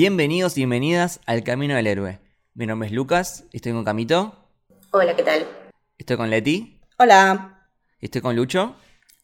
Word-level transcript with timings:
Bienvenidos 0.00 0.56
y 0.56 0.60
bienvenidas 0.60 1.18
al 1.26 1.42
Camino 1.42 1.74
del 1.74 1.88
Héroe. 1.88 2.20
Mi 2.54 2.66
nombre 2.66 2.86
es 2.86 2.94
Lucas, 2.94 3.46
estoy 3.52 3.72
con 3.72 3.82
Camito, 3.82 4.32
Hola, 4.92 5.16
¿qué 5.16 5.24
tal? 5.24 5.44
estoy 5.98 6.16
con 6.16 6.30
Leti, 6.30 6.78
Hola. 6.98 7.66
estoy 8.00 8.20
con 8.20 8.36
Lucho. 8.36 8.76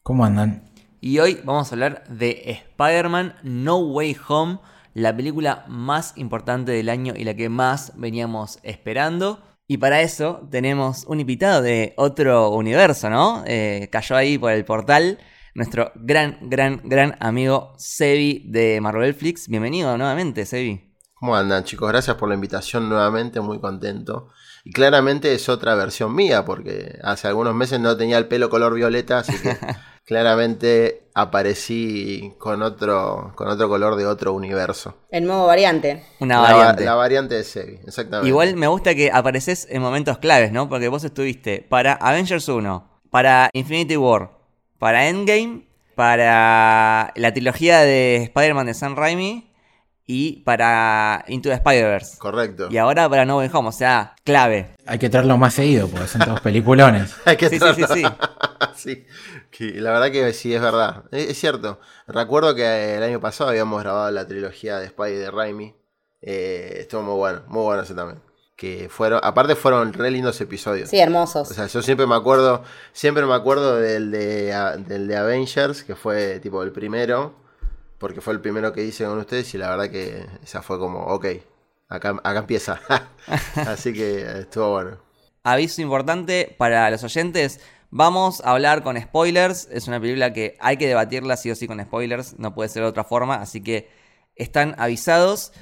¿Cómo 0.03 0.25
andan? 0.25 0.65
Y 1.01 1.21
hoy 1.21 1.39
vamos 1.45 1.71
a 1.71 1.77
hablar 1.77 2.03
de 2.09 2.43
Spider-Man 2.51 3.37
No 3.45 3.77
Way 3.79 4.17
Home, 4.27 4.59
la 4.95 5.17
película 5.17 5.65
más 5.69 6.13
importante 6.17 6.73
del 6.73 6.89
año 6.89 7.15
y 7.17 7.23
la 7.23 7.35
que 7.35 7.49
más 7.49 7.93
veníamos 7.95 8.59
esperando. 8.65 9.41
Y 9.69 9.77
para 9.77 10.01
eso 10.01 10.49
tenemos 10.51 11.05
un 11.07 11.21
invitado 11.21 11.63
de 11.63 11.95
otro 11.97 12.51
universo, 12.51 13.09
¿no? 13.11 13.45
Eh, 13.47 13.91
cayó 13.93 14.17
ahí 14.17 14.39
por 14.39 14.51
el 14.51 14.65
portal 14.65 15.21
nuestro 15.55 15.93
gran, 15.95 16.39
gran, 16.43 16.81
gran 16.85 17.17
amigo 17.21 17.75
Sebi 17.79 18.43
de 18.47 18.81
Marvel 18.81 19.15
Flix. 19.15 19.49
Bienvenido 19.49 19.97
nuevamente, 19.97 20.45
Sebi. 20.47 20.93
¿Cómo 21.15 21.37
andan 21.37 21.65
chicos? 21.65 21.89
Gracias 21.89 22.17
por 22.17 22.29
la 22.29 22.35
invitación 22.35 22.89
nuevamente, 22.89 23.41
muy 23.41 23.61
contento. 23.61 24.29
Y 24.65 24.73
claramente 24.73 25.33
es 25.33 25.49
otra 25.49 25.75
versión 25.75 26.15
mía, 26.15 26.45
porque 26.45 26.99
hace 27.03 27.29
algunos 27.29 27.55
meses 27.55 27.81
no 27.81 27.97
tenía 27.97 28.19
el 28.19 28.27
pelo 28.27 28.51
color 28.51 28.75
violeta, 28.75 29.19
así 29.19 29.33
que 29.41 29.57
claramente 30.05 31.09
aparecí 31.15 32.33
con 32.39 32.63
otro, 32.63 33.33
con 33.37 33.49
otro 33.49 33.69
color 33.69 33.97
de 33.97 34.07
otro 34.07 34.33
universo. 34.33 34.97
El 35.11 35.25
modo 35.27 35.47
variante. 35.47 36.03
Una 36.19 36.37
la, 36.37 36.41
va- 36.43 36.57
variante. 36.57 36.85
la 36.85 36.95
variante 36.95 37.35
de 37.37 37.45
Sebi, 37.45 37.79
exactamente. 37.87 38.29
Igual 38.29 38.57
me 38.57 38.67
gusta 38.67 38.95
que 38.95 39.11
apareces 39.13 39.67
en 39.71 39.81
momentos 39.83 40.19
claves, 40.19 40.51
¿no? 40.51 40.69
Porque 40.69 40.89
vos 40.89 41.05
estuviste 41.05 41.65
para 41.69 41.93
Avengers 41.95 42.49
1, 42.49 43.01
para 43.11 43.51
Infinity 43.53 43.97
War, 43.97 44.31
para 44.85 45.09
Endgame, 45.09 45.67
para 45.95 47.11
la 47.17 47.33
trilogía 47.33 47.81
de 47.81 48.17
Spider-Man 48.25 48.67
de 48.67 48.75
Sam 48.75 48.95
Raimi 48.95 49.51
y 50.05 50.43
para 50.43 51.25
Into 51.27 51.49
the 51.49 51.55
Spider-Verse. 51.55 52.19
Correcto. 52.19 52.69
Y 52.71 52.77
ahora 52.77 53.09
para 53.09 53.25
No 53.25 53.39
Way 53.39 53.49
Home, 53.55 53.71
o 53.71 53.73
sea, 53.73 54.15
clave. 54.25 54.75
Hay 54.85 54.99
que 54.99 55.09
traerlo 55.09 55.39
más 55.39 55.55
seguido 55.55 55.89
porque 55.89 56.07
son 56.07 56.21
todos 56.21 56.43
peliculones. 56.43 57.17
Hay 57.25 57.39
que 57.39 57.49
Sí, 57.49 57.59
sí, 57.59 57.67
sí, 57.77 57.85
sí. 57.95 58.03
Sí, 58.77 59.07
que 59.51 59.81
la 59.81 59.93
verdad 59.93 60.11
que 60.13 60.35
sí, 60.35 60.53
es 60.55 60.61
verdad. 60.61 61.05
Es, 61.13 61.31
es 61.31 61.39
cierto. 61.41 61.81
Recuerdo 62.07 62.55
que 62.55 62.97
el 62.97 63.03
año 63.03 63.21
pasado 63.23 63.49
habíamos 63.49 63.83
grabado 63.83 64.11
la 64.11 64.27
trilogía 64.27 64.77
de 64.77 64.89
Spidey 64.89 65.17
de 65.17 65.31
Raimi. 65.31 65.75
Eh, 66.21 66.77
estuvo 66.81 67.01
muy 67.01 67.15
bueno, 67.15 67.43
muy 67.49 67.63
bueno 67.63 67.83
ese 67.85 67.95
también. 67.95 68.21
Que 68.57 68.89
fueron, 68.89 69.21
aparte 69.23 69.57
fueron 69.57 69.93
re 69.93 70.11
lindos 70.13 70.41
episodios. 70.41 70.89
Sí, 70.89 70.99
hermosos. 71.01 71.51
O 71.51 71.55
sea, 71.55 71.67
yo 71.67 71.83
siempre 71.83 72.07
me 72.07 72.15
acuerdo, 72.15 72.63
siempre 72.93 73.27
me 73.27 73.35
acuerdo 73.35 73.77
del 73.81 74.11
de, 74.13 74.53
a- 74.53 74.77
del 74.77 75.09
de 75.09 75.17
Avengers, 75.17 75.83
que 75.83 75.97
fue 75.97 76.39
tipo 76.41 76.63
el 76.63 76.71
primero, 76.71 77.35
porque 77.99 78.21
fue 78.21 78.33
el 78.33 78.41
primero 78.41 78.73
que 78.73 78.85
hice 78.85 79.05
con 79.07 79.19
ustedes 79.19 79.53
y 79.55 79.59
la 79.59 79.71
verdad 79.71 79.91
que 79.91 80.25
esa 80.45 80.63
fue 80.63 80.79
como, 80.79 81.01
ok, 81.07 81.27
acá, 81.89 82.11
acá 82.23 82.39
empieza. 82.39 82.81
Así 83.57 83.93
que 83.93 84.21
estuvo 84.41 84.71
bueno. 84.73 84.99
Aviso 85.43 85.83
importante 85.83 86.55
para 86.57 86.89
los 86.91 87.03
oyentes. 87.03 87.61
Vamos 87.91 88.41
a 88.45 88.53
hablar 88.53 88.83
con 88.83 89.01
spoilers. 89.01 89.69
Es 89.71 89.89
una 89.89 90.01
película 90.01 90.33
que 90.33 90.57
hay 90.61 90.77
que 90.77 90.87
debatirla 90.87 91.37
sí 91.37 91.51
o 91.51 91.55
sí 91.57 91.67
con 91.67 91.81
spoilers. 91.83 92.39
No 92.39 92.55
puede 92.55 92.69
ser 92.69 92.83
de 92.85 92.89
otra 92.89 93.05
forma. 93.05 93.37
Así 93.37 93.63
que 93.63 93.91
están 94.37 94.75
avisados. 94.79 95.53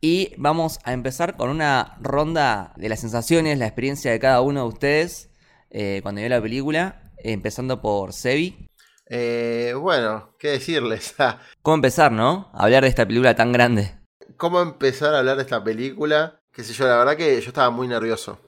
Y 0.00 0.32
vamos 0.38 0.78
a 0.84 0.94
empezar 0.94 1.36
con 1.36 1.50
una 1.50 1.98
ronda 2.00 2.72
de 2.76 2.88
las 2.88 3.00
sensaciones, 3.00 3.58
la 3.58 3.66
experiencia 3.66 4.10
de 4.10 4.18
cada 4.18 4.40
uno 4.40 4.62
de 4.62 4.68
ustedes 4.68 5.30
eh, 5.70 6.00
cuando 6.02 6.20
vio 6.20 6.30
la 6.30 6.40
película. 6.40 7.12
Empezando 7.22 7.82
por 7.82 8.14
Sebi. 8.14 8.70
Eh, 9.06 9.74
bueno, 9.78 10.34
¿qué 10.38 10.52
decirles? 10.52 11.14
¿Cómo 11.62 11.74
empezar, 11.74 12.12
no? 12.12 12.50
A 12.54 12.64
hablar 12.64 12.84
de 12.84 12.88
esta 12.88 13.06
película 13.06 13.34
tan 13.36 13.52
grande. 13.52 13.94
¿Cómo 14.38 14.62
empezar 14.62 15.14
a 15.14 15.18
hablar 15.18 15.36
de 15.36 15.42
esta 15.42 15.62
película? 15.62 16.40
Qué 16.50 16.64
sé 16.64 16.72
yo, 16.72 16.86
la 16.86 16.96
verdad 16.96 17.16
que 17.16 17.38
yo 17.38 17.48
estaba 17.48 17.68
muy 17.68 17.86
nervioso. 17.86 18.38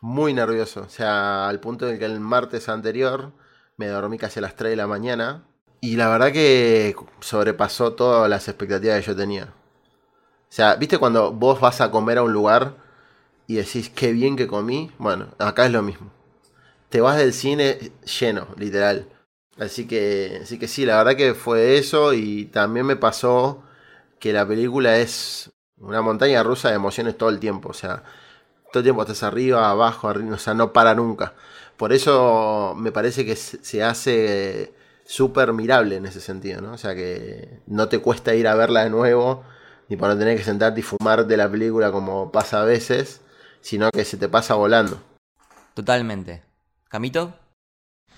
Muy 0.00 0.34
nervioso. 0.34 0.80
O 0.80 0.88
sea, 0.88 1.48
al 1.48 1.60
punto 1.60 1.86
de 1.86 2.00
que 2.00 2.04
el 2.04 2.18
martes 2.18 2.68
anterior 2.68 3.32
me 3.76 3.86
dormí 3.86 4.18
casi 4.18 4.40
a 4.40 4.42
las 4.42 4.56
3 4.56 4.70
de 4.70 4.76
la 4.76 4.88
mañana. 4.88 5.44
Y 5.80 5.96
la 5.96 6.08
verdad 6.08 6.32
que 6.32 6.96
sobrepasó 7.20 7.92
todas 7.92 8.28
las 8.28 8.48
expectativas 8.48 8.98
que 9.00 9.06
yo 9.06 9.16
tenía. 9.16 9.54
O 10.50 10.52
sea, 10.52 10.74
¿viste 10.74 10.98
cuando 10.98 11.32
vos 11.32 11.60
vas 11.60 11.80
a 11.80 11.90
comer 11.92 12.18
a 12.18 12.22
un 12.24 12.32
lugar 12.32 12.74
y 13.46 13.54
decís 13.56 13.90
qué 13.90 14.12
bien 14.12 14.36
que 14.36 14.48
comí? 14.48 14.90
Bueno, 14.98 15.28
acá 15.38 15.66
es 15.66 15.72
lo 15.72 15.82
mismo. 15.82 16.10
Te 16.90 17.00
vas 17.00 17.18
del 17.18 17.32
cine 17.32 17.92
lleno, 18.20 18.48
literal. 18.56 19.08
Así 19.58 19.86
que, 19.86 20.40
así 20.42 20.58
que 20.58 20.68
sí, 20.68 20.84
la 20.86 20.96
verdad 20.98 21.16
que 21.16 21.34
fue 21.34 21.78
eso 21.78 22.14
y 22.14 22.46
también 22.46 22.86
me 22.86 22.96
pasó 22.96 23.62
que 24.20 24.32
la 24.32 24.46
película 24.46 24.98
es 24.98 25.52
una 25.78 26.02
montaña 26.02 26.42
rusa 26.42 26.70
de 26.70 26.76
emociones 26.76 27.16
todo 27.18 27.30
el 27.30 27.40
tiempo. 27.40 27.70
O 27.70 27.74
sea, 27.74 28.02
todo 28.72 28.80
el 28.80 28.84
tiempo 28.84 29.02
estás 29.02 29.22
arriba, 29.22 29.70
abajo, 29.70 30.08
arriba, 30.08 30.34
o 30.36 30.38
sea, 30.38 30.54
no 30.54 30.72
para 30.72 30.94
nunca. 30.94 31.34
Por 31.76 31.92
eso 31.92 32.74
me 32.76 32.92
parece 32.92 33.24
que 33.24 33.36
se 33.36 33.82
hace 33.84 34.74
súper 35.04 35.52
mirable 35.52 35.96
en 35.96 36.06
ese 36.06 36.20
sentido, 36.20 36.60
¿no? 36.60 36.72
O 36.72 36.78
sea, 36.78 36.94
que 36.94 37.60
no 37.66 37.88
te 37.88 38.00
cuesta 38.00 38.34
ir 38.34 38.48
a 38.48 38.54
verla 38.54 38.84
de 38.84 38.90
nuevo, 38.90 39.44
ni 39.90 39.96
para 39.98 40.14
no 40.14 40.20
tener 40.20 40.38
que 40.38 40.44
sentarte 40.44 40.80
y 40.80 40.82
fumar 40.84 41.26
de 41.26 41.36
la 41.36 41.50
película 41.50 41.92
como 41.92 42.32
pasa 42.32 42.62
a 42.62 42.64
veces, 42.64 43.20
sino 43.60 43.90
que 43.90 44.06
se 44.06 44.16
te 44.16 44.28
pasa 44.30 44.54
volando. 44.54 45.02
Totalmente. 45.74 46.42
¿Camito? 46.88 47.34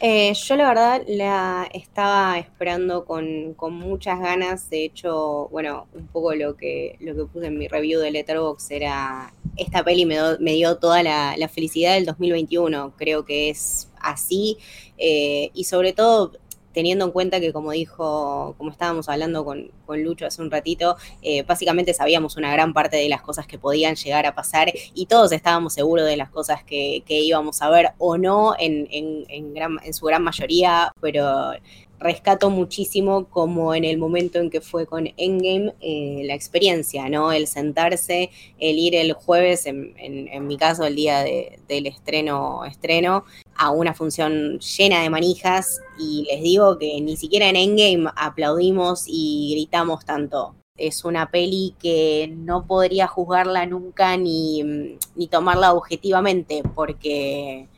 Eh, 0.04 0.32
yo 0.34 0.56
la 0.56 0.66
verdad 0.68 1.02
la 1.06 1.68
estaba 1.72 2.36
esperando 2.38 3.04
con, 3.04 3.54
con 3.54 3.74
muchas 3.74 4.18
ganas. 4.20 4.68
De 4.68 4.84
hecho, 4.84 5.48
bueno, 5.50 5.86
un 5.94 6.08
poco 6.08 6.34
lo 6.34 6.56
que, 6.56 6.96
lo 7.00 7.14
que 7.14 7.24
puse 7.26 7.46
en 7.46 7.58
mi 7.58 7.68
review 7.68 8.00
de 8.00 8.10
Letterboxd 8.10 8.72
era 8.72 9.32
esta 9.56 9.84
peli 9.84 10.04
me, 10.06 10.16
do- 10.16 10.38
me 10.40 10.54
dio 10.54 10.78
toda 10.78 11.02
la, 11.04 11.36
la 11.36 11.48
felicidad 11.48 11.94
del 11.94 12.06
2021. 12.06 12.94
Creo 12.96 13.24
que 13.24 13.50
es 13.50 13.90
así. 14.00 14.58
Eh, 14.98 15.50
y 15.54 15.64
sobre 15.64 15.92
todo 15.92 16.32
teniendo 16.72 17.04
en 17.04 17.10
cuenta 17.12 17.40
que 17.40 17.52
como 17.52 17.72
dijo, 17.72 18.54
como 18.58 18.70
estábamos 18.70 19.08
hablando 19.08 19.44
con, 19.44 19.70
con 19.86 20.02
Lucho 20.02 20.26
hace 20.26 20.42
un 20.42 20.50
ratito, 20.50 20.96
eh, 21.22 21.42
básicamente 21.42 21.94
sabíamos 21.94 22.36
una 22.36 22.52
gran 22.52 22.72
parte 22.72 22.96
de 22.96 23.08
las 23.08 23.22
cosas 23.22 23.46
que 23.46 23.58
podían 23.58 23.94
llegar 23.96 24.26
a 24.26 24.34
pasar 24.34 24.72
y 24.94 25.06
todos 25.06 25.32
estábamos 25.32 25.74
seguros 25.74 26.06
de 26.06 26.16
las 26.16 26.30
cosas 26.30 26.64
que, 26.64 27.02
que 27.06 27.20
íbamos 27.20 27.60
a 27.62 27.70
ver 27.70 27.90
o 27.98 28.16
no 28.18 28.54
en, 28.58 28.88
en- 28.90 29.24
en 29.28 29.54
gran- 29.54 29.78
en 29.84 29.94
su 29.94 30.06
gran 30.06 30.22
mayoría, 30.22 30.92
pero 31.00 31.52
rescato 32.02 32.50
muchísimo 32.50 33.24
como 33.28 33.74
en 33.74 33.84
el 33.84 33.96
momento 33.98 34.38
en 34.38 34.50
que 34.50 34.60
fue 34.60 34.86
con 34.86 35.08
Endgame 35.16 35.72
eh, 35.80 36.22
la 36.24 36.34
experiencia, 36.34 37.08
¿no? 37.08 37.32
El 37.32 37.46
sentarse, 37.46 38.30
el 38.58 38.78
ir 38.78 38.94
el 38.94 39.12
jueves, 39.14 39.66
en, 39.66 39.94
en- 39.98 40.46
mi 40.46 40.56
caso 40.56 40.84
el 40.84 40.96
día 40.96 41.20
de- 41.22 41.58
del 41.68 41.86
estreno, 41.86 42.64
estreno, 42.64 43.24
a 43.56 43.70
una 43.70 43.94
función 43.94 44.58
llena 44.58 45.02
de 45.02 45.10
manijas 45.10 45.80
y 45.98 46.24
les 46.30 46.42
digo 46.42 46.78
que 46.78 47.00
ni 47.00 47.16
siquiera 47.16 47.48
en 47.48 47.56
Endgame 47.56 48.10
aplaudimos 48.16 49.04
y 49.06 49.52
gritamos 49.52 50.04
tanto. 50.04 50.54
Es 50.76 51.04
una 51.04 51.30
peli 51.30 51.74
que 51.80 52.32
no 52.34 52.66
podría 52.66 53.06
juzgarla 53.06 53.66
nunca 53.66 54.16
ni, 54.16 54.62
ni 55.14 55.28
tomarla 55.28 55.74
objetivamente 55.74 56.62
porque 56.74 57.68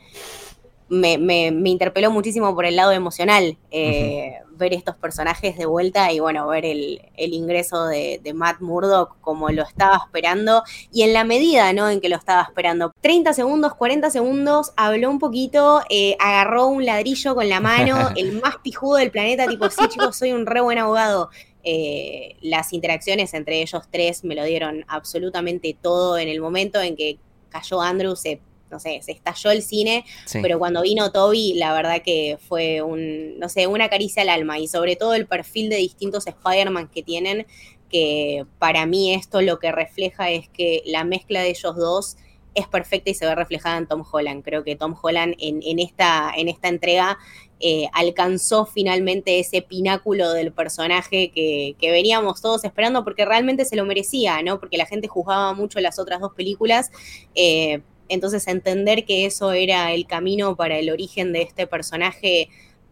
me, 0.89 1.19
me- 1.19 1.51
me 1.51 1.71
interpeló 1.71 2.11
muchísimo 2.11 2.55
por 2.55 2.67
el 2.67 2.77
lado 2.77 2.93
emocional 2.93 3.57
eh, 3.71 4.35
ver 4.57 4.73
estos 4.75 4.97
personajes 4.97 5.57
de 5.57 5.67
vuelta 5.67 6.13
y 6.13 6.21
bueno, 6.21 6.47
ver 6.47 6.65
el, 6.65 7.01
el 7.17 7.33
ingreso 7.33 7.87
de, 7.87 8.21
de 8.23 8.35
Matt 8.35 8.61
Murdock 8.61 9.17
como 9.21 9.49
lo 9.51 9.63
estaba 9.63 9.97
esperando 10.05 10.63
y 10.93 11.03
en 11.03 11.13
la 11.13 11.25
medida 11.25 11.73
¿no? 11.73 11.89
en 11.89 12.01
que 12.01 12.09
lo 12.09 12.17
estaba 12.17 12.43
esperando. 12.43 12.93
30 13.01 13.33
segundos, 13.33 13.75
40 13.75 14.11
segundos, 14.11 14.73
habló 14.77 15.11
un 15.11 15.19
poquito, 15.19 15.83
eh, 15.89 16.17
agarró 16.21 16.67
un 16.67 16.85
ladrillo 16.85 17.35
con 17.35 17.49
la 17.49 17.61
mano, 17.61 18.11
el 18.17 18.41
más 18.41 18.57
pijudo 18.63 18.97
del 18.97 19.11
planeta, 19.11 19.47
tipo, 19.49 19.69
sí 19.71 19.89
chicos, 19.89 20.17
soy 20.17 20.33
un 20.33 20.47
re 20.47 20.61
buen 20.61 20.79
abogado. 20.79 21.31
Eh, 21.67 22.37
las 22.43 22.75
interacciones 22.75 23.33
entre 23.33 23.63
ellos 23.63 23.85
tres 23.91 24.23
me 24.23 24.35
lo 24.35 24.45
dieron 24.45 24.85
absolutamente 24.87 25.75
todo 25.81 26.19
en 26.19 26.29
el 26.29 26.41
momento 26.43 26.81
en 26.83 26.95
que 26.95 27.19
cayó 27.49 27.81
Andrew, 27.81 28.15
se 28.17 28.41
no 28.75 28.81
sé, 28.81 29.01
se 29.03 29.13
estalló 29.13 29.51
el 29.53 29.63
cine, 29.63 30.05
Sí. 30.27 30.41
pero 30.43 30.59
cuando 30.59 30.83
vino 30.83 31.11
Toby, 31.13 31.55
la 31.55 31.73
verdad 31.73 32.03
que 32.05 32.37
fue 32.49 32.83
un, 32.83 33.39
no 33.39 33.49
sé, 33.49 33.67
una 33.69 33.89
caricia 33.89 34.23
al 34.23 34.29
alma 34.29 34.59
y 34.59 34.67
sobre 34.67 34.97
todo 34.97 35.15
el 35.15 35.27
perfil 35.27 35.71
de 35.71 35.77
distintos 35.77 36.27
Spider-Man 36.27 36.89
que 36.93 37.03
tienen, 37.05 37.47
que 37.89 38.45
para 38.59 38.85
mí 38.87 39.15
esto 39.15 39.41
lo 39.41 39.59
que 39.61 39.71
refleja 39.71 40.29
es 40.31 40.49
que 40.49 40.83
la 40.87 41.05
mezcla 41.05 41.41
de 41.43 41.51
ellos 41.51 41.77
dos 41.77 42.17
es 42.57 42.69
perfecta 42.69 43.11
y 43.11 43.15
se 43.15 43.27
ve 43.27 43.35
reflejada 43.35 43.79
en 43.79 43.87
Tom 43.89 44.05
Holland. 44.11 44.45
Creo 44.45 44.63
que 44.63 44.77
Tom 44.77 44.95
Holland 45.01 45.35
en, 45.39 45.61
en 45.65 45.79
esta, 45.81 46.33
en 46.37 46.49
esta 46.49 46.69
entrega 46.69 47.19
eh, 47.59 47.89
alcanzó 47.93 48.65
finalmente 48.65 49.41
ese 49.41 49.61
pináculo 49.63 50.33
del 50.33 50.53
personaje 50.53 51.31
que, 51.33 51.75
que 51.81 51.91
veníamos 51.91 52.41
todos 52.41 52.63
esperando 52.65 53.03
porque 53.03 53.25
realmente 53.25 53.65
se 53.65 53.75
lo 53.75 53.85
merecía, 53.85 54.41
¿no? 54.43 54.61
Porque 54.61 54.77
la 54.77 54.87
gente 54.87 55.09
juzgaba 55.09 55.53
mucho 55.55 55.81
las 55.81 55.99
otras 55.99 56.21
dos 56.21 56.33
películas. 56.35 56.91
eh, 57.35 57.81
entonces 58.15 58.49
entender 58.49 59.05
que 59.05 59.27
eso 59.27 59.53
era 59.53 59.93
el 59.93 60.07
camino 60.07 60.57
para 60.57 60.79
el 60.79 60.91
origen 60.91 61.33
de 61.33 61.43
este 61.43 61.67
personaje 61.67 62.49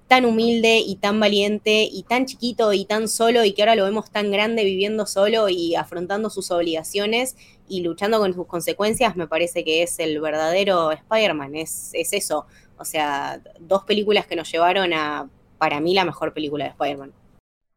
tan 0.09 0.27
humilde 0.27 0.79
y 0.79 0.97
tan 0.97 1.19
valiente 1.21 1.89
y 1.91 2.03
tan 2.03 2.27
chiquito 2.27 2.75
y 2.75 2.85
tan 2.85 3.09
solo 3.09 3.45
y 3.45 3.55
que 3.55 3.63
ahora 3.63 3.77
lo 3.77 3.85
vemos 3.85 4.11
tan 4.11 4.31
grande 4.31 4.63
viviendo 4.65 5.07
solo 5.07 5.49
y 5.49 5.75
afrontando 5.75 6.29
sus 6.29 6.51
obligaciones 6.51 7.37
y 7.67 7.81
luchando 7.81 8.19
con 8.19 8.35
sus 8.35 8.47
consecuencias, 8.47 9.17
me 9.17 9.27
parece 9.27 9.65
que 9.65 9.83
es 9.83 9.99
el 9.99 10.21
verdadero 10.21 10.93
Spider-Man, 10.93 11.55
es, 11.55 11.93
es 11.95 12.13
eso. 12.13 12.47
O 12.77 12.85
sea, 12.85 13.41
dos 13.59 13.85
películas 13.85 14.27
que 14.27 14.37
nos 14.37 14.53
llevaron 14.53 14.93
a, 14.93 15.31
para 15.57 15.81
mí, 15.81 15.95
la 15.95 16.05
mejor 16.05 16.35
película 16.35 16.65
de 16.65 16.71
Spider-Man. 16.73 17.13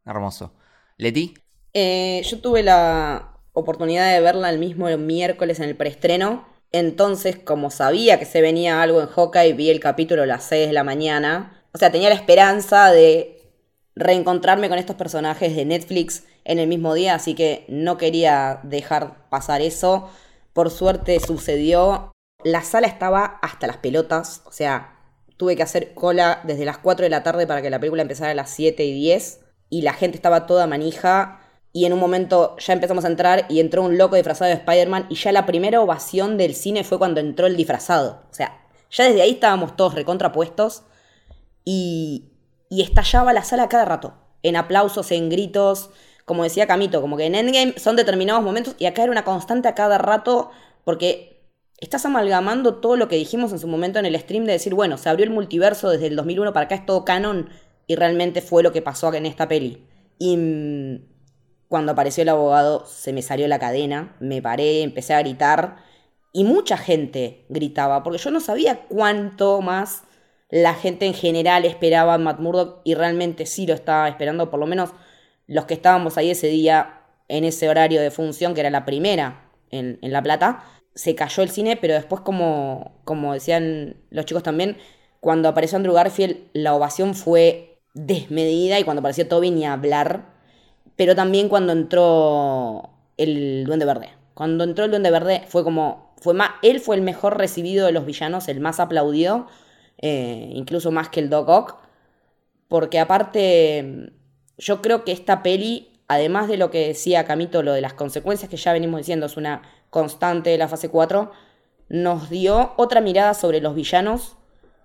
Hermoso. 0.06 0.52
Leti, 0.98 1.34
Eh, 1.74 2.22
yo 2.24 2.40
tuve 2.42 2.64
la 2.64 3.38
oportunidad 3.54 4.12
de 4.14 4.22
verla 4.22 4.50
el 4.50 4.60
mismo 4.60 4.88
miércoles 4.98 5.60
en 5.60 5.70
el 5.70 5.76
preestreno. 5.76 6.46
Entonces, 6.77 7.38
como 7.38 7.72
sabía 7.72 8.19
que 8.19 8.25
se 8.25 8.42
venía 8.42 8.81
algo 8.81 9.00
en 9.00 9.07
Hawkeye, 9.07 9.54
vi 9.54 9.69
el 9.69 9.80
capítulo 9.80 10.24
a 10.24 10.25
las 10.25 10.44
6 10.44 10.68
de 10.68 10.74
la 10.74 10.83
mañana. 10.83 11.63
O 11.74 11.77
sea, 11.77 11.89
tenía 11.89 12.10
la 12.10 12.16
esperanza 12.16 12.92
de 12.92 13.50
reencontrarme 13.95 14.68
con 14.68 14.77
estos 14.77 14.98
personajes 14.98 15.56
de 15.56 15.63
Netflix 15.63 16.25
en 16.44 16.60
el 16.60 16.68
mismo 16.68 16.94
día, 16.94 17.16
así 17.16 17.33
que 17.33 17.63
no 17.69 17.98
quería 17.98 18.60
dejar 18.63 19.30
pasar 19.30 19.62
eso. 19.62 20.10
Por 20.51 20.69
suerte 20.69 21.22
sucedió. 21.22 22.12
La 22.44 22.62
sala 22.62 22.88
estaba 22.88 23.39
hasta 23.42 23.68
las 23.68 23.77
pelotas, 23.77 24.42
o 24.44 24.51
sea, 24.51 25.00
tuve 25.38 25.56
que 25.56 25.63
hacer 25.63 25.94
cola 25.94 26.42
desde 26.44 26.66
las 26.66 26.80
4 26.80 27.06
de 27.06 27.10
la 27.10 27.24
tarde 27.24 27.48
para 27.48 27.62
que 27.62 27.69
la 27.69 27.80
película 27.80 28.01
empezara 28.01 28.31
a 28.31 28.36
las 28.36 28.50
7 28.50 28.83
y 28.83 28.92
10 28.92 29.39
y 29.69 29.83
la 29.83 29.94
gente 29.94 30.18
estaba 30.18 30.45
toda 30.45 30.68
manija 30.68 31.39
y 31.75 31.83
en 31.83 31.92
un 31.92 32.00
momento 32.00 32.56
ya 32.57 32.72
empezamos 32.72 33.04
a 33.04 33.10
entrar 33.10 33.48
y 33.50 33.60
entró 33.60 33.83
un 33.83 33.98
loco 33.98 34.16
disfrazado 34.16 34.48
de 34.48 34.56
Spider-Man 34.56 35.07
y 35.10 35.16
ya 35.16 35.33
la 35.33 35.45
primera 35.45 35.81
ovación 35.81 36.38
del 36.38 36.56
cine 36.56 36.86
fue 36.86 36.98
cuando 36.98 37.19
entró 37.19 37.48
el 37.48 37.57
disfrazado. 37.57 38.24
O 38.31 38.33
sea, 38.33 38.66
ya 38.89 39.04
desde 39.04 39.22
ahí 39.22 39.31
estábamos 39.31 39.75
todos 39.75 39.94
recontrapuestos 39.94 40.83
y, 41.66 42.31
y 42.69 42.81
estallaba 42.81 43.33
la 43.33 43.44
sala 43.44 43.68
cada 43.68 43.83
rato, 43.83 44.13
en 44.42 44.56
aplausos, 44.56 45.12
en 45.12 45.27
gritos, 45.27 45.89
como 46.24 46.44
decía 46.44 46.66
Camito, 46.66 47.01
como 47.01 47.18
que 47.18 47.25
en 47.25 47.36
Endgame 47.36 47.74
son 47.77 47.98
determinados 47.98 48.42
momentos 48.42 48.77
y 48.80 48.86
acá 48.86 49.04
era 49.04 49.12
una 49.12 49.25
constante 49.25 49.68
a 49.68 49.75
cada 49.75 49.98
rato 49.98 50.51
porque 50.86 51.45
estás 51.77 52.06
amalgamando 52.06 52.75
todo 52.75 52.95
lo 52.95 53.10
que 53.10 53.18
dijimos 53.18 53.51
en 53.51 53.60
su 53.60 53.68
momento 53.68 54.00
en 54.00 54.06
el 54.06 54.18
stream 54.18 54.45
de 54.45 54.54
decir, 54.54 54.74
bueno, 54.74 54.98
se 54.98 55.10
abrió 55.10 55.25
el 55.25 55.31
multiverso 55.31 55.89
desde 55.89 56.07
el 56.07 56.16
2001 56.16 56.54
para 56.54 56.68
acá, 56.68 56.75
es 56.75 56.86
todo 56.86 57.04
canon 57.04 57.50
y 57.86 57.95
realmente 57.95 58.42
fue 58.42 58.63
lo 58.63 58.72
que 58.72 58.81
pasó 58.81 59.13
en 59.13 59.25
esta 59.25 59.50
peli. 59.50 59.86
Y 60.18 60.38
mm, 60.38 61.15
cuando 61.68 61.92
apareció 61.92 62.24
el 62.24 62.30
abogado 62.30 62.86
se 62.86 63.14
me 63.14 63.22
salió 63.22 63.48
la 63.48 63.60
cadena, 63.60 64.16
me 64.20 64.42
paré, 64.42 64.82
empecé 64.82 65.14
a 65.14 65.20
gritar 65.20 65.78
y 66.32 66.44
mucha 66.44 66.78
gente 66.78 67.46
gritaba, 67.50 68.04
porque 68.04 68.20
yo 68.20 68.32
no 68.32 68.40
sabía 68.40 68.86
cuánto 68.88 69.62
más 69.62 70.04
la 70.50 70.74
gente 70.74 71.06
en 71.06 71.14
general 71.14 71.66
esperaba 71.66 72.16
a 72.16 72.18
Matt 72.18 72.40
Murdock 72.40 72.82
y 72.84 72.94
realmente 72.94 73.46
sí 73.46 73.66
lo 73.66 73.74
estaba 73.74 74.08
esperando, 74.08 74.50
por 74.52 74.60
lo 74.60 74.68
menos 74.68 74.92
los 75.48 75.66
que 75.66 75.74
estábamos 75.74 76.18
ahí 76.18 76.32
ese 76.32 76.48
día 76.48 77.02
en 77.28 77.44
ese 77.44 77.70
horario 77.70 78.02
de 78.02 78.12
función, 78.12 78.54
que 78.54 78.62
era 78.62 78.70
la 78.70 78.86
primera 78.86 79.50
en, 79.72 79.98
en 80.02 80.12
La 80.12 80.22
Plata, 80.22 80.64
se 80.94 81.16
cayó 81.16 81.44
el 81.44 81.50
cine, 81.50 81.78
pero 81.78 81.94
después 81.94 82.22
como, 82.22 83.02
como 83.04 83.34
decían 83.34 83.98
los 84.10 84.26
chicos 84.26 84.44
también, 84.44 84.78
cuando 85.20 85.50
apareció 85.50 85.78
Andrew 85.78 85.94
Garfield 85.94 86.38
la 86.54 86.74
ovación 86.74 87.16
fue 87.16 87.82
desmedida 87.94 88.80
y 88.80 88.84
cuando 88.84 89.00
apareció 89.00 89.28
Toby 89.28 89.52
ni 89.52 89.66
hablar, 89.66 90.35
pero 90.96 91.16
también 91.16 91.50
cuando 91.50 91.74
entró 91.74 92.90
el 93.18 93.64
Duende 93.66 93.86
Verde. 93.86 94.10
Cuando 94.34 94.64
entró 94.64 94.86
el 94.86 94.92
Duende 94.92 95.12
Verde 95.12 95.44
fue 95.48 95.64
como, 95.64 96.14
fue 96.18 96.34
más, 96.34 96.52
él 96.62 96.80
fue 96.80 96.96
el 96.96 97.02
mejor 97.02 97.38
recibido 97.38 97.86
de 97.86 97.92
los 97.92 98.06
villanos, 98.06 98.48
el 98.48 98.60
más 98.60 98.80
aplaudido, 98.80 99.48
eh, 99.98 100.50
incluso 100.54 100.92
más 100.92 101.10
que 101.10 101.20
el 101.20 101.30
Doc 101.30 101.48
Ock, 101.48 101.78
porque 102.68 103.00
aparte 103.00 104.12
yo 104.58 104.82
creo 104.82 105.04
que 105.04 105.12
esta 105.12 105.44
peli, 105.44 105.90
además 106.08 106.48
de 106.48 106.58
lo 106.58 106.72
que 106.72 106.88
decía 106.88 107.26
Camito, 107.26 107.64
lo 107.64 107.74
de 107.74 107.82
las 107.82 107.94
consecuencias 107.94 108.50
que 108.50 108.58
ya 108.58 108.74
venimos 108.74 109.00
diciendo, 109.00 109.26
es 109.26 109.38
una 109.38 109.62
constante 109.90 110.50
de 110.50 110.58
la 110.58 110.68
fase 110.68 110.90
4, 110.90 111.32
nos 111.88 112.30
dio 112.30 112.74
otra 112.78 113.02
mirada 113.02 113.34
sobre 113.34 113.62
los 113.62 113.76
villanos, 113.76 114.36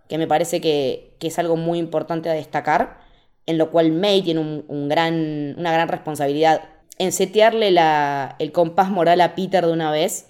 que 0.09 0.19
me 0.19 0.27
parece 0.27 0.61
que, 0.61 1.17
que 1.19 1.29
es 1.29 1.39
algo 1.39 1.57
muy 1.57 1.79
importante 1.79 2.29
a 2.31 2.35
destacar, 2.35 2.99
en 3.47 3.59
lo 3.59 3.71
cual 3.71 3.93
May 3.93 4.23
tiene 4.23 4.41
un, 4.41 4.89
gran, 4.89 5.55
una 5.59 5.73
gran 5.73 5.89
responsabilidad 5.89 6.63
en 6.99 7.13
setearle 7.13 7.71
la, 7.71 8.37
el 8.39 8.53
compás 8.53 8.91
moral 8.91 9.21
a 9.21 9.35
Peter 9.35 9.65
de 9.65 9.73
una 9.73 9.91
vez 9.91 10.27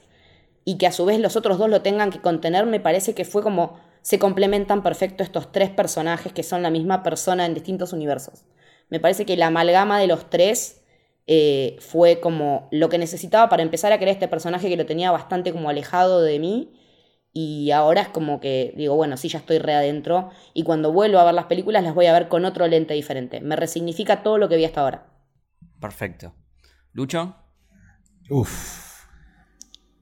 y 0.65 0.79
que 0.79 0.87
a 0.87 0.93
su 0.93 1.05
vez 1.05 1.19
los 1.19 1.37
otros 1.37 1.59
dos 1.59 1.69
lo 1.69 1.83
tengan 1.83 2.11
que 2.11 2.21
contener, 2.21 2.67
me 2.67 2.81
parece 2.81 3.15
que 3.15 3.25
fue 3.25 3.43
como 3.43 3.79
se 4.03 4.19
complementan 4.19 4.83
perfecto 4.83 5.23
estos 5.23 5.53
tres 5.53 5.71
personajes 5.71 6.33
que 6.33 6.43
son 6.43 6.63
la 6.63 6.71
misma 6.71 7.03
persona 7.03 7.45
en 7.45 7.55
distintos 7.55 7.93
universos. 7.93 8.45
Me 8.89 9.01
parece 9.01 9.27
que 9.27 9.37
la 9.37 9.49
amalgama 9.49 10.01
de 10.01 10.07
los 10.07 10.31
tres 10.31 10.81
eh, 11.27 11.77
fue 11.81 12.21
como 12.21 12.69
lo 12.71 12.89
que 12.89 12.99
necesitaba 12.99 13.49
para 13.49 13.63
empezar 13.63 13.93
a 13.93 13.99
crear 13.99 14.13
este 14.13 14.29
personaje 14.29 14.69
que 14.69 14.77
lo 14.77 14.87
tenía 14.87 15.11
bastante 15.11 15.53
como 15.53 15.69
alejado 15.69 16.23
de 16.23 16.39
mí. 16.39 16.73
Y 17.33 17.71
ahora 17.71 18.03
es 18.03 18.09
como 18.09 18.41
que 18.41 18.75
digo, 18.77 18.97
bueno, 18.97 19.17
sí, 19.17 19.29
ya 19.29 19.39
estoy 19.39 19.59
re 19.59 19.75
adentro. 19.75 20.31
Y 20.55 20.65
cuando 20.65 20.93
vuelvo 20.93 21.19
a 21.19 21.25
ver 21.25 21.35
las 21.35 21.45
películas 21.47 21.85
las 21.85 21.95
voy 21.95 22.07
a 22.07 22.13
ver 22.13 22.29
con 22.29 22.45
otro 22.45 22.67
lente 22.67 22.95
diferente. 22.95 23.41
Me 23.41 23.57
resignifica 23.57 24.23
todo 24.23 24.39
lo 24.39 24.49
que 24.49 24.57
vi 24.57 24.65
hasta 24.65 24.81
ahora. 24.83 25.07
perfecto. 25.81 26.35
Lucho, 26.93 27.37
Uf. 28.29 29.05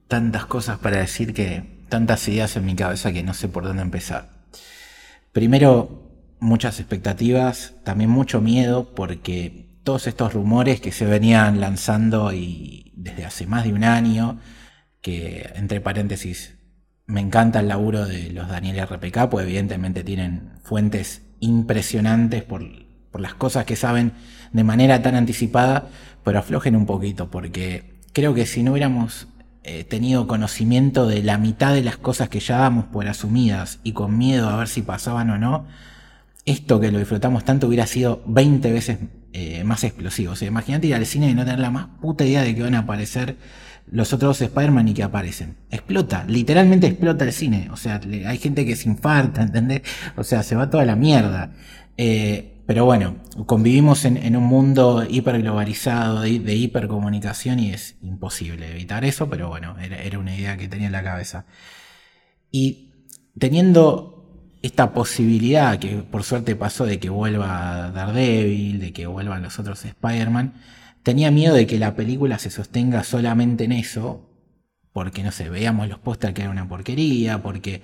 Tantas 0.07 0.45
cosas 0.45 0.79
para 0.79 0.97
decir 0.97 1.33
que. 1.33 1.79
Tantas 1.89 2.27
ideas 2.27 2.55
en 2.55 2.65
mi 2.65 2.75
cabeza 2.75 3.11
que 3.11 3.23
no 3.23 3.33
sé 3.33 3.47
por 3.47 3.63
dónde 3.63 3.81
empezar. 3.81 4.29
Primero, 5.31 6.11
muchas 6.39 6.79
expectativas, 6.79 7.73
también 7.83 8.11
mucho 8.11 8.41
miedo 8.41 8.93
porque 8.93 9.79
todos 9.83 10.05
estos 10.05 10.33
rumores 10.33 10.81
que 10.81 10.91
se 10.91 11.05
venían 11.05 11.59
lanzando 11.59 12.31
y 12.31 12.93
desde 12.95 13.25
hace 13.25 13.47
más 13.47 13.63
de 13.63 13.73
un 13.73 13.83
año, 13.83 14.39
que 15.01 15.49
entre 15.55 15.81
paréntesis 15.81 16.58
me 17.09 17.21
encanta 17.21 17.59
el 17.59 17.67
laburo 17.67 18.05
de 18.05 18.29
los 18.29 18.47
Daniel 18.47 18.85
RPK, 18.87 19.29
pues 19.29 19.45
evidentemente 19.45 20.03
tienen 20.03 20.51
fuentes 20.61 21.23
impresionantes 21.39 22.43
por, 22.43 22.63
por 23.09 23.19
las 23.19 23.33
cosas 23.33 23.65
que 23.65 23.75
saben 23.75 24.13
de 24.53 24.63
manera 24.63 25.01
tan 25.01 25.15
anticipada, 25.15 25.87
pero 26.23 26.37
aflojen 26.37 26.75
un 26.75 26.85
poquito, 26.85 27.31
porque 27.31 27.95
creo 28.13 28.35
que 28.35 28.45
si 28.45 28.61
no 28.61 28.73
hubiéramos 28.73 29.27
eh, 29.63 29.83
tenido 29.85 30.27
conocimiento 30.27 31.07
de 31.07 31.23
la 31.23 31.39
mitad 31.39 31.73
de 31.73 31.83
las 31.83 31.97
cosas 31.97 32.29
que 32.29 32.39
ya 32.39 32.59
damos 32.59 32.85
por 32.85 33.07
asumidas 33.07 33.79
y 33.83 33.93
con 33.93 34.15
miedo 34.15 34.47
a 34.47 34.57
ver 34.57 34.67
si 34.67 34.83
pasaban 34.83 35.31
o 35.31 35.39
no, 35.39 35.65
esto 36.45 36.79
que 36.79 36.91
lo 36.91 36.99
disfrutamos 36.99 37.43
tanto 37.43 37.65
hubiera 37.65 37.87
sido 37.87 38.21
20 38.27 38.71
veces 38.71 38.99
eh, 39.33 39.63
más 39.63 39.83
explosivo. 39.83 40.33
O 40.33 40.35
sea, 40.35 40.47
imagínate 40.47 40.85
ir 40.85 40.93
al 40.93 41.07
cine 41.07 41.31
y 41.31 41.33
no 41.33 41.43
tener 41.43 41.59
la 41.59 41.71
más 41.71 41.87
puta 42.01 42.23
idea 42.23 42.43
de 42.43 42.53
que 42.53 42.61
van 42.61 42.75
a 42.75 42.79
aparecer 42.79 43.37
los 43.91 44.13
otros 44.13 44.41
Spider-Man 44.41 44.87
y 44.89 44.93
que 44.93 45.03
aparecen. 45.03 45.57
Explota, 45.71 46.25
literalmente 46.27 46.87
explota 46.87 47.25
el 47.25 47.33
cine. 47.33 47.69
O 47.71 47.77
sea, 47.77 47.99
le- 47.99 48.27
hay 48.27 48.37
gente 48.37 48.65
que 48.65 48.75
se 48.75 48.89
infarta, 48.89 49.41
¿entendés? 49.43 49.81
O 50.15 50.23
sea, 50.23 50.43
se 50.43 50.55
va 50.55 50.69
toda 50.69 50.85
la 50.85 50.95
mierda. 50.95 51.53
Eh, 51.97 52.55
pero 52.65 52.85
bueno, 52.85 53.15
convivimos 53.47 54.05
en, 54.05 54.35
un 54.35 54.43
mundo 54.43 55.03
hiperglobalizado 55.09 56.21
de, 56.21 56.39
de 56.39 56.55
hipercomunicación 56.55 57.59
y 57.59 57.71
es 57.71 57.95
imposible 58.03 58.69
evitar 58.71 59.03
eso, 59.05 59.27
pero 59.29 59.49
bueno, 59.49 59.75
era, 59.79 59.97
era 60.03 60.19
una 60.19 60.35
idea 60.35 60.55
que 60.55 60.67
tenía 60.67 60.85
en 60.87 60.91
la 60.93 61.03
cabeza. 61.03 61.45
Y 62.51 62.91
teniendo 63.37 64.15
esta 64.61 64.93
posibilidad 64.93 65.79
que 65.79 65.97
por 65.97 66.23
suerte 66.23 66.55
pasó 66.55 66.85
de 66.85 66.99
que 66.99 67.09
vuelva 67.09 67.91
Daredevil, 67.91 68.79
de 68.79 68.93
que 68.93 69.07
vuelvan 69.07 69.41
los 69.43 69.57
otros 69.59 69.83
Spider-Man, 69.85 70.53
tenía 71.09 71.31
miedo 71.31 71.55
de 71.55 71.65
que 71.65 71.79
la 71.79 71.95
película 71.95 72.37
se 72.37 72.51
sostenga 72.51 73.03
solamente 73.03 73.63
en 73.63 73.71
eso, 73.71 74.29
porque 74.93 75.23
no 75.23 75.31
sé, 75.31 75.49
veíamos 75.49 75.89
los 75.89 75.97
pósters 75.97 76.35
que 76.35 76.43
era 76.43 76.51
una 76.51 76.69
porquería, 76.69 77.41
porque 77.41 77.81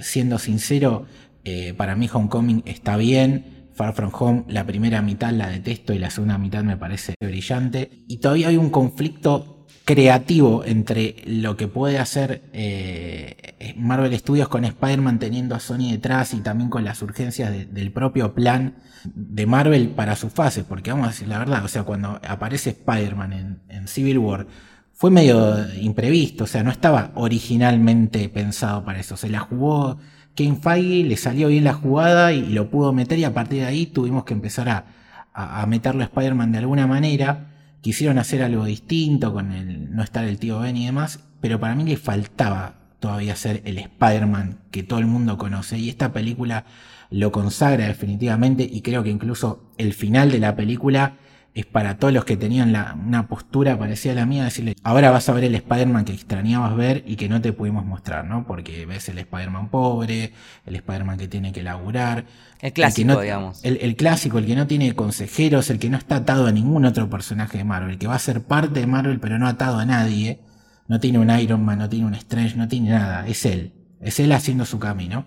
siendo 0.00 0.38
sincero, 0.38 1.06
eh, 1.44 1.72
para 1.72 1.96
mí 1.96 2.10
Homecoming 2.12 2.62
está 2.66 2.98
bien, 2.98 3.70
Far 3.72 3.94
From 3.94 4.10
Home, 4.12 4.44
la 4.48 4.66
primera 4.66 5.00
mitad 5.00 5.32
la 5.32 5.48
detesto 5.48 5.94
y 5.94 5.98
la 5.98 6.10
segunda 6.10 6.36
mitad 6.36 6.62
me 6.62 6.76
parece 6.76 7.14
brillante, 7.18 8.04
y 8.06 8.18
todavía 8.18 8.48
hay 8.48 8.58
un 8.58 8.68
conflicto 8.68 9.57
creativo 9.88 10.66
entre 10.66 11.16
lo 11.24 11.56
que 11.56 11.66
puede 11.66 11.98
hacer 11.98 12.42
eh, 12.52 13.74
Marvel 13.78 14.14
Studios 14.18 14.46
con 14.46 14.66
Spider-Man 14.66 15.18
teniendo 15.18 15.54
a 15.54 15.60
Sony 15.60 15.92
detrás 15.92 16.34
y 16.34 16.40
también 16.40 16.68
con 16.68 16.84
las 16.84 17.00
urgencias 17.00 17.50
de- 17.50 17.64
del 17.64 17.90
propio 17.90 18.34
plan 18.34 18.74
de 19.04 19.46
Marvel 19.46 19.88
para 19.88 20.14
sus 20.14 20.30
fases, 20.30 20.64
porque 20.64 20.90
vamos 20.90 21.06
a 21.06 21.10
decir 21.12 21.26
la 21.26 21.38
verdad, 21.38 21.64
o 21.64 21.68
sea, 21.68 21.84
cuando 21.84 22.20
aparece 22.28 22.68
Spider-Man 22.68 23.62
en, 23.70 23.88
Civil 23.88 24.18
War, 24.18 24.46
fue 24.92 25.10
medio 25.10 25.56
imprevisto, 25.80 26.44
o 26.44 26.46
sea, 26.46 26.62
no 26.62 26.70
estaba 26.70 27.10
originalmente 27.14 28.28
pensado 28.28 28.84
para 28.84 29.00
eso, 29.00 29.16
se 29.16 29.30
la 29.30 29.38
jugó 29.40 29.96
Kevin 30.34 30.60
Feige, 30.60 31.08
le 31.08 31.16
salió 31.16 31.48
bien 31.48 31.64
la 31.64 31.72
jugada 31.72 32.34
y, 32.34 32.44
lo 32.52 32.68
pudo 32.68 32.92
meter 32.92 33.18
y 33.18 33.24
a 33.24 33.32
partir 33.32 33.60
de 33.60 33.66
ahí 33.66 33.86
tuvimos 33.86 34.24
que 34.24 34.34
empezar 34.34 34.68
a, 34.68 34.84
a 35.32 35.64
meterlo 35.64 36.02
a 36.02 36.04
Spider-Man 36.04 36.52
de 36.52 36.58
alguna 36.58 36.86
manera. 36.86 37.47
Quisieron 37.80 38.18
hacer 38.18 38.42
algo 38.42 38.64
distinto 38.64 39.32
con 39.32 39.52
el 39.52 39.94
no 39.94 40.02
estar 40.02 40.24
el 40.24 40.38
tío 40.38 40.60
Ben 40.60 40.76
y 40.76 40.86
demás, 40.86 41.20
pero 41.40 41.60
para 41.60 41.74
mí 41.74 41.84
le 41.84 41.96
faltaba 41.96 42.78
todavía 43.00 43.36
ser 43.36 43.62
el 43.64 43.78
Spider-Man 43.78 44.58
que 44.70 44.82
todo 44.82 44.98
el 44.98 45.06
mundo 45.06 45.38
conoce 45.38 45.78
y 45.78 45.88
esta 45.88 46.12
película 46.12 46.64
lo 47.10 47.32
consagra 47.32 47.86
definitivamente 47.86 48.68
y 48.70 48.82
creo 48.82 49.02
que 49.02 49.10
incluso 49.10 49.70
el 49.78 49.94
final 49.94 50.30
de 50.30 50.40
la 50.40 50.56
película 50.56 51.16
es 51.60 51.66
para 51.66 51.98
todos 51.98 52.12
los 52.14 52.24
que 52.24 52.36
tenían 52.36 52.72
la- 52.72 52.94
una 52.94 53.28
postura 53.28 53.78
parecida 53.78 54.12
a 54.12 54.16
la 54.16 54.26
mía, 54.26 54.44
decirle, 54.44 54.76
ahora 54.82 55.10
vas 55.10 55.28
a 55.28 55.32
ver 55.32 55.44
el 55.44 55.54
Spider-Man 55.54 56.04
que 56.04 56.12
extrañabas 56.12 56.76
ver 56.76 57.02
y 57.06 57.16
que 57.16 57.28
no 57.28 57.40
te 57.40 57.52
pudimos 57.52 57.84
mostrar, 57.84 58.24
¿no? 58.24 58.46
Porque 58.46 58.86
ves 58.86 59.08
el 59.08 59.18
Spider-Man 59.18 59.68
pobre, 59.70 60.32
el 60.66 60.76
Spider-Man 60.76 61.18
que 61.18 61.28
tiene 61.28 61.52
que 61.52 61.62
laburar. 61.62 62.26
El 62.60 62.70
que 62.70 62.72
clásico, 62.74 63.12
no- 63.14 63.20
digamos. 63.20 63.64
El, 63.64 63.78
el 63.80 63.96
clásico, 63.96 64.38
el 64.38 64.46
que 64.46 64.56
no 64.56 64.66
tiene 64.66 64.94
consejeros, 64.94 65.70
el 65.70 65.78
que 65.78 65.90
no 65.90 65.96
está 65.98 66.16
atado 66.16 66.46
a 66.46 66.52
ningún 66.52 66.84
otro 66.84 67.08
personaje 67.10 67.58
de 67.58 67.64
Marvel, 67.64 67.90
el 67.92 67.98
que 67.98 68.06
va 68.06 68.14
a 68.14 68.18
ser 68.18 68.42
parte 68.42 68.80
de 68.80 68.86
Marvel 68.86 69.20
pero 69.20 69.38
no 69.38 69.46
atado 69.46 69.78
a 69.78 69.84
nadie. 69.84 70.40
No 70.86 71.00
tiene 71.00 71.18
un 71.18 71.30
Iron 71.38 71.64
Man, 71.64 71.78
no 71.80 71.88
tiene 71.88 72.06
un 72.06 72.14
Strange, 72.14 72.56
no 72.56 72.66
tiene 72.68 72.90
nada. 72.90 73.26
Es 73.26 73.44
él. 73.44 73.74
Es 74.00 74.20
él 74.20 74.32
haciendo 74.32 74.64
su 74.64 74.78
camino. 74.78 75.26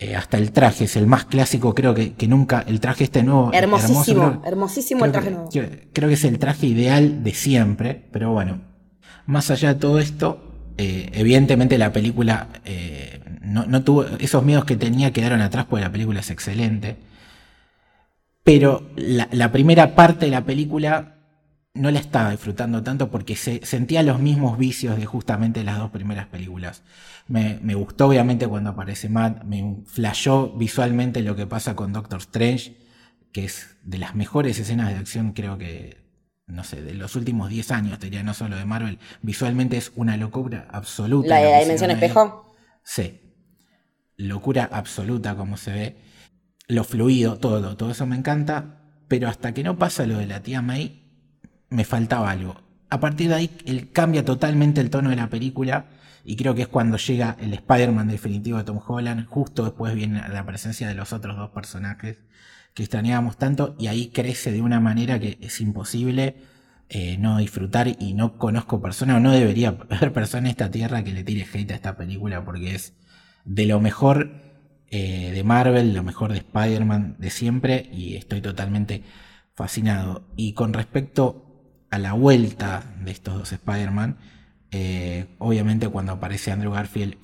Eh, 0.00 0.14
hasta 0.14 0.36
el 0.38 0.52
traje 0.52 0.84
es 0.84 0.96
el 0.96 1.06
más 1.08 1.24
clásico, 1.24 1.74
creo 1.74 1.92
que, 1.94 2.12
que 2.14 2.28
nunca. 2.28 2.64
El 2.66 2.78
traje 2.78 3.04
este 3.04 3.22
nuevo. 3.24 3.50
Hermosísimo, 3.52 4.00
hermoso, 4.22 4.40
creo- 4.40 4.42
hermosísimo 4.52 5.04
el 5.04 5.12
traje 5.12 5.28
que- 5.28 5.34
nuevo. 5.34 5.48
Creo, 5.50 5.68
creo 5.92 6.08
que 6.08 6.14
es 6.14 6.24
el 6.24 6.38
traje 6.38 6.66
ideal 6.66 7.24
de 7.24 7.34
siempre, 7.34 8.06
pero 8.12 8.32
bueno. 8.32 8.60
Más 9.26 9.50
allá 9.50 9.74
de 9.74 9.80
todo 9.80 9.98
esto, 9.98 10.72
eh, 10.78 11.10
evidentemente 11.14 11.76
la 11.78 11.92
película 11.92 12.46
eh, 12.64 13.20
no, 13.42 13.66
no 13.66 13.82
tuvo. 13.82 14.04
Esos 14.20 14.44
miedos 14.44 14.64
que 14.64 14.76
tenía 14.76 15.12
quedaron 15.12 15.40
atrás 15.40 15.66
porque 15.68 15.84
la 15.84 15.90
película 15.92 16.20
es 16.20 16.30
excelente. 16.30 16.96
Pero 18.44 18.88
la, 18.96 19.28
la 19.32 19.50
primera 19.52 19.94
parte 19.94 20.26
de 20.26 20.30
la 20.30 20.44
película 20.44 21.17
no 21.78 21.90
la 21.90 22.00
estaba 22.00 22.30
disfrutando 22.30 22.82
tanto 22.82 23.10
porque 23.10 23.36
se, 23.36 23.64
sentía 23.64 24.02
los 24.02 24.20
mismos 24.20 24.58
vicios 24.58 24.96
de 24.96 25.06
justamente 25.06 25.64
las 25.64 25.78
dos 25.78 25.90
primeras 25.90 26.26
películas. 26.26 26.82
Me, 27.26 27.58
me 27.62 27.74
gustó 27.74 28.08
obviamente 28.08 28.46
cuando 28.46 28.70
aparece 28.70 29.08
Matt, 29.08 29.44
me 29.44 29.78
flashó 29.86 30.52
visualmente 30.56 31.22
lo 31.22 31.36
que 31.36 31.46
pasa 31.46 31.74
con 31.76 31.92
Doctor 31.92 32.18
Strange, 32.18 32.76
que 33.32 33.44
es 33.44 33.76
de 33.82 33.98
las 33.98 34.14
mejores 34.14 34.58
escenas 34.58 34.88
de 34.88 34.96
acción 34.96 35.32
creo 35.32 35.58
que, 35.58 36.04
no 36.46 36.64
sé, 36.64 36.82
de 36.82 36.94
los 36.94 37.16
últimos 37.16 37.50
10 37.50 37.70
años, 37.70 37.98
te 37.98 38.06
diría, 38.06 38.22
no 38.22 38.34
solo 38.34 38.56
de 38.56 38.64
Marvel. 38.64 38.98
Visualmente 39.22 39.76
es 39.76 39.92
una 39.96 40.16
locura 40.16 40.66
absoluta. 40.70 41.28
¿La 41.28 41.38
de 41.38 41.50
la 41.50 41.60
dimensión 41.60 41.90
espejo? 41.90 42.54
Sí. 42.82 43.20
Locura 44.16 44.68
absoluta 44.72 45.36
como 45.36 45.56
se 45.56 45.72
ve. 45.72 45.96
Lo 46.66 46.84
fluido, 46.84 47.38
todo, 47.38 47.76
todo 47.76 47.90
eso 47.90 48.06
me 48.06 48.16
encanta. 48.16 48.82
Pero 49.08 49.28
hasta 49.28 49.54
que 49.54 49.62
no 49.62 49.78
pasa 49.78 50.06
lo 50.06 50.18
de 50.18 50.26
la 50.26 50.42
tía 50.42 50.60
May, 50.60 51.07
me 51.70 51.84
faltaba 51.84 52.30
algo. 52.30 52.56
A 52.90 53.00
partir 53.00 53.28
de 53.28 53.34
ahí, 53.34 53.50
él 53.66 53.90
cambia 53.92 54.24
totalmente 54.24 54.80
el 54.80 54.90
tono 54.90 55.10
de 55.10 55.16
la 55.16 55.28
película. 55.28 55.86
Y 56.24 56.36
creo 56.36 56.54
que 56.54 56.62
es 56.62 56.68
cuando 56.68 56.96
llega 56.96 57.36
el 57.40 57.54
Spider-Man 57.54 58.08
definitivo 58.08 58.58
de 58.58 58.64
Tom 58.64 58.80
Holland. 58.86 59.26
Justo 59.26 59.64
después 59.64 59.94
viene 59.94 60.26
la 60.28 60.44
presencia 60.44 60.88
de 60.88 60.94
los 60.94 61.12
otros 61.12 61.36
dos 61.36 61.50
personajes 61.50 62.18
que 62.74 62.82
extrañábamos 62.82 63.36
tanto. 63.36 63.76
Y 63.78 63.86
ahí 63.88 64.08
crece 64.08 64.52
de 64.52 64.62
una 64.62 64.80
manera 64.80 65.18
que 65.18 65.38
es 65.40 65.60
imposible 65.60 66.36
eh, 66.88 67.18
no 67.18 67.38
disfrutar. 67.38 67.88
Y 67.98 68.14
no 68.14 68.38
conozco 68.38 68.80
persona, 68.80 69.16
o 69.16 69.20
no 69.20 69.32
debería 69.32 69.68
haber 69.90 70.12
persona 70.12 70.48
en 70.48 70.50
esta 70.50 70.70
tierra 70.70 71.04
que 71.04 71.12
le 71.12 71.24
tire 71.24 71.46
hate 71.52 71.72
a 71.72 71.74
esta 71.74 71.96
película. 71.96 72.44
Porque 72.44 72.74
es 72.74 72.94
de 73.44 73.66
lo 73.66 73.80
mejor 73.80 74.30
eh, 74.90 75.30
de 75.32 75.44
Marvel, 75.44 75.94
lo 75.94 76.02
mejor 76.02 76.32
de 76.32 76.38
Spider-Man 76.38 77.16
de 77.18 77.30
siempre. 77.30 77.88
Y 77.92 78.16
estoy 78.16 78.40
totalmente 78.40 79.02
fascinado. 79.54 80.26
Y 80.36 80.54
con 80.54 80.72
respecto 80.72 81.47
a 81.90 81.98
la 81.98 82.12
vuelta 82.12 82.82
de 83.00 83.10
estos 83.10 83.34
dos 83.34 83.52
Spider-Man, 83.52 84.16
eh, 84.70 85.26
obviamente 85.38 85.88
cuando 85.88 86.12
aparece 86.12 86.52
Andrew 86.52 86.72
Garfield, 86.72 87.16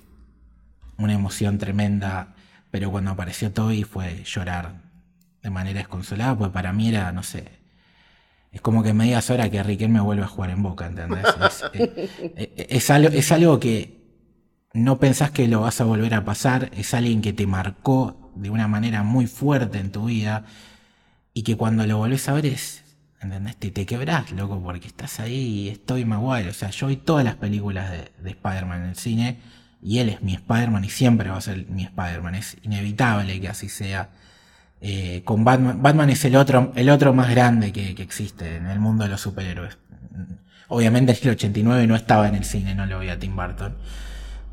una 0.96 1.12
emoción 1.12 1.58
tremenda, 1.58 2.34
pero 2.70 2.90
cuando 2.90 3.10
apareció 3.10 3.52
Toby 3.52 3.84
fue 3.84 4.24
llorar 4.24 4.82
de 5.42 5.50
manera 5.50 5.78
desconsolada, 5.78 6.36
pues 6.36 6.50
para 6.50 6.72
mí 6.72 6.88
era, 6.88 7.12
no 7.12 7.22
sé, 7.22 7.64
es 8.52 8.60
como 8.60 8.82
que 8.82 8.94
me 8.94 9.04
digas 9.04 9.30
ahora 9.30 9.50
que 9.50 9.62
Riquelme 9.62 10.00
vuelve 10.00 10.22
a 10.22 10.28
jugar 10.28 10.50
en 10.50 10.62
Boca, 10.62 10.86
¿entendés? 10.86 11.26
Es, 11.44 11.64
eh, 11.72 12.10
eh, 12.36 12.66
es 12.70 12.88
algo, 12.90 13.08
es 13.08 13.32
algo 13.32 13.58
que 13.58 14.04
no 14.72 14.98
pensás 14.98 15.30
que 15.32 15.48
lo 15.48 15.62
vas 15.62 15.80
a 15.80 15.84
volver 15.84 16.14
a 16.14 16.24
pasar, 16.24 16.70
es 16.76 16.94
alguien 16.94 17.20
que 17.20 17.32
te 17.32 17.46
marcó 17.46 18.32
de 18.36 18.50
una 18.50 18.68
manera 18.68 19.02
muy 19.02 19.26
fuerte 19.26 19.78
en 19.78 19.92
tu 19.92 20.06
vida 20.06 20.44
y 21.32 21.42
que 21.42 21.56
cuando 21.56 21.86
lo 21.86 21.98
volvés 21.98 22.28
a 22.28 22.32
ver 22.32 22.46
es, 22.46 22.83
¿entendés? 23.24 23.56
Te, 23.56 23.70
te 23.70 23.86
quebrás, 23.86 24.30
loco, 24.32 24.62
porque 24.62 24.86
estás 24.86 25.20
ahí 25.20 25.34
y 25.34 25.68
estoy 25.68 26.04
Maguire. 26.04 26.50
O 26.50 26.54
sea, 26.54 26.70
yo 26.70 26.86
vi 26.86 26.96
todas 26.96 27.24
las 27.24 27.36
películas 27.36 27.90
de, 27.90 28.12
de 28.22 28.30
Spider-Man 28.30 28.82
en 28.82 28.88
el 28.90 28.96
cine 28.96 29.40
y 29.82 29.98
él 29.98 30.08
es 30.08 30.22
mi 30.22 30.34
Spider-Man 30.34 30.84
y 30.84 30.90
siempre 30.90 31.30
va 31.30 31.36
a 31.36 31.40
ser 31.40 31.66
mi 31.68 31.82
Spider-Man. 31.84 32.34
Es 32.36 32.56
inevitable 32.62 33.40
que 33.40 33.48
así 33.48 33.68
sea. 33.68 34.10
Eh, 34.80 35.22
con 35.24 35.44
Batman, 35.44 35.82
Batman 35.82 36.10
es 36.10 36.24
el 36.24 36.36
otro, 36.36 36.72
el 36.74 36.90
otro 36.90 37.14
más 37.14 37.30
grande 37.30 37.72
que, 37.72 37.94
que 37.94 38.02
existe 38.02 38.56
en 38.56 38.66
el 38.66 38.78
mundo 38.80 39.04
de 39.04 39.10
los 39.10 39.20
superhéroes. 39.20 39.78
Obviamente 40.68 41.12
en 41.12 41.18
el 41.22 41.30
89 41.30 41.86
no 41.86 41.96
estaba 41.96 42.28
en 42.28 42.34
el 42.34 42.44
cine, 42.44 42.74
no 42.74 42.86
lo 42.86 42.98
vi 43.00 43.08
a 43.08 43.18
Tim 43.18 43.36
Burton. 43.36 43.76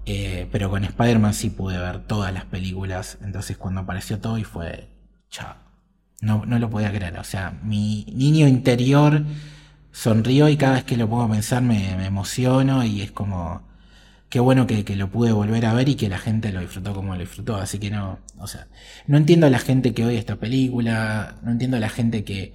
Eh, 0.05 0.47
pero 0.51 0.69
con 0.69 0.83
Spider-Man 0.83 1.33
sí 1.33 1.49
pude 1.49 1.77
ver 1.77 1.99
todas 1.99 2.33
las 2.33 2.45
películas. 2.45 3.17
Entonces 3.21 3.57
cuando 3.57 3.81
apareció 3.81 4.19
Toby 4.19 4.43
fue. 4.43 4.89
Chao. 5.29 5.60
No, 6.21 6.45
no 6.45 6.59
lo 6.59 6.69
podía 6.69 6.91
creer. 6.91 7.17
O 7.19 7.23
sea, 7.23 7.59
mi 7.63 8.05
niño 8.13 8.47
interior 8.47 9.23
sonrió 9.91 10.47
y 10.49 10.55
cada 10.57 10.75
vez 10.75 10.83
que 10.85 10.95
lo 10.97 11.09
pongo 11.09 11.23
a 11.23 11.31
pensar 11.31 11.61
me, 11.61 11.95
me 11.97 12.05
emociono 12.05 12.83
y 12.85 13.01
es 13.01 13.11
como. 13.11 13.69
Qué 14.29 14.39
bueno 14.39 14.65
que, 14.65 14.85
que 14.85 14.95
lo 14.95 15.09
pude 15.09 15.33
volver 15.33 15.65
a 15.65 15.73
ver 15.73 15.89
y 15.89 15.95
que 15.95 16.07
la 16.07 16.17
gente 16.17 16.53
lo 16.53 16.61
disfrutó 16.61 16.93
como 16.93 17.13
lo 17.15 17.19
disfrutó. 17.19 17.57
Así 17.57 17.79
que 17.79 17.91
no. 17.91 18.19
O 18.39 18.47
sea, 18.47 18.67
no 19.05 19.17
entiendo 19.17 19.47
a 19.47 19.49
la 19.49 19.59
gente 19.59 19.93
que 19.93 20.05
odia 20.05 20.19
esta 20.19 20.37
película. 20.37 21.35
No 21.43 21.51
entiendo 21.51 21.75
a 21.75 21.81
la 21.81 21.89
gente 21.89 22.23
que, 22.23 22.53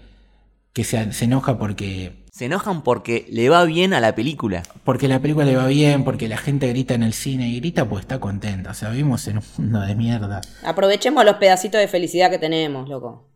que 0.72 0.84
se, 0.84 1.12
se 1.12 1.26
enoja 1.26 1.58
porque 1.58 2.24
Se 2.32 2.46
enojan 2.46 2.82
porque 2.82 3.26
le 3.30 3.50
va 3.50 3.64
bien 3.64 3.92
a 3.92 4.00
la 4.00 4.14
película. 4.14 4.62
porque 4.84 5.06
la 5.06 5.20
película 5.20 5.44
le 5.44 5.56
va 5.56 5.66
bien, 5.66 6.02
porque 6.04 6.28
la 6.28 6.38
gente 6.38 6.66
grita 6.68 6.94
en 6.94 7.02
el 7.02 7.12
cine 7.12 7.48
y 7.50 7.60
grita 7.60 7.86
pues 7.86 8.02
está 8.02 8.20
contenta. 8.20 8.70
O 8.70 8.74
sea, 8.74 8.88
vivimos 8.90 9.28
en 9.28 9.38
un 9.38 9.44
mundo 9.58 9.80
de 9.80 9.94
mierda. 9.94 10.40
Aprovechemos 10.64 11.26
los 11.26 11.36
pedacitos 11.36 11.78
de 11.80 11.88
felicidad 11.88 12.30
que 12.30 12.38
tenemos, 12.38 12.88
loco. 12.88 13.28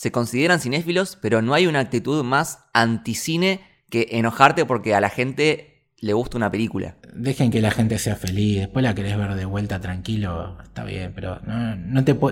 Se 0.00 0.10
consideran 0.10 0.60
cinéfilos, 0.60 1.18
pero 1.20 1.42
no 1.42 1.52
hay 1.52 1.66
una 1.66 1.80
actitud 1.80 2.24
más 2.24 2.64
anticine 2.72 3.60
que 3.90 4.08
enojarte 4.12 4.64
porque 4.64 4.94
a 4.94 5.00
la 5.02 5.10
gente 5.10 5.84
le 5.98 6.14
gusta 6.14 6.38
una 6.38 6.50
película. 6.50 6.96
Dejen 7.12 7.50
que 7.50 7.60
la 7.60 7.70
gente 7.70 7.98
sea 7.98 8.16
feliz, 8.16 8.60
después 8.60 8.82
la 8.82 8.94
querés 8.94 9.18
ver 9.18 9.34
de 9.34 9.44
vuelta 9.44 9.78
tranquilo, 9.78 10.56
está 10.62 10.84
bien, 10.84 11.12
pero 11.14 11.42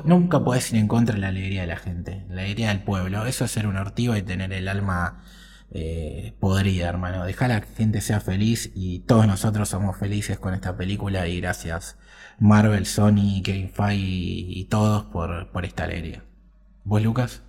nunca 0.06 0.42
podés 0.42 0.72
ir 0.72 0.78
en 0.78 0.88
contra 0.88 1.16
de 1.16 1.20
la 1.20 1.28
alegría 1.28 1.60
de 1.60 1.66
la 1.66 1.76
gente, 1.76 2.24
la 2.30 2.40
alegría 2.40 2.70
del 2.70 2.84
pueblo. 2.84 3.26
Eso 3.26 3.44
es 3.44 3.50
ser 3.50 3.66
un 3.66 3.76
ortigo 3.76 4.16
y 4.16 4.22
tener 4.22 4.50
el 4.54 4.66
alma 4.66 5.22
eh, 5.70 6.32
podrida, 6.40 6.88
hermano. 6.88 7.26
Deja 7.26 7.48
la 7.48 7.60
gente 7.60 8.00
sea 8.00 8.20
feliz 8.20 8.72
y 8.74 9.00
todos 9.00 9.26
nosotros 9.26 9.68
somos 9.68 9.98
felices 9.98 10.38
con 10.38 10.54
esta 10.54 10.78
película 10.78 11.28
y 11.28 11.38
gracias 11.42 11.98
Marvel, 12.38 12.86
Sony, 12.86 13.42
Kevin 13.44 13.70
y, 13.90 14.64
todos 14.70 15.04
por 15.04 15.66
esta 15.66 15.84
alegría. 15.84 16.24
¿Vos, 16.84 17.02
Lucas? 17.02 17.42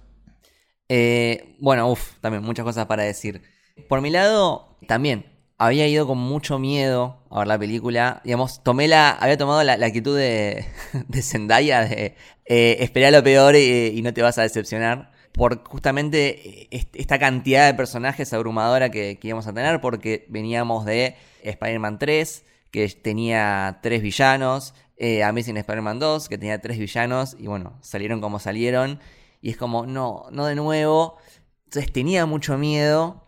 Eh, 0.90 1.56
bueno, 1.60 1.90
uff, 1.92 2.16
también 2.20 2.44
muchas 2.44 2.66
cosas 2.66 2.86
para 2.88 3.04
decir. 3.04 3.42
Por 3.88 4.02
mi 4.02 4.10
lado, 4.10 4.78
también 4.88 5.26
había 5.58 5.88
ido 5.88 6.08
con 6.08 6.18
mucho 6.18 6.58
miedo 6.58 7.18
a 7.30 7.40
ver 7.40 7.48
la 7.48 7.60
película. 7.60 8.22
Digamos, 8.24 8.64
tomé 8.64 8.88
la, 8.88 9.12
había 9.12 9.38
tomado 9.38 9.64
la, 9.64 9.74
actitud 9.74 10.18
de, 10.18 10.66
Zendaya 11.22 11.82
de 11.86 12.16
eh, 12.46 12.78
esperar 12.80 13.14
lo 13.14 13.24
peor 13.24 13.56
y, 13.56 14.02
no 14.02 14.14
te 14.14 14.22
vas 14.22 14.38
a 14.38 14.42
decepcionar. 14.44 15.12
Por 15.32 15.64
justamente 15.68 16.68
est- 16.76 16.96
esta 16.96 17.20
cantidad 17.20 17.68
de 17.68 17.76
personajes 17.76 18.34
abrumadora 18.34 18.90
que, 18.90 19.20
que 19.20 19.28
íbamos 19.28 19.48
a 19.48 19.54
tener, 19.54 19.80
porque 19.80 20.26
veníamos 20.30 20.86
de 20.86 21.16
Spider-Man 21.44 22.00
3, 22.00 22.44
que 22.72 22.88
tenía 22.90 23.80
tres 23.84 24.02
villanos, 24.02 24.74
eh, 24.98 25.24
Amazing 25.24 25.58
Spider-Man 25.58 26.00
2, 26.00 26.30
que 26.30 26.38
tenía 26.38 26.60
tres 26.60 26.78
villanos, 26.80 27.36
y 27.40 27.48
bueno, 27.48 27.78
salieron 27.82 28.22
como 28.22 28.40
salieron. 28.40 29.00
Y 29.42 29.52
es 29.52 29.58
como, 29.58 29.86
no, 29.86 30.26
no 30.32 30.46
de 30.46 30.56
nuevo. 30.56 31.18
Entonces 31.66 31.92
tenía 31.92 32.26
mucho 32.26 32.58
miedo. 32.58 33.28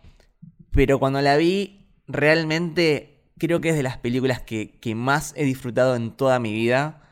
Pero 0.72 1.00
cuando 1.00 1.22
la 1.22 1.38
vi, 1.38 1.90
realmente 2.08 3.24
creo 3.38 3.62
que 3.62 3.70
es 3.70 3.76
de 3.76 3.84
las 3.84 3.98
películas 3.98 4.42
que, 4.42 4.80
que 4.80 4.96
más 4.96 5.34
he 5.36 5.46
disfrutado 5.46 5.96
en 5.96 6.12
toda 6.12 6.40
mi 6.40 6.54
vida. 6.54 7.10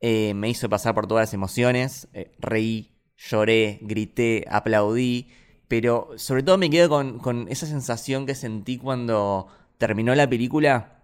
Eh, 0.00 0.34
me 0.34 0.48
hizo 0.48 0.68
pasar 0.68 0.94
por 0.94 1.06
todas 1.06 1.22
las 1.22 1.34
emociones. 1.34 2.08
Eh, 2.12 2.32
reí, 2.38 2.96
lloré, 3.16 3.78
grité, 3.82 4.44
aplaudí. 4.50 5.28
Pero 5.68 6.10
sobre 6.16 6.42
todo 6.42 6.58
me 6.58 6.70
quedo 6.70 6.88
con, 6.88 7.18
con 7.18 7.46
esa 7.48 7.66
sensación 7.66 8.26
que 8.26 8.34
sentí 8.34 8.78
cuando 8.78 9.46
terminó 9.78 10.14
la 10.14 10.28
película 10.28 11.02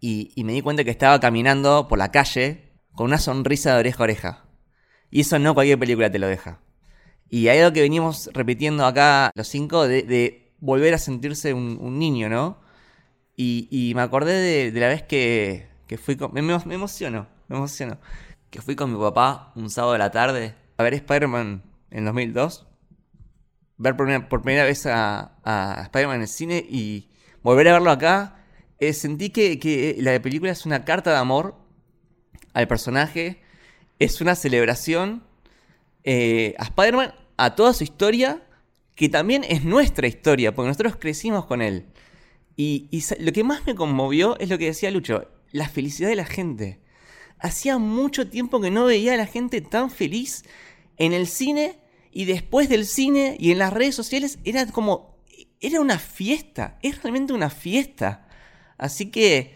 y, 0.00 0.30
y 0.34 0.44
me 0.44 0.52
di 0.52 0.60
cuenta 0.60 0.84
que 0.84 0.90
estaba 0.90 1.18
caminando 1.20 1.88
por 1.88 1.98
la 1.98 2.10
calle 2.10 2.68
con 2.94 3.06
una 3.06 3.18
sonrisa 3.18 3.74
de 3.74 3.80
oreja 3.80 3.98
a 3.98 4.04
oreja. 4.04 4.47
Y 5.10 5.20
eso 5.22 5.38
no 5.38 5.54
cualquier 5.54 5.78
película 5.78 6.10
te 6.10 6.18
lo 6.18 6.26
deja. 6.26 6.60
Y 7.30 7.48
hay 7.48 7.58
algo 7.60 7.72
que 7.72 7.82
venimos 7.82 8.30
repitiendo 8.32 8.86
acá 8.86 9.30
los 9.34 9.48
cinco 9.48 9.86
de, 9.86 10.52
volver 10.60 10.94
a 10.94 10.98
sentirse 10.98 11.54
un, 11.54 11.98
niño, 11.98 12.28
¿no? 12.28 12.58
Y, 13.36 13.92
me 13.94 14.02
acordé 14.02 14.70
de, 14.72 14.80
la 14.80 14.88
vez 14.88 15.02
que, 15.02 15.68
que 15.86 15.98
fui 15.98 16.16
con... 16.16 16.32
Me, 16.32 16.42
me, 16.42 16.74
emociono, 16.74 17.26
me 17.48 17.56
emociono. 17.56 17.98
Que 18.50 18.62
fui 18.62 18.76
con 18.76 18.92
mi 18.92 18.98
papá 18.98 19.52
un 19.56 19.70
sábado 19.70 19.92
de 19.92 19.98
la 19.98 20.10
tarde 20.10 20.54
a 20.78 20.82
ver 20.82 20.94
Spider-Man 20.94 21.62
en 21.90 22.04
2002. 22.04 22.66
Ver 23.76 23.96
por, 23.96 24.06
primera- 24.06 24.28
por 24.28 24.42
primera 24.42 24.64
vez 24.64 24.86
a, 24.86 25.36
a 25.44 25.82
Spider-Man 25.84 26.16
en 26.16 26.22
el 26.22 26.28
cine 26.28 26.66
y 26.68 27.10
volver 27.42 27.68
a 27.68 27.72
verlo 27.74 27.90
acá. 27.90 28.36
eh, 28.78 28.92
sentí 28.92 29.30
que, 29.30 29.58
que 29.58 29.96
la 30.00 30.20
película 30.20 30.52
es 30.52 30.66
una 30.66 30.84
carta 30.84 31.10
de 31.10 31.18
amor 31.18 31.56
al 32.54 32.66
personaje. 32.68 33.42
Es 33.98 34.20
una 34.20 34.34
celebración 34.34 35.24
eh, 36.04 36.54
a 36.58 36.64
Spider-Man, 36.64 37.14
a 37.36 37.54
toda 37.54 37.74
su 37.74 37.84
historia, 37.84 38.42
que 38.94 39.08
también 39.08 39.44
es 39.44 39.64
nuestra 39.64 40.06
historia, 40.06 40.54
porque 40.54 40.68
nosotros 40.68 40.96
crecimos 40.96 41.46
con 41.46 41.62
él. 41.62 41.86
Y, 42.56 42.88
lo 43.20 43.32
que 43.32 43.44
más 43.44 43.66
me 43.66 43.74
conmovió 43.74 44.38
es 44.38 44.48
lo 44.48 44.58
que 44.58 44.66
decía 44.66 44.90
Lucho, 44.90 45.28
la 45.52 45.68
felicidad 45.68 46.08
de 46.08 46.16
la 46.16 46.24
gente. 46.24 46.80
Hacía 47.38 47.78
mucho 47.78 48.28
tiempo 48.28 48.60
que 48.60 48.70
no 48.70 48.86
veía 48.86 49.14
a 49.14 49.16
la 49.16 49.26
gente 49.26 49.60
tan 49.60 49.90
feliz 49.90 50.44
en 50.96 51.12
el 51.12 51.28
cine 51.28 51.78
y 52.10 52.24
después 52.24 52.68
del 52.68 52.84
cine 52.84 53.36
y 53.38 53.52
en 53.52 53.58
las 53.58 53.72
redes 53.72 53.94
sociales. 53.94 54.40
Era 54.44 54.66
como, 54.66 55.16
era 55.60 55.80
una 55.80 55.98
fiesta, 55.98 56.78
es 56.82 57.00
realmente 57.02 57.32
una 57.32 57.50
fiesta. 57.50 58.26
Así 58.76 59.10
que, 59.10 59.54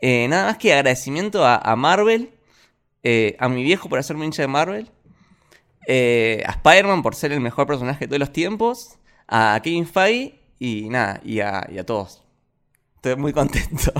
eh, 0.00 0.26
nada 0.28 0.46
más 0.46 0.56
que 0.56 0.72
agradecimiento 0.72 1.44
a 1.44 1.76
Marvel, 1.76 2.30
eh, 3.02 3.36
a 3.38 3.48
mi 3.48 3.62
viejo 3.62 3.88
por 3.88 3.98
hacerme 3.98 4.24
hincha 4.24 4.42
de 4.42 4.48
Marvel, 4.48 4.90
eh, 5.86 6.42
a 6.46 6.52
Spider-Man 6.52 7.02
por 7.02 7.14
ser 7.14 7.32
el 7.32 7.40
mejor 7.40 7.66
personaje 7.66 8.00
de 8.00 8.08
todos 8.08 8.20
los 8.20 8.32
tiempos, 8.32 8.98
a 9.28 9.60
Kevin 9.62 9.86
Feige 9.86 10.40
y 10.58 10.88
nada, 10.88 11.20
y 11.24 11.40
a, 11.40 11.66
y 11.70 11.78
a 11.78 11.84
todos. 11.84 12.22
Estoy 12.96 13.16
muy 13.16 13.32
contento. 13.32 13.92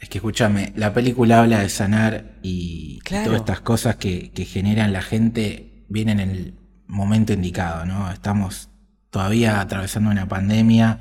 Es 0.00 0.08
que 0.10 0.18
escúchame, 0.18 0.72
la 0.76 0.92
película 0.92 1.40
habla 1.40 1.60
de 1.60 1.68
sanar 1.68 2.36
y, 2.42 3.00
todas 3.00 3.40
estas 3.40 3.60
cosas 3.60 3.96
que, 3.96 4.30
que 4.30 4.44
generan 4.44 4.92
la 4.92 5.00
gente 5.00 5.84
vienen 5.88 6.20
en 6.20 6.30
el 6.30 6.54
momento 6.86 7.32
indicado, 7.32 7.86
¿no? 7.86 8.12
Estamos 8.12 8.68
todavía 9.10 9.60
atravesando 9.60 10.10
una 10.10 10.28
pandemia 10.28 11.00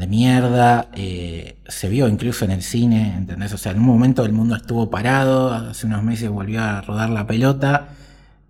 de 0.00 0.06
mierda, 0.06 0.88
eh, 0.94 1.58
se 1.68 1.90
vio 1.90 2.08
incluso 2.08 2.46
en 2.46 2.52
el 2.52 2.62
cine, 2.62 3.14
¿entendés? 3.18 3.52
O 3.52 3.58
sea, 3.58 3.72
en 3.72 3.80
un 3.80 3.84
momento 3.84 4.24
el 4.24 4.32
mundo 4.32 4.56
estuvo 4.56 4.88
parado, 4.88 5.52
hace 5.52 5.86
unos 5.86 6.02
meses 6.02 6.30
volvió 6.30 6.62
a 6.62 6.80
rodar 6.80 7.10
la 7.10 7.26
pelota 7.26 7.88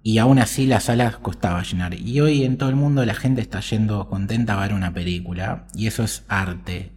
y 0.05 0.19
aún 0.19 0.39
así 0.39 0.67
las 0.67 0.85
salas 0.85 1.17
costaba 1.17 1.65
llenar. 1.65 1.95
Y 1.95 2.21
hoy 2.21 2.45
en 2.45 2.57
todo 2.57 2.69
el 2.69 2.77
mundo 2.77 3.05
la 3.05 3.15
gente 3.17 3.41
está 3.41 3.59
yendo 3.59 4.09
contenta 4.09 4.55
a 4.55 4.63
ver 4.63 4.73
una 4.73 4.95
película 4.95 5.65
y 5.75 5.89
eso 5.89 6.05
es 6.05 6.23
arte. 6.29 6.93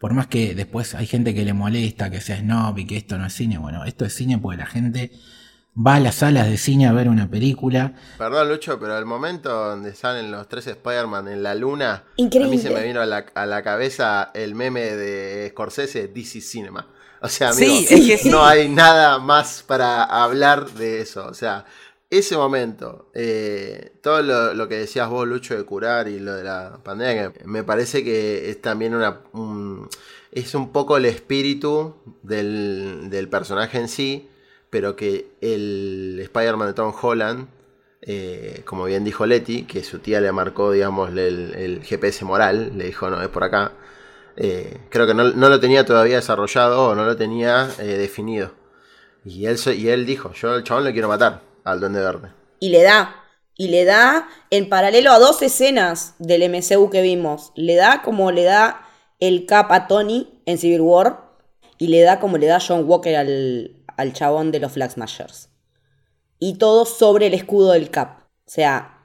Por 0.00 0.14
más 0.14 0.26
que 0.26 0.56
después 0.56 0.96
hay 0.96 1.06
gente 1.06 1.32
que 1.32 1.44
le 1.44 1.52
molesta, 1.52 2.10
que 2.10 2.20
sea 2.20 2.40
snob 2.40 2.78
y 2.78 2.86
que 2.86 2.96
esto 2.96 3.18
no 3.18 3.26
es 3.26 3.32
cine, 3.32 3.58
bueno, 3.58 3.84
esto 3.84 4.04
es 4.04 4.12
cine 4.12 4.36
porque 4.36 4.58
la 4.58 4.66
gente 4.66 5.12
va 5.74 5.94
a 5.96 6.00
las 6.00 6.16
salas 6.16 6.48
de 6.50 6.58
cine 6.58 6.86
a 6.86 6.92
ver 6.92 7.08
una 7.08 7.30
película. 7.30 7.94
Perdón, 8.18 8.48
Lucho, 8.48 8.78
pero 8.78 8.98
el 8.98 9.06
momento 9.06 9.48
donde 9.50 9.94
salen 9.94 10.30
los 10.30 10.48
tres 10.48 10.66
Spider-Man 10.66 11.28
en 11.28 11.42
la 11.42 11.54
luna, 11.54 12.04
Increíble. 12.16 12.48
a 12.48 12.56
mí 12.56 12.58
se 12.62 12.70
me 12.70 12.82
vino 12.82 13.00
a 13.00 13.06
la, 13.06 13.24
a 13.34 13.46
la 13.46 13.62
cabeza 13.62 14.30
el 14.34 14.54
meme 14.54 14.82
de 14.96 15.48
Scorsese, 15.50 16.08
DC 16.08 16.40
Cinema. 16.40 16.86
O 17.20 17.28
sea, 17.28 17.52
Sí, 17.52 17.64
amigo, 17.64 17.80
es 17.90 18.06
que 18.06 18.18
sí. 18.18 18.30
no 18.30 18.44
hay 18.44 18.68
nada 18.68 19.18
más 19.18 19.62
para 19.66 20.02
hablar 20.04 20.70
de 20.72 21.00
eso. 21.00 21.26
O 21.26 21.34
sea, 21.34 21.64
ese 22.10 22.36
momento, 22.36 23.10
eh, 23.14 23.92
todo 24.02 24.20
lo, 24.22 24.52
lo 24.54 24.68
que 24.68 24.74
decías 24.76 25.08
vos, 25.08 25.26
Lucho, 25.26 25.56
de 25.56 25.64
curar 25.64 26.08
y 26.08 26.18
lo 26.18 26.34
de 26.34 26.44
la 26.44 26.80
pandemia, 26.82 27.32
que 27.32 27.44
me 27.46 27.62
parece 27.64 28.04
que 28.04 28.50
es 28.50 28.60
también 28.60 28.94
una... 28.94 29.20
un- 29.32 29.88
es 30.32 30.54
un 30.54 30.72
poco 30.72 30.96
el 30.96 31.04
espíritu 31.04 31.94
del, 32.22 33.08
del 33.10 33.28
personaje 33.28 33.78
en 33.78 33.86
sí, 33.88 34.30
pero 34.72 34.96
que 34.96 35.26
el 35.42 36.18
Spider-Man 36.22 36.68
de 36.68 36.72
Tom 36.72 36.94
Holland, 36.98 37.46
eh, 38.00 38.62
como 38.64 38.86
bien 38.86 39.04
dijo 39.04 39.26
Letty, 39.26 39.64
que 39.64 39.84
su 39.84 39.98
tía 39.98 40.18
le 40.18 40.32
marcó, 40.32 40.72
digamos, 40.72 41.10
el, 41.10 41.82
GPS 41.84 42.24
moral, 42.24 42.72
le 42.78 42.86
dijo, 42.86 43.10
no, 43.10 43.20
es 43.20 43.28
por 43.28 43.44
acá. 43.44 43.72
eh, 44.34 44.78
creo 44.88 45.06
que 45.06 45.12
no, 45.12 45.24
lo 45.24 45.60
tenía 45.60 45.84
todavía 45.84 46.16
desarrollado 46.16 46.88
o 46.88 46.94
no 46.94 47.04
lo 47.04 47.18
tenía 47.18 47.68
eh, 47.80 47.84
definido. 47.84 48.52
Y 49.26 49.44
él, 49.44 49.58
y 49.76 49.88
él 49.90 50.06
dijo, 50.06 50.32
yo 50.32 50.52
al 50.52 50.64
chabón 50.64 50.84
le 50.84 50.94
quiero 50.94 51.08
matar 51.08 51.42
al 51.64 51.78
Duende 51.78 52.00
Verde. 52.00 52.30
Y 52.58 52.70
le 52.70 52.82
da. 52.82 53.14
Y 53.54 53.68
le 53.68 53.84
da 53.84 54.26
en 54.48 54.70
paralelo 54.70 55.12
a 55.12 55.18
dos 55.18 55.42
escenas 55.42 56.14
del 56.18 56.48
MCU 56.48 56.88
que 56.88 57.02
vimos. 57.02 57.52
Le 57.56 57.74
da 57.74 58.00
como 58.00 58.32
le 58.32 58.44
da 58.44 58.88
el 59.20 59.44
cap 59.44 59.70
a 59.70 59.86
Tony 59.86 60.40
en 60.46 60.56
Civil 60.56 60.80
War. 60.80 61.30
Y 61.76 61.88
le 61.88 62.00
da 62.00 62.20
como 62.20 62.38
le 62.38 62.46
da 62.46 62.58
John 62.58 62.84
Walker 62.86 63.14
al, 63.16 63.81
al 63.96 64.12
chabón 64.12 64.52
de 64.52 64.60
los 64.60 64.72
Flag 64.72 64.90
Smashers. 64.92 65.48
Y 66.38 66.54
todo 66.58 66.84
sobre 66.84 67.26
el 67.28 67.34
escudo 67.34 67.72
del 67.72 67.90
cap. 67.90 68.20
O 68.46 68.50
sea, 68.50 68.98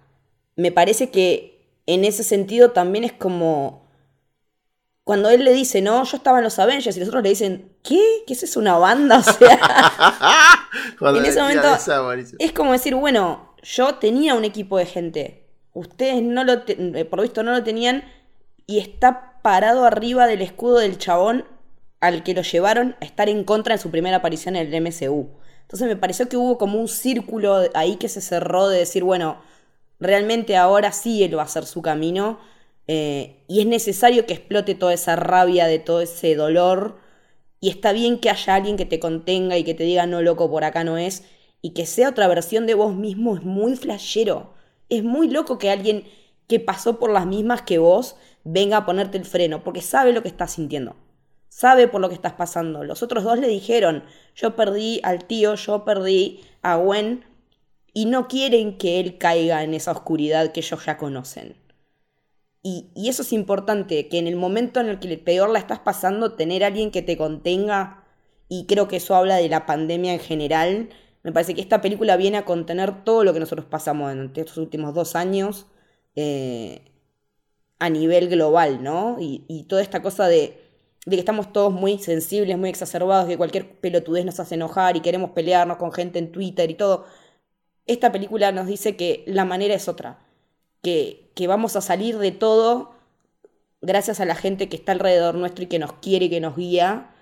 me 0.56 0.72
parece 0.72 1.12
que 1.12 1.80
en 1.86 2.04
ese 2.04 2.24
sentido 2.24 2.72
también 2.72 3.04
es 3.04 3.14
como. 3.14 3.86
Cuando 5.04 5.30
él 5.30 5.46
le 5.46 5.54
dice, 5.54 5.82
no, 5.82 6.04
yo 6.04 6.18
estaba 6.18 6.40
en 6.40 6.44
los 6.44 6.60
Avengers, 6.60 6.98
y 6.98 7.00
los 7.00 7.08
otros 7.08 7.24
le 7.24 7.30
dicen, 7.30 7.72
¿qué? 7.82 8.24
¿Qué 8.28 8.34
es 8.34 8.44
eso, 8.44 8.60
una 8.60 8.78
banda? 8.78 9.20
O 9.20 9.24
sea. 9.24 9.60
En 11.00 11.26
ese 11.26 11.42
momento- 11.42 11.74
esa. 11.76 12.02
Es 12.40 12.52
como 12.52 12.72
decir, 12.74 12.94
bueno, 12.96 13.56
yo 13.64 13.96
tenía 13.96 14.36
un 14.36 14.46
equipo 14.46 14.78
de 14.78 14.86
gente. 14.86 15.48
Ustedes 15.74 16.22
no 16.24 16.44
lo 16.44 16.64
eh, 16.68 17.06
por 17.06 17.22
visto 17.22 17.44
no 17.44 17.52
lo 17.52 17.64
tenían 17.64 18.04
y 18.66 18.80
está 18.80 19.40
parado 19.44 19.86
arriba 19.86 20.26
del 20.28 20.42
escudo 20.42 20.80
del 20.80 20.98
chabón 20.98 21.46
al 22.00 22.24
que 22.24 22.34
lo 22.34 22.42
llevaron 22.42 22.96
a 23.02 23.06
estar 23.06 23.30
en 23.30 23.44
contra 23.44 23.76
en 23.76 23.80
su 23.80 23.92
primera 23.92 24.18
aparición 24.18 24.56
en 24.56 24.74
el 24.74 24.82
MCU. 24.82 25.30
Entonces 25.62 25.88
me 25.88 25.96
pareció 25.96 26.30
que 26.30 26.38
hubo 26.38 26.58
como 26.58 26.80
un 26.80 26.88
círculo 26.88 27.70
ahí 27.74 27.98
que 27.98 28.10
se 28.10 28.22
cerró 28.22 28.70
de 28.70 28.80
decir, 28.80 29.04
bueno, 29.04 29.42
realmente 30.00 30.56
ahora 30.56 30.92
sí 30.92 31.24
él 31.24 31.38
va 31.38 31.42
a 31.42 31.46
hacer 31.46 31.66
su 31.66 31.82
camino 31.82 32.40
eh, 32.88 33.44
y 33.48 33.60
es 33.62 33.66
necesario 33.66 34.26
que 34.26 34.34
explote 34.34 34.76
toda 34.76 34.94
esa 34.94 35.16
rabia 35.16 35.68
de 35.68 35.80
todo 35.80 36.02
ese 36.02 36.36
dolor 36.36 37.00
y 37.60 37.70
está 37.70 37.92
bien 37.92 38.20
que 38.20 38.30
haya 38.30 38.56
alguien 38.56 38.78
que 38.78 38.86
te 38.86 39.00
contenga 39.00 39.58
y 39.58 39.64
que 39.64 39.74
te 39.74 39.84
diga, 39.84 40.06
no, 40.06 40.22
loco, 40.22 40.50
por 40.50 40.64
acá 40.64 40.84
no 40.84 40.98
es. 40.98 41.24
Y 41.62 41.72
que 41.72 41.86
sea 41.86 42.10
otra 42.10 42.28
versión 42.28 42.68
de 42.68 42.76
vos 42.76 42.96
mismo 42.96 43.36
es 43.36 43.44
muy 43.44 43.76
flashero. 43.76 44.54
Es 44.90 45.04
muy 45.04 45.30
loco 45.30 45.58
que 45.58 45.72
alguien 45.72 46.06
que 46.48 46.60
pasó 46.60 47.00
por 47.00 47.12
las 47.12 47.26
mismas 47.26 47.64
que 47.64 47.78
vos 47.80 48.16
venga 48.44 48.78
a 48.78 48.86
ponerte 48.86 49.18
el 49.18 49.26
freno, 49.26 49.64
porque 49.64 49.82
sabe 49.82 50.14
lo 50.14 50.22
que 50.22 50.30
estás 50.30 50.54
sintiendo. 50.54 50.96
Sabe 51.50 51.88
por 51.88 52.02
lo 52.02 52.10
que 52.10 52.16
estás 52.16 52.34
pasando. 52.34 52.84
Los 52.84 53.04
otros 53.04 53.24
dos 53.24 53.40
le 53.40 53.48
dijeron, 53.48 54.04
yo 54.36 54.56
perdí 54.56 55.00
al 55.04 55.26
tío, 55.26 55.56
yo 55.56 55.86
perdí 55.86 56.42
a 56.62 56.76
Gwen, 56.76 57.26
y 57.94 58.06
no 58.06 58.28
quieren 58.28 58.78
que 58.78 59.00
él 59.00 59.18
caiga 59.18 59.64
en 59.64 59.74
esa 59.74 59.92
oscuridad 59.92 60.52
que 60.52 60.60
ellos 60.60 60.86
ya 60.86 60.98
conocen. 60.98 61.56
Y, 62.62 62.92
y 62.96 63.10
eso 63.10 63.22
es 63.24 63.34
importante, 63.34 64.08
que 64.08 64.20
en 64.20 64.28
el 64.28 64.36
momento 64.36 64.80
en 64.80 64.88
el 64.88 65.00
que 65.00 65.18
peor 65.18 65.50
la 65.50 65.60
estás 65.60 65.80
pasando, 65.80 66.34
tener 66.34 66.64
a 66.64 66.68
alguien 66.68 66.92
que 66.92 67.02
te 67.02 67.18
contenga, 67.18 68.04
y 68.50 68.66
creo 68.66 68.88
que 68.88 68.98
eso 68.98 69.16
habla 69.16 69.38
de 69.38 69.50
la 69.50 69.66
pandemia 69.66 70.14
en 70.14 70.20
general. 70.20 70.90
Me 71.24 71.32
parece 71.32 71.54
que 71.56 71.62
esta 71.62 71.82
película 71.82 72.18
viene 72.18 72.38
a 72.38 72.46
contener 72.46 73.04
todo 73.04 73.24
lo 73.24 73.34
que 73.34 73.40
nosotros 73.40 73.66
pasamos 73.66 74.12
durante 74.12 74.42
estos 74.42 74.58
últimos 74.58 74.94
dos 74.94 75.16
años 75.16 75.68
eh, 76.16 76.84
a 77.80 77.90
nivel 77.90 78.30
global, 78.30 78.84
¿no? 78.84 79.18
Y, 79.20 79.44
y 79.48 79.64
toda 79.64 79.82
esta 79.82 80.02
cosa 80.02 80.28
de, 80.28 80.67
de 81.08 81.16
que 81.16 81.22
estamos 81.22 81.54
todos 81.54 81.72
muy 81.72 82.00
sensibles, 82.00 82.58
muy 82.58 82.70
exacerbados, 82.70 83.28
que 83.30 83.38
cualquier 83.38 83.80
pelotudez 83.80 84.26
nos 84.26 84.42
hace 84.42 84.56
enojar 84.56 84.98
y 84.98 85.00
queremos 85.00 85.32
pelearnos 85.32 85.78
con 85.78 85.94
gente 85.94 86.20
en 86.20 86.34
Twitter 86.34 86.70
y 86.70 86.74
todo. 86.74 87.06
Esta 87.86 88.12
película 88.12 88.52
nos 88.52 88.68
dice 88.68 88.98
que 88.98 89.24
la 89.26 89.46
manera 89.46 89.74
es 89.74 89.88
otra 89.88 90.20
que, 90.84 91.32
que 91.34 91.48
vamos 91.48 91.78
a 91.78 91.82
salir 91.82 92.18
de 92.18 92.32
todo 92.32 92.92
gracias 93.82 94.20
a 94.20 94.26
la 94.26 94.36
gente 94.36 94.68
que 94.68 94.76
está 94.76 94.92
alrededor 94.92 95.36
nuestro 95.36 95.64
y 95.64 95.68
que 95.68 95.80
nos 95.80 95.94
quiere 95.94 96.26
y 96.26 96.30
que 96.30 96.42
nos 96.42 96.58
guía 96.58 97.16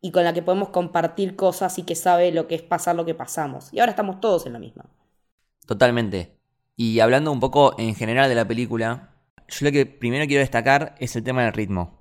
y 0.00 0.10
con 0.10 0.24
la 0.24 0.32
que 0.32 0.40
podemos 0.40 0.70
compartir 0.70 1.36
cosas 1.36 1.78
y 1.78 1.82
que 1.82 1.96
sabe 1.96 2.32
lo 2.32 2.48
que 2.48 2.54
es 2.54 2.62
pasar 2.62 2.96
lo 2.96 3.04
que 3.04 3.14
pasamos. 3.14 3.68
Y 3.74 3.80
ahora 3.80 3.90
estamos 3.90 4.20
todos 4.20 4.46
en 4.46 4.54
la 4.54 4.58
misma. 4.58 4.86
Totalmente. 5.66 6.38
Y 6.76 7.00
hablando 7.00 7.30
un 7.30 7.40
poco 7.40 7.78
en 7.78 7.94
general 7.94 8.30
de 8.30 8.36
la 8.36 8.48
película, 8.48 9.16
yo 9.48 9.66
lo 9.66 9.72
que 9.72 9.84
primero 9.84 10.24
quiero 10.26 10.40
destacar 10.40 10.94
es 10.98 11.14
el 11.14 11.24
tema 11.24 11.42
del 11.42 11.52
ritmo, 11.52 11.97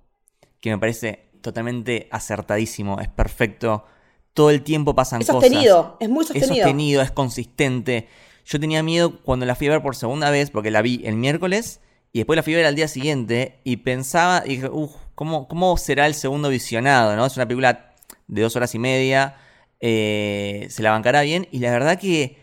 que 0.61 0.69
me 0.71 0.77
parece 0.77 1.29
totalmente 1.41 2.07
acertadísimo, 2.11 2.99
es 2.99 3.07
perfecto. 3.09 3.85
Todo 4.33 4.49
el 4.51 4.61
tiempo 4.63 4.93
pasan 4.95 5.21
Es 5.21 5.27
cosas. 5.27 5.43
sostenido, 5.49 5.97
es 5.99 6.09
muy 6.09 6.21
Es 6.23 6.27
sostenido. 6.27 6.55
sostenido, 6.65 7.01
es 7.01 7.11
consistente. 7.11 8.07
Yo 8.45 8.59
tenía 8.59 8.83
miedo 8.83 9.21
cuando 9.23 9.45
la 9.45 9.55
fui 9.55 9.67
a 9.67 9.71
ver 9.71 9.81
por 9.81 9.95
segunda 9.95 10.29
vez, 10.29 10.51
porque 10.51 10.71
la 10.71 10.81
vi 10.81 11.01
el 11.05 11.15
miércoles 11.15 11.81
y 12.13 12.19
después 12.19 12.37
la 12.37 12.43
fui 12.43 12.53
a 12.53 12.57
ver 12.57 12.65
al 12.65 12.75
día 12.75 12.87
siguiente 12.87 13.59
y 13.63 13.77
pensaba, 13.77 14.43
y 14.45 14.49
dije, 14.57 14.69
uff, 14.69 14.91
¿cómo, 15.15 15.47
¿cómo 15.47 15.75
será 15.77 16.05
el 16.07 16.13
segundo 16.13 16.49
visionado? 16.49 17.15
¿no? 17.15 17.25
Es 17.25 17.35
una 17.35 17.45
película 17.47 17.95
de 18.27 18.41
dos 18.41 18.55
horas 18.55 18.73
y 18.75 18.79
media, 18.79 19.35
eh, 19.79 20.67
se 20.69 20.81
la 20.83 20.91
bancará 20.91 21.21
bien 21.21 21.47
y 21.51 21.59
la 21.59 21.71
verdad 21.71 21.99
que 21.99 22.37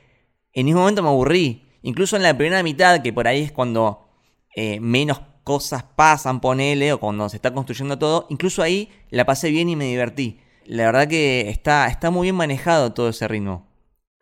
en 0.52 0.66
ningún 0.66 0.82
momento 0.82 1.02
me 1.02 1.08
aburrí. 1.08 1.62
Incluso 1.82 2.16
en 2.16 2.22
la 2.22 2.36
primera 2.36 2.62
mitad, 2.62 3.02
que 3.02 3.12
por 3.12 3.26
ahí 3.28 3.42
es 3.42 3.52
cuando 3.52 4.08
eh, 4.56 4.80
menos 4.80 5.20
cosas 5.44 5.84
pasan, 5.84 6.40
ponele, 6.40 6.92
o 6.92 6.98
cuando 6.98 7.28
se 7.28 7.36
está 7.36 7.52
construyendo 7.52 7.98
todo, 7.98 8.26
incluso 8.30 8.62
ahí 8.62 8.88
la 9.10 9.24
pasé 9.24 9.50
bien 9.50 9.68
y 9.68 9.76
me 9.76 9.84
divertí. 9.84 10.40
La 10.64 10.86
verdad 10.86 11.06
que 11.06 11.50
está, 11.50 11.86
está 11.86 12.10
muy 12.10 12.26
bien 12.26 12.34
manejado 12.34 12.92
todo 12.92 13.10
ese 13.10 13.28
ritmo. 13.28 13.68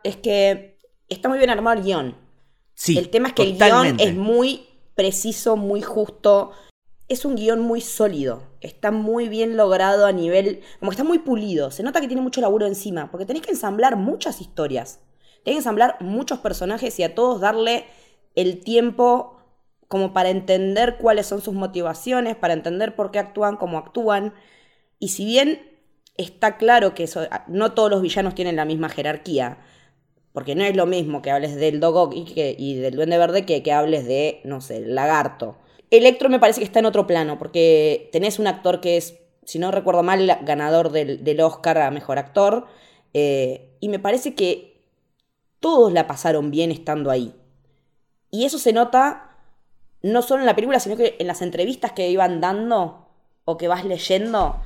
Es 0.02 0.16
que 0.16 0.78
está 1.08 1.28
muy 1.28 1.38
bien 1.38 1.50
armado 1.50 1.78
el 1.78 1.84
guion. 1.84 2.16
Sí, 2.74 2.98
el 2.98 3.10
tema 3.10 3.28
es 3.28 3.34
que 3.34 3.52
totalmente. 3.52 4.02
el 4.02 4.10
guion 4.10 4.18
es 4.18 4.22
muy 4.22 4.66
preciso, 4.94 5.56
muy 5.56 5.82
justo. 5.82 6.50
Es 7.08 7.24
un 7.24 7.36
guion 7.36 7.60
muy 7.60 7.80
sólido. 7.80 8.42
Está 8.60 8.90
muy 8.90 9.28
bien 9.28 9.56
logrado 9.56 10.06
a 10.06 10.12
nivel. 10.12 10.62
Como 10.80 10.90
que 10.90 10.94
está 10.94 11.04
muy 11.04 11.18
pulido. 11.18 11.70
Se 11.70 11.82
nota 11.82 12.00
que 12.00 12.08
tiene 12.08 12.22
mucho 12.22 12.40
laburo 12.40 12.66
encima. 12.66 13.10
Porque 13.10 13.26
tenés 13.26 13.42
que 13.42 13.50
ensamblar 13.50 13.96
muchas 13.96 14.40
historias. 14.40 15.00
Tenés 15.44 15.56
que 15.56 15.58
ensamblar 15.58 15.96
muchos 16.00 16.38
personajes 16.38 16.98
y 16.98 17.02
a 17.02 17.14
todos 17.14 17.40
darle 17.40 17.86
el 18.34 18.60
tiempo 18.64 19.41
como 19.92 20.14
para 20.14 20.30
entender 20.30 20.96
cuáles 20.96 21.26
son 21.26 21.42
sus 21.42 21.52
motivaciones, 21.52 22.34
para 22.34 22.54
entender 22.54 22.96
por 22.96 23.10
qué 23.10 23.18
actúan 23.18 23.58
como 23.58 23.76
actúan. 23.76 24.32
Y 24.98 25.08
si 25.08 25.26
bien 25.26 25.60
está 26.16 26.56
claro 26.56 26.94
que 26.94 27.02
eso, 27.02 27.26
no 27.46 27.72
todos 27.72 27.90
los 27.90 28.00
villanos 28.00 28.34
tienen 28.34 28.56
la 28.56 28.64
misma 28.64 28.88
jerarquía, 28.88 29.58
porque 30.32 30.54
no 30.54 30.64
es 30.64 30.74
lo 30.76 30.86
mismo 30.86 31.20
que 31.20 31.30
hables 31.30 31.56
del 31.56 31.78
Dogok 31.78 32.14
y, 32.14 32.76
del 32.76 32.96
Duende 32.96 33.18
Verde 33.18 33.44
que 33.44 33.62
que 33.62 33.70
hables 33.70 34.06
de, 34.06 34.40
no 34.44 34.62
sé, 34.62 34.78
el 34.78 34.94
Lagarto. 34.94 35.58
Electro 35.90 36.30
me 36.30 36.40
parece 36.40 36.60
que 36.60 36.64
está 36.64 36.78
en 36.78 36.86
otro 36.86 37.06
plano, 37.06 37.38
porque 37.38 38.08
tenés 38.12 38.38
un 38.38 38.46
actor 38.46 38.80
que 38.80 38.96
es, 38.96 39.18
si 39.44 39.58
no 39.58 39.70
recuerdo 39.72 40.02
mal, 40.02 40.38
ganador 40.40 40.90
del, 40.90 41.22
del 41.22 41.40
Oscar 41.42 41.76
a 41.76 41.90
Mejor 41.90 42.16
Actor, 42.16 42.66
eh, 43.12 43.76
y 43.80 43.90
me 43.90 43.98
parece 43.98 44.34
que 44.34 44.86
todos 45.60 45.92
la 45.92 46.06
pasaron 46.06 46.50
bien 46.50 46.72
estando 46.72 47.10
ahí. 47.10 47.34
Y 48.30 48.46
eso 48.46 48.58
se 48.58 48.72
nota 48.72 49.31
no 50.02 50.22
solo 50.22 50.40
en 50.40 50.46
la 50.46 50.54
película, 50.54 50.80
sino 50.80 50.96
que 50.96 51.16
en 51.18 51.26
las 51.26 51.42
entrevistas 51.42 51.92
que 51.92 52.10
iban 52.10 52.40
dando 52.40 53.08
o 53.44 53.56
que 53.56 53.68
vas 53.68 53.84
leyendo. 53.84 54.56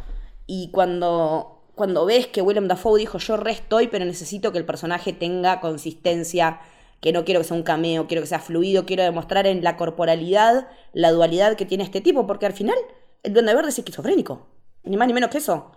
Y 0.46 0.70
cuando, 0.70 1.62
cuando 1.74 2.06
ves 2.06 2.26
que 2.26 2.42
Willem 2.42 2.68
Dafoe 2.68 2.98
dijo, 2.98 3.18
yo 3.18 3.36
re 3.36 3.52
estoy, 3.52 3.88
pero 3.88 4.04
necesito 4.04 4.52
que 4.52 4.58
el 4.58 4.64
personaje 4.64 5.12
tenga 5.12 5.60
consistencia, 5.60 6.60
que 7.00 7.12
no 7.12 7.24
quiero 7.24 7.40
que 7.40 7.44
sea 7.44 7.56
un 7.56 7.62
cameo, 7.62 8.06
quiero 8.06 8.22
que 8.22 8.28
sea 8.28 8.38
fluido, 8.38 8.86
quiero 8.86 9.02
demostrar 9.02 9.46
en 9.46 9.62
la 9.62 9.76
corporalidad 9.76 10.68
la 10.92 11.12
dualidad 11.12 11.56
que 11.56 11.66
tiene 11.66 11.84
este 11.84 12.00
tipo, 12.00 12.26
porque 12.26 12.46
al 12.46 12.52
final 12.52 12.76
el 13.22 13.32
Duende 13.32 13.54
Verde 13.54 13.68
es 13.68 13.78
esquizofrénico, 13.78 14.46
ni 14.84 14.96
más 14.96 15.06
ni 15.06 15.14
menos 15.14 15.30
que 15.30 15.38
eso. 15.38 15.72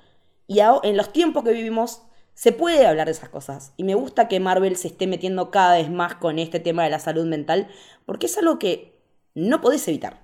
Y 0.48 0.60
en 0.60 0.98
los 0.98 1.12
tiempos 1.14 1.44
que 1.44 1.52
vivimos 1.52 2.04
se 2.34 2.54
puede 2.54 2.88
hablar 2.88 3.08
de 3.08 3.12
esas 3.12 3.30
cosas. 3.30 3.74
Y 3.76 3.84
me 3.84 3.96
gusta 3.96 4.28
que 4.28 4.40
Marvel 4.40 4.78
se 4.78 4.88
esté 4.88 5.08
metiendo 5.08 5.52
cada 5.52 5.76
vez 5.76 5.92
más 5.92 6.16
con 6.16 6.40
este 6.40 6.60
tema 6.60 6.84
de 6.86 6.90
la 6.90 7.00
salud 7.00 7.26
mental, 7.26 7.68
porque 8.06 8.28
es 8.28 8.38
algo 8.38 8.58
que 8.60 8.99
no 9.36 9.62
podés 9.62 9.88
evitar. 9.88 10.22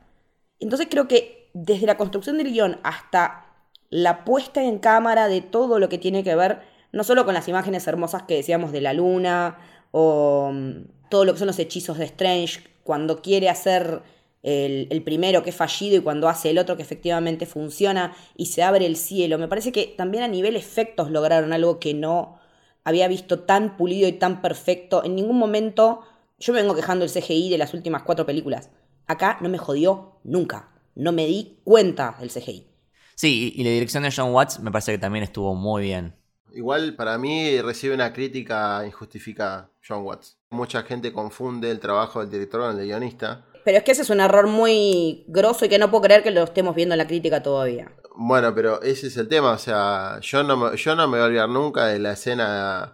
Entonces 0.59 0.87
creo 0.89 1.07
que 1.07 1.49
desde 1.53 1.85
la 1.85 1.97
construcción 1.97 2.37
del 2.37 2.51
guion 2.51 2.79
hasta 2.83 3.45
la 3.89 4.25
puesta 4.25 4.63
en 4.63 4.79
cámara 4.79 5.27
de 5.27 5.41
todo 5.41 5.79
lo 5.79 5.89
que 5.89 5.97
tiene 5.97 6.23
que 6.23 6.35
ver, 6.35 6.59
no 6.91 7.03
solo 7.03 7.25
con 7.25 7.33
las 7.33 7.47
imágenes 7.47 7.87
hermosas 7.87 8.23
que 8.23 8.35
decíamos 8.35 8.71
de 8.71 8.81
la 8.81 8.93
luna, 8.93 9.57
o 9.91 10.51
mm, 10.53 11.09
todo 11.09 11.25
lo 11.25 11.33
que 11.33 11.39
son 11.39 11.47
los 11.47 11.59
hechizos 11.59 11.97
de 11.97 12.05
Strange, 12.05 12.61
cuando 12.83 13.21
quiere 13.21 13.49
hacer 13.49 14.01
el, 14.43 14.87
el 14.89 15.01
primero 15.03 15.43
que 15.43 15.49
es 15.49 15.55
fallido 15.55 15.97
y 15.97 16.01
cuando 16.01 16.27
hace 16.29 16.49
el 16.51 16.57
otro 16.57 16.75
que 16.75 16.83
efectivamente 16.83 17.45
funciona 17.45 18.15
y 18.35 18.47
se 18.47 18.63
abre 18.63 18.85
el 18.85 18.95
cielo. 18.95 19.37
Me 19.37 19.47
parece 19.47 19.71
que 19.71 19.93
también 19.97 20.23
a 20.23 20.27
nivel 20.27 20.55
efectos 20.55 21.09
lograron 21.09 21.53
algo 21.53 21.79
que 21.79 21.93
no 21.93 22.39
había 22.83 23.07
visto 23.07 23.39
tan 23.39 23.77
pulido 23.77 24.07
y 24.07 24.13
tan 24.13 24.41
perfecto. 24.41 25.03
En 25.03 25.15
ningún 25.15 25.37
momento 25.37 26.01
yo 26.39 26.53
me 26.53 26.61
vengo 26.61 26.75
quejando 26.75 27.05
del 27.05 27.13
CGI 27.13 27.49
de 27.49 27.57
las 27.57 27.73
últimas 27.73 28.03
cuatro 28.03 28.25
películas. 28.25 28.69
Acá 29.07 29.37
no 29.41 29.49
me 29.49 29.57
jodió 29.57 30.19
nunca. 30.23 30.69
No 30.95 31.11
me 31.11 31.25
di 31.25 31.59
cuenta 31.63 32.15
del 32.19 32.31
CGI. 32.31 32.67
Sí, 33.15 33.53
y 33.55 33.63
la 33.63 33.69
dirección 33.69 34.03
de 34.03 34.13
John 34.15 34.33
Watts 34.33 34.59
me 34.59 34.71
parece 34.71 34.91
que 34.91 34.97
también 34.97 35.23
estuvo 35.23 35.55
muy 35.55 35.83
bien. 35.83 36.15
Igual 36.53 36.95
para 36.95 37.17
mí 37.17 37.61
recibe 37.61 37.93
una 37.95 38.13
crítica 38.13 38.83
injustificada 38.85 39.69
John 39.85 40.03
Watts. 40.03 40.37
Mucha 40.49 40.83
gente 40.83 41.11
confunde 41.11 41.69
el 41.69 41.79
trabajo 41.79 42.21
del 42.21 42.29
director 42.29 42.61
con 42.61 42.71
el 42.71 42.77
de 42.77 42.85
guionista. 42.85 43.45
Pero 43.63 43.77
es 43.77 43.83
que 43.83 43.91
ese 43.91 44.03
es 44.03 44.09
un 44.09 44.21
error 44.21 44.47
muy 44.47 45.25
grosso 45.27 45.65
y 45.65 45.69
que 45.69 45.79
no 45.79 45.91
puedo 45.91 46.03
creer 46.03 46.23
que 46.23 46.31
lo 46.31 46.43
estemos 46.43 46.75
viendo 46.75 46.93
en 46.93 46.99
la 46.99 47.07
crítica 47.07 47.43
todavía. 47.43 47.91
Bueno, 48.15 48.55
pero 48.55 48.81
ese 48.81 49.07
es 49.07 49.17
el 49.17 49.27
tema, 49.27 49.51
o 49.51 49.57
sea, 49.57 50.19
yo 50.21 50.43
no 50.43 50.55
me, 50.55 50.77
yo 50.77 50.95
no 50.95 51.07
me 51.07 51.17
voy 51.17 51.23
a 51.23 51.25
olvidar 51.25 51.49
nunca 51.49 51.87
de 51.87 51.99
la 51.99 52.13
escena 52.13 52.93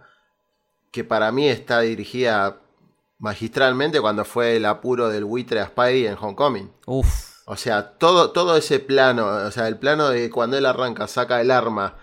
que 0.90 1.04
para 1.04 1.30
mí 1.30 1.48
está 1.48 1.80
dirigida 1.80 2.61
magistralmente 3.22 4.00
cuando 4.00 4.24
fue 4.24 4.56
el 4.56 4.66
apuro 4.66 5.08
del 5.08 5.24
buitre 5.24 5.60
a 5.60 5.66
Spidey 5.66 6.06
en 6.06 6.16
Homecoming. 6.20 6.70
Uf, 6.86 7.08
O 7.46 7.56
sea, 7.56 7.92
todo, 7.98 8.32
todo 8.32 8.56
ese 8.56 8.80
plano, 8.80 9.26
o 9.26 9.50
sea, 9.52 9.68
el 9.68 9.78
plano 9.78 10.08
de 10.10 10.28
cuando 10.30 10.58
él 10.58 10.66
arranca, 10.66 11.06
saca 11.06 11.40
el 11.40 11.50
arma, 11.52 11.96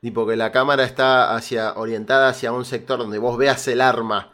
tipo 0.00 0.26
que 0.26 0.36
la 0.36 0.50
cámara 0.52 0.84
está 0.84 1.34
hacia, 1.36 1.74
orientada 1.74 2.28
hacia 2.28 2.52
un 2.52 2.64
sector 2.64 2.98
donde 2.98 3.18
vos 3.18 3.38
veas 3.38 3.66
el 3.68 3.80
arma 3.80 4.32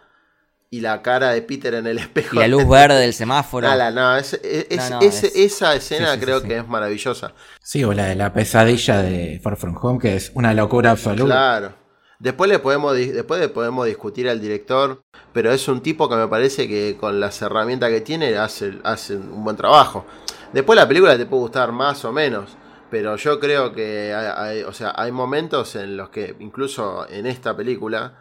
y 0.71 0.81
la 0.81 1.03
cara 1.03 1.31
de 1.31 1.43
Peter 1.43 1.75
en 1.75 1.87
el 1.87 1.99
espejo. 1.99 2.37
y 2.37 2.39
la 2.39 2.49
luz 2.49 2.67
verde 2.69 3.01
del 3.01 3.13
semáforo. 3.13 3.69
Nada, 3.69 3.91
no, 3.91 4.17
es- 4.17 4.35
es- 4.35 4.67
es- 4.71 4.91
No, 4.91 5.01
no, 5.01 5.07
ese- 5.07 5.27
es- 5.27 5.37
esa 5.37 5.75
escena 5.75 6.13
sí, 6.15 6.19
sí, 6.21 6.25
creo 6.25 6.41
sí, 6.41 6.49
que 6.49 6.57
es 6.59 6.67
maravillosa. 6.69 7.33
Sí, 7.63 7.85
o 7.85 7.93
la 7.93 8.07
de 8.07 8.15
la 8.17 8.33
pesadilla 8.33 9.03
de 9.03 9.41
Far 9.43 9.57
From 9.57 9.77
Home, 9.83 9.99
que 9.99 10.17
es 10.17 10.31
una 10.35 10.55
locura 10.55 10.93
absoluta. 10.93 11.25
Claro. 11.35 11.80
Después 12.21 12.49
le 12.51 12.59
podemos 12.59 12.95
di- 12.95 13.07
después 13.09 13.41
le 13.41 13.49
podemos 13.49 13.87
discutir 13.87 14.29
al 14.29 14.41
director, 14.41 15.01
pero 15.33 15.51
es 15.53 15.67
un 15.69 15.81
tipo 15.81 16.09
que 16.09 16.17
me 16.17 16.29
parece 16.29 16.69
que 16.69 16.97
con 17.01 17.19
las 17.19 17.41
herramientas 17.43 17.91
que 17.91 18.03
tiene 18.03 18.37
hace, 18.37 18.75
hace 18.85 19.17
un 19.17 19.43
buen 19.43 19.57
trabajo. 19.57 20.05
Después 20.53 20.77
la 20.77 20.87
película 20.87 21.17
te 21.17 21.25
puede 21.27 21.41
gustar 21.43 21.73
más 21.73 22.05
o 22.05 22.13
menos, 22.13 22.51
pero 22.91 23.17
yo 23.17 23.41
creo 23.41 23.73
que 23.73 24.13
hay, 24.15 24.59
hay- 24.59 24.63
o 24.65 24.73
sea, 24.73 24.93
hay 24.97 25.11
momentos 25.13 25.75
en 25.77 25.97
los 25.97 26.11
que, 26.11 26.37
incluso 26.41 27.09
en 27.09 27.25
esta 27.27 27.57
película, 27.57 28.19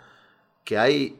que 0.64 0.78
hay 0.78 1.20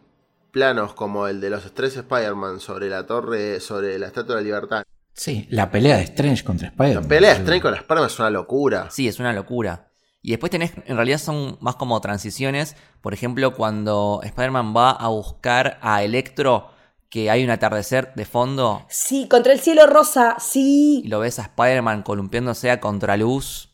planos 0.52 0.94
como 0.94 1.28
el 1.28 1.42
de 1.42 1.50
los 1.50 1.74
tres 1.74 1.98
Spider-Man 1.98 2.60
sobre 2.62 2.88
la 2.90 3.06
torre, 3.06 3.60
sobre 3.60 4.00
la 4.00 4.08
Estatua 4.08 4.36
de 4.36 4.42
la 4.42 4.46
Libertad. 4.46 4.84
Sí, 5.14 5.48
la 5.50 5.70
pelea 5.70 5.98
de 5.98 6.04
Strange 6.04 6.46
contra 6.46 6.68
La 6.68 6.72
Spider-Man. 6.72 7.08
pelea 7.10 7.32
de 7.32 7.36
Strange 7.40 7.62
con 7.62 7.72
las 7.72 7.82
Spider-Man 7.82 8.08
es 8.10 8.20
una 8.20 8.30
locura. 8.30 8.88
Sí, 8.90 9.08
es 9.08 9.20
una 9.20 9.34
locura. 9.34 9.89
Y 10.22 10.32
después 10.32 10.50
tenés, 10.52 10.74
en 10.86 10.96
realidad 10.96 11.18
son 11.18 11.58
más 11.62 11.76
como 11.76 12.00
transiciones. 12.02 12.76
Por 13.02 13.14
ejemplo, 13.14 13.54
cuando 13.56 14.20
Spider-Man 14.24 14.76
va 14.76 14.92
a 14.92 15.08
buscar 15.08 15.80
a 15.82 16.04
Electro, 16.04 16.72
que 17.10 17.32
hay 17.32 17.44
un 17.44 17.50
atardecer 17.50 18.14
de 18.16 18.26
fondo, 18.26 18.86
Sí, 18.90 19.28
contra 19.30 19.54
el 19.54 19.60
cielo 19.60 19.88
rosa, 19.88 20.36
y 20.38 20.42
sí. 20.42 21.04
lo 21.08 21.20
ves 21.20 21.40
a 21.40 21.44
Spider-Man 21.44 22.04
columpiándose 22.04 22.70
a 22.70 22.80
contraluz. 22.80 23.70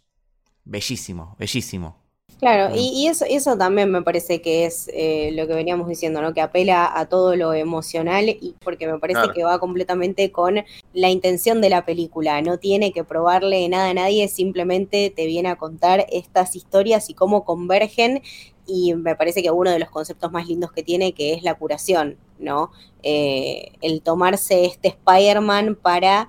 Bellísimo, 0.63 1.36
bellísimo. 1.38 2.04
Claro, 2.39 2.76
y, 2.76 2.89
y 2.89 3.08
eso, 3.08 3.24
eso 3.28 3.58
también 3.58 3.89
me 3.89 4.02
parece 4.02 4.41
que 4.41 4.65
es 4.65 4.89
eh, 4.93 5.32
lo 5.34 5.48
que 5.48 5.54
veníamos 5.54 5.88
diciendo, 5.88 6.21
¿no? 6.21 6.34
Que 6.34 6.41
apela 6.41 6.91
a 6.93 7.06
todo 7.08 7.36
lo 7.38 7.54
emocional 7.54 8.28
y 8.28 8.56
porque 8.62 8.88
me 8.88 9.00
parece 9.00 9.21
Claro. 9.21 9.34
que 9.34 9.43
va 9.45 9.58
completamente 9.60 10.32
con 10.34 10.58
la 10.93 11.10
intención 11.10 11.62
de 11.62 11.69
la 11.69 11.86
película. 11.86 12.41
No 12.41 12.58
tiene 12.60 12.91
que 12.91 13.06
probarle 13.06 13.67
nada 13.69 13.89
a 13.89 13.93
nadie, 13.93 14.28
simplemente 14.28 15.13
te 15.15 15.26
viene 15.28 15.48
a 15.50 15.56
contar 15.56 16.06
estas 16.12 16.58
historias 16.58 17.10
y 17.10 17.13
cómo 17.13 17.45
convergen. 17.45 18.21
Y 18.67 18.93
me 18.95 19.15
parece 19.15 19.41
que 19.41 19.52
uno 19.52 19.71
de 19.71 19.80
los 19.80 19.89
conceptos 19.89 20.32
más 20.32 20.48
lindos 20.48 20.71
que 20.74 20.84
tiene, 20.84 21.13
que 21.13 21.34
es 21.34 21.41
la 21.43 21.56
curación, 21.56 22.17
¿no? 22.38 22.71
Eh, 23.02 23.71
el 23.82 24.02
tomarse 24.02 24.65
este 24.65 24.89
Spider-Man 24.89 25.76
para, 25.82 26.28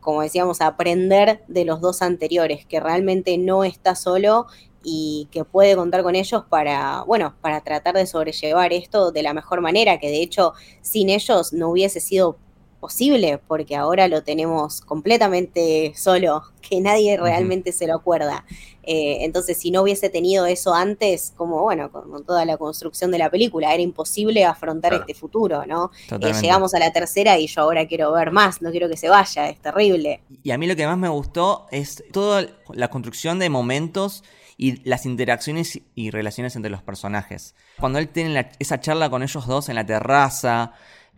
como 0.00 0.22
decíamos, 0.22 0.60
aprender 0.60 1.44
de 1.46 1.64
los 1.64 1.80
dos 1.80 2.02
anteriores, 2.02 2.66
que 2.66 2.80
realmente 2.80 3.38
no 3.38 3.62
está 3.62 3.94
solo 3.94 4.46
y 4.84 5.28
que 5.30 5.44
puede 5.44 5.74
contar 5.74 6.02
con 6.02 6.14
ellos 6.14 6.44
para, 6.48 7.02
bueno, 7.02 7.34
para 7.40 7.62
tratar 7.62 7.94
de 7.94 8.06
sobrellevar 8.06 8.72
esto 8.72 9.10
de 9.10 9.22
la 9.22 9.34
mejor 9.34 9.60
manera, 9.60 9.98
que 9.98 10.08
de 10.08 10.22
hecho 10.22 10.52
sin 10.82 11.08
ellos 11.08 11.52
no 11.52 11.70
hubiese 11.70 12.00
sido 12.00 12.36
posible, 12.84 13.40
porque 13.48 13.76
ahora 13.76 14.08
lo 14.08 14.22
tenemos 14.22 14.82
completamente 14.82 15.94
solo, 15.96 16.42
que 16.60 16.82
nadie 16.82 17.16
realmente 17.16 17.72
se 17.72 17.86
lo 17.86 17.94
acuerda. 17.94 18.44
Eh, 18.82 19.24
entonces, 19.24 19.56
si 19.56 19.70
no 19.70 19.80
hubiese 19.80 20.10
tenido 20.10 20.44
eso 20.44 20.74
antes, 20.74 21.32
como 21.34 21.62
bueno, 21.62 21.90
con, 21.90 22.26
toda 22.26 22.44
la 22.44 22.58
construcción 22.58 23.10
de 23.10 23.16
la 23.16 23.30
película, 23.30 23.72
era 23.72 23.82
imposible 23.82 24.44
afrontar 24.44 24.92
este 24.92 25.14
futuro, 25.14 25.64
¿no? 25.64 25.92
Eh, 26.20 26.32
llegamos 26.42 26.74
a 26.74 26.78
la 26.78 26.92
tercera 26.92 27.38
y 27.38 27.46
yo 27.46 27.62
ahora 27.62 27.88
quiero 27.88 28.12
ver 28.12 28.32
más, 28.32 28.60
no 28.60 28.70
quiero 28.70 28.90
que 28.90 28.98
se 28.98 29.08
vaya, 29.08 29.48
es 29.48 29.58
terrible. 29.60 30.20
Y 30.42 30.50
a 30.50 30.58
mí 30.58 30.66
lo 30.66 30.76
que 30.76 30.86
más 30.86 30.98
me 30.98 31.08
gustó 31.08 31.66
es 31.70 32.04
toda 32.12 32.46
la 32.74 32.88
construcción 32.88 33.38
de 33.38 33.48
momentos 33.48 34.22
y 34.56 34.88
las 34.88 35.06
interacciones 35.06 35.80
y 35.94 36.10
relaciones 36.10 36.56
entre 36.56 36.70
los 36.70 36.82
personajes. 36.82 37.54
Cuando 37.78 37.98
él 37.98 38.08
tiene 38.08 38.50
esa 38.58 38.80
charla 38.80 39.10
con 39.10 39.22
ellos 39.22 39.46
dos 39.46 39.68
en 39.68 39.74
la 39.74 39.86
terraza, 39.86 40.74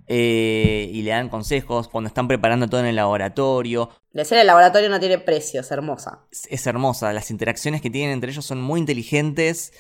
eh, 0.09 0.89
y 0.93 1.03
le 1.03 1.11
dan 1.11 1.29
consejos 1.29 1.89
cuando 1.89 2.07
están 2.07 2.29
preparando 2.29 2.69
todo 2.69 2.81
en 2.81 2.87
el 2.87 2.97
laboratorio. 2.97 3.91
La 4.13 4.23
escena 4.23 4.39
del 4.39 4.47
laboratorio 4.47 4.89
no 4.89 5.01
tiene 5.01 5.19
precio, 5.19 5.61
es 5.61 5.71
hermosa. 5.73 6.21
Es, 6.31 6.67
hermosa, 6.67 7.13
las 7.13 7.31
interacciones 7.31 7.83
que 7.83 7.91
tienen 7.91 8.13
entre 8.13 8.31
ellos 8.31 8.45
son 8.45 8.61
muy 8.61 8.79
inteligentes, 8.79 9.73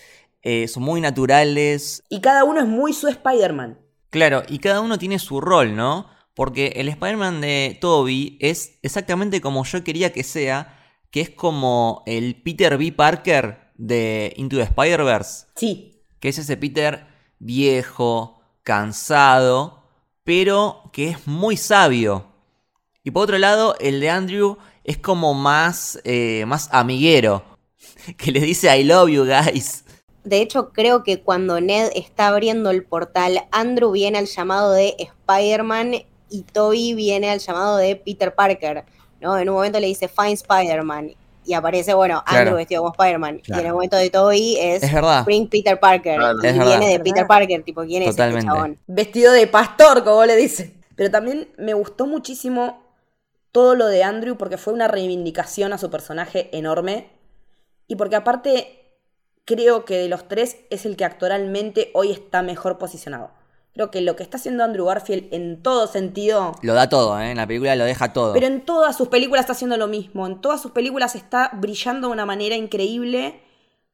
eh, 0.42 0.66
son 0.66 0.83
muy 0.83 1.01
naturales. 1.01 2.03
Y 2.09 2.21
cada 2.21 2.42
uno 2.42 2.61
es 2.61 2.66
muy 2.66 2.92
su 2.92 3.07
Spider-Man. 3.07 3.79
Claro, 4.11 4.42
y 4.49 4.59
cada 4.59 4.81
uno 4.81 4.99
tiene 4.99 5.19
su 5.21 5.40
rol, 5.40 5.77
¿no? 5.77 6.11
Porque 6.35 6.73
el 6.77 6.88
Spider-Man 6.88 7.40
de 7.40 7.79
Toby 7.81 8.37
es 8.40 8.79
exactamente 8.83 9.40
como 9.40 9.64
yo 9.64 9.85
quería 9.85 10.12
que 10.12 10.25
sea, 10.25 10.75
que 11.11 11.21
es 11.21 11.31
como 11.31 12.03
el 12.07 12.40
Peter 12.42 12.77
B. 12.77 12.92
Parker 12.92 13.73
de 13.77 14.33
Into 14.37 14.57
the 14.57 14.62
Spider-Verse. 14.62 15.47
Sí. 15.55 16.03
Que 16.21 16.29
es 16.29 16.38
ese 16.38 16.57
Peter 16.57 17.07
viejo, 17.38 18.40
cansado, 18.62 19.85
pero 20.25 20.90
que 20.92 21.11
es 21.11 21.27
muy 21.27 21.57
sabio. 21.57 22.27
Y 23.05 23.12
por 23.12 23.25
otro 23.25 23.38
lado, 23.38 23.77
el 23.79 24.01
de 24.01 24.11
Andrew 24.11 24.59
es 24.83 24.99
como 24.99 25.35
más, 25.35 26.01
eh, 26.05 26.45
más 26.47 26.69
amiguero, 26.73 27.45
que 28.16 28.33
le 28.33 28.40
dice 28.40 28.77
I 28.77 28.85
love 28.85 29.11
you 29.11 29.25
guys. 29.25 29.85
De 30.25 30.40
hecho, 30.40 30.73
creo 30.73 31.05
que 31.05 31.23
cuando 31.23 31.61
Ned 31.61 31.92
está 31.95 32.27
abriendo 32.27 32.71
el 32.71 32.83
portal, 32.85 33.47
Andrew 33.53 33.92
viene 33.92 34.19
al 34.19 34.27
llamado 34.27 34.73
de 34.73 34.97
Spider-Man 34.99 35.95
y 36.29 36.42
Toby 36.42 36.95
viene 36.95 37.31
al 37.31 37.38
llamado 37.38 37.77
de 37.77 37.95
Peter 37.95 38.35
Parker. 38.35 38.85
¿No? 39.20 39.38
En 39.38 39.48
un 39.48 39.55
momento 39.57 39.81
le 39.81 39.87
dice 39.87 40.09
Find 40.09 40.35
Spider-Man 40.35 41.14
y 41.46 41.55
aparece, 41.55 41.94
bueno, 41.94 42.22
Andrew 42.26 42.57
vestido 42.57 42.83
como 42.83 42.92
Spider-Man. 42.92 43.42
Y 43.46 43.52
en 43.52 43.66
el 43.66 43.72
momento 43.72 43.96
de 43.96 44.11
Toby 44.11 44.57
es, 44.59 44.83
Spring 44.83 45.48
Peter 45.48 45.79
Parker. 45.79 46.20
y 46.42 46.59
viene 46.59 46.88
de 46.88 47.00
Peter 47.00 47.26
Parker, 47.26 47.62
tipo, 47.62 47.85
¿quién 47.85 48.02
es 48.02 48.18
este 48.18 48.42
chabón? 48.42 48.79
Vestido 48.87 49.33
de 49.33 49.46
pastor, 49.46 50.02
como 50.02 50.24
le 50.24 50.37
dice. 50.37 50.74
Pero 50.96 51.11
también 51.11 51.48
me 51.57 51.74
gustó 51.74 52.07
muchísimo 52.07 52.83
todo 53.52 53.74
lo 53.74 53.87
de 53.87 54.02
Andrew 54.02 54.37
porque 54.37 54.59
fue 54.59 54.72
una 54.72 54.88
reivindicación 54.88 55.72
a 55.72 55.79
su 55.79 55.88
personaje 55.88 56.50
enorme. 56.52 57.11
Y 57.87 57.94
porque 57.94 58.16
aparte 58.16 58.98
creo 59.44 59.85
que 59.85 59.96
de 59.98 60.09
los 60.09 60.26
tres 60.26 60.57
es 60.70 60.85
el 60.85 60.96
que 60.96 61.05
actoralmente 61.05 61.90
hoy 61.94 62.11
está 62.11 62.42
mejor 62.42 62.76
posicionado. 62.79 63.31
Creo 63.76 63.90
que 63.90 64.00
lo 64.00 64.16
que 64.16 64.22
está 64.22 64.38
haciendo 64.38 64.64
Andrew 64.64 64.86
Garfield 64.86 65.28
en 65.34 65.62
todo 65.62 65.86
sentido. 65.86 66.54
Lo 66.62 66.72
da 66.72 66.88
todo, 66.88 67.20
¿eh? 67.20 67.32
En 67.32 67.36
la 67.36 67.46
película 67.46 67.76
lo 67.76 67.84
deja 67.84 68.14
todo. 68.14 68.32
Pero 68.32 68.46
en 68.46 68.64
todas 68.64 68.96
sus 68.96 69.08
películas 69.08 69.40
está 69.40 69.52
haciendo 69.52 69.76
lo 69.76 69.86
mismo. 69.86 70.26
En 70.26 70.40
todas 70.40 70.62
sus 70.62 70.70
películas 70.70 71.14
está 71.14 71.50
brillando 71.52 72.08
de 72.08 72.14
una 72.14 72.24
manera 72.24 72.56
increíble. 72.56 73.42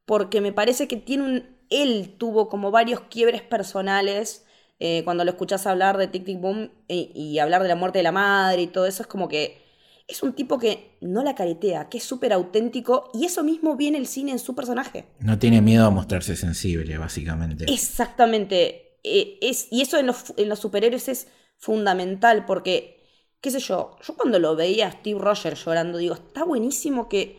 Porque 0.07 0.41
me 0.41 0.53
parece 0.53 0.87
que 0.87 0.97
tiene 0.99 1.25
un. 1.25 1.57
Él 1.69 2.15
tuvo 2.17 2.49
como 2.49 2.71
varios 2.71 3.01
quiebres 3.01 3.43
personales. 3.43 4.47
Eh, 4.79 5.03
cuando 5.03 5.25
lo 5.25 5.33
escuchás 5.33 5.67
hablar 5.67 5.99
de 5.99 6.07
Tic 6.07 6.25
Tic 6.25 6.41
Boom 6.41 6.71
y, 6.87 7.11
y 7.13 7.41
hablar 7.41 7.65
de 7.65 7.69
la 7.69 7.75
muerte 7.75 7.99
de 7.99 8.05
la 8.05 8.13
madre 8.13 8.63
y 8.63 8.67
todo 8.69 8.87
eso, 8.87 9.03
es 9.03 9.09
como 9.09 9.27
que 9.27 9.63
es 10.07 10.23
un 10.23 10.33
tipo 10.33 10.61
que 10.61 10.97
no 11.01 11.25
la 11.25 11.35
caretea, 11.35 11.89
que 11.89 11.99
es 11.99 12.05
súper 12.05 12.33
auténtico 12.33 13.11
y 13.15 13.25
eso 13.25 13.43
mismo 13.43 13.77
viene 13.77 13.99
el 13.99 14.07
cine 14.07 14.31
en 14.31 14.39
su 14.39 14.55
personaje. 14.55 15.07
No 15.19 15.41
tiene 15.41 15.61
miedo 15.61 15.87
a 15.87 15.91
mostrarse 15.91 16.37
sensible, 16.37 16.99
básicamente. 16.99 17.65
Exactamente. 17.73 18.92
Eh, 19.05 19.39
es, 19.41 19.69
y 19.71 19.83
eso 19.83 19.99
en 19.99 20.07
los, 20.07 20.59
superhéroes 20.59 21.09
es 21.09 21.29
fundamental 21.59 22.47
porque, 22.47 23.05
qué 23.41 23.51
sé 23.51 23.59
yo, 23.59 23.97
yo 24.03 24.17
cuando 24.17 24.39
lo 24.39 24.55
veía 24.57 24.89
a 24.89 24.93
Steve 24.93 25.21
Rogers 25.21 25.65
llorando, 25.65 25.99
digo, 25.99 26.15
está 26.15 26.45
buenísimo 26.45 27.09
que, 27.09 27.39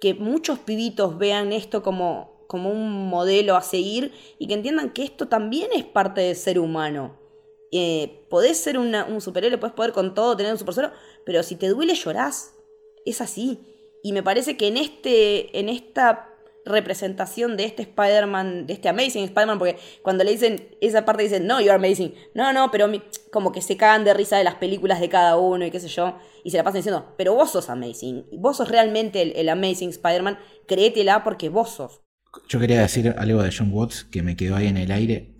que 0.00 0.14
muchos 0.14 0.58
pibitos 0.58 1.18
vean 1.18 1.52
esto 1.52 1.82
como, 1.82 2.46
como 2.48 2.70
un 2.70 3.08
modelo 3.08 3.56
a 3.56 3.62
seguir 3.62 4.12
y 4.38 4.46
que 4.48 4.54
entiendan 4.54 4.92
que 4.92 5.04
esto 5.04 5.28
también 5.28 5.70
es 5.74 5.84
parte 5.84 6.22
del 6.22 6.36
ser 6.36 6.58
humano. 6.58 7.18
Eh, 7.74 8.26
podés 8.28 8.58
ser 8.58 8.78
un 8.78 9.20
superhéroe, 9.22 9.56
podés 9.56 9.74
poder 9.74 9.92
con 9.92 10.14
todo, 10.14 10.36
tener 10.36 10.52
un 10.52 10.58
superhéroe, 10.58 10.92
pero 11.24 11.42
si 11.42 11.56
te 11.56 11.68
duele 11.68 11.94
llorás. 11.94 12.54
Es 13.04 13.20
así. 13.20 13.58
Y 14.02 14.12
me 14.12 14.22
parece 14.22 14.56
que 14.56 14.68
en, 14.68 14.76
este, 14.76 15.58
en 15.58 15.68
esta 15.68 16.31
representación 16.64 17.56
de 17.56 17.64
este 17.64 17.82
Spider-Man, 17.82 18.66
de 18.66 18.74
este 18.74 18.88
Amazing 18.88 19.24
Spider-Man, 19.24 19.58
porque 19.58 19.78
cuando 20.02 20.24
le 20.24 20.32
dicen 20.32 20.68
esa 20.80 21.04
parte 21.04 21.24
dicen, 21.24 21.46
no, 21.46 21.60
you're 21.60 21.74
amazing. 21.74 22.14
No, 22.34 22.52
no, 22.52 22.70
pero 22.70 22.90
como 23.32 23.52
que 23.52 23.60
se 23.60 23.76
cagan 23.76 24.04
de 24.04 24.14
risa 24.14 24.36
de 24.36 24.44
las 24.44 24.56
películas 24.56 25.00
de 25.00 25.08
cada 25.08 25.36
uno 25.36 25.64
y 25.66 25.70
qué 25.70 25.80
sé 25.80 25.88
yo, 25.88 26.18
y 26.44 26.50
se 26.50 26.56
la 26.56 26.64
pasan 26.64 26.78
diciendo, 26.78 27.14
pero 27.16 27.34
vos 27.34 27.50
sos 27.50 27.68
amazing, 27.68 28.26
vos 28.38 28.56
sos 28.56 28.68
realmente 28.68 29.40
el, 29.40 29.48
Amazing 29.48 29.90
Spider-Man, 29.90 30.38
créetela 30.66 31.24
porque 31.24 31.48
vos 31.48 31.70
sos. 31.70 32.00
Yo 32.48 32.58
quería 32.58 32.80
decir 32.80 33.14
algo 33.18 33.42
de 33.42 33.54
John 33.56 33.70
Watts 33.72 34.04
que 34.04 34.22
me 34.22 34.36
quedó 34.36 34.56
ahí 34.56 34.66
en 34.66 34.78
el 34.78 34.90
aire, 34.90 35.34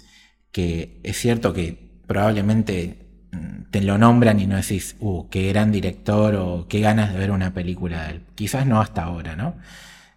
que 0.50 1.00
es 1.02 1.16
cierto 1.16 1.54
que 1.54 2.02
probablemente 2.06 3.08
mm, 3.32 3.70
te 3.70 3.80
lo 3.80 3.96
nombran 3.96 4.38
y 4.40 4.46
no 4.46 4.56
decís, 4.56 4.96
uh, 5.00 5.28
qué 5.30 5.48
gran 5.48 5.72
director 5.72 6.35
o 6.35 6.66
qué 6.68 6.80
ganas 6.80 7.12
de 7.12 7.18
ver 7.18 7.30
una 7.30 7.54
película 7.54 8.04
de 8.04 8.11
él. 8.11 8.22
Quizás 8.35 8.66
no 8.66 8.80
hasta 8.80 9.04
ahora, 9.04 9.35
¿no? 9.37 9.56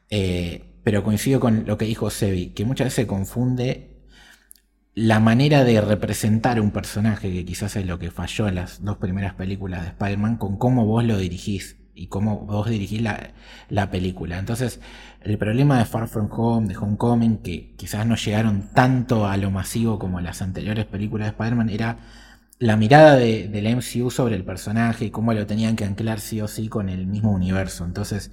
Eh, 0.09 0.74
pero 0.85 1.03
coincido 1.03 1.39
con 1.39 1.65
lo 1.65 1.79
que 1.79 1.85
dijo 1.85 2.11
Sebi, 2.11 2.51
que 2.51 2.63
muchas 2.63 2.85
veces 2.85 2.95
se 2.95 3.07
confunde 3.07 3.89
la 4.93 5.19
manera 5.19 5.63
de 5.63 5.81
representar 5.81 6.61
un 6.61 6.69
personaje, 6.69 7.33
que 7.33 7.43
quizás 7.43 7.75
es 7.75 7.87
lo 7.87 7.97
que 7.97 8.11
falló 8.11 8.47
en 8.47 8.53
las 8.53 8.83
dos 8.83 8.97
primeras 8.97 9.33
películas 9.33 9.81
de 9.81 9.87
Spider-Man, 9.87 10.37
con 10.37 10.57
cómo 10.57 10.85
vos 10.85 11.03
lo 11.03 11.17
dirigís 11.17 11.77
y 11.95 12.05
cómo 12.05 12.41
vos 12.41 12.69
dirigís 12.69 13.01
la, 13.01 13.89
película. 13.89 14.37
Entonces, 14.37 14.79
el 15.21 15.39
problema 15.39 15.79
de 15.79 15.85
Far 15.85 16.07
From 16.07 16.29
Home, 16.31 16.67
de 16.67 16.77
Homecoming, 16.77 17.37
que 17.39 17.73
quizás 17.75 18.05
no 18.05 18.15
llegaron 18.15 18.69
tanto 18.71 19.27
a 19.27 19.37
lo 19.37 19.49
masivo 19.49 19.97
como 19.97 20.21
las 20.21 20.43
anteriores 20.43 20.85
películas 20.85 21.25
de 21.25 21.31
Spider-Man, 21.31 21.71
era 21.71 21.97
la 22.59 22.77
mirada 22.77 23.15
de, 23.15 23.47
del 23.47 23.75
MCU 23.75 24.11
sobre 24.11 24.35
el 24.35 24.45
personaje 24.45 25.05
y 25.05 25.09
cómo 25.09 25.33
lo 25.33 25.47
tenían 25.47 25.75
que 25.75 25.83
anclar 25.83 26.19
sí 26.19 26.41
o 26.41 26.47
sí 26.47 26.67
con 26.67 26.89
el 26.89 27.07
mismo 27.07 27.31
universo. 27.31 27.85
Entonces, 27.85 28.31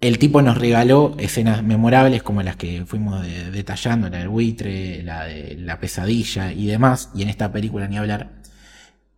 el 0.00 0.18
tipo 0.18 0.40
nos 0.40 0.56
regaló 0.56 1.14
escenas 1.18 1.62
memorables 1.62 2.22
como 2.22 2.42
las 2.42 2.56
que 2.56 2.84
fuimos 2.86 3.22
detallando, 3.52 4.08
la 4.08 4.18
del 4.18 4.28
buitre, 4.28 5.02
la 5.02 5.24
de 5.24 5.56
la 5.58 5.78
pesadilla 5.78 6.52
y 6.52 6.66
demás, 6.66 7.10
y 7.14 7.22
en 7.22 7.28
esta 7.28 7.52
película 7.52 7.86
ni 7.86 7.98
hablar. 7.98 8.30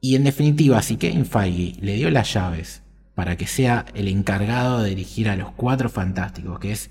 Y 0.00 0.16
en 0.16 0.24
definitiva, 0.24 0.82
si 0.82 0.96
Kevin 0.96 1.26
Feige 1.26 1.80
le 1.80 1.94
dio 1.94 2.10
las 2.10 2.32
llaves 2.34 2.82
para 3.14 3.36
que 3.36 3.46
sea 3.46 3.84
el 3.94 4.08
encargado 4.08 4.82
de 4.82 4.90
dirigir 4.90 5.28
a 5.28 5.36
los 5.36 5.52
cuatro 5.52 5.88
fantásticos, 5.88 6.58
que 6.58 6.72
es 6.72 6.90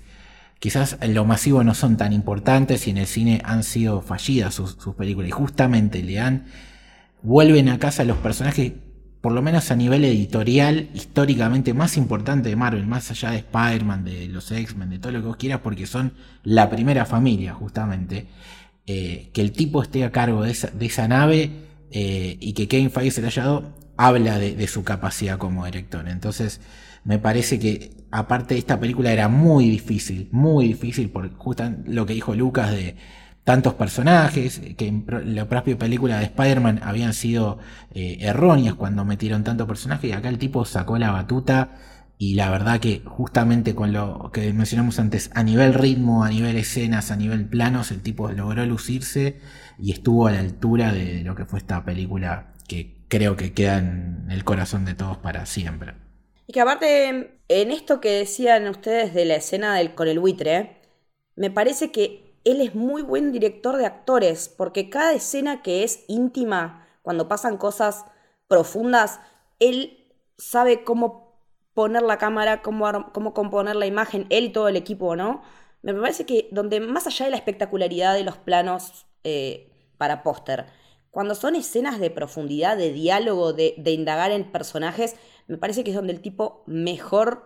quizás 0.58 0.96
en 1.02 1.12
lo 1.12 1.26
masivo 1.26 1.62
no 1.62 1.74
son 1.74 1.98
tan 1.98 2.14
importantes 2.14 2.86
y 2.86 2.90
en 2.90 2.98
el 2.98 3.06
cine 3.06 3.42
han 3.44 3.62
sido 3.62 4.00
fallidas 4.00 4.54
sus, 4.54 4.78
sus 4.80 4.94
películas, 4.94 5.28
y 5.28 5.32
justamente 5.32 6.02
le 6.02 6.14
dan, 6.14 6.46
vuelven 7.20 7.68
a 7.68 7.78
casa 7.78 8.04
los 8.04 8.16
personajes 8.18 8.72
por 9.22 9.32
lo 9.32 9.40
menos 9.40 9.70
a 9.70 9.76
nivel 9.76 10.04
editorial, 10.04 10.90
históricamente 10.94 11.72
más 11.74 11.96
importante 11.96 12.48
de 12.48 12.56
Marvel, 12.56 12.86
más 12.88 13.08
allá 13.12 13.30
de 13.30 13.38
Spider-Man, 13.38 14.04
de 14.04 14.26
los 14.26 14.50
X-Men, 14.50 14.90
de 14.90 14.98
todo 14.98 15.12
lo 15.12 15.20
que 15.20 15.26
vos 15.28 15.36
quieras, 15.36 15.60
porque 15.62 15.86
son 15.86 16.12
la 16.42 16.68
primera 16.68 17.06
familia, 17.06 17.54
justamente. 17.54 18.26
Eh, 18.84 19.30
que 19.32 19.40
el 19.40 19.52
tipo 19.52 19.80
esté 19.80 20.04
a 20.04 20.10
cargo 20.10 20.42
de 20.42 20.50
esa, 20.50 21.06
nave 21.06 21.52
eh, 21.92 22.36
y 22.40 22.52
que 22.52 22.66
Kevin 22.66 22.90
Feige 22.90 23.12
se 23.12 23.22
la 23.22 23.28
haya 23.28 23.44
dado, 23.44 23.76
habla 23.96 24.40
de, 24.40 24.66
su 24.66 24.82
capacidad 24.82 25.38
como 25.38 25.64
director. 25.66 26.08
Entonces, 26.08 26.60
me 27.04 27.20
parece 27.20 27.60
que, 27.60 27.92
aparte 28.10 28.54
de 28.54 28.58
esta 28.58 28.80
película, 28.80 29.12
era 29.12 29.28
muy 29.28 29.70
difícil, 29.70 30.28
muy 30.32 30.66
difícil, 30.66 31.10
por 31.10 31.32
justo 31.36 31.62
lo 31.86 32.06
que 32.06 32.14
dijo 32.14 32.34
Lucas 32.34 32.72
de 32.72 32.96
tantos 33.44 33.74
personajes, 33.74 34.60
que 34.76 34.86
en 34.86 35.04
la 35.34 35.48
propia 35.48 35.76
película 35.76 36.18
de 36.18 36.24
Spider-Man 36.26 36.80
habían 36.82 37.12
sido 37.12 37.58
eh, 37.92 38.18
erróneas 38.20 38.74
cuando 38.74 39.04
metieron 39.04 39.44
tantos 39.44 39.66
personajes, 39.66 40.10
y 40.10 40.12
acá 40.12 40.28
el 40.28 40.38
tipo 40.38 40.64
sacó 40.64 40.98
la 40.98 41.10
batuta, 41.10 41.76
y 42.18 42.34
la 42.34 42.50
verdad 42.50 42.78
que 42.78 43.02
justamente 43.04 43.74
con 43.74 43.92
lo 43.92 44.30
que 44.32 44.52
mencionamos 44.52 45.00
antes, 45.00 45.32
a 45.34 45.42
nivel 45.42 45.74
ritmo, 45.74 46.22
a 46.22 46.30
nivel 46.30 46.56
escenas, 46.56 47.10
a 47.10 47.16
nivel 47.16 47.48
planos, 47.48 47.90
el 47.90 48.00
tipo 48.00 48.30
logró 48.30 48.64
lucirse 48.64 49.40
y 49.76 49.90
estuvo 49.90 50.28
a 50.28 50.30
la 50.30 50.38
altura 50.38 50.92
de 50.92 51.24
lo 51.24 51.34
que 51.34 51.46
fue 51.46 51.58
esta 51.58 51.84
película 51.84 52.52
que 52.68 53.04
creo 53.08 53.36
que 53.36 53.52
queda 53.52 53.78
en 53.78 54.28
el 54.30 54.44
corazón 54.44 54.84
de 54.84 54.94
todos 54.94 55.18
para 55.18 55.46
siempre. 55.46 55.94
Y 56.46 56.52
que 56.52 56.60
aparte, 56.60 57.40
en 57.48 57.70
esto 57.72 58.00
que 58.00 58.10
decían 58.10 58.68
ustedes 58.68 59.14
de 59.14 59.24
la 59.24 59.34
escena 59.34 59.74
del, 59.74 59.94
con 59.96 60.06
el 60.06 60.20
buitre, 60.20 60.80
me 61.34 61.50
parece 61.50 61.90
que 61.90 62.31
él 62.44 62.60
es 62.60 62.74
muy 62.74 63.02
buen 63.02 63.32
director 63.32 63.76
de 63.76 63.86
actores, 63.86 64.48
porque 64.48 64.90
cada 64.90 65.12
escena 65.12 65.62
que 65.62 65.84
es 65.84 66.04
íntima, 66.08 66.86
cuando 67.02 67.28
pasan 67.28 67.56
cosas 67.56 68.04
profundas, 68.48 69.20
él 69.58 70.12
sabe 70.38 70.84
cómo 70.84 71.36
poner 71.74 72.02
la 72.02 72.18
cámara, 72.18 72.62
cómo, 72.62 73.12
cómo 73.12 73.34
componer 73.34 73.76
la 73.76 73.86
imagen, 73.86 74.26
él 74.30 74.44
y 74.44 74.50
todo 74.50 74.68
el 74.68 74.76
equipo, 74.76 75.16
¿no? 75.16 75.42
Me 75.82 75.94
parece 75.94 76.26
que 76.26 76.48
donde 76.52 76.80
más 76.80 77.06
allá 77.06 77.24
de 77.24 77.30
la 77.30 77.36
espectacularidad 77.36 78.14
de 78.14 78.24
los 78.24 78.36
planos 78.36 79.06
eh, 79.24 79.70
para 79.98 80.22
póster, 80.22 80.66
cuando 81.10 81.34
son 81.34 81.56
escenas 81.56 82.00
de 82.00 82.10
profundidad, 82.10 82.76
de 82.76 82.90
diálogo, 82.90 83.52
de, 83.52 83.74
indagar 83.84 84.32
en 84.32 84.50
personajes, 84.50 85.16
me 85.46 85.58
parece 85.58 85.84
que 85.84 85.90
es 85.90 85.96
donde 85.96 86.14
el 86.14 86.22
tipo 86.22 86.62
mejor, 86.66 87.44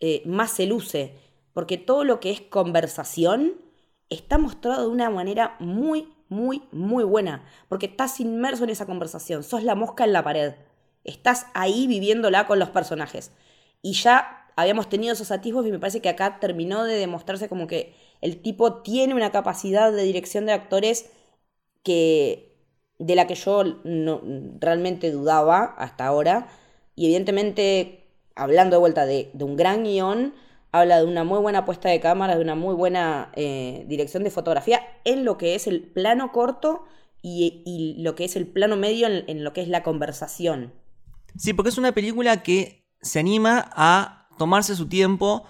eh, 0.00 0.22
más 0.26 0.50
se 0.50 0.66
luce. 0.66 1.16
Porque 1.54 1.78
todo 1.78 2.04
lo 2.04 2.20
que 2.20 2.30
es 2.30 2.42
conversación 2.42 3.54
está 4.10 4.38
mostrado 4.38 4.82
de 4.82 4.88
una 4.88 5.10
manera 5.10 5.56
muy, 5.58 6.12
muy, 6.28 6.62
muy 6.72 7.04
buena. 7.04 7.44
Porque 7.68 7.86
estás 7.86 8.20
inmerso 8.20 8.64
en 8.64 8.70
esa 8.70 8.86
conversación. 8.86 9.42
Sos 9.42 9.62
la 9.62 9.74
mosca 9.74 10.04
en 10.04 10.12
la 10.12 10.22
pared. 10.22 10.54
Estás 11.04 11.46
ahí 11.54 11.86
viviéndola 11.86 12.46
con 12.46 12.58
los 12.58 12.70
personajes. 12.70 13.32
Y 13.82 13.92
ya 13.92 14.46
habíamos 14.56 14.88
tenido 14.88 15.12
esos 15.12 15.30
atisbos 15.30 15.66
y 15.66 15.70
me 15.70 15.78
parece 15.78 16.00
que 16.00 16.08
acá 16.08 16.40
terminó 16.40 16.84
de 16.84 16.96
demostrarse 16.96 17.48
como 17.48 17.66
que 17.66 17.94
el 18.20 18.42
tipo 18.42 18.82
tiene 18.82 19.14
una 19.14 19.30
capacidad 19.30 19.92
de 19.92 20.02
dirección 20.02 20.46
de 20.46 20.52
actores 20.52 21.10
que 21.84 22.48
de 22.98 23.14
la 23.14 23.26
que 23.26 23.36
yo 23.36 23.62
no, 23.84 24.20
realmente 24.58 25.10
dudaba 25.10 25.76
hasta 25.78 26.06
ahora. 26.06 26.48
Y 26.96 27.06
evidentemente, 27.06 28.04
hablando 28.34 28.76
de 28.76 28.80
vuelta 28.80 29.06
de, 29.06 29.30
un 29.38 29.56
gran 29.56 29.84
guion, 29.84 30.34
habla 30.72 30.98
de 30.98 31.04
una 31.04 31.24
muy 31.24 31.38
buena 31.38 31.64
puesta 31.64 31.88
de 31.88 32.00
cámara, 32.00 32.36
de 32.36 32.42
una 32.42 32.54
muy 32.54 32.74
buena 32.74 33.30
eh, 33.34 33.84
dirección 33.88 34.24
de 34.24 34.30
fotografía 34.30 34.80
en 35.04 35.24
lo 35.24 35.38
que 35.38 35.54
es 35.54 35.66
el 35.66 35.82
plano 35.82 36.32
corto 36.32 36.84
y, 37.22 37.96
lo 37.98 38.14
que 38.14 38.24
es 38.24 38.36
el 38.36 38.46
plano 38.46 38.76
medio 38.76 39.08
en, 39.08 39.44
lo 39.44 39.52
que 39.52 39.60
es 39.60 39.68
la 39.68 39.82
conversación. 39.82 40.72
Sí, 41.36 41.52
porque 41.52 41.70
es 41.70 41.78
una 41.78 41.92
película 41.92 42.42
que 42.42 42.86
se 43.00 43.18
anima 43.18 43.70
a 43.72 44.28
tomarse 44.38 44.76
su 44.76 44.88
tiempo 44.88 45.44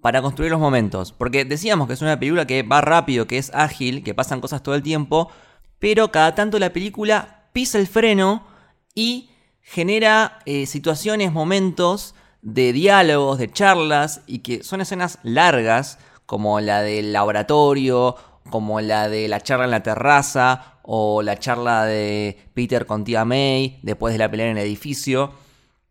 para 0.00 0.20
construir 0.22 0.50
los 0.50 0.60
momentos. 0.60 1.12
Porque 1.12 1.44
decíamos 1.44 1.86
que 1.88 1.94
es 1.94 2.02
una 2.02 2.18
película 2.18 2.46
que 2.46 2.62
va 2.62 2.80
rápido, 2.80 3.26
que 3.26 3.38
es 3.38 3.50
ágil, 3.54 4.04
que 4.04 4.14
pasan 4.14 4.40
cosas 4.40 4.62
todo 4.62 4.74
el 4.74 4.82
tiempo, 4.82 5.30
pero 5.78 6.12
cada 6.12 6.34
tanto 6.34 6.58
la 6.58 6.72
película 6.72 7.48
pisa 7.52 7.78
el 7.78 7.86
freno 7.86 8.46
y 8.94 9.30
genera 9.62 10.40
eh, 10.44 10.66
situaciones, 10.66 11.32
momentos 11.32 12.14
de 12.44 12.74
diálogos, 12.74 13.38
de 13.38 13.50
charlas, 13.50 14.20
y 14.26 14.40
que 14.40 14.62
son 14.62 14.82
escenas 14.82 15.18
largas, 15.22 15.98
como 16.26 16.60
la 16.60 16.82
del 16.82 17.12
laboratorio, 17.12 18.16
como 18.50 18.80
la 18.80 19.08
de 19.08 19.28
la 19.28 19.40
charla 19.40 19.64
en 19.64 19.70
la 19.70 19.82
terraza, 19.82 20.78
o 20.82 21.22
la 21.22 21.38
charla 21.38 21.86
de 21.86 22.38
Peter 22.52 22.84
con 22.84 23.04
tía 23.04 23.24
May, 23.24 23.80
después 23.82 24.12
de 24.12 24.18
la 24.18 24.30
pelea 24.30 24.50
en 24.50 24.58
el 24.58 24.66
edificio, 24.66 25.32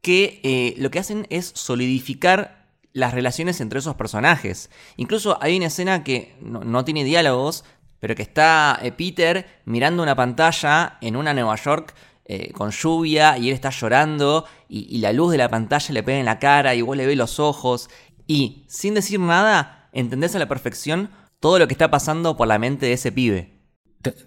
que 0.02 0.40
eh, 0.44 0.76
lo 0.78 0.92
que 0.92 1.00
hacen 1.00 1.26
es 1.32 1.52
solidificar 1.56 2.68
las 2.94 3.16
relaciones 3.16 3.60
entre 3.60 3.80
esos 3.80 3.96
personajes. 3.96 4.70
Incluso 4.96 5.40
hay 5.42 5.58
una 5.58 5.66
escena 5.68 6.04
que 6.04 6.36
no 6.40 6.86
tiene 6.86 7.04
diálogos, 7.04 7.66
pero 8.00 8.14
que 8.14 8.22
está 8.22 8.78
eh, 8.84 8.92
Peter 8.92 9.62
mirando 9.66 10.04
una 10.04 10.16
pantalla 10.16 10.98
en 11.02 11.16
una 11.16 11.34
Nueva 11.34 11.56
York 11.56 11.96
eh, 12.26 12.52
con 12.54 12.72
lluvia 12.72 13.38
y 13.38 13.50
él 13.50 13.54
está 13.54 13.70
llorando 13.70 14.46
y, 14.70 15.00
la 15.00 15.12
luz 15.12 15.32
de 15.32 15.38
la 15.38 15.50
pantalla 15.50 15.94
le 15.94 16.04
pega 16.04 16.20
en 16.20 16.26
la 16.26 16.40
cara 16.40 16.74
y 16.74 16.82
vos 16.82 16.96
le 16.96 17.06
ves 17.06 17.18
los 17.18 17.40
ojos 17.40 17.90
y 18.28 18.66
sin 18.70 18.94
decir 18.94 19.20
nada 19.20 19.90
entendés 19.92 20.36
a 20.36 20.40
la 20.40 20.48
perfección 20.48 21.10
todo 21.40 21.60
lo 21.60 21.68
que 21.68 21.74
está 21.74 21.92
pasando 21.92 22.38
por 22.38 22.48
la 22.48 22.60
mente 22.60 22.86
de 22.86 22.94
ese 22.94 23.12
pibe. 23.12 23.60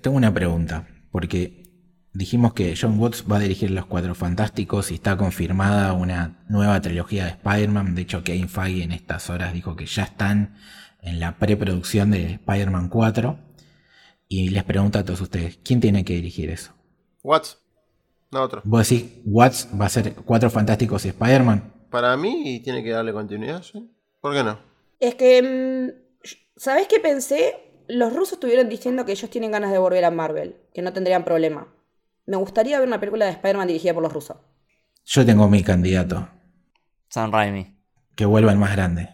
Tengo 0.03 0.17
una 0.17 0.33
pregunta, 0.33 0.87
porque 1.11 1.63
dijimos 2.13 2.53
que 2.53 2.75
John 2.79 2.99
Watts 2.99 3.25
va 3.31 3.37
a 3.37 3.41
dirigir 3.41 3.71
Los 3.71 3.87
Cuatro 3.87 4.15
Fantásticos 4.15 4.91
y 4.91 4.95
está 4.95 5.17
confirmada 5.17 5.93
una 5.93 6.45
nueva 6.49 6.81
trilogía 6.81 7.25
de 7.25 7.31
Spider-Man. 7.31 7.95
De 7.95 8.03
hecho, 8.03 8.23
Kevin 8.23 8.49
Feige 8.49 8.83
en 8.83 8.93
estas 8.93 9.31
horas 9.31 9.53
dijo 9.53 9.77
que 9.77 9.87
ya 9.87 10.05
están 10.05 10.57
en 11.01 11.21
la 11.21 11.39
preproducción 11.39 12.11
de 12.11 12.33
Spider-Man 12.35 12.89
4. 12.89 13.39
Y 14.29 14.51
les 14.51 14.65
pregunto 14.65 14.99
a 14.99 15.05
todos 15.05 15.21
ustedes, 15.21 15.59
¿quién 15.63 15.81
tiene 15.81 16.05
que 16.05 16.15
dirigir 16.15 16.51
eso? 16.51 16.73
Watts, 17.23 17.59
no 18.37 18.43
otro. 18.43 18.63
¿Vos 18.65 18.89
decís 18.89 19.11
Watts 19.25 19.69
va 19.81 19.87
a 19.87 19.89
ser 19.89 20.15
Cuatro 20.15 20.51
Fantásticos 20.51 21.05
y 21.05 21.09
Spider-Man? 21.09 21.73
Para 21.91 22.17
mí 22.17 22.61
tiene 22.63 22.83
que 22.83 22.91
darle 22.91 23.13
continuidad, 23.13 23.63
¿sí? 23.63 23.91
¿Por 24.21 24.35
qué 24.35 24.45
no? 24.45 24.59
Es 25.01 25.15
que, 25.15 25.43
mm, 25.43 26.29
¿sabés 26.57 26.89
qué 26.89 27.01
pensé? 27.01 27.55
Los 27.89 28.13
rusos 28.13 28.35
estuvieron 28.35 28.69
diciendo 28.69 29.05
que 29.05 29.13
ellos 29.13 29.31
tienen 29.31 29.53
ganas 29.53 29.71
de 29.71 29.79
volver 29.79 30.05
a 30.05 30.11
Marvel, 30.11 30.57
que 30.75 30.83
no 30.83 30.93
tendrían 30.93 31.25
problema. 31.25 31.69
Me 32.27 32.37
gustaría 32.37 32.79
ver 32.79 32.89
una 32.89 32.99
película 32.99 33.27
de 33.27 33.33
Spider-Man 33.33 33.69
dirigida 33.69 33.95
por 33.95 34.03
los 34.03 34.13
rusos. 34.13 34.37
Yo 35.05 35.25
tengo 35.25 35.49
mi 35.49 35.63
candidato. 35.63 36.29
Sam 37.09 37.31
Raimi. 37.31 37.77
Que 38.17 38.25
vuelva 38.25 38.51
el 38.51 38.59
más 38.59 38.73
grande. 38.73 39.11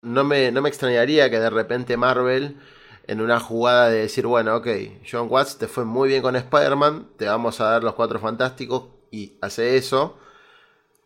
No 0.00 0.24
me, 0.24 0.50
no 0.50 0.62
me 0.62 0.68
extrañaría 0.68 1.28
que 1.28 1.38
de 1.38 1.50
repente 1.50 1.96
Marvel 1.96 2.56
en 3.08 3.22
una 3.22 3.40
jugada 3.40 3.88
de 3.88 4.00
decir, 4.00 4.26
bueno, 4.26 4.54
ok, 4.56 4.68
John 5.10 5.28
Watts 5.30 5.56
te 5.56 5.66
fue 5.66 5.84
muy 5.84 6.08
bien 6.08 6.22
con 6.22 6.36
Spider-Man, 6.36 7.08
te 7.16 7.24
vamos 7.24 7.60
a 7.60 7.64
dar 7.64 7.82
los 7.82 7.94
cuatro 7.94 8.20
fantásticos 8.20 8.84
y 9.10 9.38
hace 9.40 9.76
eso. 9.76 10.18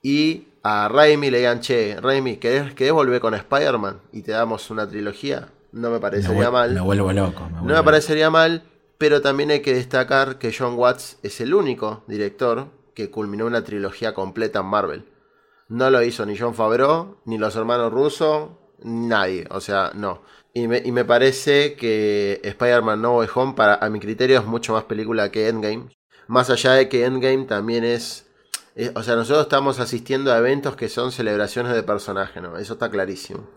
Y 0.02 0.48
a 0.64 0.88
Raimi 0.88 1.30
le 1.30 1.38
digan, 1.38 1.60
che, 1.60 1.96
Raimi, 2.00 2.38
¿querés, 2.38 2.92
volver 2.92 3.20
con 3.20 3.34
Spider-Man? 3.34 4.00
Y 4.12 4.22
te 4.22 4.32
damos 4.32 4.68
una 4.70 4.88
trilogía. 4.88 5.48
No 5.70 5.90
me 5.90 6.00
parecería 6.00 6.50
mal. 6.50 6.74
Me 6.74 6.80
vuelvo 6.80 7.12
loco. 7.12 7.48
no 7.62 7.72
me 7.72 7.82
parecería 7.84 8.30
mal, 8.30 8.64
pero 8.98 9.22
también 9.22 9.52
hay 9.52 9.60
que 9.60 9.74
destacar 9.74 10.38
que 10.38 10.52
John 10.52 10.74
Watts 10.74 11.18
es 11.22 11.40
el 11.40 11.54
único 11.54 12.02
director 12.08 12.66
que 12.94 13.10
culminó 13.10 13.46
una 13.46 13.62
trilogía 13.62 14.12
completa 14.12 14.58
en 14.58 14.66
Marvel. 14.66 15.08
No 15.68 15.88
lo 15.88 16.02
hizo 16.02 16.26
ni 16.26 16.36
John 16.36 16.54
Favreau, 16.54 17.18
ni 17.26 17.38
los 17.38 17.54
hermanos 17.54 17.92
Russo, 17.92 18.58
nadie. 18.82 19.46
O 19.50 19.60
sea, 19.60 19.92
no. 19.94 20.22
Y 20.54 20.68
me, 20.68 21.04
parece 21.04 21.74
que 21.76 22.40
Spider-Man 22.44 23.00
No 23.00 23.16
Way 23.16 23.28
Home, 23.34 23.54
para, 23.54 23.76
a 23.76 23.88
mi 23.88 24.00
criterio, 24.00 24.38
es 24.38 24.44
mucho 24.44 24.74
más 24.74 24.84
película 24.84 25.30
que 25.30 25.48
Endgame. 25.48 25.88
Más 26.26 26.50
allá 26.50 26.72
de 26.72 26.88
que 26.90 27.06
Endgame 27.06 27.44
también 27.44 27.84
es, 27.84 28.26
O 28.94 29.02
sea, 29.02 29.16
nosotros 29.16 29.44
estamos 29.44 29.80
asistiendo 29.80 30.32
a 30.32 30.38
eventos 30.38 30.76
que 30.76 30.90
son 30.90 31.10
celebraciones 31.10 31.72
de 31.72 31.82
personaje, 31.82 32.42
¿no? 32.42 32.58
Eso 32.58 32.74
está 32.74 32.90
clarísimo. 32.90 33.48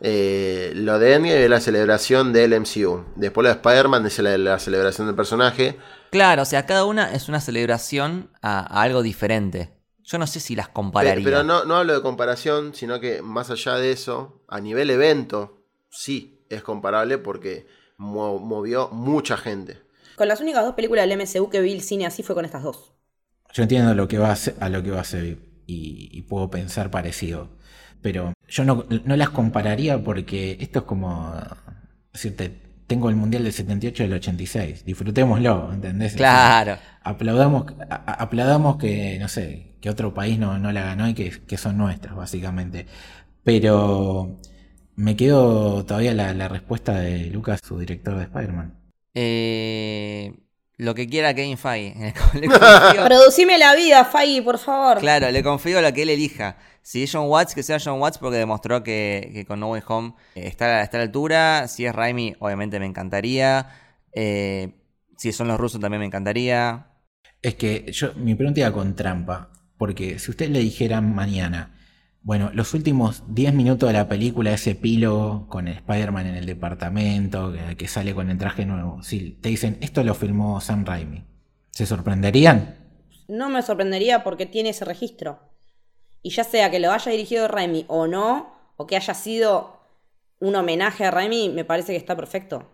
Eh, 0.00 0.72
lo 0.76 0.98
de 0.98 1.14
Endgame 1.14 1.44
es 1.44 1.50
la 1.50 1.60
celebración 1.60 2.32
del 2.32 2.58
MCU. 2.58 3.04
Después 3.16 3.42
lo 3.42 3.50
de 3.50 3.56
Spider-Man 3.56 4.06
es 4.06 4.18
la, 4.18 4.58
celebración 4.58 5.08
del 5.08 5.16
personaje. 5.16 5.76
Claro, 6.10 6.42
o 6.42 6.46
sea, 6.46 6.64
cada 6.64 6.86
una 6.86 7.12
es 7.12 7.28
una 7.28 7.40
celebración 7.40 8.30
a, 8.40 8.60
algo 8.80 9.02
diferente. 9.02 9.76
Yo 10.04 10.16
no 10.16 10.26
sé 10.26 10.40
si 10.40 10.56
las 10.56 10.68
compararía. 10.68 11.22
Pero, 11.22 11.36
pero 11.36 11.44
no, 11.44 11.66
no 11.66 11.76
hablo 11.76 11.92
de 11.92 12.00
comparación, 12.00 12.74
sino 12.74 12.98
que 12.98 13.20
más 13.20 13.50
allá 13.50 13.74
de 13.74 13.92
eso, 13.92 14.42
a 14.48 14.58
nivel 14.58 14.88
evento, 14.88 15.59
sí 15.90 16.46
es 16.48 16.62
comparable 16.62 17.18
porque 17.18 17.66
movió 17.96 18.88
mucha 18.90 19.36
gente. 19.36 19.78
Con 20.16 20.28
las 20.28 20.40
únicas 20.40 20.64
dos 20.64 20.74
películas 20.74 21.08
del 21.08 21.18
MCU 21.18 21.50
que 21.50 21.60
vi 21.60 21.72
el 21.72 21.82
cine 21.82 22.06
así 22.06 22.22
fue 22.22 22.34
con 22.34 22.44
estas 22.44 22.62
dos. 22.62 22.94
Yo 23.52 23.62
entiendo 23.62 23.94
lo 23.94 24.08
que 24.08 24.18
va 24.18 24.32
a, 24.32 24.36
ser, 24.36 24.54
a 24.60 24.68
lo 24.68 24.82
que 24.82 24.90
va 24.90 25.00
a 25.00 25.04
ser 25.04 25.38
y, 25.66 26.22
puedo 26.22 26.50
pensar 26.50 26.90
parecido. 26.90 27.48
Pero 28.02 28.32
yo 28.48 28.64
no, 28.64 28.86
las 28.88 29.30
compararía 29.30 30.02
porque 30.02 30.56
esto 30.60 30.80
es 30.80 30.84
como 30.84 31.34
decirte, 32.12 32.50
tengo 32.86 33.08
el 33.08 33.16
Mundial 33.16 33.44
del 33.44 33.52
78 33.52 34.02
y 34.02 34.06
del 34.06 34.16
86, 34.16 34.84
disfrutémoslo, 34.84 35.72
¿entendés? 35.72 36.14
Claro. 36.14 36.78
aplaudamos, 37.02 37.66
aplaudamos 37.88 38.76
que, 38.76 39.18
no 39.20 39.28
sé, 39.28 39.76
que 39.80 39.90
otro 39.90 40.14
país 40.14 40.38
no, 40.38 40.58
no 40.58 40.72
la 40.72 40.82
ganó 40.82 41.08
y 41.08 41.14
que, 41.14 41.30
que 41.30 41.56
son 41.56 41.76
nuestros, 41.76 42.16
básicamente. 42.16 42.86
Pero 43.44 44.40
me 45.00 45.16
quedo 45.16 45.84
todavía 45.86 46.12
la, 46.12 46.48
respuesta 46.48 47.00
de 47.00 47.26
Lucas, 47.26 47.60
su 47.66 47.78
director 47.78 48.16
de 48.16 48.24
Spider-Man. 48.24 48.74
Eh, 49.14 50.34
lo 50.76 50.94
que 50.94 51.08
quiera 51.08 51.32
Kevin 51.34 51.56
Feige. 51.56 52.12
Producime 53.04 53.56
la 53.56 53.74
vida, 53.74 54.04
Feige, 54.04 54.42
por 54.42 54.58
favor. 54.58 54.98
Claro, 54.98 55.30
le 55.30 55.42
confío 55.42 55.80
lo 55.80 55.90
que 55.94 56.02
él 56.02 56.10
elija. 56.10 56.58
Si 56.82 57.02
es 57.02 57.12
John 57.12 57.28
Watts, 57.28 57.54
que 57.54 57.62
sea 57.62 57.78
John 57.82 57.98
Watts 57.98 58.18
porque 58.18 58.36
demostró 58.36 58.82
que, 58.82 59.44
con 59.48 59.60
No 59.60 59.70
Way 59.70 59.82
Home 59.86 60.14
está, 60.34 60.82
está, 60.82 60.98
a 60.98 61.00
la 61.00 61.04
altura. 61.04 61.66
Si 61.68 61.86
es 61.86 61.94
Raimi, 61.94 62.34
obviamente 62.38 62.78
me 62.78 62.86
encantaría. 62.86 63.68
Eh, 64.12 64.74
si 65.16 65.32
son 65.32 65.48
los 65.48 65.58
rusos, 65.58 65.80
también 65.80 66.00
me 66.00 66.06
encantaría. 66.06 66.88
Es 67.40 67.54
que 67.54 67.90
yo, 67.90 68.12
mi 68.16 68.34
pregunta 68.34 68.60
iba 68.60 68.72
con 68.72 68.94
trampa. 68.94 69.50
Porque 69.78 70.18
si 70.18 70.30
ustedes 70.30 70.50
le 70.50 70.58
dijeran 70.58 71.14
mañana, 71.14 71.79
bueno, 72.22 72.50
los 72.52 72.74
últimos 72.74 73.22
10 73.28 73.54
minutos 73.54 73.88
de 73.88 73.94
la 73.94 74.08
película, 74.08 74.52
ese 74.52 74.72
epílogo 74.72 75.46
con 75.48 75.68
Spider-Man 75.68 76.26
en 76.26 76.36
el 76.36 76.46
departamento, 76.46 77.54
que, 77.76 77.88
sale 77.88 78.14
con 78.14 78.30
el 78.30 78.36
traje 78.36 78.66
nuevo, 78.66 79.02
sí, 79.02 79.38
te 79.40 79.48
dicen, 79.48 79.78
esto 79.80 80.04
lo 80.04 80.14
filmó 80.14 80.60
Sam 80.60 80.84
Raimi. 80.84 81.24
¿Se 81.70 81.86
sorprenderían? 81.86 82.76
No 83.26 83.48
me 83.48 83.62
sorprendería 83.62 84.22
porque 84.22 84.44
tiene 84.44 84.70
ese 84.70 84.84
registro. 84.84 85.38
Y 86.22 86.30
ya 86.30 86.44
sea 86.44 86.70
que 86.70 86.80
lo 86.80 86.92
haya 86.92 87.10
dirigido 87.10 87.48
Raimi 87.48 87.86
o 87.88 88.06
no, 88.06 88.54
o 88.76 88.86
que 88.86 88.96
haya 88.96 89.14
sido 89.14 89.80
un 90.40 90.54
homenaje 90.56 91.06
a 91.06 91.10
Raimi, 91.10 91.48
me 91.48 91.64
parece 91.64 91.92
que 91.92 91.98
está 91.98 92.16
perfecto. 92.16 92.68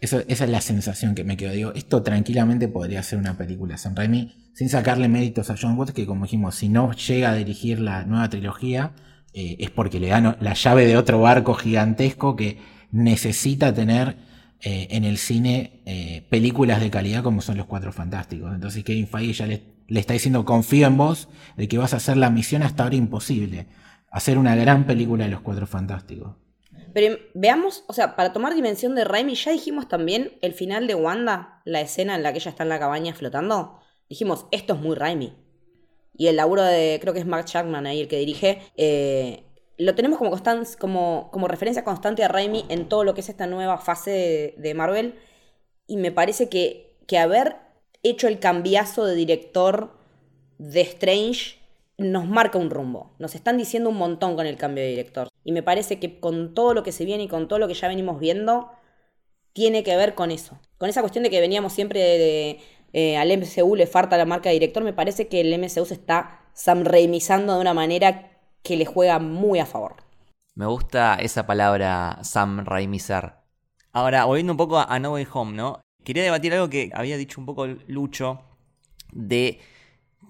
Esa 0.00 0.24
es 0.26 0.48
la 0.48 0.60
sensación 0.62 1.14
que 1.14 1.24
me 1.24 1.36
quedo. 1.36 1.52
Digo, 1.52 1.72
esto 1.74 2.02
tranquilamente 2.02 2.68
podría 2.68 3.02
ser 3.02 3.18
una 3.18 3.36
película 3.36 3.76
San 3.76 3.94
Raimi, 3.94 4.50
sin 4.54 4.68
sacarle 4.70 5.08
méritos 5.08 5.50
a 5.50 5.56
John 5.60 5.76
Watts, 5.78 5.92
que 5.92 6.06
como 6.06 6.24
dijimos, 6.24 6.54
si 6.54 6.68
no 6.68 6.92
llega 6.92 7.30
a 7.30 7.34
dirigir 7.34 7.80
la 7.80 8.04
nueva 8.04 8.30
trilogía, 8.30 8.92
eh, 9.34 9.56
es 9.60 9.70
porque 9.70 10.00
le 10.00 10.08
dan 10.08 10.36
la 10.40 10.54
llave 10.54 10.86
de 10.86 10.96
otro 10.96 11.20
barco 11.20 11.54
gigantesco 11.54 12.34
que 12.34 12.58
necesita 12.90 13.74
tener 13.74 14.16
eh, 14.62 14.88
en 14.90 15.04
el 15.04 15.18
cine 15.18 15.82
eh, 15.86 16.26
películas 16.30 16.80
de 16.80 16.90
calidad 16.90 17.22
como 17.22 17.42
son 17.42 17.58
Los 17.58 17.66
Cuatro 17.66 17.92
Fantásticos. 17.92 18.54
Entonces 18.54 18.82
Kevin 18.84 19.06
Feige 19.06 19.32
ya 19.34 19.46
le, 19.46 19.62
le 19.86 20.00
está 20.00 20.14
diciendo, 20.14 20.44
confío 20.44 20.86
en 20.86 20.96
vos, 20.96 21.28
de 21.56 21.68
que 21.68 21.78
vas 21.78 21.92
a 21.92 21.98
hacer 21.98 22.16
la 22.16 22.30
misión 22.30 22.62
hasta 22.62 22.84
ahora 22.84 22.96
imposible, 22.96 23.66
hacer 24.10 24.38
una 24.38 24.56
gran 24.56 24.86
película 24.86 25.24
de 25.24 25.30
Los 25.30 25.40
Cuatro 25.40 25.66
Fantásticos. 25.66 26.36
Pero 26.92 27.18
veamos, 27.34 27.84
o 27.88 27.92
sea, 27.92 28.16
para 28.16 28.32
tomar 28.32 28.54
dimensión 28.54 28.94
de 28.94 29.04
Raimi, 29.04 29.34
ya 29.34 29.52
dijimos 29.52 29.88
también 29.88 30.38
el 30.42 30.54
final 30.54 30.86
de 30.86 30.94
Wanda, 30.94 31.62
la 31.64 31.80
escena 31.80 32.14
en 32.14 32.22
la 32.22 32.32
que 32.32 32.38
ella 32.38 32.50
está 32.50 32.62
en 32.62 32.68
la 32.68 32.78
cabaña 32.78 33.14
flotando. 33.14 33.80
Dijimos, 34.08 34.46
esto 34.50 34.74
es 34.74 34.80
muy 34.80 34.96
Raimi. 34.96 35.34
Y 36.16 36.26
el 36.26 36.36
laburo 36.36 36.62
de, 36.62 36.98
creo 37.00 37.14
que 37.14 37.20
es 37.20 37.26
Mark 37.26 37.46
Chapman 37.46 37.86
ahí 37.86 38.00
el 38.00 38.08
que 38.08 38.18
dirige, 38.18 38.60
eh, 38.76 39.44
lo 39.78 39.94
tenemos 39.94 40.18
como, 40.18 40.36
como, 40.78 41.30
como 41.32 41.48
referencia 41.48 41.84
constante 41.84 42.22
a 42.22 42.28
Raimi 42.28 42.66
en 42.68 42.88
todo 42.88 43.04
lo 43.04 43.14
que 43.14 43.22
es 43.22 43.28
esta 43.30 43.46
nueva 43.46 43.78
fase 43.78 44.54
de, 44.58 44.74
Marvel. 44.74 45.14
Y 45.86 45.96
me 45.96 46.12
parece 46.12 46.50
que, 46.50 46.98
que 47.06 47.18
haber 47.18 47.56
hecho 48.02 48.28
el 48.28 48.38
cambiazo 48.40 49.06
de 49.06 49.14
director 49.14 49.98
de 50.58 50.82
Strange 50.82 51.59
nos 52.00 52.26
marca 52.26 52.58
un 52.58 52.70
rumbo. 52.70 53.12
Nos 53.18 53.34
están 53.34 53.58
diciendo 53.58 53.90
un 53.90 53.96
montón 53.96 54.34
con 54.34 54.46
el 54.46 54.56
cambio 54.56 54.82
de 54.82 54.90
director. 54.90 55.28
Y 55.44 55.52
me 55.52 55.62
parece 55.62 55.98
que 55.98 56.18
con 56.18 56.54
todo 56.54 56.72
lo 56.72 56.82
que 56.82 56.92
se 56.92 57.04
viene 57.04 57.24
y 57.24 57.28
con 57.28 57.46
todo 57.46 57.58
lo 57.58 57.68
que 57.68 57.74
ya 57.74 57.88
venimos 57.88 58.18
viendo, 58.18 58.70
tiene 59.52 59.82
que 59.82 59.96
ver 59.96 60.14
con 60.14 60.30
eso. 60.30 60.58
Con 60.78 60.88
esa 60.88 61.02
cuestión 61.02 61.24
de 61.24 61.30
que 61.30 61.40
veníamos 61.40 61.74
siempre 61.74 62.00
de, 62.00 62.60
eh, 62.94 63.18
al 63.18 63.30
MCU 63.30 63.76
le 63.76 63.86
falta 63.86 64.16
la 64.16 64.24
marca 64.24 64.48
de 64.48 64.54
director, 64.54 64.82
me 64.82 64.94
parece 64.94 65.28
que 65.28 65.42
el 65.42 65.52
MCU 65.52 65.84
se 65.84 65.94
está 65.94 66.40
samreimizando 66.54 67.54
de 67.54 67.60
una 67.60 67.74
manera 67.74 68.30
que 68.62 68.76
le 68.76 68.86
juega 68.86 69.18
muy 69.18 69.58
a 69.58 69.66
favor. 69.66 69.96
Me 70.54 70.66
gusta 70.66 71.16
esa 71.16 71.46
palabra 71.46 72.18
samreimizar. 72.22 73.42
Ahora, 73.92 74.24
volviendo 74.24 74.54
un 74.54 74.56
poco 74.56 74.78
a 74.78 74.98
No 74.98 75.12
Way 75.12 75.26
Home, 75.32 75.52
¿no? 75.52 75.80
Quería 76.02 76.22
debatir 76.22 76.54
algo 76.54 76.70
que 76.70 76.90
había 76.94 77.18
dicho 77.18 77.40
un 77.40 77.46
poco 77.46 77.66
Lucho 77.66 78.40
de 79.12 79.60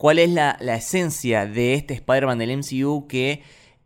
cuál 0.00 0.18
es 0.18 0.30
la, 0.30 0.52
esencia 0.74 1.44
de 1.44 1.74
este 1.74 1.92
Spider-Man 1.92 2.38
del 2.38 2.56
MCU 2.56 3.06
que, 3.06 3.42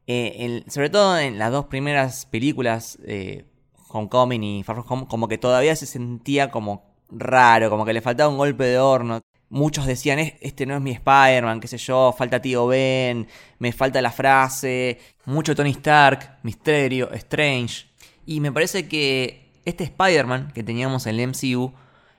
eh, 0.07 0.63
sobre 0.69 0.89
todo 0.89 1.19
en 1.19 1.41
las 1.41 1.51
dos 1.51 1.65
primeras 1.65 2.27
películas, 2.27 2.99
eh, 3.05 3.47
Homecoming 3.89 4.45
y 4.45 4.63
Far 4.63 4.77
From 4.77 4.87
Home, 4.89 5.07
como 5.09 5.27
que 5.27 5.39
todavía 5.39 5.75
se 5.75 5.87
sentía 5.87 6.53
como 6.53 6.85
raro, 7.11 7.69
como 7.69 7.85
que 7.85 7.93
le 7.93 8.01
faltaba 8.01 8.31
un 8.31 8.37
golpe 8.37 8.63
de 8.63 8.79
horno. 8.79 9.23
Muchos 9.49 9.87
decían, 9.87 10.21
este 10.21 10.67
no 10.67 10.77
es 10.77 10.81
mi 10.81 10.93
Spider-Man, 10.93 11.59
qué 11.59 11.67
sé 11.67 11.79
yo, 11.79 12.15
falta 12.17 12.41
tío 12.41 12.69
Ben, 12.69 13.27
me 13.59 13.73
falta 13.73 14.01
la 14.01 14.13
frase, 14.13 15.01
mucho 15.25 15.57
Tony 15.57 15.71
Stark, 15.71 16.39
Misterio, 16.45 17.13
Strange. 17.15 17.87
Y 18.25 18.39
me 18.39 18.53
parece 18.53 18.87
que 18.87 19.51
este 19.65 19.83
Spider-Man 19.83 20.53
que 20.55 20.63
teníamos 20.63 21.09
en 21.09 21.19
el 21.19 21.27
MCU 21.27 21.73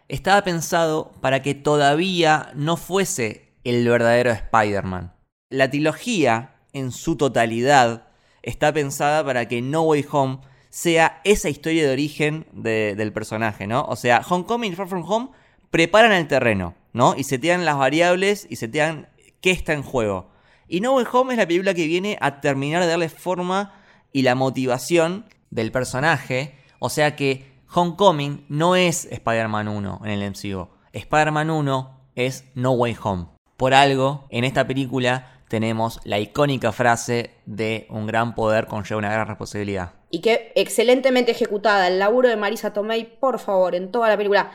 estaba 0.09 0.41
pensado 0.43 1.13
para 1.21 1.41
que 1.41 1.55
todavía 1.55 2.51
no 2.55 2.75
fuese 2.75 3.44
el 3.65 3.87
verdadero 3.87 4.31
Spider-Man. 4.31 5.13
La 5.49 5.69
trilogía, 5.69 6.55
en 6.71 6.91
su 6.91 7.17
totalidad, 7.17 8.07
está 8.43 8.71
pensada 8.71 9.25
para 9.25 9.47
que 9.47 9.61
No 9.61 9.81
Way 9.81 10.05
Home 10.11 10.39
sea 10.69 11.19
esa 11.23 11.49
historia 11.49 11.85
de 11.85 11.93
origen 11.93 12.47
del 12.51 13.11
personaje, 13.11 13.67
¿no? 13.67 13.83
O 13.85 13.95
sea, 13.95 14.21
Homecoming 14.27 14.73
y 14.73 14.75
Far 14.75 14.87
From 14.87 15.03
Home 15.09 15.29
preparan 15.71 16.11
el 16.11 16.27
terreno, 16.27 16.75
¿no? 16.93 17.15
Y 17.17 17.23
setean 17.23 17.65
las 17.65 17.77
variables 17.77 18.45
y 18.49 18.57
setean 18.57 19.09
qué 19.41 19.51
está 19.51 19.73
en 19.73 19.83
juego. 19.83 20.29
Y 20.67 20.81
No 20.81 20.95
Way 20.95 21.05
Home 21.11 21.33
es 21.33 21.37
la 21.37 21.47
película 21.47 21.73
que 21.73 21.87
viene 21.87 22.17
a 22.21 22.41
terminar 22.41 22.81
de 22.83 22.89
darle 22.89 23.09
forma 23.09 23.73
y 24.11 24.21
la 24.21 24.35
motivación 24.35 25.25
del 25.49 25.71
personaje. 25.71 26.55
O 26.79 26.89
sea 26.89 27.15
que 27.15 27.55
Homecoming 27.73 28.45
no 28.49 28.75
es 28.75 29.05
Spider-Man 29.05 29.67
1 29.67 30.01
en 30.05 30.11
el 30.11 30.31
MCU. 30.31 30.67
Spider-Man 30.93 31.49
1 31.49 32.09
es 32.15 32.45
No 32.53 32.73
Way 32.73 32.97
Home. 33.03 33.34
Por 33.57 33.73
algo, 33.73 34.25
en 34.29 34.43
esta 34.43 34.67
película 34.67 35.31
tenemos 35.47 35.99
la 36.03 36.19
icónica 36.19 36.73
frase 36.73 37.31
de 37.45 37.87
un 37.89 38.05
gran 38.05 38.35
poder 38.35 38.67
conlleva 38.67 38.97
una 38.97 39.13
gran 39.13 39.27
responsabilidad. 39.27 39.93
Y 40.09 40.19
que 40.19 40.51
excelentemente 40.55 41.31
ejecutada, 41.31 41.87
el 41.87 41.99
laburo 41.99 42.27
de 42.27 42.35
Marisa 42.35 42.73
Tomei, 42.73 43.17
por 43.19 43.39
favor, 43.39 43.75
en 43.75 43.91
toda 43.91 44.09
la 44.09 44.17
película. 44.17 44.51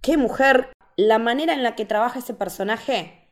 Qué 0.00 0.16
mujer, 0.16 0.68
la 0.96 1.18
manera 1.18 1.52
en 1.52 1.62
la 1.62 1.74
que 1.74 1.84
trabaja 1.84 2.20
ese 2.20 2.32
personaje 2.32 3.28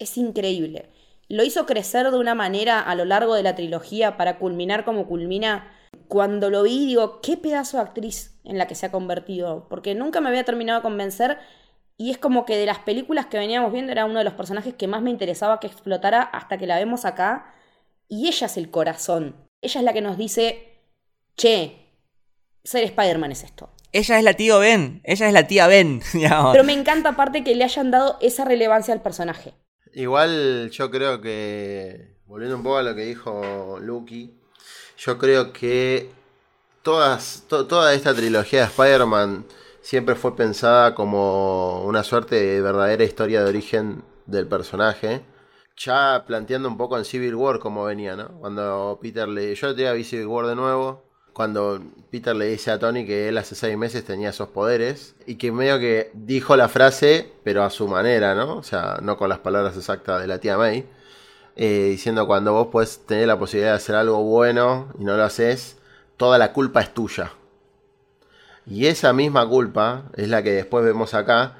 es 0.00 0.16
increíble. 0.16 0.90
Lo 1.28 1.44
hizo 1.44 1.66
crecer 1.66 2.10
de 2.10 2.18
una 2.18 2.34
manera 2.34 2.80
a 2.80 2.94
lo 2.96 3.04
largo 3.04 3.34
de 3.34 3.42
la 3.42 3.54
trilogía 3.54 4.16
para 4.16 4.38
culminar 4.38 4.84
como 4.84 5.06
culmina. 5.06 5.70
Cuando 6.08 6.50
lo 6.50 6.64
vi, 6.64 6.86
digo, 6.86 7.20
qué 7.20 7.36
pedazo 7.36 7.76
de 7.76 7.84
actriz 7.84 8.40
en 8.44 8.58
la 8.58 8.66
que 8.66 8.74
se 8.74 8.86
ha 8.86 8.90
convertido, 8.90 9.66
porque 9.68 9.94
nunca 9.94 10.20
me 10.20 10.30
había 10.30 10.44
terminado 10.44 10.80
de 10.80 10.82
convencer 10.82 11.38
y 12.00 12.12
es 12.12 12.18
como 12.18 12.46
que 12.46 12.56
de 12.56 12.64
las 12.64 12.78
películas 12.78 13.26
que 13.26 13.38
veníamos 13.38 13.72
viendo 13.72 13.90
era 13.90 14.04
uno 14.04 14.20
de 14.20 14.24
los 14.24 14.34
personajes 14.34 14.72
que 14.72 14.86
más 14.86 15.02
me 15.02 15.10
interesaba 15.10 15.58
que 15.58 15.66
explotara 15.66 16.22
hasta 16.22 16.56
que 16.56 16.68
la 16.68 16.76
vemos 16.76 17.04
acá. 17.04 17.52
Y 18.06 18.28
ella 18.28 18.46
es 18.46 18.56
el 18.56 18.70
corazón. 18.70 19.34
Ella 19.60 19.80
es 19.80 19.84
la 19.84 19.92
que 19.92 20.00
nos 20.00 20.16
dice, 20.16 20.78
che, 21.36 21.88
ser 22.62 22.84
Spider-Man 22.84 23.32
es 23.32 23.42
esto. 23.42 23.70
Ella 23.90 24.16
es 24.16 24.22
la 24.24 24.34
tío 24.34 24.60
Ben, 24.60 25.00
ella 25.02 25.26
es 25.26 25.32
la 25.32 25.48
tía 25.48 25.66
Ben. 25.66 26.00
Pero 26.52 26.62
me 26.62 26.72
encanta 26.72 27.10
aparte 27.10 27.42
que 27.42 27.56
le 27.56 27.64
hayan 27.64 27.90
dado 27.90 28.16
esa 28.20 28.44
relevancia 28.44 28.94
al 28.94 29.02
personaje. 29.02 29.54
Igual 29.92 30.70
yo 30.70 30.92
creo 30.92 31.20
que, 31.20 32.14
volviendo 32.26 32.56
un 32.56 32.62
poco 32.62 32.76
a 32.76 32.82
lo 32.84 32.94
que 32.94 33.06
dijo 33.06 33.78
Lucky, 33.80 34.38
yo 34.98 35.18
creo 35.18 35.52
que 35.52 36.10
todas, 36.82 37.42
toda 37.48 37.92
esta 37.92 38.14
trilogía 38.14 38.60
de 38.60 38.66
Spider-Man 38.66 39.46
siempre 39.88 40.16
fue 40.16 40.36
pensada 40.36 40.94
como 40.94 41.82
una 41.84 42.04
suerte 42.04 42.36
de 42.36 42.60
verdadera 42.60 43.04
historia 43.04 43.42
de 43.42 43.48
origen 43.48 44.04
del 44.26 44.46
personaje. 44.46 45.22
Ya 45.78 46.24
planteando 46.26 46.68
un 46.68 46.76
poco 46.76 46.98
en 46.98 47.06
Civil 47.06 47.34
War 47.34 47.58
cómo 47.58 47.84
venía, 47.84 48.14
¿no? 48.14 48.38
Cuando 48.38 48.98
Peter 49.00 49.26
le... 49.26 49.54
Yo 49.54 49.74
te 49.74 49.90
vi 49.94 50.04
Civil 50.04 50.26
War 50.26 50.46
de 50.46 50.56
nuevo. 50.56 51.04
Cuando 51.32 51.80
Peter 52.10 52.36
le 52.36 52.48
dice 52.48 52.70
a 52.70 52.78
Tony 52.78 53.06
que 53.06 53.30
él 53.30 53.38
hace 53.38 53.54
seis 53.54 53.78
meses 53.78 54.04
tenía 54.04 54.28
esos 54.28 54.48
poderes. 54.48 55.14
Y 55.24 55.36
que 55.36 55.52
medio 55.52 55.78
que 55.78 56.10
dijo 56.12 56.54
la 56.54 56.68
frase, 56.68 57.32
pero 57.42 57.64
a 57.64 57.70
su 57.70 57.88
manera, 57.88 58.34
¿no? 58.34 58.58
O 58.58 58.62
sea, 58.62 58.98
no 59.00 59.16
con 59.16 59.30
las 59.30 59.38
palabras 59.38 59.74
exactas 59.74 60.20
de 60.20 60.26
la 60.26 60.38
tía 60.38 60.58
May. 60.58 60.86
Eh, 61.56 61.88
diciendo 61.92 62.26
cuando 62.26 62.52
vos 62.52 62.68
puedes 62.70 63.06
tener 63.06 63.26
la 63.26 63.38
posibilidad 63.38 63.70
de 63.70 63.76
hacer 63.76 63.94
algo 63.94 64.22
bueno 64.22 64.92
y 64.98 65.04
no 65.04 65.16
lo 65.16 65.24
haces, 65.24 65.78
toda 66.18 66.36
la 66.36 66.52
culpa 66.52 66.82
es 66.82 66.92
tuya. 66.92 67.32
Y 68.68 68.86
esa 68.86 69.12
misma 69.12 69.48
culpa 69.48 70.10
es 70.16 70.28
la 70.28 70.42
que 70.42 70.50
después 70.50 70.84
vemos 70.84 71.14
acá, 71.14 71.56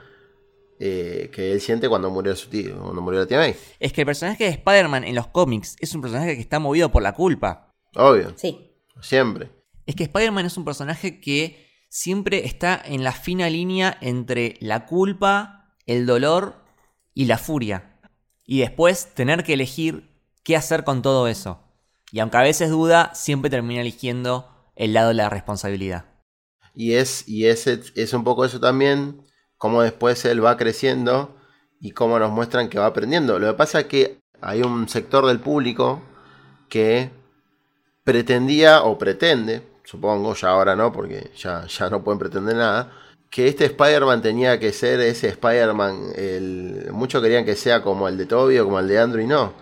eh, 0.79 1.31
que 1.33 1.53
él 1.53 1.61
siente 1.61 1.89
cuando 1.89 2.11
murió 2.11 2.37
su 2.37 2.49
tío, 2.49 2.79
cuando 2.79 3.01
murió 3.01 3.21
la 3.21 3.27
tía 3.27 3.39
May. 3.39 3.57
Es 3.81 3.93
que 3.93 4.03
el 4.03 4.07
personaje 4.07 4.45
de 4.45 4.51
Spider-Man 4.51 5.05
en 5.05 5.15
los 5.15 5.27
cómics 5.29 5.77
es 5.81 5.95
un 5.95 6.03
personaje 6.03 6.35
que 6.35 6.41
está 6.41 6.59
movido 6.59 6.91
por 6.91 7.03
la 7.03 7.15
culpa. 7.15 7.75
Obvio. 7.95 8.33
Sí. 8.37 8.75
Siempre. 9.01 9.51
Es 9.87 9.95
que 9.95 10.05
Spider-Man 10.05 10.47
es 10.47 10.57
un 10.57 10.65
personaje 10.65 11.21
que 11.21 11.67
siempre 11.89 12.45
está 12.45 12.81
en 12.85 13.05
la 13.05 13.13
fina 13.13 13.49
línea 13.49 13.97
entre 14.01 14.57
la 14.61 14.87
culpa, 14.87 15.75
el 15.87 16.05
dolor 16.07 16.57
y 17.15 17.25
la 17.25 17.39
furia. 17.39 17.99
Y 18.45 18.61
después 18.61 19.15
tener 19.15 19.45
que 19.45 19.55
elegir 19.55 20.11
qué 20.43 20.57
hacer 20.57 20.85
con 20.85 21.03
todo 21.03 21.29
eso. 21.29 21.63
Y 22.13 22.21
aunque 22.21 22.37
a 22.37 22.43
veces 22.43 22.71
duda, 22.71 23.13
siempre 23.15 23.51
termina 23.51 23.81
eligiendo 23.81 24.49
el 24.77 24.93
lado 24.93 25.09
de 25.09 25.15
la 25.15 25.29
responsabilidad. 25.29 26.08
Y 26.79 26.95
es, 26.95 27.29
y 27.29 27.47
es, 27.47 27.67
es 27.67 28.13
un 28.13 28.23
poco 28.23 28.45
eso 28.45 28.61
también, 28.61 29.21
cómo 29.57 29.83
después 29.83 30.25
él 30.25 30.45
va 30.45 30.57
creciendo 30.57 31.35
y 31.81 31.91
cómo 31.91 32.21
nos 32.21 32.31
muestran 32.31 32.69
que 32.69 32.79
va 32.79 32.87
aprendiendo. 32.87 33.41
Lo 33.41 33.49
que 33.49 33.55
pasa 33.55 33.81
es 33.81 33.87
que 33.87 34.21
hay 34.41 34.63
un 34.63 34.89
sector 34.89 35.27
del 35.27 35.41
público 35.41 36.01
que 36.69 37.11
pretendía 38.05 38.85
o 38.85 38.97
pretende, 38.97 39.63
supongo, 39.83 40.37
ya 40.37 40.51
ahora 40.51 40.77
no, 40.77 40.93
porque 40.93 41.33
ya, 41.37 41.67
ya 41.67 41.91
no 41.91 42.05
pueden 42.05 42.21
pretender 42.21 42.55
nada, 42.55 42.93
que 43.29 43.49
este 43.49 43.65
Spider-Man 43.65 44.23
tenía 44.23 44.61
que 44.61 44.73
ser 44.73 45.01
ese 45.01 45.27
Spider-Man, 45.31 46.13
muchos 46.93 47.21
querían 47.21 47.45
que 47.45 47.57
sea 47.57 47.83
como 47.83 48.07
el 48.07 48.17
de 48.17 48.27
Toby 48.27 48.57
o 48.61 48.67
como 48.67 48.79
el 48.79 48.87
de 48.87 49.01
Andrew 49.01 49.25
y 49.25 49.27
no. 49.27 49.53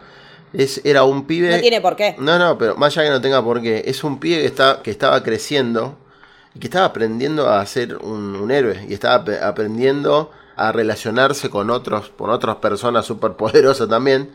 Es, 0.52 0.82
era 0.84 1.04
un 1.04 1.26
pibe... 1.26 1.50
No 1.50 1.60
tiene 1.62 1.80
por 1.80 1.96
qué. 1.96 2.14
No, 2.18 2.38
no, 2.38 2.58
pero 2.58 2.76
más 2.76 2.94
allá 2.94 3.08
que 3.08 3.14
no 3.14 3.22
tenga 3.22 3.42
por 3.42 3.62
qué, 3.62 3.84
es 3.86 4.04
un 4.04 4.20
pibe 4.20 4.42
que, 4.42 4.46
está, 4.46 4.82
que 4.82 4.90
estaba 4.90 5.22
creciendo 5.22 5.96
y 6.56 6.58
que 6.58 6.68
estaba 6.68 6.86
aprendiendo 6.86 7.50
a 7.50 7.64
ser 7.66 7.98
un, 7.98 8.50
héroe 8.50 8.86
y 8.88 8.94
estaba 8.94 9.24
aprendiendo 9.46 10.30
a 10.56 10.72
relacionarse 10.72 11.50
con 11.50 11.68
otros, 11.68 12.08
con 12.16 12.30
otras 12.30 12.56
personas 12.56 13.04
superpoderosas 13.04 13.88
también. 13.90 14.30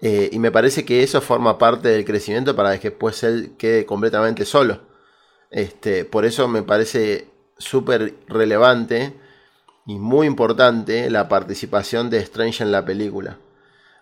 Eh, 0.00 0.30
y 0.32 0.38
me 0.38 0.50
parece 0.50 0.86
que 0.86 1.02
eso 1.02 1.20
forma 1.20 1.58
parte 1.58 1.88
del 1.88 2.06
crecimiento 2.06 2.56
para 2.56 2.78
que 2.80 2.88
después 2.88 3.22
él 3.22 3.52
quede 3.58 3.84
completamente 3.84 4.46
solo. 4.46 4.80
Este, 5.50 6.06
por 6.06 6.24
eso 6.24 6.48
me 6.48 6.62
parece 6.62 7.28
súper 7.58 8.14
relevante 8.28 9.12
y 9.84 9.98
muy 9.98 10.26
importante 10.26 11.10
la 11.10 11.28
participación 11.28 12.08
de 12.08 12.18
Strange 12.18 12.64
en 12.64 12.72
la 12.72 12.86
película. 12.86 13.36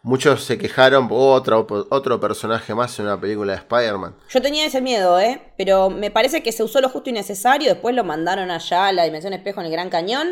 Muchos 0.06 0.44
se 0.44 0.56
quejaron 0.56 1.08
por 1.08 1.36
otro, 1.36 1.66
otro 1.90 2.20
personaje 2.20 2.72
más 2.76 2.96
en 3.00 3.06
una 3.06 3.20
película 3.20 3.54
de 3.54 3.58
Spider-Man. 3.58 4.14
Yo 4.28 4.40
tenía 4.40 4.64
ese 4.64 4.80
miedo, 4.80 5.18
¿eh? 5.18 5.52
Pero 5.58 5.90
me 5.90 6.12
parece 6.12 6.44
que 6.44 6.52
se 6.52 6.62
usó 6.62 6.80
lo 6.80 6.88
justo 6.88 7.10
y 7.10 7.12
necesario. 7.12 7.68
Después 7.68 7.92
lo 7.92 8.04
mandaron 8.04 8.52
allá 8.52 8.86
a 8.86 8.92
la 8.92 9.02
Dimensión 9.02 9.32
Espejo 9.32 9.58
en 9.58 9.66
el 9.66 9.72
Gran 9.72 9.90
Cañón. 9.90 10.28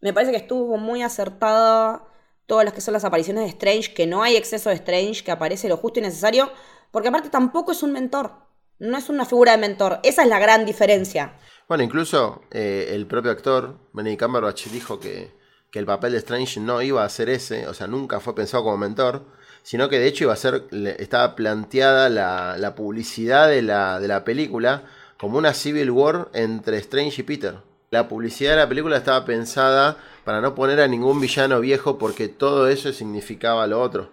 Me 0.00 0.14
parece 0.14 0.32
que 0.32 0.38
estuvo 0.38 0.78
muy 0.78 1.02
acertada 1.02 2.02
todas 2.46 2.64
las 2.64 2.72
que 2.72 2.80
son 2.80 2.94
las 2.94 3.04
apariciones 3.04 3.44
de 3.44 3.50
Strange, 3.50 3.92
que 3.92 4.06
no 4.06 4.22
hay 4.22 4.36
exceso 4.36 4.70
de 4.70 4.76
Strange, 4.76 5.22
que 5.22 5.32
aparece 5.32 5.68
lo 5.68 5.76
justo 5.76 5.98
y 5.98 6.02
necesario. 6.02 6.50
Porque 6.90 7.08
aparte 7.08 7.28
tampoco 7.28 7.72
es 7.72 7.82
un 7.82 7.92
mentor. 7.92 8.32
No 8.78 8.96
es 8.96 9.10
una 9.10 9.26
figura 9.26 9.52
de 9.52 9.58
mentor. 9.58 10.00
Esa 10.02 10.22
es 10.22 10.28
la 10.30 10.38
gran 10.38 10.64
diferencia. 10.64 11.36
Bueno, 11.68 11.84
incluso 11.84 12.40
eh, 12.50 12.88
el 12.92 13.06
propio 13.06 13.32
actor, 13.32 13.80
Benedict 13.92 14.22
Cumberbatch, 14.22 14.68
dijo 14.68 14.98
que 14.98 15.38
que 15.70 15.78
el 15.78 15.86
papel 15.86 16.12
de 16.12 16.18
Strange 16.18 16.60
no 16.60 16.82
iba 16.82 17.04
a 17.04 17.08
ser 17.08 17.28
ese, 17.28 17.68
o 17.68 17.74
sea, 17.74 17.86
nunca 17.86 18.20
fue 18.20 18.34
pensado 18.34 18.64
como 18.64 18.76
mentor, 18.76 19.22
sino 19.62 19.88
que 19.88 19.98
de 19.98 20.06
hecho 20.06 20.24
iba 20.24 20.32
a 20.32 20.36
ser, 20.36 20.64
estaba 20.98 21.36
planteada 21.36 22.08
la, 22.08 22.74
publicidad 22.74 23.48
de 23.48 23.62
la, 23.62 24.00
de 24.00 24.08
la 24.08 24.24
película 24.24 24.84
como 25.18 25.38
una 25.38 25.54
Civil 25.54 25.90
War 25.90 26.28
entre 26.32 26.78
Strange 26.78 27.20
y 27.20 27.24
Peter. 27.24 27.58
La 27.90 28.08
publicidad 28.08 28.52
de 28.52 28.56
la 28.58 28.68
película 28.68 28.96
estaba 28.96 29.24
pensada 29.24 29.96
para 30.24 30.40
no 30.40 30.54
poner 30.54 30.80
a 30.80 30.88
ningún 30.88 31.20
villano 31.20 31.60
viejo 31.60 31.98
porque 31.98 32.28
todo 32.28 32.68
eso 32.68 32.92
significaba 32.92 33.66
lo 33.66 33.80
otro. 33.80 34.10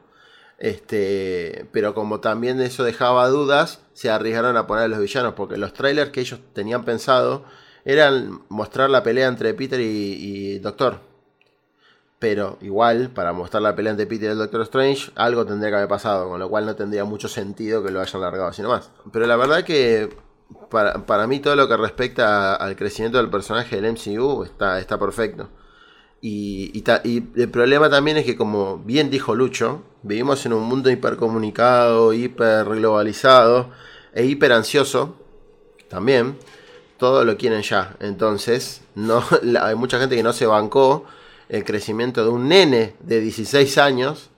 Este, 0.57 1.67
pero 1.71 1.93
como 1.93 2.19
también 2.19 2.59
eso 2.59 2.83
dejaba 2.83 3.27
dudas, 3.29 3.81
se 3.93 4.09
arriesgaron 4.09 4.57
a 4.57 4.65
poner 4.65 4.85
a 4.85 4.87
los 4.87 4.99
villanos 4.99 5.35
porque 5.35 5.57
los 5.57 5.73
trailers 5.73 6.09
que 6.09 6.21
ellos 6.21 6.39
tenían 6.53 6.85
pensado 6.85 7.45
eran 7.85 8.41
mostrar 8.49 8.89
la 8.89 9.03
pelea 9.03 9.27
entre 9.27 9.53
Peter 9.53 9.79
y, 9.79 9.85
y 9.85 10.59
Doctor 10.59 11.07
pero 12.19 12.57
igual, 12.61 13.09
para 13.09 13.31
mostrar 13.31 13.61
la 13.61 13.75
pelea 13.75 13.91
entre 13.91 14.07
Peter 14.07 14.29
y 14.29 14.31
el 14.31 14.37
Doctor 14.37 14.61
Strange, 14.61 15.11
algo 15.15 15.45
tendría 15.45 15.69
que 15.69 15.75
haber 15.77 15.87
pasado, 15.87 16.29
con 16.29 16.39
lo 16.39 16.49
cual 16.49 16.65
no 16.65 16.75
tendría 16.75 17.05
mucho 17.05 17.27
sentido 17.27 17.83
que 17.83 17.91
lo 17.91 18.01
hayan 18.01 18.21
largado 18.21 18.47
así 18.47 18.61
nomás. 18.61 18.89
Pero 19.11 19.27
la 19.27 19.35
verdad 19.35 19.63
que 19.63 20.09
para, 20.69 21.27
mí 21.27 21.39
todo 21.39 21.55
lo 21.55 21.67
que 21.67 21.77
respecta 21.77 22.55
al 22.55 22.75
crecimiento 22.75 23.19
del 23.19 23.29
personaje 23.29 23.79
del 23.79 23.93
MCU 23.93 24.43
está, 24.43 24.79
está 24.79 24.97
perfecto. 24.97 25.49
Y, 26.19 26.71
y, 26.73 27.23
el 27.39 27.49
problema 27.49 27.89
también 27.89 28.17
es 28.17 28.25
que, 28.25 28.35
como 28.35 28.79
bien 28.79 29.11
dijo 29.11 29.35
Lucho, 29.35 29.83
vivimos 30.01 30.43
en 30.47 30.53
un 30.53 30.63
mundo 30.63 30.89
hipercomunicado, 30.89 32.13
hiperglobalizado 32.13 33.69
e 34.13 34.25
hiper 34.25 34.53
ansioso 34.53 35.15
también. 35.87 36.37
Todo 36.97 37.23
lo 37.23 37.37
quieren 37.37 37.61
ya. 37.61 37.95
Entonces, 37.99 38.81
no, 38.95 39.23
hay 39.61 39.75
mucha 39.75 39.99
gente 39.99 40.15
que 40.15 40.23
no 40.23 40.33
se 40.33 40.47
bancó 40.47 41.05
el 41.49 41.63
crecimiento 41.63 42.23
de 42.23 42.29
un 42.29 42.47
nene 42.47 42.95
de 42.99 43.21
16 43.21 43.77
años 43.77 44.29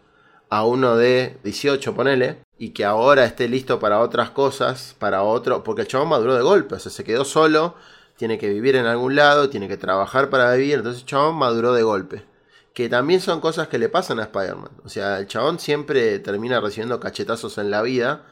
a 0.49 0.65
uno 0.65 0.95
de 0.95 1.37
18, 1.43 1.93
ponele, 1.95 2.43
y 2.57 2.71
que 2.71 2.83
ahora 2.83 3.25
esté 3.25 3.47
listo 3.47 3.79
para 3.79 3.99
otras 3.99 4.31
cosas, 4.31 4.95
para 4.99 5.23
otro, 5.23 5.63
porque 5.63 5.83
el 5.83 5.87
chabón 5.87 6.09
maduró 6.09 6.35
de 6.35 6.41
golpe, 6.41 6.75
o 6.75 6.79
sea, 6.79 6.91
se 6.91 7.03
quedó 7.03 7.23
solo, 7.23 7.75
tiene 8.17 8.37
que 8.37 8.49
vivir 8.49 8.75
en 8.75 8.85
algún 8.85 9.15
lado, 9.15 9.49
tiene 9.49 9.67
que 9.67 9.77
trabajar 9.77 10.29
para 10.29 10.53
vivir, 10.53 10.75
entonces 10.75 11.03
el 11.03 11.07
chabón 11.07 11.35
maduró 11.35 11.73
de 11.73 11.83
golpe. 11.83 12.25
Que 12.73 12.89
también 12.89 13.21
son 13.21 13.41
cosas 13.41 13.67
que 13.67 13.77
le 13.77 13.89
pasan 13.89 14.19
a 14.19 14.23
Spider-Man. 14.23 14.71
O 14.85 14.89
sea, 14.89 15.19
el 15.19 15.27
chabón 15.27 15.59
siempre 15.59 16.19
termina 16.19 16.61
recibiendo 16.61 16.99
cachetazos 16.99 17.57
en 17.57 17.71
la 17.71 17.81
vida, 17.81 18.25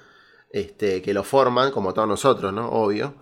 este, 0.52 1.02
que 1.02 1.14
lo 1.14 1.24
forman, 1.24 1.72
como 1.72 1.94
todos 1.94 2.08
nosotros, 2.08 2.54
¿no? 2.54 2.70
Obvio. 2.70 3.16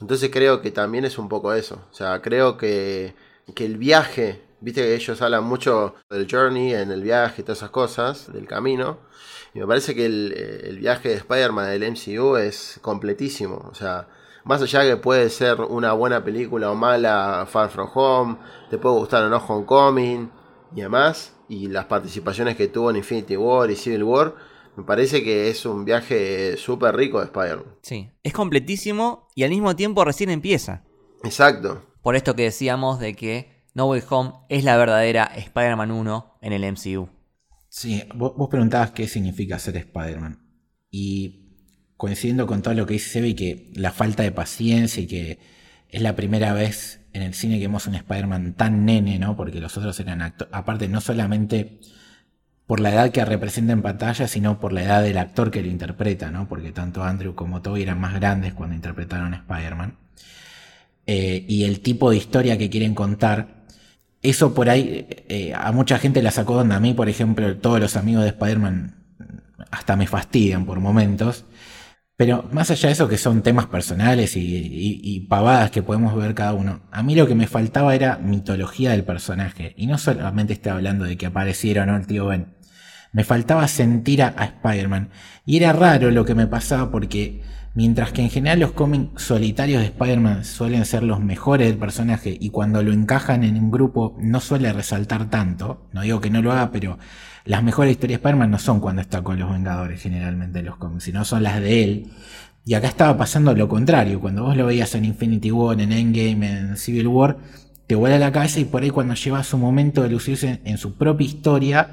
Entonces 0.00 0.30
creo 0.32 0.60
que 0.60 0.70
también 0.70 1.04
es 1.04 1.18
un 1.18 1.28
poco 1.28 1.52
eso. 1.54 1.86
O 1.90 1.94
sea, 1.94 2.20
creo 2.22 2.56
que, 2.56 3.14
que 3.54 3.64
el 3.64 3.78
viaje 3.78 4.42
Viste 4.60 4.82
que 4.82 4.94
ellos 4.94 5.22
hablan 5.22 5.44
mucho 5.44 5.94
del 6.10 6.26
journey, 6.30 6.74
en 6.74 6.90
el 6.90 7.02
viaje 7.02 7.40
y 7.40 7.44
todas 7.44 7.58
esas 7.58 7.70
cosas, 7.70 8.32
del 8.32 8.46
camino. 8.46 8.98
Y 9.54 9.58
me 9.58 9.66
parece 9.66 9.94
que 9.94 10.06
el, 10.06 10.78
viaje 10.78 11.08
de 11.08 11.14
Spider-Man 11.16 11.70
del 11.70 11.92
MCU 11.92 12.36
es 12.36 12.78
completísimo. 12.82 13.68
O 13.70 13.74
sea, 13.74 14.08
más 14.44 14.62
allá 14.62 14.82
que 14.82 14.96
puede 14.96 15.30
ser 15.30 15.60
una 15.60 15.92
buena 15.92 16.22
película 16.22 16.70
o 16.70 16.74
mala, 16.74 17.46
Far 17.50 17.70
From 17.70 17.90
Home, 17.94 18.36
te 18.68 18.78
puede 18.78 18.96
gustar 18.96 19.24
o 19.24 19.28
no 19.28 19.38
Homecoming 19.38 20.30
y 20.74 20.82
demás, 20.82 21.34
y 21.48 21.66
las 21.66 21.86
participaciones 21.86 22.56
que 22.56 22.68
tuvo 22.68 22.90
en 22.90 22.96
Infinity 22.96 23.36
War 23.36 23.70
y 23.70 23.76
Civil 23.76 24.04
War, 24.04 24.34
me 24.76 24.84
parece 24.84 25.24
que 25.24 25.50
es 25.50 25.66
un 25.66 25.84
viaje 25.84 26.56
súper 26.56 26.94
rico 26.94 27.18
de 27.18 27.26
Spider-Man. 27.26 27.74
Sí, 27.82 28.10
es 28.22 28.32
completísimo 28.32 29.28
y 29.34 29.42
al 29.42 29.50
mismo 29.50 29.74
tiempo 29.74 30.04
recién 30.04 30.30
empieza. 30.30 30.84
Exacto. 31.24 31.82
Por 32.02 32.14
esto 32.14 32.34
que 32.36 32.44
decíamos 32.44 33.00
de 33.00 33.14
que 33.14 33.59
no 33.74 33.86
Way 33.86 34.02
Home 34.10 34.32
es 34.48 34.64
la 34.64 34.76
verdadera 34.76 35.24
Spider-Man 35.24 35.90
1 35.90 36.38
en 36.42 36.52
el 36.52 36.72
MCU. 36.72 37.08
Sí, 37.68 38.02
vos, 38.14 38.48
preguntabas 38.50 38.90
qué 38.90 39.06
significa 39.06 39.58
ser 39.58 39.76
Spider-Man. 39.76 40.40
Y 40.90 41.54
coincidiendo 41.96 42.46
con 42.46 42.62
todo 42.62 42.74
lo 42.74 42.86
que 42.86 42.94
dice 42.94 43.10
Sebi, 43.10 43.34
que 43.34 43.70
la 43.74 43.92
falta 43.92 44.22
de 44.22 44.32
paciencia 44.32 45.02
y 45.02 45.06
que 45.06 45.38
es 45.88 46.02
la 46.02 46.16
primera 46.16 46.52
vez 46.52 47.00
en 47.12 47.22
el 47.22 47.34
cine 47.34 47.58
que 47.58 47.66
vemos 47.66 47.86
un 47.86 47.94
Spider-Man 47.94 48.54
tan 48.54 48.84
nene, 48.84 49.18
¿no? 49.18 49.36
Porque 49.36 49.60
los 49.60 49.76
otros 49.76 49.98
eran 50.00 50.22
actores. 50.22 50.52
Aparte, 50.52 50.88
no 50.88 51.00
solamente 51.00 51.80
por 52.66 52.80
la 52.80 52.90
edad 52.92 53.10
que 53.10 53.24
representa 53.24 53.72
en 53.72 53.82
pantalla, 53.82 54.28
sino 54.28 54.60
por 54.60 54.72
la 54.72 54.82
edad 54.82 55.02
del 55.02 55.18
actor 55.18 55.50
que 55.50 55.62
lo 55.62 55.68
interpreta, 55.68 56.30
¿no? 56.30 56.48
Porque 56.48 56.72
tanto 56.72 57.02
Andrew 57.02 57.34
como 57.34 57.62
Toby 57.62 57.82
eran 57.82 58.00
más 58.00 58.14
grandes 58.14 58.54
cuando 58.54 58.76
interpretaron 58.76 59.34
a 59.34 59.38
Spider-Man. 59.38 59.98
Eh, 61.06 61.44
y 61.48 61.64
el 61.64 61.80
tipo 61.80 62.10
de 62.10 62.16
historia 62.16 62.58
que 62.58 62.70
quieren 62.70 62.94
contar 62.94 63.59
eso 64.22 64.54
por 64.54 64.68
ahí 64.68 65.06
eh, 65.28 65.52
a 65.54 65.72
mucha 65.72 65.98
gente 65.98 66.22
la 66.22 66.30
sacó 66.30 66.54
donde 66.54 66.74
a 66.74 66.80
mí, 66.80 66.94
por 66.94 67.08
ejemplo, 67.08 67.56
todos 67.56 67.80
los 67.80 67.96
amigos 67.96 68.24
de 68.24 68.30
Spider-Man 68.30 68.96
hasta 69.70 69.96
me 69.96 70.06
fastidian 70.06 70.66
por 70.66 70.80
momentos. 70.80 71.44
Pero 72.16 72.46
más 72.52 72.70
allá 72.70 72.88
de 72.88 72.92
eso 72.92 73.08
que 73.08 73.16
son 73.16 73.40
temas 73.42 73.66
personales 73.66 74.34
y, 74.36 75.26
pavadas 75.30 75.70
que 75.70 75.82
podemos 75.82 76.14
ver 76.14 76.34
cada 76.34 76.52
uno, 76.52 76.82
a 76.90 77.02
mí 77.02 77.14
lo 77.14 77.26
que 77.26 77.34
me 77.34 77.46
faltaba 77.46 77.94
era 77.94 78.18
mitología 78.18 78.90
del 78.90 79.04
personaje. 79.04 79.72
Y 79.78 79.86
no 79.86 79.96
solamente 79.96 80.52
estoy 80.52 80.72
hablando 80.72 81.06
de 81.06 81.16
que 81.16 81.26
apareciera 81.26 81.84
o 81.84 81.86
no 81.86 81.96
el 81.96 82.06
tío 82.06 82.26
Ben. 82.26 82.54
Me 83.12 83.24
faltaba 83.24 83.66
sentir 83.68 84.22
a, 84.22 84.34
a 84.36 84.44
Spider-Man. 84.44 85.08
Y 85.46 85.56
era 85.56 85.72
raro 85.72 86.10
lo 86.10 86.26
que 86.26 86.34
me 86.34 86.46
pasaba 86.46 86.90
porque 86.90 87.40
Mientras 87.72 88.10
que 88.10 88.22
en 88.22 88.30
general 88.30 88.58
los 88.58 88.72
cómics 88.72 89.22
solitarios 89.22 89.80
de 89.80 89.86
Spider-Man 89.86 90.44
suelen 90.44 90.84
ser 90.84 91.04
los 91.04 91.20
mejores 91.20 91.68
del 91.68 91.78
personaje 91.78 92.36
y 92.38 92.50
cuando 92.50 92.82
lo 92.82 92.92
encajan 92.92 93.44
en 93.44 93.56
un 93.56 93.70
grupo 93.70 94.16
no 94.20 94.40
suele 94.40 94.72
resaltar 94.72 95.30
tanto, 95.30 95.86
no 95.92 96.00
digo 96.00 96.20
que 96.20 96.30
no 96.30 96.42
lo 96.42 96.50
haga, 96.50 96.72
pero 96.72 96.98
las 97.44 97.62
mejores 97.62 97.92
historias 97.92 98.18
de 98.18 98.22
Spider-Man 98.22 98.50
no 98.50 98.58
son 98.58 98.80
cuando 98.80 99.02
está 99.02 99.22
con 99.22 99.38
los 99.38 99.52
Vengadores 99.52 100.02
generalmente 100.02 100.58
en 100.58 100.64
los 100.64 100.78
cómics, 100.78 101.04
sino 101.04 101.24
son 101.24 101.44
las 101.44 101.60
de 101.60 101.84
él. 101.84 102.12
Y 102.64 102.74
acá 102.74 102.88
estaba 102.88 103.16
pasando 103.16 103.54
lo 103.54 103.68
contrario, 103.68 104.20
cuando 104.20 104.42
vos 104.42 104.56
lo 104.56 104.66
veías 104.66 104.92
en 104.96 105.04
Infinity 105.04 105.52
War, 105.52 105.80
en 105.80 105.92
Endgame, 105.92 106.50
en 106.50 106.76
Civil 106.76 107.06
War, 107.06 107.38
te 107.86 107.94
vuela 107.94 108.18
la 108.18 108.32
cabeza 108.32 108.58
y 108.58 108.64
por 108.64 108.82
ahí 108.82 108.90
cuando 108.90 109.14
lleva 109.14 109.44
su 109.44 109.58
momento 109.58 110.02
de 110.02 110.10
lucirse 110.10 110.60
en, 110.64 110.76
su 110.76 110.96
propia 110.96 111.26
historia, 111.26 111.90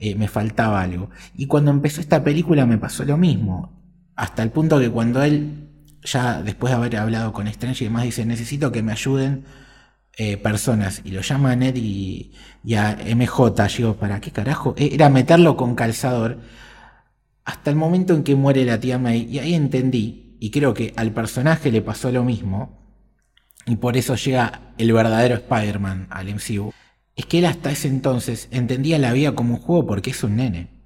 eh, 0.00 0.16
me 0.16 0.26
faltaba 0.26 0.82
algo. 0.82 1.10
Y 1.36 1.46
cuando 1.46 1.70
empezó 1.70 2.00
esta 2.00 2.24
película 2.24 2.66
me 2.66 2.78
pasó 2.78 3.04
lo 3.04 3.16
mismo 3.16 3.79
hasta 4.20 4.42
el 4.42 4.50
punto 4.50 4.78
que 4.78 4.90
cuando 4.90 5.22
él, 5.22 5.70
ya 6.02 6.42
después 6.42 6.70
de 6.70 6.76
haber 6.76 6.96
hablado 6.98 7.32
con 7.32 7.48
Strange 7.48 7.84
y 7.84 7.86
demás, 7.86 8.04
dice, 8.04 8.26
necesito 8.26 8.70
que 8.70 8.82
me 8.82 8.92
ayuden 8.92 9.46
eh, 10.18 10.36
personas, 10.36 11.00
y 11.04 11.12
lo 11.12 11.22
llama 11.22 11.52
a 11.52 11.56
Ned 11.56 11.74
y, 11.76 12.32
a 12.76 12.98
MJ, 13.16 13.66
digo, 13.78 13.96
¿para 13.96 14.20
qué 14.20 14.30
carajo? 14.30 14.74
E, 14.76 14.94
era 14.94 15.08
meterlo 15.08 15.56
con 15.56 15.74
calzador, 15.74 16.38
hasta 17.46 17.70
el 17.70 17.76
momento 17.76 18.12
en 18.12 18.22
que 18.22 18.34
muere 18.34 18.66
la 18.66 18.78
tía 18.78 18.98
May, 18.98 19.22
y 19.22 19.38
ahí 19.38 19.54
entendí, 19.54 20.36
y 20.38 20.50
creo 20.50 20.74
que 20.74 20.92
al 20.96 21.12
personaje 21.12 21.72
le 21.72 21.80
pasó 21.80 22.12
lo 22.12 22.22
mismo, 22.22 22.78
y 23.64 23.76
por 23.76 23.96
eso 23.96 24.16
llega 24.16 24.74
el 24.76 24.92
verdadero 24.92 25.36
Spider-Man 25.36 26.08
al 26.10 26.34
MCU, 26.34 26.74
es 27.16 27.24
que 27.24 27.38
él 27.38 27.46
hasta 27.46 27.70
ese 27.70 27.88
entonces 27.88 28.48
entendía 28.50 28.98
la 28.98 29.14
vida 29.14 29.34
como 29.34 29.54
un 29.54 29.60
juego 29.62 29.86
porque 29.86 30.10
es 30.10 30.22
un 30.22 30.36
nene. 30.36 30.79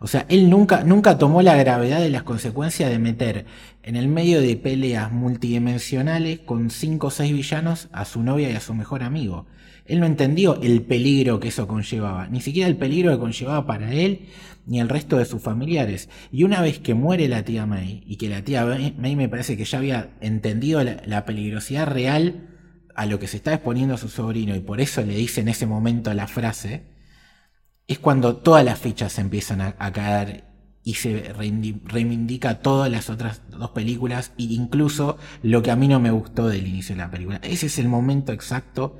O 0.00 0.06
sea, 0.06 0.24
él 0.30 0.48
nunca, 0.48 0.82
nunca 0.82 1.18
tomó 1.18 1.42
la 1.42 1.56
gravedad 1.56 2.00
de 2.00 2.08
las 2.08 2.22
consecuencias 2.22 2.90
de 2.90 2.98
meter 2.98 3.44
en 3.82 3.96
el 3.96 4.08
medio 4.08 4.40
de 4.40 4.56
peleas 4.56 5.12
multidimensionales 5.12 6.40
con 6.40 6.70
cinco 6.70 7.08
o 7.08 7.10
seis 7.10 7.32
villanos 7.32 7.88
a 7.92 8.06
su 8.06 8.22
novia 8.22 8.50
y 8.50 8.56
a 8.56 8.60
su 8.60 8.74
mejor 8.74 9.02
amigo. 9.02 9.46
Él 9.84 10.00
no 10.00 10.06
entendió 10.06 10.60
el 10.62 10.82
peligro 10.82 11.38
que 11.38 11.48
eso 11.48 11.66
conllevaba, 11.66 12.28
ni 12.28 12.40
siquiera 12.40 12.68
el 12.68 12.76
peligro 12.76 13.12
que 13.12 13.18
conllevaba 13.18 13.66
para 13.66 13.92
él 13.92 14.28
ni 14.66 14.80
el 14.80 14.88
resto 14.88 15.18
de 15.18 15.24
sus 15.24 15.42
familiares. 15.42 16.08
Y 16.30 16.44
una 16.44 16.62
vez 16.62 16.78
que 16.78 16.94
muere 16.94 17.28
la 17.28 17.44
tía 17.44 17.66
May, 17.66 18.02
y 18.06 18.16
que 18.16 18.28
la 18.28 18.42
tía 18.42 18.64
May 18.64 19.16
me 19.16 19.28
parece 19.28 19.56
que 19.56 19.64
ya 19.64 19.78
había 19.78 20.10
entendido 20.20 20.82
la, 20.82 21.24
peligrosidad 21.24 21.88
real 21.88 22.48
a 22.94 23.06
lo 23.06 23.18
que 23.18 23.26
se 23.26 23.36
está 23.36 23.52
exponiendo 23.52 23.96
su 23.96 24.08
sobrino, 24.08 24.54
y 24.54 24.60
por 24.60 24.80
eso 24.80 25.02
le 25.02 25.16
dice 25.16 25.40
en 25.40 25.48
ese 25.48 25.66
momento 25.66 26.14
la 26.14 26.26
frase, 26.26 26.84
es 27.90 27.98
cuando 27.98 28.36
todas 28.36 28.64
las 28.64 28.78
fichas 28.78 29.18
empiezan 29.18 29.60
a, 29.60 29.92
caer 29.92 30.44
y 30.84 30.94
se 30.94 31.32
reivindica 31.34 32.60
todas 32.60 32.88
las 32.88 33.10
otras 33.10 33.42
dos 33.50 33.70
películas 33.70 34.30
e 34.38 34.44
incluso 34.44 35.18
lo 35.42 35.60
que 35.60 35.72
a 35.72 35.76
mí 35.76 35.88
no 35.88 35.98
me 35.98 36.12
gustó 36.12 36.46
del 36.46 36.68
inicio 36.68 36.94
de 36.94 37.02
la 37.02 37.10
película. 37.10 37.40
Ese 37.42 37.66
es 37.66 37.80
el 37.80 37.88
momento 37.88 38.32
exacto 38.32 38.96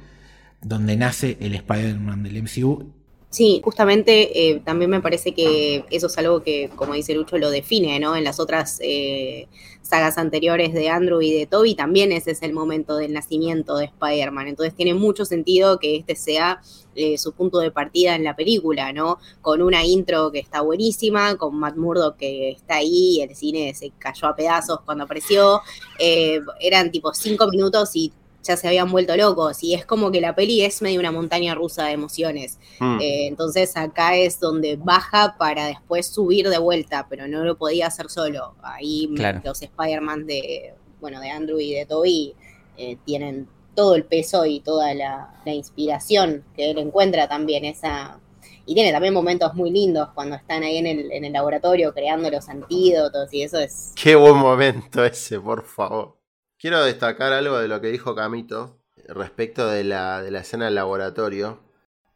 donde 0.61 0.97
nace 0.97 1.39
el 1.41 1.55
Spider-Man 1.55 2.25
del 2.25 2.43
MCU. 2.43 2.93
Sí, 3.31 3.61
justamente 3.63 4.51
eh, 4.51 4.61
también 4.65 4.91
me 4.91 5.01
parece 5.01 5.33
que 5.33 5.85
eso 5.91 6.09
es 6.09 6.19
algo 6.19 6.43
que, 6.43 6.69
como 6.75 6.95
dice 6.95 7.15
Lucho, 7.15 7.39
lo 7.39 7.49
define, 7.51 8.01
¿no? 8.01 8.17
En 8.17 8.25
las 8.25 8.41
otras 8.41 8.81
eh, 8.83 9.47
sagas 9.83 10.19
anteriores 10.19 10.73
de 10.73 10.89
Andrew 10.89 11.23
y 11.23 11.33
de 11.33 11.47
Toby 11.47 11.77
también 11.77 12.11
ese 12.11 12.33
es 12.33 12.43
el 12.43 12.53
momento 12.53 12.97
del 12.97 13.13
nacimiento 13.13 13.77
de 13.77 13.85
Spider-Man. 13.85 14.49
Entonces 14.49 14.75
tiene 14.75 14.95
mucho 14.95 15.25
sentido 15.25 15.79
que 15.79 15.97
este 15.97 16.17
sea 16.17 16.61
eh, 16.97 17.19
su 17.19 17.33
punto 17.33 17.59
de 17.61 17.71
partida 17.71 18.17
en 18.17 18.25
la 18.25 18.35
película, 18.35 18.93
¿no? 18.93 19.19
Con 19.43 19.63
una 19.63 19.85
intro 19.85 20.33
que 20.33 20.41
está 20.41 20.61
buenísima, 20.63 21.37
con 21.37 21.57
Matt 21.57 21.77
Murdock 21.77 22.17
que 22.17 22.51
está 22.51 22.77
ahí, 22.77 23.21
el 23.21 23.37
cine 23.37 23.75
se 23.75 23.93
cayó 23.99 24.27
a 24.27 24.35
pedazos 24.35 24.81
cuando 24.85 25.05
apareció. 25.05 25.61
Eh, 26.01 26.41
eran 26.61 26.91
tipo 26.91 27.15
cinco 27.15 27.47
minutos 27.49 27.91
y 27.95 28.13
ya 28.43 28.57
se 28.57 28.69
habían 28.69 28.91
vuelto 28.91 29.17
locos. 29.17 29.63
Y 29.63 29.75
es 29.75 29.85
como 29.85 30.11
que 30.11 30.21
la 30.21 30.35
peli 30.35 30.63
es 30.63 30.83
medio 30.83 31.01
una 31.01 31.13
montaña 31.13 31.55
rusa 31.55 31.85
de 31.85 31.93
emociones. 31.93 32.59
Mm. 32.79 32.99
Eh, 33.01 33.27
entonces 33.27 33.77
acá 33.77 34.17
es 34.17 34.41
donde 34.41 34.77
baja 34.77 35.37
para 35.39 35.67
después 35.67 36.07
subir 36.07 36.49
de 36.49 36.59
vuelta, 36.59 37.07
pero 37.09 37.29
no 37.29 37.45
lo 37.45 37.57
podía 37.57 37.87
hacer 37.87 38.09
solo. 38.11 38.55
Ahí 38.63 39.11
Claro. 39.15 39.41
los 39.45 39.61
Spider-Man 39.61 40.27
de, 40.27 40.75
bueno, 41.01 41.21
de 41.21 41.31
Andrew 41.31 41.59
y 41.61 41.75
de 41.75 41.87
Toby 41.87 42.35
eh, 42.77 42.97
tienen 43.05 43.49
todo 43.75 43.95
el 43.95 44.05
peso 44.05 44.47
y 44.47 44.61
toda 44.61 44.95
la, 44.95 45.35
la 45.45 45.55
inspiración 45.55 46.45
que 46.57 46.71
él 46.71 46.79
encuentra 46.79 47.29
también 47.29 47.65
esa... 47.65 48.19
Y 48.67 48.75
tiene 48.75 48.93
también 48.93 49.15
momentos 49.15 49.55
muy 49.55 49.71
lindos 49.71 50.11
cuando 50.15 50.37
están 50.37 50.63
ahí 50.63 50.77
en 50.77 50.87
el, 50.87 51.11
en 51.11 51.25
el 51.25 51.33
laboratorio 51.33 51.93
creando 51.93 52.31
los 52.31 52.49
antídotos 52.49 53.33
y 53.33 53.43
eso 53.43 53.59
es... 53.59 53.93
Qué 54.01 54.15
buen 54.15 54.37
momento 54.37 55.05
ese, 55.05 55.41
por 55.41 55.65
favor. 55.65 56.20
Quiero 56.61 56.85
destacar 56.85 57.33
algo 57.33 57.59
de 57.59 57.69
lo 57.69 57.81
que 57.81 57.89
dijo 57.89 58.15
Camito 58.15 58.77
respecto 59.09 59.67
de 59.67 59.83
la, 59.83 60.21
de 60.21 60.31
la 60.31 60.41
escena 60.41 60.67
del 60.67 60.75
laboratorio. 60.75 61.59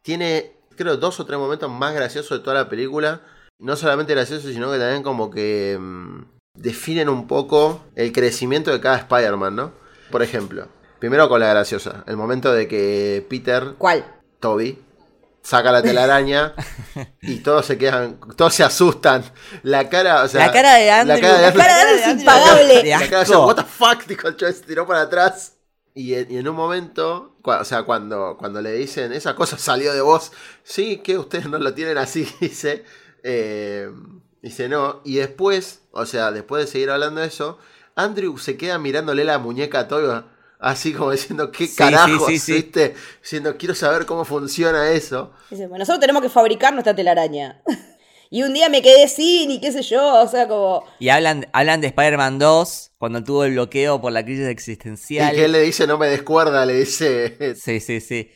Tiene, 0.03 0.51
creo, 0.75 0.97
dos 0.97 1.19
o 1.19 1.25
tres 1.25 1.39
momentos 1.39 1.71
más 1.71 1.95
graciosos 1.95 2.37
de 2.37 2.43
toda 2.43 2.55
la 2.55 2.69
película. 2.69 3.21
No 3.57 3.75
solamente 3.75 4.13
graciosos, 4.13 4.51
sino 4.51 4.71
que 4.71 4.77
también 4.77 5.01
como 5.01 5.31
que 5.31 5.79
mm, 5.79 6.25
definen 6.53 7.09
un 7.09 7.25
poco 7.25 7.85
el 7.95 8.11
crecimiento 8.11 8.71
de 8.71 8.79
cada 8.79 8.97
Spider-Man, 8.97 9.55
¿no? 9.55 9.71
Por 10.11 10.21
ejemplo, 10.21 10.67
primero 10.99 11.27
con 11.27 11.39
la 11.39 11.49
graciosa. 11.49 12.03
El 12.05 12.15
momento 12.15 12.53
de 12.53 12.67
que 12.67 13.25
Peter 13.27 13.73
¿Cuál? 13.79 14.05
Toby 14.39 14.77
saca 15.45 15.71
la 15.71 15.83
telaraña 15.83 16.53
y 17.21 17.35
todos 17.43 17.67
se 17.67 17.77
quedan, 17.77 18.19
todos 18.35 18.53
se 18.55 18.63
asustan. 18.63 19.23
La 19.61 19.87
cara, 19.87 20.23
o 20.23 20.27
sea, 20.27 20.47
la 20.47 20.51
cara 20.51 20.73
de 20.73 20.89
Andrew. 20.89 21.15
la 21.15 21.21
cara 21.21 21.37
de 21.37 21.45
La 21.45 21.53
cara 21.53 21.75
de 21.75 21.81
Andrew 21.81 21.97
es 21.97 22.19
impagable. 22.19 22.83
De 22.83 22.89
la 22.89 22.97
cara 22.99 23.09
de 23.09 23.15
asco. 23.23 23.45
what 23.45 23.55
the 23.55 23.63
fuck, 23.63 24.05
dijo 24.07 24.27
el 24.27 24.37
se 24.39 24.63
tiró 24.63 24.87
para 24.87 25.01
atrás. 25.01 25.53
Y 25.93 26.15
en, 26.15 26.31
y 26.31 26.37
en 26.37 26.47
un 26.47 26.55
momento, 26.55 27.37
o 27.43 27.63
sea, 27.63 27.83
cuando, 27.83 28.35
cuando 28.37 28.61
le 28.61 28.73
dicen, 28.73 29.13
esa 29.13 29.35
cosa 29.35 29.57
salió 29.57 29.93
de 29.93 30.01
vos, 30.01 30.31
sí, 30.63 30.97
que 30.97 31.17
ustedes 31.17 31.47
no 31.47 31.57
lo 31.59 31.73
tienen 31.73 31.97
así, 31.99 32.27
dice. 32.41 32.83
eh, 33.23 33.89
dice 34.41 34.67
no. 34.67 35.01
Y 35.05 35.17
después, 35.17 35.81
o 35.91 36.05
sea, 36.07 36.31
después 36.31 36.65
de 36.65 36.71
seguir 36.71 36.89
hablando 36.89 37.21
de 37.21 37.27
eso, 37.27 37.59
Andrew 37.95 38.37
se 38.39 38.57
queda 38.57 38.79
mirándole 38.79 39.23
la 39.23 39.37
muñeca 39.37 39.81
a 39.81 39.87
Toby, 39.87 40.23
así 40.65 40.93
como 40.93 41.11
diciendo, 41.11 41.51
¿qué 41.51 41.67
Sí, 41.67 41.75
carajos? 41.75 42.25
sí, 42.27 42.39
sí, 42.39 42.39
sí. 42.39 42.53
¿viste? 42.53 42.95
Diciendo, 43.21 43.55
quiero 43.57 43.75
saber 43.75 44.05
cómo 44.05 44.25
funciona 44.25 44.91
eso. 44.91 45.31
Dice, 45.51 45.67
bueno, 45.67 45.79
nosotros 45.83 45.99
tenemos 46.01 46.21
que 46.23 46.29
fabricar 46.29 46.73
nuestra 46.73 46.95
telaraña. 46.95 47.61
y 48.31 48.41
un 48.41 48.53
día 48.53 48.67
me 48.67 48.81
quedé 48.81 49.07
sin 49.07 49.51
y 49.51 49.61
qué 49.61 49.71
sé 49.71 49.83
yo, 49.83 50.21
o 50.21 50.27
sea, 50.27 50.47
como... 50.47 50.83
Y 50.99 51.09
hablan, 51.09 51.47
hablan 51.53 51.81
de 51.81 51.87
Spider-Man 51.87 52.39
2 52.39 52.91
cuando 52.97 53.23
tuvo 53.23 53.43
el 53.45 53.51
bloqueo 53.51 54.01
por 54.01 54.11
la 54.11 54.25
crisis 54.25 54.47
existencial. 54.47 55.33
Y 55.33 55.37
que 55.37 55.45
él 55.45 55.51
le 55.51 55.61
dice, 55.61 55.85
no 55.85 55.99
me 55.99 56.07
descuerda, 56.07 56.65
le 56.65 56.79
dice. 56.79 57.55
Sí, 57.55 57.79
sí, 57.79 58.01
sí. 58.01 58.31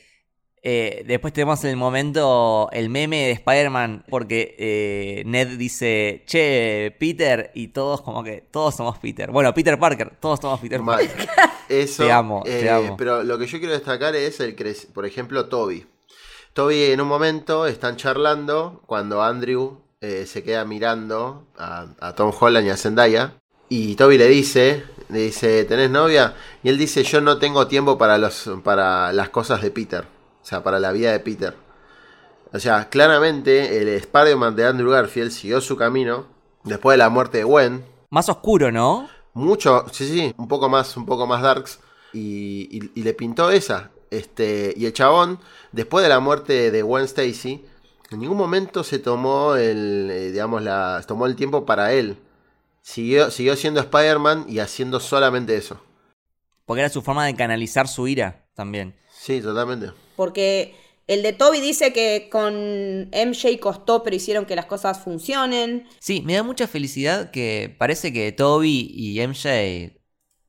Eh, 0.61 1.03
después 1.07 1.33
tenemos 1.33 1.63
el 1.63 1.77
momento, 1.77 2.69
el 2.71 2.89
meme 2.89 3.27
de 3.27 3.31
Spider-Man, 3.31 4.03
porque 4.09 4.55
eh, 4.59 5.23
Ned 5.25 5.57
dice, 5.57 6.23
che, 6.25 6.95
Peter, 6.99 7.51
y 7.53 7.69
todos 7.69 8.01
como 8.01 8.23
que, 8.23 8.43
todos 8.51 8.75
somos 8.75 8.97
Peter. 8.99 9.31
Bueno, 9.31 9.53
Peter 9.53 9.79
Parker, 9.79 10.17
todos 10.19 10.39
somos 10.41 10.59
Peter 10.59 10.81
Mal. 10.81 11.07
Parker. 11.07 11.29
Eso. 11.69 12.03
Te 12.03 12.11
amo, 12.11 12.41
te 12.43 12.65
eh, 12.65 12.69
amo. 12.69 12.97
Pero 12.97 13.23
lo 13.23 13.37
que 13.37 13.47
yo 13.47 13.59
quiero 13.59 13.73
destacar 13.73 14.15
es 14.15 14.39
el 14.39 14.55
por 14.93 15.05
ejemplo, 15.05 15.45
Toby. 15.45 15.85
Toby 16.53 16.85
en 16.85 16.99
un 16.99 17.07
momento 17.07 17.65
están 17.65 17.95
charlando 17.95 18.81
cuando 18.85 19.21
Andrew 19.21 19.81
se 20.01 20.43
queda 20.43 20.63
mirando 20.63 21.47
a, 21.57 21.87
a 21.99 22.15
Tom 22.15 22.31
Holland 22.37 22.67
y 22.67 22.69
a 22.69 22.77
Zendaya. 22.77 23.35
Y 23.67 23.95
Toby 23.95 24.17
le 24.17 24.27
dice, 24.27 24.83
le 25.09 25.19
dice, 25.19 25.63
¿tenés 25.65 25.91
novia? 25.91 26.35
Y 26.63 26.69
él 26.69 26.77
dice, 26.77 27.03
yo 27.03 27.21
no 27.21 27.37
tengo 27.37 27.67
tiempo 27.67 27.97
para, 27.97 28.17
los, 28.17 28.49
para 28.63 29.13
las 29.13 29.29
cosas 29.29 29.61
de 29.61 29.71
Peter. 29.71 30.05
O 30.49 30.51
sea, 30.51 30.63
para 30.63 30.79
la 30.79 30.91
vida 30.91 31.11
de 31.11 31.19
Peter. 31.19 31.53
O 32.51 32.57
sea, 32.59 32.89
claramente 32.89 33.79
el 33.79 33.87
Spider-Man 33.89 34.55
de 34.55 34.65
Andrew 34.65 34.89
Garfield 34.89 35.29
siguió 35.29 35.61
su 35.61 35.77
camino 35.77 36.25
después 36.63 36.95
de 36.95 36.97
la 36.97 37.09
muerte 37.11 37.37
de 37.37 37.43
Gwen. 37.43 37.85
Más 38.09 38.29
oscuro, 38.29 38.71
¿no? 38.71 39.07
Mucho, 39.35 39.85
sí, 39.91 40.07
sí, 40.07 40.33
un 40.37 40.47
poco 40.47 40.67
más, 40.67 40.97
un 40.97 41.05
poco 41.05 41.27
más 41.27 41.43
darks. 41.43 41.79
Y, 42.13 42.67
y- 42.71 42.91
y 42.99 43.03
le 43.03 43.13
pintó 43.13 43.51
esa. 43.51 43.91
Este, 44.09 44.73
y 44.75 44.87
el 44.87 44.93
chabón, 44.93 45.37
después 45.71 46.01
de 46.01 46.09
la 46.09 46.19
muerte 46.19 46.71
de 46.71 46.81
Gwen 46.81 47.03
Stacy, 47.05 47.63
en 48.09 48.19
ningún 48.19 48.37
momento 48.37 48.83
se 48.83 48.97
tomó 48.97 49.53
el, 49.53 50.09
eh, 50.09 50.31
digamos, 50.31 50.63
la, 50.63 51.03
tomó 51.07 51.27
el 51.27 51.35
tiempo 51.35 51.63
para 51.63 51.93
él. 51.93 52.17
Siguió, 52.81 53.29
siguió 53.29 53.55
siendo 53.55 53.81
Spider-Man 53.81 54.45
y 54.49 54.57
haciendo 54.57 54.99
solamente 54.99 55.55
eso. 55.55 55.79
Porque 56.65 56.79
era 56.81 56.89
su 56.89 57.03
forma 57.03 57.27
de 57.27 57.35
canalizar 57.35 57.87
su 57.87 58.07
ira 58.07 58.47
también. 58.55 58.95
Sí, 59.11 59.41
totalmente. 59.41 59.91
Porque 60.19 60.75
el 61.07 61.23
de 61.23 61.31
Toby 61.31 61.61
dice 61.61 61.93
que 61.93 62.27
con 62.29 63.07
MJ 63.13 63.57
costó, 63.61 64.03
pero 64.03 64.17
hicieron 64.17 64.45
que 64.45 64.53
las 64.57 64.65
cosas 64.65 65.01
funcionen. 65.01 65.87
Sí, 65.99 66.21
me 66.25 66.33
da 66.33 66.43
mucha 66.43 66.67
felicidad 66.67 67.31
que 67.31 67.73
parece 67.79 68.11
que 68.11 68.33
Toby 68.33 68.91
y 68.93 69.21
MJ 69.21 69.93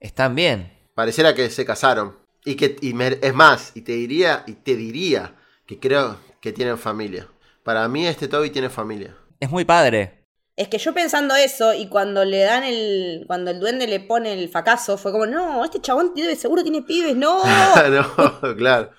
están 0.01 0.35
bien. 0.35 0.73
Pareciera 0.97 1.37
que 1.37 1.49
se 1.51 1.65
casaron. 1.65 2.19
Y 2.45 2.57
que 2.57 2.75
y 2.81 2.95
me- 2.95 3.17
es 3.23 3.33
más, 3.33 3.71
y 3.77 3.83
te 3.83 3.93
diría, 3.93 4.43
y 4.49 4.55
te 4.55 4.75
diría 4.75 5.37
que 5.67 5.79
creo 5.79 6.19
que 6.41 6.51
tienen 6.53 6.77
familia. 6.79 7.29
Para 7.63 7.87
mí 7.87 8.09
este 8.09 8.27
Toby 8.27 8.51
tiene 8.51 8.71
familia. 8.71 9.17
Es 9.39 9.51
muy 9.53 9.65
padre. 9.65 10.25
Es 10.57 10.69
que 10.69 10.79
yo 10.79 10.93
pensando 10.93 11.35
eso, 11.37 11.73
y 11.73 11.87
cuando 11.89 12.25
le 12.25 12.41
dan 12.41 12.65
el. 12.65 13.25
Cuando 13.27 13.51
el 13.51 13.61
duende 13.61 13.87
le 13.87 14.01
pone 14.01 14.33
el 14.35 14.49
fracaso, 14.49 14.99
fue 14.99 15.13
como, 15.13 15.27
no, 15.27 15.65
este 15.65 15.81
chabón 15.81 16.13
tiene, 16.13 16.35
seguro 16.37 16.63
tiene 16.63 16.83
pibes, 16.83 17.17
no. 17.17 17.43
no, 17.91 18.57
claro. 18.57 18.91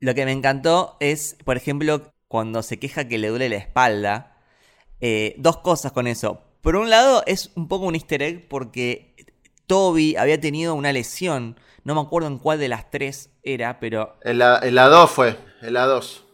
Lo 0.00 0.14
que 0.14 0.24
me 0.24 0.32
encantó 0.32 0.96
es, 1.00 1.36
por 1.44 1.56
ejemplo, 1.56 2.12
cuando 2.28 2.62
se 2.62 2.78
queja 2.78 3.08
que 3.08 3.18
le 3.18 3.28
duele 3.28 3.48
la 3.48 3.56
espalda. 3.56 4.34
eh, 5.00 5.34
dos 5.38 5.58
cosas 5.58 5.92
con 5.92 6.06
eso. 6.06 6.42
Por 6.62 6.76
un 6.76 6.90
lado, 6.90 7.22
es 7.26 7.52
un 7.56 7.68
poco 7.68 7.86
un 7.86 7.94
easter 7.94 8.22
egg 8.22 8.48
porque 8.48 9.14
Toby 9.66 10.16
había 10.16 10.40
tenido 10.40 10.74
una 10.74 10.92
lesión. 10.92 11.58
No 11.84 11.94
me 11.94 12.00
acuerdo 12.00 12.28
en 12.28 12.38
cuál 12.38 12.58
de 12.58 12.68
las 12.68 12.90
tres 12.90 13.30
era, 13.42 13.80
pero 13.80 14.16
En 14.22 14.38
la, 14.38 14.58
en 14.62 14.74
la 14.74 14.88
2 14.88 15.10
fue, 15.10 15.38
en 15.62 15.72
la 15.74 15.86
2. 15.86 16.24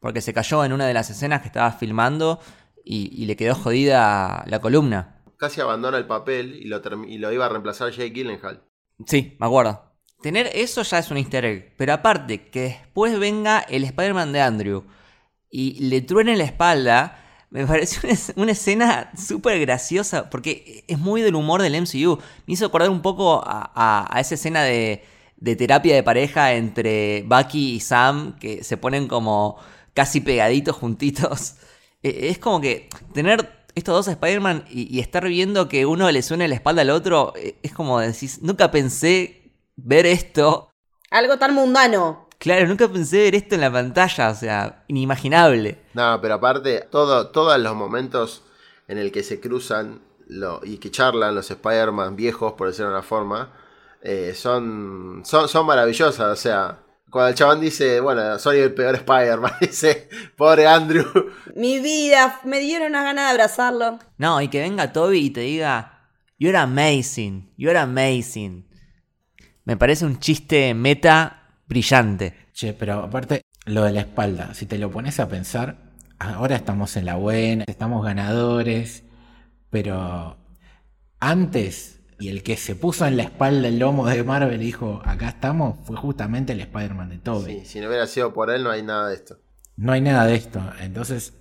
porque 0.00 0.20
se 0.20 0.34
cayó 0.34 0.64
en 0.64 0.72
una 0.72 0.86
de 0.86 0.94
las 0.94 1.10
escenas 1.10 1.40
que 1.40 1.48
estaba 1.48 1.72
filmando 1.72 2.40
y, 2.84 3.10
y 3.20 3.26
le 3.26 3.36
quedó 3.36 3.54
jodida 3.54 4.44
la 4.46 4.60
columna. 4.60 5.22
Casi 5.36 5.60
abandona 5.60 5.98
el 5.98 6.06
papel 6.08 6.54
y 6.56 6.64
lo, 6.64 6.80
y 7.06 7.18
lo 7.18 7.30
iba 7.32 7.46
a 7.46 7.48
reemplazar 7.48 7.90
Jake 7.92 8.10
Gyllenhaal. 8.10 8.64
Sí, 9.06 9.36
me 9.38 9.46
acuerdo. 9.46 9.93
Tener 10.24 10.50
eso 10.54 10.80
ya 10.82 10.98
es 11.00 11.10
un 11.10 11.18
easter 11.18 11.44
egg. 11.44 11.74
Pero 11.76 11.92
aparte, 11.92 12.48
que 12.48 12.60
después 12.62 13.18
venga 13.18 13.58
el 13.60 13.84
Spider-Man 13.84 14.32
de 14.32 14.40
Andrew 14.40 14.84
y 15.50 15.74
le 15.86 16.00
truene 16.00 16.34
la 16.34 16.44
espalda, 16.44 17.18
me 17.50 17.66
pareció 17.72 18.00
una, 18.04 18.12
es- 18.14 18.32
una 18.36 18.52
escena 18.52 19.10
súper 19.18 19.60
graciosa 19.60 20.30
porque 20.30 20.82
es 20.88 20.98
muy 20.98 21.20
del 21.20 21.34
humor 21.34 21.60
del 21.60 21.74
MCU. 21.74 22.16
Me 22.46 22.54
hizo 22.54 22.64
acordar 22.64 22.88
un 22.88 23.02
poco 23.02 23.42
a, 23.44 23.70
a- 24.14 24.18
esa 24.18 24.34
escena 24.36 24.62
de, 24.62 25.04
de 25.36 25.56
terapia 25.56 25.94
de 25.94 26.02
pareja 26.02 26.54
entre 26.54 27.22
Bucky 27.28 27.74
y 27.74 27.80
Sam 27.80 28.38
que 28.38 28.64
se 28.64 28.78
ponen 28.78 29.08
como 29.08 29.58
casi 29.92 30.20
pegaditos 30.20 30.74
juntitos. 30.76 31.56
Eh, 32.06 32.28
Es 32.30 32.38
como 32.38 32.60
que 32.60 32.88
tener 33.14 33.50
estos 33.74 33.94
dos 33.94 34.08
Spider-Man 34.08 34.64
y, 34.70 35.00
estar 35.00 35.26
viendo 35.26 35.68
que 35.70 35.86
uno 35.86 36.10
le 36.10 36.20
suene 36.22 36.48
la 36.48 36.54
espalda 36.54 36.82
al 36.82 36.90
otro, 36.90 37.32
eh, 37.36 37.56
es 37.62 37.72
como 37.72 37.98
decís, 37.98 38.40
nunca 38.42 38.70
pensé 38.70 39.43
ver 39.76 40.06
esto. 40.06 40.70
Algo 41.10 41.38
tan 41.38 41.54
mundano. 41.54 42.28
Claro, 42.38 42.66
nunca 42.66 42.88
pensé 42.88 43.18
ver 43.22 43.34
esto 43.36 43.54
en 43.54 43.60
la 43.62 43.72
pantalla, 43.72 44.30
o 44.30 44.34
sea, 44.34 44.84
inimaginable. 44.88 45.78
No, 45.94 46.18
pero 46.20 46.34
aparte, 46.34 46.86
todo, 46.90 47.28
todos 47.30 47.58
los 47.58 47.74
momentos 47.74 48.42
en 48.88 48.98
el 48.98 49.10
que 49.12 49.22
se 49.22 49.40
cruzan 49.40 50.02
lo- 50.26 50.60
y 50.64 50.78
que 50.78 50.90
charlan 50.90 51.34
los 51.34 51.50
Spider-Man 51.50 52.16
viejos, 52.16 52.52
por 52.54 52.66
decirlo 52.68 52.88
de 52.90 52.94
una 52.96 53.02
forma, 53.02 53.52
eh, 54.02 54.32
son, 54.34 55.22
son, 55.24 55.48
son 55.48 55.64
maravillosas. 55.66 56.26
O 56.32 56.36
sea, 56.36 56.80
Cuando 57.10 57.28
el 57.28 57.34
chabón 57.36 57.60
dice, 57.60 58.00
bueno, 58.00 58.38
soy 58.40 58.58
el 58.58 58.74
peor 58.74 58.96
Spider-Man, 58.96 59.52
dice, 59.60 60.08
pobre 60.36 60.66
Andrew. 60.66 61.06
Mi 61.54 61.78
vida, 61.78 62.40
me 62.44 62.58
dieron 62.58 62.88
una 62.88 63.04
ganas 63.04 63.26
de 63.26 63.30
abrazarlo. 63.30 63.98
No, 64.18 64.40
y 64.42 64.48
que 64.48 64.60
venga 64.60 64.92
Toby 64.92 65.18
y 65.26 65.30
te 65.30 65.40
diga, 65.42 66.08
you're 66.38 66.58
amazing, 66.58 67.52
you're 67.56 67.78
amazing. 67.78 68.66
Me 69.64 69.76
parece 69.76 70.04
un 70.04 70.18
chiste 70.18 70.74
meta 70.74 71.48
brillante. 71.66 72.34
Che, 72.52 72.74
pero 72.74 73.00
aparte, 73.00 73.42
lo 73.64 73.84
de 73.84 73.92
la 73.92 74.00
espalda, 74.00 74.54
si 74.54 74.66
te 74.66 74.78
lo 74.78 74.90
pones 74.90 75.20
a 75.20 75.28
pensar, 75.28 75.78
ahora 76.18 76.56
estamos 76.56 76.96
en 76.96 77.06
la 77.06 77.16
buena, 77.16 77.64
estamos 77.66 78.04
ganadores, 78.04 79.04
pero 79.70 80.36
antes, 81.18 82.00
y 82.18 82.28
el 82.28 82.42
que 82.42 82.56
se 82.56 82.76
puso 82.76 83.06
en 83.06 83.16
la 83.16 83.24
espalda 83.24 83.68
el 83.68 83.78
lomo 83.78 84.06
de 84.06 84.22
Marvel 84.22 84.60
y 84.60 84.66
dijo, 84.66 85.00
acá 85.04 85.30
estamos, 85.30 85.78
fue 85.84 85.96
justamente 85.96 86.52
el 86.52 86.60
Spider-Man 86.60 87.08
de 87.08 87.18
Toby. 87.18 87.60
Sí, 87.60 87.64
si 87.64 87.80
no 87.80 87.88
hubiera 87.88 88.06
sido 88.06 88.34
por 88.34 88.50
él, 88.50 88.64
no 88.64 88.70
hay 88.70 88.82
nada 88.82 89.08
de 89.08 89.14
esto. 89.14 89.38
No 89.76 89.92
hay 89.92 90.02
nada 90.02 90.26
de 90.26 90.34
esto. 90.34 90.62
Entonces, 90.80 91.32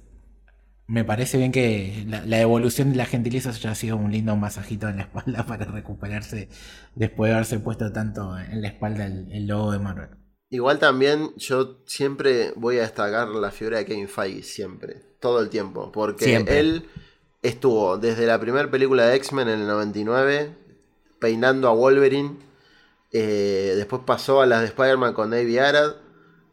me 0.87 1.03
parece 1.05 1.37
bien 1.37 1.51
que 1.51 2.03
la, 2.07 2.25
la 2.25 2.41
evolución 2.41 2.91
de 2.91 2.97
la 2.97 3.05
gentileza 3.05 3.49
haya 3.49 3.75
sido 3.75 3.97
un 3.97 4.11
lindo 4.11 4.35
masajito 4.35 4.87
en 4.89 4.97
la 4.97 5.03
espalda 5.03 5.45
para 5.45 5.65
recuperarse 5.65 6.49
después 6.95 7.29
de 7.29 7.33
haberse 7.35 7.59
puesto 7.59 7.91
tanto 7.91 8.37
en 8.37 8.61
la 8.61 8.67
espalda 8.67 9.05
el, 9.05 9.31
el 9.31 9.47
logo 9.47 9.71
de 9.71 9.79
Marvel. 9.79 10.09
Igual 10.49 10.77
también 10.77 11.31
yo 11.35 11.79
siempre 11.87 12.53
voy 12.55 12.77
a 12.77 12.81
destacar 12.81 13.27
la 13.29 13.49
figura 13.49 13.79
de 13.79 13.85
Kevin 13.85 14.07
Feige, 14.07 14.43
siempre, 14.43 15.01
todo 15.19 15.39
el 15.39 15.49
tiempo, 15.49 15.91
porque 15.91 16.25
Siempre. 16.25 16.59
él 16.59 16.89
estuvo 17.41 17.97
desde 17.97 18.27
la 18.27 18.39
primera 18.39 18.69
película 18.69 19.07
de 19.07 19.15
X-Men 19.15 19.49
en 19.49 19.61
el 19.61 19.67
99, 19.67 20.55
peinando 21.19 21.67
a 21.69 21.73
Wolverine, 21.73 22.37
eh, 23.11 23.73
después 23.75 24.03
pasó 24.05 24.41
a 24.41 24.45
las 24.45 24.61
de 24.61 24.67
Spider-Man 24.67 25.13
con 25.13 25.31
David 25.31 25.57
Arad, 25.57 25.95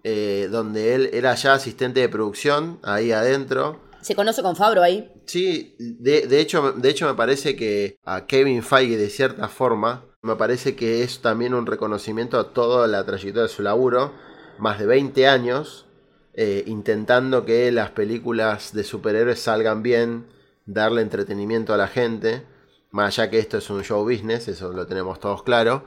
eh, 0.03 0.49
donde 0.51 0.95
él 0.95 1.11
era 1.13 1.35
ya 1.35 1.53
asistente 1.53 2.01
de 2.01 2.09
producción, 2.09 2.79
ahí 2.83 3.13
adentro. 3.13 3.81
Se 4.01 4.15
conoce 4.15 4.43
con 4.43 4.57
Fabro 4.57 4.83
ahí. 4.83 5.13
Sí, 5.27 5.75
de, 5.79 6.27
de 6.27 6.41
hecho, 6.41 6.73
de 6.73 6.89
hecho 6.89 7.07
me 7.07 7.15
parece 7.15 7.57
que 7.57 7.99
a 8.05 8.27
Kevin 8.27 8.63
Feige 8.63 8.97
de 8.97 9.11
cierta 9.11 9.49
forma, 9.49 10.05
me 10.23 10.37
parece 10.37 10.75
que 10.75 11.03
es 11.03 11.21
también 11.21 11.55
un 11.55 11.67
reconocimiento 11.67 12.39
a 12.39 12.53
toda 12.53 12.87
la 12.87 13.05
trayectoria 13.05 13.43
de 13.43 13.49
su 13.49 13.63
laburo, 13.63 14.13
más 14.59 14.79
de 14.79 14.87
20 14.87 15.27
años, 15.27 15.87
eh, 16.35 16.65
intentando 16.67 17.45
que 17.45 17.71
las 17.73 17.91
películas 17.91 18.73
de 18.73 18.85
superhéroes 18.85 19.41
salgan 19.41 19.83
bien, 19.83 20.27
darle 20.67 21.03
entretenimiento 21.03 21.75
a 21.75 21.77
la 21.77 21.89
gente, 21.89 22.45
más 22.91 23.19
allá 23.19 23.31
que 23.31 23.39
esto 23.39 23.59
es 23.59 23.71
un 23.71 23.83
show 23.83 24.03
business, 24.05 24.49
eso 24.49 24.73
lo 24.73 24.87
tenemos 24.87 25.21
todos 25.21 25.43
claro, 25.43 25.85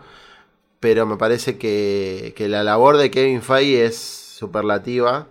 pero 0.79 1.05
me 1.05 1.17
parece 1.17 1.57
que, 1.57 2.33
que 2.35 2.49
la 2.49 2.63
labor 2.63 2.97
de 2.97 3.09
Kevin 3.09 3.41
Feige 3.41 3.85
es 3.85 3.97
superlativa. 3.97 5.27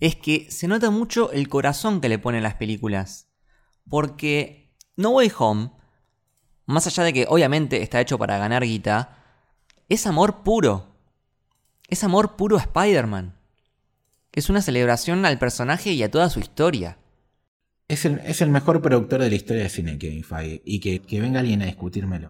Es 0.00 0.16
que 0.16 0.50
se 0.50 0.68
nota 0.68 0.90
mucho 0.90 1.30
el 1.32 1.48
corazón 1.48 2.00
que 2.00 2.08
le 2.08 2.18
ponen 2.18 2.42
las 2.42 2.54
películas. 2.54 3.28
Porque 3.88 4.74
No 4.96 5.10
Way 5.10 5.32
Home, 5.38 5.70
más 6.66 6.86
allá 6.86 7.04
de 7.04 7.12
que 7.12 7.26
obviamente 7.28 7.82
está 7.82 8.00
hecho 8.00 8.18
para 8.18 8.38
ganar 8.38 8.64
guita, 8.64 9.24
es 9.88 10.06
amor 10.06 10.42
puro. 10.42 10.96
Es 11.88 12.04
amor 12.04 12.36
puro 12.36 12.56
a 12.56 12.60
Spider-Man. 12.60 13.36
Es 14.32 14.48
una 14.50 14.62
celebración 14.62 15.24
al 15.26 15.38
personaje 15.38 15.92
y 15.92 16.02
a 16.02 16.10
toda 16.10 16.30
su 16.30 16.40
historia. 16.40 16.98
Es 17.86 18.04
el, 18.04 18.18
es 18.20 18.40
el 18.40 18.48
mejor 18.48 18.80
productor 18.80 19.20
de 19.20 19.28
la 19.28 19.36
historia 19.36 19.62
de 19.64 19.68
cine, 19.68 19.98
Kevin 19.98 20.24
Feige, 20.24 20.62
y 20.64 20.80
que, 20.80 21.00
que 21.00 21.20
venga 21.20 21.40
alguien 21.40 21.62
a 21.62 21.66
discutírmelo. 21.66 22.28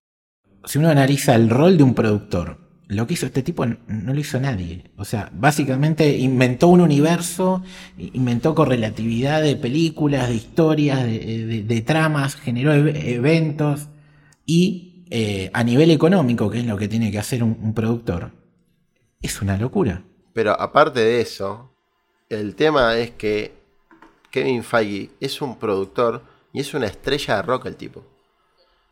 Si 0.65 0.79
uno 0.79 0.91
analiza 0.91 1.35
el 1.35 1.49
rol 1.49 1.77
de 1.77 1.85
un 1.85 1.95
productor, 1.95 2.64
lo 2.95 3.07
que 3.07 3.15
hizo 3.15 3.27
este 3.27 3.43
tipo 3.43 3.67
no 3.67 4.15
lo 4.15 4.19
hizo 4.21 4.39
nadie. 4.41 4.85
O 4.97 5.05
sea, 5.05 5.31
básicamente 5.33 6.17
inventó 6.19 6.69
un 6.69 6.81
universo, 6.81 7.63
inventó 7.99 8.55
correlatividad 8.55 9.43
de 9.43 9.57
películas, 9.57 10.29
de 10.29 10.35
historias, 10.37 11.03
de, 11.05 11.19
de- 11.47 11.63
de 11.63 11.81
tramas, 11.83 12.37
generó 12.37 12.73
ev- 12.75 12.95
eventos 13.05 13.89
y 14.47 15.05
eh, 15.11 15.51
a 15.53 15.63
nivel 15.63 15.91
económico, 15.91 16.51
que 16.51 16.59
es 16.61 16.67
lo 16.67 16.77
que 16.77 16.89
tiene 16.89 17.11
que 17.11 17.19
hacer 17.19 17.43
un, 17.43 17.57
un 17.63 17.75
productor, 17.75 18.31
es 19.23 19.41
una 19.43 19.57
locura. 19.59 20.03
Pero 20.33 20.59
aparte 20.61 21.01
de 21.01 21.21
eso, 21.21 21.71
el 22.29 22.55
tema 22.57 22.97
es 22.99 23.11
que 23.13 23.53
Kevin 24.31 24.65
Feige 24.65 25.11
es 25.21 25.41
un 25.41 25.57
productor 25.59 26.23
y 26.53 26.61
es 26.61 26.75
una 26.75 26.87
estrella 26.87 27.37
de 27.37 27.43
rock 27.43 27.67
el 27.67 27.77
tipo. 27.77 28.05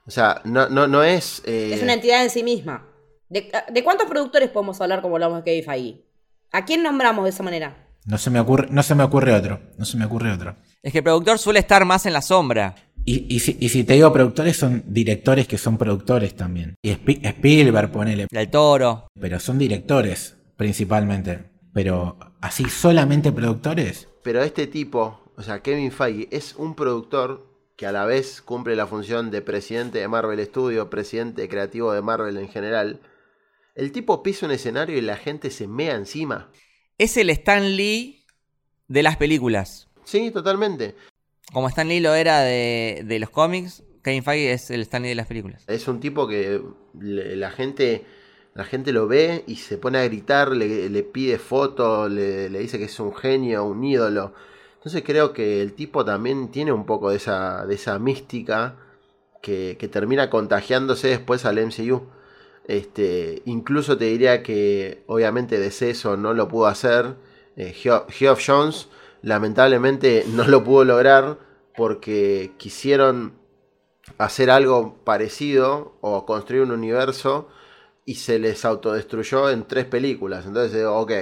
O 0.06 0.10
sea, 0.10 0.40
no, 0.44 0.68
no, 0.68 0.86
no 0.86 1.02
es... 1.02 1.42
eh, 1.44 1.70
Es 1.74 1.82
una 1.82 1.94
entidad 1.94 2.22
en 2.22 2.30
sí 2.30 2.42
misma. 2.42 2.84
¿De, 3.32 3.50
de 3.72 3.82
cuántos 3.84 4.08
productores 4.08 4.50
podemos 4.50 4.78
hablar 4.82 5.00
como 5.00 5.16
hablamos 5.16 5.38
de 5.38 5.44
Kevin 5.44 5.64
Feige? 5.64 6.04
¿A 6.52 6.66
quién 6.66 6.82
nombramos 6.82 7.24
de 7.24 7.30
esa 7.30 7.42
manera? 7.42 7.88
No 8.04 8.18
se 8.18 8.28
me 8.28 8.38
ocurre, 8.38 8.68
no 8.70 8.82
se 8.82 8.94
me 8.94 9.04
ocurre 9.04 9.32
otro. 9.32 9.58
No 9.78 9.86
se 9.86 9.96
me 9.96 10.04
ocurre 10.04 10.30
otro. 10.32 10.56
Es 10.82 10.92
que 10.92 10.98
el 10.98 11.04
productor 11.04 11.38
suele 11.38 11.60
estar 11.60 11.84
más 11.86 12.04
en 12.04 12.12
la 12.12 12.20
sombra. 12.20 12.74
Y, 13.06 13.34
y 13.34 13.40
si, 13.40 13.56
y 13.58 13.70
si 13.70 13.84
te 13.84 13.94
digo 13.94 14.12
productores, 14.12 14.58
son 14.58 14.82
directores 14.86 15.48
que 15.48 15.56
son 15.56 15.78
productores 15.78 16.36
también. 16.36 16.74
Y 16.82 16.90
Spi- 16.90 17.20
Spielberg, 17.24 17.90
ponele. 17.90 18.26
Del 18.30 18.50
toro. 18.50 19.08
Pero 19.18 19.40
son 19.40 19.56
directores, 19.58 20.36
principalmente. 20.58 21.50
Pero 21.72 22.18
así, 22.42 22.64
solamente 22.68 23.32
productores. 23.32 24.08
Pero 24.22 24.42
este 24.42 24.66
tipo, 24.66 25.20
o 25.38 25.42
sea, 25.42 25.60
Kevin 25.62 25.90
Feige 25.90 26.28
es 26.30 26.54
un 26.56 26.74
productor 26.74 27.46
que 27.76 27.86
a 27.86 27.92
la 27.92 28.04
vez 28.04 28.42
cumple 28.42 28.76
la 28.76 28.86
función 28.86 29.30
de 29.30 29.40
presidente 29.40 30.00
de 30.00 30.08
Marvel 30.08 30.44
Studios, 30.44 30.88
presidente 30.88 31.48
creativo 31.48 31.92
de 31.94 32.02
Marvel 32.02 32.36
en 32.36 32.48
general. 32.48 33.00
El 33.74 33.92
tipo 33.92 34.22
pisa 34.22 34.46
un 34.46 34.52
escenario 34.52 34.96
y 34.98 35.00
la 35.00 35.16
gente 35.16 35.50
se 35.50 35.66
mea 35.66 35.94
encima. 35.94 36.50
Es 36.98 37.16
el 37.16 37.30
Stan 37.30 37.76
Lee 37.76 38.24
de 38.88 39.02
las 39.02 39.16
películas. 39.16 39.88
Sí, 40.04 40.30
totalmente. 40.30 40.94
Como 41.52 41.68
Stan 41.68 41.88
Lee 41.88 42.00
lo 42.00 42.14
era 42.14 42.40
de, 42.40 43.02
de 43.04 43.18
los 43.18 43.30
cómics, 43.30 43.82
Kevin 44.02 44.22
Feige 44.24 44.52
es 44.52 44.70
el 44.70 44.82
Stan 44.82 45.02
Lee 45.02 45.10
de 45.10 45.14
las 45.14 45.26
películas. 45.26 45.64
Es 45.68 45.88
un 45.88 46.00
tipo 46.00 46.26
que 46.28 46.60
le- 47.00 47.36
la 47.36 47.50
gente 47.50 48.04
la 48.54 48.64
gente 48.64 48.92
lo 48.92 49.06
ve 49.08 49.44
y 49.46 49.56
se 49.56 49.78
pone 49.78 49.96
a 49.96 50.04
gritar, 50.04 50.52
le, 50.54 50.90
le 50.90 51.02
pide 51.02 51.38
fotos, 51.38 52.10
le, 52.10 52.50
le 52.50 52.58
dice 52.58 52.76
que 52.76 52.84
es 52.84 53.00
un 53.00 53.14
genio, 53.14 53.64
un 53.64 53.82
ídolo. 53.82 54.34
Entonces 54.74 55.02
creo 55.06 55.32
que 55.32 55.62
el 55.62 55.72
tipo 55.72 56.04
también 56.04 56.50
tiene 56.50 56.70
un 56.70 56.84
poco 56.84 57.08
de 57.08 57.16
esa, 57.16 57.64
de 57.64 57.74
esa 57.76 57.98
mística 57.98 58.76
que, 59.40 59.78
que 59.80 59.88
termina 59.88 60.28
contagiándose 60.28 61.08
después 61.08 61.46
al 61.46 61.56
MCU. 61.58 62.02
Este, 62.66 63.42
incluso 63.46 63.98
te 63.98 64.06
diría 64.06 64.42
que 64.42 65.02
obviamente 65.06 65.58
DC 65.58 65.90
eso 65.90 66.16
no 66.16 66.34
lo 66.34 66.48
pudo 66.48 66.66
hacer. 66.66 67.16
Eh, 67.56 67.72
Geo- 67.72 68.06
Geoff 68.08 68.40
Jones 68.46 68.88
lamentablemente 69.22 70.24
no 70.28 70.44
lo 70.46 70.64
pudo 70.64 70.84
lograr 70.84 71.38
porque 71.76 72.52
quisieron 72.58 73.34
hacer 74.18 74.50
algo 74.50 74.96
parecido 75.04 75.96
o 76.00 76.26
construir 76.26 76.62
un 76.62 76.72
universo 76.72 77.48
y 78.04 78.16
se 78.16 78.38
les 78.38 78.64
autodestruyó 78.64 79.50
en 79.50 79.64
tres 79.66 79.86
películas. 79.86 80.46
Entonces 80.46 80.84
ok, 80.86 81.12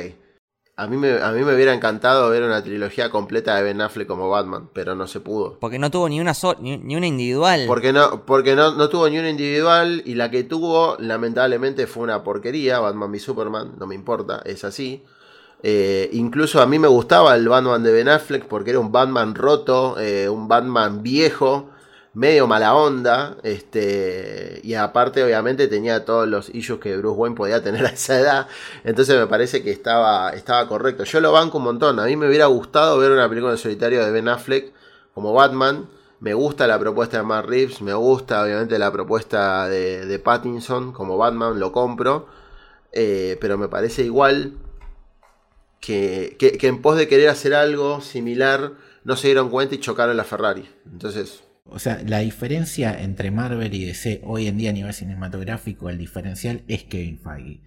a 0.81 0.87
mí, 0.87 0.97
me, 0.97 1.21
a 1.23 1.31
mí 1.33 1.45
me 1.45 1.55
hubiera 1.55 1.75
encantado 1.75 2.31
ver 2.31 2.43
una 2.43 2.63
trilogía 2.63 3.11
completa 3.11 3.55
de 3.57 3.63
Ben 3.63 3.81
Affleck 3.81 4.07
como 4.09 4.29
Batman, 4.31 4.69
pero 4.73 4.95
no 4.95 5.07
se 5.07 5.21
pudo. 5.21 5.59
Porque 5.61 5.79
no 5.79 5.91
tuvo 5.91 6.09
ni 6.09 6.21
una, 6.21 6.35
so- 6.35 6.57
ni, 6.61 6.79
ni 6.79 6.97
una 6.97 7.07
individual. 7.07 7.65
Porque 7.67 7.93
no, 7.93 8.25
porque 8.27 8.55
no, 8.57 8.75
no 8.75 8.89
tuvo 8.89 9.09
ni 9.09 9.19
una 9.19 9.31
individual 9.31 10.03
y 10.05 10.15
la 10.15 10.31
que 10.31 10.45
tuvo 10.45 10.97
lamentablemente 10.99 11.87
fue 11.87 12.03
una 12.05 12.23
porquería, 12.23 12.81
Batman 12.81 13.11
v 13.11 13.19
Superman, 13.19 13.73
no 13.79 13.87
me 13.87 13.95
importa, 13.95 14.43
es 14.45 14.65
así. 14.65 15.03
Eh, 15.63 16.09
incluso 16.13 16.61
a 16.61 16.67
mí 16.67 16.79
me 16.79 16.89
gustaba 16.89 17.35
el 17.35 17.49
Batman 17.49 17.83
de 17.83 17.93
Ben 17.93 18.09
Affleck 18.09 18.47
porque 18.47 18.71
era 18.71 18.79
un 18.81 18.93
Batman 18.93 19.35
roto, 19.35 19.97
eh, 19.99 20.29
un 20.29 20.49
Batman 20.49 21.03
viejo, 21.03 21.70
medio 22.13 22.47
mala 22.47 22.75
onda, 22.75 23.37
este, 23.45 24.61
y 24.65 24.75
aparte 24.75 25.23
obviamente 25.23 25.69
tenía 25.69 26.05
todos 26.05 26.27
los 26.29 26.49
issues 26.55 26.81
que 26.81 26.97
Bruce 26.97 27.17
Wayne 27.19 27.37
podía 27.37 27.63
tener 27.63 27.87
a 27.87 27.91
esa 27.91 28.19
edad, 28.19 28.49
entonces 28.85 29.17
me 29.19 29.27
parece 29.27 29.63
que 29.63 29.71
estaba, 29.71 30.31
estaba 30.31 30.67
correcto. 30.69 31.05
Yo 31.05 31.21
lo 31.21 31.33
banco 31.33 31.59
un 31.59 31.65
montón, 31.65 32.01
a 32.01 32.05
mí 32.07 32.17
me 32.17 32.29
hubiera 32.29 32.47
gustado 32.47 32.99
ver 32.99 33.13
una 33.13 33.29
película 33.29 33.53
en 33.53 33.59
solitario 33.59 34.05
de 34.05 34.11
Ben 34.11 34.29
Affleck 34.29 34.73
como 35.15 35.33
Batman, 35.33 35.89
me 36.21 36.35
gusta 36.35 36.67
la 36.67 36.79
propuesta 36.79 37.19
de 37.19 37.23
Matt 37.23 37.47
Reeves, 37.47 37.81
me 37.81 37.95
gusta 37.95 38.43
obviamente 38.43 38.79
la 38.79 38.93
propuesta 38.93 39.69
de, 39.69 40.05
de 40.07 40.19
Pattinson 40.19 40.93
como 40.93 41.17
Batman, 41.17 41.59
lo 41.61 41.73
compro, 41.73 42.27
eh, 42.93 43.39
pero 43.41 43.57
me 43.57 43.69
parece 43.69 44.03
igual 44.05 44.55
que, 45.81 46.37
que- 46.39 46.67
en 46.67 46.83
pos 46.83 46.97
de 46.97 47.09
querer 47.09 47.29
hacer 47.29 47.55
algo 47.55 48.01
similar 48.01 48.73
no 49.05 49.17
se 49.17 49.29
dieron 49.29 49.49
cuenta 49.49 49.75
y 49.75 49.79
chocaron 49.79 50.17
la 50.17 50.25
Ferrari. 50.25 50.69
Entonces, 50.91 51.43
O 51.71 51.79
sea, 51.79 52.03
la 52.07 52.19
diferencia 52.19 53.01
entre 53.01 53.31
Marvel 53.31 53.73
y 53.75 53.85
DC 53.85 54.21
hoy 54.25 54.47
en 54.47 54.57
día 54.57 54.71
a 54.71 54.73
nivel 54.73 54.93
cinematográfico, 54.93 55.89
el 55.89 55.99
diferencial 55.99 56.63
es 56.69 56.85
Kevin 56.85 57.19
Feige. 57.19 57.61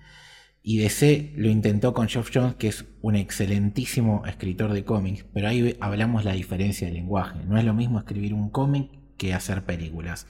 Y 0.62 0.78
DC 0.78 1.34
lo 1.36 1.50
intentó 1.50 1.94
con 1.94 2.08
Geoff 2.08 2.32
Jones, 2.34 2.56
que 2.56 2.70
es 2.70 2.86
un 3.02 3.16
excelentísimo 3.16 4.26
escritor 4.26 4.72
de 4.74 4.86
cómics, 4.86 5.26
pero 5.34 5.48
ahí 5.48 5.76
hablamos 5.82 6.24
la 6.24 6.34
diferencia 6.34 6.88
de 6.88 6.94
lenguaje. 6.94 7.40
No 7.46 7.58
es 7.58 7.66
lo 7.66 7.74
mismo 7.74 8.00
escribir 8.00 8.34
un 8.34 8.50
cómic 8.50 8.90
que 9.18 9.34
hacer 9.34 9.64
películas. 9.64 10.28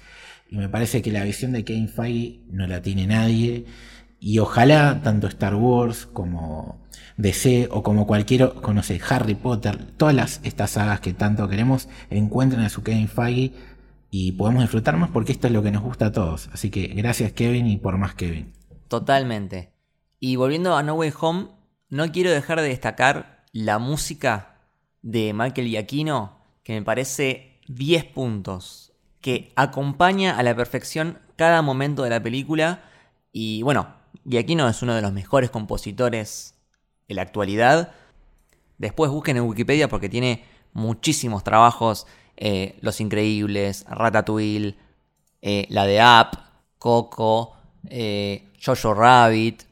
Y 0.49 0.57
me 0.57 0.69
parece 0.69 1.01
que 1.01 1.11
la 1.11 1.23
visión 1.23 1.51
de 1.51 1.63
Kevin 1.63 1.89
Feige 1.89 2.41
no 2.49 2.67
la 2.67 2.81
tiene 2.81 3.07
nadie 3.07 3.65
Y 4.25 4.39
ojalá 4.39 5.01
tanto 5.03 5.27
Star 5.27 5.53
Wars 5.53 6.05
como 6.05 6.79
DC 7.17 7.67
o 7.71 7.83
como 7.83 8.07
cualquier, 8.07 8.53
conoce, 8.53 9.01
Harry 9.09 9.35
Potter, 9.35 9.83
todas 9.97 10.15
las, 10.15 10.39
estas 10.43 10.71
sagas 10.71 11.01
que 11.01 11.11
tanto 11.11 11.49
queremos, 11.49 11.89
encuentren 12.09 12.61
a 12.61 12.69
su 12.69 12.83
Kevin 12.83 13.09
Feige 13.09 13.51
y 14.11 14.31
podemos 14.31 14.63
disfrutar 14.63 14.95
más 14.95 15.09
porque 15.09 15.33
esto 15.33 15.47
es 15.47 15.53
lo 15.53 15.61
que 15.61 15.71
nos 15.71 15.83
gusta 15.83 16.05
a 16.05 16.11
todos. 16.13 16.49
Así 16.53 16.69
que 16.69 16.87
gracias 16.87 17.33
Kevin 17.33 17.67
y 17.67 17.75
por 17.75 17.97
más 17.97 18.15
Kevin. 18.15 18.53
Totalmente. 18.87 19.73
Y 20.21 20.37
volviendo 20.37 20.77
a 20.77 20.83
No 20.83 20.93
Way 20.93 21.11
Home, 21.19 21.47
no 21.89 22.09
quiero 22.13 22.31
dejar 22.31 22.61
de 22.61 22.69
destacar 22.69 23.43
la 23.51 23.77
música 23.77 24.61
de 25.01 25.33
Michael 25.33 25.67
Giacchino, 25.67 26.39
que 26.63 26.75
me 26.75 26.81
parece 26.81 27.59
10 27.67 28.05
puntos, 28.05 28.93
que 29.19 29.51
acompaña 29.57 30.37
a 30.37 30.43
la 30.43 30.55
perfección 30.55 31.19
cada 31.35 31.61
momento 31.61 32.03
de 32.03 32.09
la 32.09 32.23
película. 32.23 32.85
Y 33.33 33.63
bueno, 33.63 34.01
Giacchino 34.25 34.67
es 34.67 34.81
uno 34.81 34.93
de 34.95 35.01
los 35.01 35.13
mejores 35.13 35.49
compositores 35.49 36.55
en 37.07 37.15
la 37.17 37.21
actualidad. 37.23 37.91
Después 38.77 39.11
busquen 39.11 39.37
en 39.37 39.43
Wikipedia 39.43 39.87
porque 39.87 40.09
tiene 40.09 40.45
muchísimos 40.73 41.43
trabajos. 41.43 42.07
eh, 42.37 42.77
Los 42.81 42.99
Increíbles, 42.99 43.85
Ratatouille, 43.87 44.75
eh, 45.41 45.67
la 45.69 45.85
de 45.85 46.01
Up, 46.01 46.39
Coco, 46.79 47.55
eh, 47.89 48.49
Jojo 48.63 48.93
Rabbit. 48.93 49.63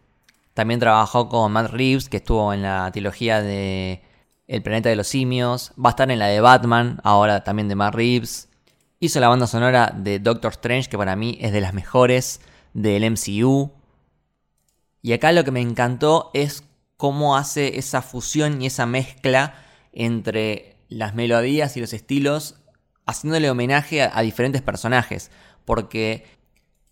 También 0.54 0.80
trabajó 0.80 1.30
con 1.30 1.52
Matt 1.52 1.72
Reeves, 1.72 2.10
que 2.10 2.18
estuvo 2.18 2.54
en 2.54 2.62
la 2.62 2.90
trilogía 2.92 3.42
de 3.42 4.04
El 4.48 4.62
planeta 4.62 4.90
de 4.90 4.96
los 4.96 5.08
simios. 5.08 5.72
Va 5.84 5.90
a 5.90 5.92
estar 5.92 6.12
en 6.12 6.20
la 6.20 6.28
de 6.28 6.42
Batman, 6.42 7.00
ahora 7.04 7.44
también 7.44 7.68
de 7.70 7.76
Matt 7.76 7.96
Reeves. 7.96 8.50
Hizo 9.00 9.20
la 9.20 9.30
banda 9.30 9.48
sonora 9.48 9.94
de 9.98 10.20
Doctor 10.20 10.52
Strange, 10.52 10.90
que 10.90 10.98
para 10.98 11.16
mí 11.16 11.38
es 11.42 11.52
de 11.52 11.62
las 11.62 11.74
mejores 11.74 12.42
del 12.74 13.04
MCU. 13.04 13.72
Y 15.02 15.14
acá 15.14 15.32
lo 15.32 15.44
que 15.44 15.52
me 15.52 15.62
encantó 15.62 16.30
es 16.34 16.64
cómo 16.98 17.36
hace 17.36 17.80
esa 17.80 18.02
fusión 18.02 18.62
y 18.62 18.68
esa 18.68 18.86
mezcla 18.86 19.56
entre 19.92 20.78
las 20.88 21.16
melodías 21.16 21.76
y 21.76 21.80
los 21.80 21.94
estilos, 21.94 22.56
haciéndole 23.06 23.50
homenaje 23.50 24.04
a, 24.04 24.22
diferentes 24.22 24.62
personajes. 24.62 25.32
Porque 25.66 26.26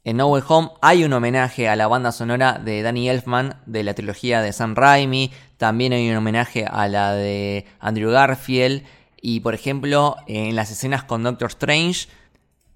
en 0.04 0.18
No 0.18 0.28
Way 0.28 0.44
Home 0.48 0.72
hay 0.82 1.04
un 1.04 1.14
homenaje 1.14 1.70
a 1.70 1.76
la 1.76 1.88
banda 1.88 2.12
sonora 2.12 2.54
de 2.54 2.82
Danny 2.82 3.10
Elfman 3.10 3.62
de 3.66 3.84
la 3.84 3.94
trilogía 3.94 4.42
de 4.42 4.54
Sam 4.54 4.74
Raimi. 4.76 5.32
También 5.58 5.94
hay 5.94 6.10
un 6.10 6.16
homenaje 6.16 6.66
a 6.66 6.88
la 6.88 7.14
de 7.14 7.66
Andrew 7.80 8.10
Garfield. 8.10 8.84
Y 9.22 9.42
por 9.42 9.54
ejemplo, 9.54 10.16
en 10.28 10.56
las 10.56 10.72
escenas 10.72 11.04
con 11.04 11.24
Doctor 11.24 11.50
Strange, 11.50 12.08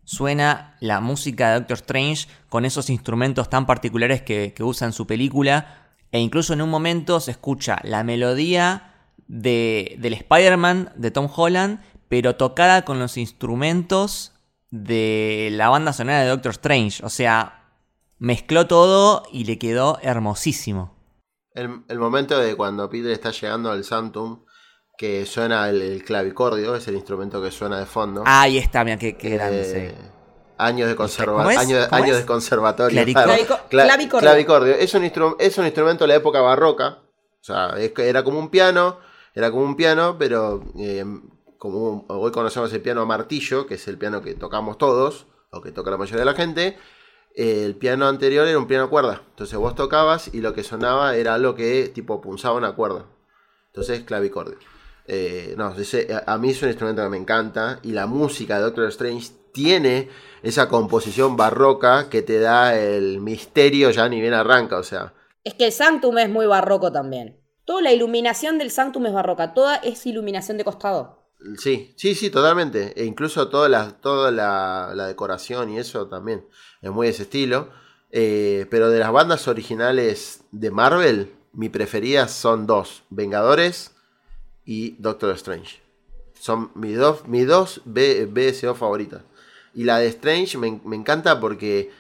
suena 0.05 0.75
la 0.79 1.01
música 1.01 1.49
de 1.49 1.59
Doctor 1.59 1.77
Strange 1.77 2.27
con 2.49 2.65
esos 2.65 2.89
instrumentos 2.89 3.49
tan 3.49 3.65
particulares 3.65 4.21
que, 4.21 4.53
que 4.55 4.63
usa 4.63 4.87
en 4.87 4.93
su 4.93 5.07
película. 5.07 5.91
E 6.11 6.19
incluso 6.19 6.53
en 6.53 6.61
un 6.61 6.69
momento 6.69 7.19
se 7.19 7.31
escucha 7.31 7.79
la 7.83 8.03
melodía 8.03 8.93
de, 9.27 9.95
del 9.99 10.13
Spider-Man 10.13 10.93
de 10.95 11.11
Tom 11.11 11.29
Holland, 11.33 11.79
pero 12.09 12.35
tocada 12.35 12.85
con 12.85 12.99
los 12.99 13.17
instrumentos 13.17 14.33
de 14.69 15.49
la 15.51 15.69
banda 15.69 15.93
sonora 15.93 16.21
de 16.21 16.29
Doctor 16.29 16.51
Strange. 16.51 17.03
O 17.03 17.09
sea, 17.09 17.63
mezcló 18.19 18.67
todo 18.67 19.23
y 19.31 19.45
le 19.45 19.57
quedó 19.57 19.99
hermosísimo. 20.01 20.93
El, 21.53 21.83
el 21.87 21.99
momento 21.99 22.37
de 22.39 22.55
cuando 22.55 22.89
Peter 22.89 23.11
está 23.11 23.31
llegando 23.31 23.71
al 23.71 23.83
Santum, 23.83 24.43
que 25.03 25.25
suena 25.25 25.67
el, 25.67 25.81
el 25.81 26.03
clavicordio, 26.05 26.75
es 26.75 26.87
el 26.87 26.95
instrumento 26.95 27.41
que 27.43 27.51
suena 27.51 27.77
de 27.77 27.85
fondo. 27.85 28.23
Ahí 28.25 28.57
está, 28.57 28.85
mira, 28.85 28.97
qué, 28.97 29.17
qué 29.17 29.31
grande. 29.31 29.61
Eh, 29.61 29.89
sí. 29.99 30.07
Años 30.57 30.87
de, 30.87 30.95
conserva 30.95 31.43
años, 31.45 31.89
de 32.17 32.25
conservatorio. 32.25 33.01
Clarico- 33.01 33.13
claro. 33.21 33.33
Clavico- 33.33 33.59
Cla- 33.69 33.83
clavicordio. 33.83 34.19
clavicordio. 34.29 34.73
Es 34.75 34.93
un, 34.93 35.03
es 35.39 35.57
un 35.57 35.65
instrumento 35.65 36.05
de 36.05 36.07
la 36.07 36.15
época 36.15 36.39
barroca. 36.39 36.99
O 37.41 37.43
sea, 37.43 37.71
es 37.77 37.91
que 37.91 38.07
era 38.07 38.23
como 38.23 38.39
un 38.39 38.49
piano. 38.49 38.97
Era 39.35 39.51
como 39.51 39.63
un 39.65 39.75
piano, 39.75 40.15
pero 40.17 40.63
eh, 40.79 41.03
como 41.57 41.79
un- 41.79 42.05
hoy 42.07 42.31
conocemos 42.31 42.71
el 42.71 42.81
piano 42.81 43.05
martillo, 43.05 43.67
que 43.67 43.73
es 43.75 43.85
el 43.89 43.97
piano 43.97 44.21
que 44.21 44.35
tocamos 44.35 44.77
todos, 44.77 45.27
o 45.51 45.59
que 45.61 45.73
toca 45.73 45.91
la 45.91 45.97
mayoría 45.97 46.19
de 46.21 46.25
la 46.31 46.33
gente. 46.35 46.77
eh, 47.35 47.63
el 47.65 47.75
piano 47.75 48.07
anterior 48.07 48.47
era 48.47 48.57
un 48.57 48.67
piano 48.67 48.85
a 48.85 48.89
cuerda. 48.89 49.21
Entonces 49.31 49.57
vos 49.59 49.75
tocabas 49.75 50.33
y 50.33 50.39
lo 50.39 50.53
que 50.53 50.63
sonaba 50.63 51.17
era 51.17 51.33
algo 51.33 51.55
que 51.55 51.89
tipo 51.93 52.21
punzaba 52.21 52.55
una 52.55 52.71
cuerda. 52.73 53.05
Entonces, 53.67 54.01
clavicordio. 54.05 54.57
Eh, 55.07 55.53
no, 55.57 55.73
ese- 55.75 56.07
a, 56.25 56.37
mí 56.37 56.51
es 56.51 56.61
un 56.61 56.69
instrumento 56.69 57.03
que 57.03 57.09
me 57.09 57.17
encanta. 57.17 57.79
Y 57.83 57.91
la 57.91 58.05
música 58.07 58.57
de 58.57 58.63
Doctor 58.63 58.87
Strange 58.89 59.29
tiene 59.53 60.09
esa 60.41 60.67
composición 60.67 61.37
barroca 61.37 62.09
que 62.09 62.21
te 62.21 62.39
da 62.39 62.77
el 62.77 63.19
misterio 63.19 63.91
ya 63.91 64.07
ni 64.09 64.19
bien 64.21 64.33
arranca. 64.33 64.77
O 64.77 64.83
sea, 64.83 65.13
Es 65.43 65.53
que 65.55 65.65
el 65.65 65.71
Sanctum 65.71 66.17
es 66.17 66.29
muy 66.29 66.45
barroco 66.45 66.91
también. 66.91 67.39
Toda 67.65 67.81
la 67.81 67.93
iluminación 67.93 68.57
del 68.57 68.71
Sanctum 68.71 69.05
es 69.05 69.13
barroca, 69.13 69.53
toda 69.53 69.75
es 69.77 70.05
iluminación 70.05 70.57
de 70.57 70.63
costado. 70.65 71.23
sí, 71.57 71.93
sí, 71.97 72.15
sí, 72.15 72.29
totalmente. 72.29 72.93
E 72.99 73.05
incluso 73.05 73.49
toda 73.49 73.67
la, 73.69 73.91
toda 74.01 74.31
la, 74.31 74.91
la 74.95 75.07
decoración 75.07 75.69
y 75.69 75.77
eso 75.79 76.07
también 76.07 76.45
es 76.81 76.91
muy 76.91 77.07
de 77.07 77.13
ese 77.13 77.23
estilo. 77.23 77.69
Eh, 78.11 78.67
pero 78.69 78.89
de 78.89 78.99
las 78.99 79.11
bandas 79.11 79.47
originales 79.47 80.43
de 80.51 80.71
Marvel, 80.71 81.33
mi 81.53 81.69
preferidas 81.69 82.31
son 82.31 82.67
dos: 82.67 83.03
Vengadores 83.09 83.92
y 84.65 84.95
Doctor 84.99 85.31
Strange. 85.35 85.81
Son 86.39 86.71
mis 86.75 86.97
dos, 86.97 87.27
mis 87.27 87.47
dos 87.47 87.81
B- 87.85 88.25
BSO 88.25 88.75
favoritas. 88.75 89.21
Y 89.73 89.83
la 89.85 89.97
de 89.99 90.07
Strange 90.07 90.57
me, 90.57 90.79
me 90.83 90.95
encanta 90.95 91.39
porque 91.39 91.91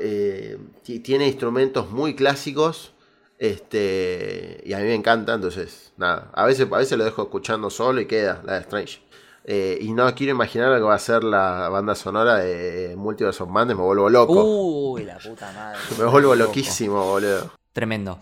eh, 0.00 0.58
ti- 0.82 1.00
tiene 1.00 1.26
instrumentos 1.26 1.90
muy 1.90 2.14
clásicos. 2.14 2.92
Este, 3.38 4.60
y 4.64 4.72
a 4.74 4.78
mí 4.78 4.84
me 4.84 4.94
encanta, 4.94 5.34
entonces, 5.34 5.92
nada. 5.96 6.30
A 6.34 6.44
veces, 6.46 6.68
a 6.70 6.76
veces 6.78 6.96
lo 6.98 7.04
dejo 7.04 7.22
escuchando 7.22 7.70
solo 7.70 8.00
y 8.00 8.06
queda 8.06 8.42
la 8.44 8.54
de 8.54 8.60
Strange. 8.60 9.00
Eh, 9.44 9.78
y 9.80 9.92
no 9.92 10.14
quiero 10.14 10.32
imaginar 10.32 10.68
lo 10.70 10.76
que 10.76 10.82
va 10.82 10.94
a 10.94 10.98
ser 10.98 11.24
la 11.24 11.68
banda 11.70 11.94
sonora 11.94 12.36
de 12.36 12.94
Multiverse 12.96 13.42
of 13.42 13.48
Madness, 13.48 13.76
me 13.78 13.82
vuelvo 13.82 14.08
loco. 14.10 14.44
Uy, 14.44 15.04
la 15.04 15.18
puta 15.18 15.50
madre. 15.52 15.78
me 15.98 16.04
vuelvo 16.04 16.34
loquísimo, 16.34 17.02
boludo. 17.04 17.50
Tremendo. 17.72 18.18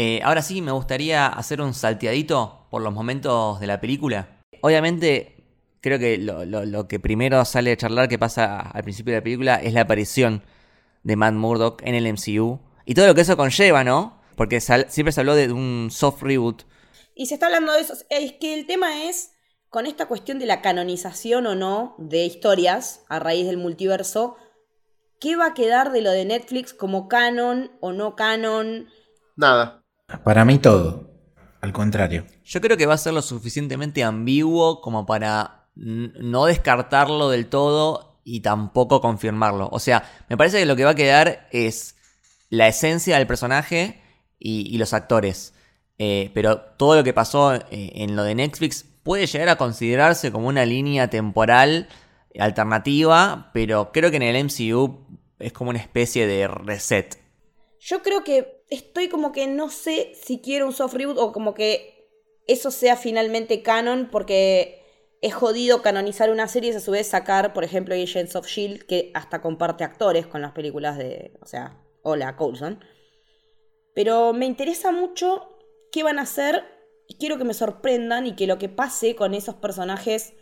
Eh, 0.00 0.20
ahora 0.22 0.42
sí, 0.42 0.62
me 0.62 0.70
gustaría 0.70 1.26
hacer 1.26 1.60
un 1.60 1.74
salteadito 1.74 2.68
por 2.70 2.82
los 2.82 2.92
momentos 2.94 3.58
de 3.58 3.66
la 3.66 3.80
película. 3.80 4.42
Obviamente, 4.60 5.42
creo 5.80 5.98
que 5.98 6.18
lo, 6.18 6.44
lo- 6.44 6.64
lo 6.64 6.86
que 6.86 7.00
primero 7.00 7.44
sale 7.44 7.70
de 7.70 7.76
charlar 7.76 8.08
que 8.08 8.16
pasa 8.16 8.60
al 8.60 8.84
principio 8.84 9.12
de 9.12 9.18
la 9.18 9.24
película 9.24 9.56
es 9.56 9.72
la 9.72 9.80
aparición 9.80 10.44
de 11.02 11.16
Matt 11.16 11.34
Murdock 11.34 11.82
en 11.84 11.96
el 11.96 12.06
MCU. 12.06 12.60
Y 12.84 12.94
todo 12.94 13.08
lo 13.08 13.14
que 13.16 13.22
eso 13.22 13.36
conlleva, 13.36 13.82
¿no? 13.82 14.20
Porque 14.36 14.60
sal- 14.60 14.86
siempre 14.88 15.10
se 15.10 15.18
habló 15.18 15.34
de 15.34 15.50
un 15.52 15.88
soft 15.90 16.22
reboot. 16.22 16.62
Y 17.16 17.26
se 17.26 17.34
está 17.34 17.46
hablando 17.46 17.72
de 17.72 17.80
eso. 17.80 17.94
Es 18.08 18.34
que 18.34 18.54
el 18.54 18.66
tema 18.66 19.02
es, 19.02 19.32
con 19.68 19.84
esta 19.86 20.06
cuestión 20.06 20.38
de 20.38 20.46
la 20.46 20.62
canonización 20.62 21.44
o 21.48 21.56
no 21.56 21.96
de 21.98 22.24
historias 22.24 23.04
a 23.08 23.18
raíz 23.18 23.46
del 23.46 23.56
multiverso, 23.56 24.36
¿qué 25.18 25.34
va 25.34 25.46
a 25.46 25.54
quedar 25.54 25.90
de 25.90 26.02
lo 26.02 26.12
de 26.12 26.24
Netflix 26.24 26.72
como 26.72 27.08
canon 27.08 27.72
o 27.80 27.90
no 27.92 28.14
canon? 28.14 28.86
Nada. 29.36 29.77
Para 30.24 30.44
mí 30.44 30.58
todo. 30.58 31.08
Al 31.60 31.72
contrario. 31.72 32.24
Yo 32.44 32.60
creo 32.60 32.76
que 32.76 32.86
va 32.86 32.94
a 32.94 32.98
ser 32.98 33.14
lo 33.14 33.22
suficientemente 33.22 34.04
ambiguo 34.04 34.80
como 34.80 35.06
para 35.06 35.68
no 35.74 36.46
descartarlo 36.46 37.30
del 37.30 37.48
todo 37.48 38.20
y 38.24 38.40
tampoco 38.40 39.00
confirmarlo. 39.00 39.68
O 39.72 39.78
sea, 39.78 40.08
me 40.28 40.36
parece 40.36 40.58
que 40.58 40.66
lo 40.66 40.76
que 40.76 40.84
va 40.84 40.90
a 40.90 40.96
quedar 40.96 41.48
es 41.50 41.96
la 42.50 42.68
esencia 42.68 43.16
del 43.16 43.26
personaje 43.26 44.00
y, 44.38 44.72
y 44.74 44.78
los 44.78 44.92
actores. 44.92 45.54
Eh, 45.98 46.30
pero 46.32 46.60
todo 46.60 46.96
lo 46.96 47.04
que 47.04 47.12
pasó 47.12 47.54
eh, 47.54 47.64
en 47.70 48.14
lo 48.14 48.22
de 48.22 48.36
Netflix 48.36 48.84
puede 49.02 49.26
llegar 49.26 49.48
a 49.48 49.56
considerarse 49.56 50.30
como 50.30 50.46
una 50.46 50.64
línea 50.64 51.08
temporal 51.10 51.88
alternativa, 52.38 53.50
pero 53.52 53.90
creo 53.92 54.10
que 54.10 54.16
en 54.18 54.22
el 54.22 54.44
MCU 54.44 55.06
es 55.40 55.52
como 55.52 55.70
una 55.70 55.80
especie 55.80 56.26
de 56.26 56.46
reset. 56.46 57.18
Yo 57.80 58.02
creo 58.02 58.22
que 58.22 58.57
estoy 58.70 59.08
como 59.08 59.32
que 59.32 59.46
no 59.46 59.70
sé 59.70 60.12
si 60.14 60.40
quiero 60.40 60.66
un 60.66 60.72
soft 60.72 60.94
reboot 60.94 61.18
o 61.18 61.32
como 61.32 61.54
que 61.54 62.08
eso 62.46 62.70
sea 62.70 62.96
finalmente 62.96 63.62
canon 63.62 64.08
porque 64.10 64.82
es 65.20 65.34
jodido 65.34 65.82
canonizar 65.82 66.30
una 66.30 66.48
serie 66.48 66.72
y 66.72 66.76
a 66.76 66.80
su 66.80 66.92
vez 66.92 67.08
sacar, 67.08 67.52
por 67.52 67.64
ejemplo, 67.64 67.94
Agents 67.94 68.36
of 68.36 68.46
Shield 68.46 68.84
que 68.86 69.10
hasta 69.14 69.40
comparte 69.40 69.84
actores 69.84 70.26
con 70.26 70.42
las 70.42 70.52
películas 70.52 70.96
de, 70.96 71.36
o 71.42 71.46
sea, 71.46 71.82
hola 72.02 72.36
Coulson. 72.36 72.84
Pero 73.94 74.32
me 74.32 74.46
interesa 74.46 74.92
mucho 74.92 75.58
qué 75.90 76.02
van 76.04 76.18
a 76.18 76.22
hacer 76.22 76.62
y 77.08 77.16
quiero 77.16 77.36
que 77.36 77.44
me 77.44 77.54
sorprendan 77.54 78.26
y 78.26 78.36
que 78.36 78.46
lo 78.46 78.58
que 78.58 78.68
pase 78.68 79.16
con 79.16 79.34
esos 79.34 79.56
personajes 79.56 80.34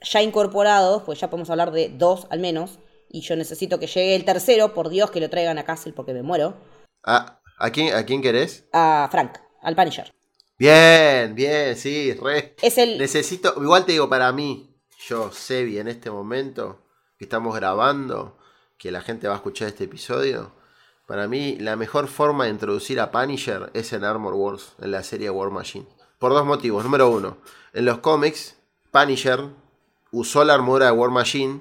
ya 0.00 0.20
incorporados, 0.22 1.02
pues 1.04 1.20
ya 1.20 1.30
podemos 1.30 1.50
hablar 1.50 1.70
de 1.70 1.90
dos 1.90 2.26
al 2.30 2.40
menos, 2.40 2.78
y 3.08 3.20
yo 3.20 3.36
necesito 3.36 3.78
que 3.78 3.86
llegue 3.86 4.16
el 4.16 4.24
tercero, 4.24 4.74
por 4.74 4.88
Dios 4.88 5.10
que 5.10 5.20
lo 5.20 5.30
traigan 5.30 5.58
a 5.58 5.64
Castle 5.64 5.92
porque 5.92 6.12
me 6.12 6.22
muero 6.22 6.56
Ah, 7.04 7.40
¿a, 7.58 7.70
quién, 7.70 7.94
¿A 7.94 8.04
quién 8.04 8.22
querés? 8.22 8.64
a 8.72 9.08
Frank, 9.10 9.38
al 9.62 9.74
Punisher. 9.76 10.12
Bien, 10.58 11.34
bien, 11.34 11.76
sí, 11.76 12.12
re. 12.14 12.54
Es 12.62 12.78
el. 12.78 12.98
Necesito, 12.98 13.54
igual 13.60 13.84
te 13.84 13.92
digo, 13.92 14.08
para 14.08 14.30
mí, 14.32 14.74
yo, 15.08 15.32
Sebi, 15.32 15.78
en 15.78 15.88
este 15.88 16.10
momento 16.10 16.80
que 17.18 17.24
estamos 17.24 17.54
grabando, 17.56 18.38
que 18.78 18.90
la 18.90 19.00
gente 19.00 19.26
va 19.26 19.34
a 19.34 19.36
escuchar 19.36 19.68
este 19.68 19.84
episodio, 19.84 20.52
Para 21.06 21.28
mí, 21.28 21.56
la 21.60 21.76
mejor 21.76 22.08
forma 22.08 22.44
de 22.44 22.50
introducir 22.50 22.98
a 22.98 23.10
Punisher 23.10 23.70
es 23.74 23.92
en 23.92 24.04
Armor 24.04 24.32
Wars, 24.34 24.72
en 24.80 24.90
la 24.90 25.02
serie 25.02 25.28
War 25.28 25.50
Machine. 25.50 25.86
Por 26.18 26.32
dos 26.32 26.46
motivos. 26.46 26.82
Número 26.82 27.10
uno, 27.10 27.36
en 27.74 27.84
los 27.84 27.98
cómics, 27.98 28.56
Punisher 28.90 29.40
usó 30.12 30.44
la 30.44 30.54
armadura 30.54 30.86
de 30.86 30.92
War 30.92 31.10
Machine. 31.10 31.60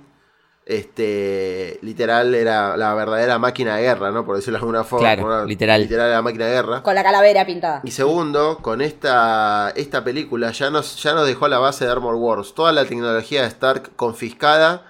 Este, 0.65 1.77
literal, 1.81 2.33
era 2.33 2.77
la 2.77 2.93
verdadera 2.93 3.37
máquina 3.37 3.75
de 3.75 3.83
guerra, 3.83 4.11
¿no? 4.11 4.25
Por 4.25 4.35
decirlo 4.37 4.57
de 4.57 4.61
alguna 4.61 4.83
forma. 4.83 5.07
Claro, 5.13 5.25
Una- 5.25 5.45
literal. 5.45 5.81
Literal, 5.81 6.11
la 6.11 6.21
máquina 6.21 6.45
de 6.45 6.51
guerra. 6.53 6.83
Con 6.83 6.95
la 6.95 7.03
calavera 7.03 7.45
pintada. 7.45 7.81
Y 7.83 7.91
segundo, 7.91 8.59
con 8.61 8.81
esta, 8.81 9.71
esta 9.75 10.03
película 10.03 10.51
ya 10.51 10.69
nos, 10.69 11.01
ya 11.01 11.13
nos 11.13 11.27
dejó 11.27 11.47
la 11.47 11.59
base 11.59 11.85
de 11.85 11.91
Armor 11.91 12.15
Wars. 12.15 12.53
Toda 12.53 12.71
la 12.71 12.85
tecnología 12.85 13.41
de 13.41 13.47
Stark 13.49 13.91
confiscada 13.95 14.85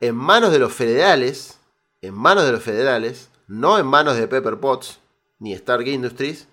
en 0.00 0.14
manos 0.14 0.52
de 0.52 0.58
los 0.58 0.72
federales. 0.72 1.58
En 2.00 2.14
manos 2.14 2.44
de 2.44 2.52
los 2.52 2.62
federales. 2.62 3.28
No 3.46 3.78
en 3.78 3.86
manos 3.86 4.16
de 4.16 4.26
Pepper 4.26 4.58
Potts 4.58 5.00
ni 5.38 5.52
Stark 5.52 5.86
Industries. 5.86 6.48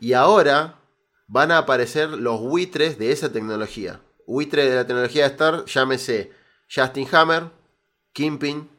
Y 0.00 0.12
ahora 0.12 0.74
van 1.26 1.50
a 1.50 1.58
aparecer 1.58 2.10
los 2.10 2.40
buitres 2.40 2.98
de 2.98 3.10
esa 3.10 3.32
tecnología. 3.32 4.00
Buitres 4.26 4.68
de 4.68 4.76
la 4.76 4.86
tecnología 4.86 5.22
de 5.24 5.30
Stark, 5.30 5.64
llámese 5.66 6.32
Justin 6.72 7.08
Hammer, 7.12 7.44
Kingpin, 8.16 8.70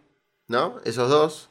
¿no? 0.48 0.80
Esos 0.86 1.10
dos. 1.10 1.50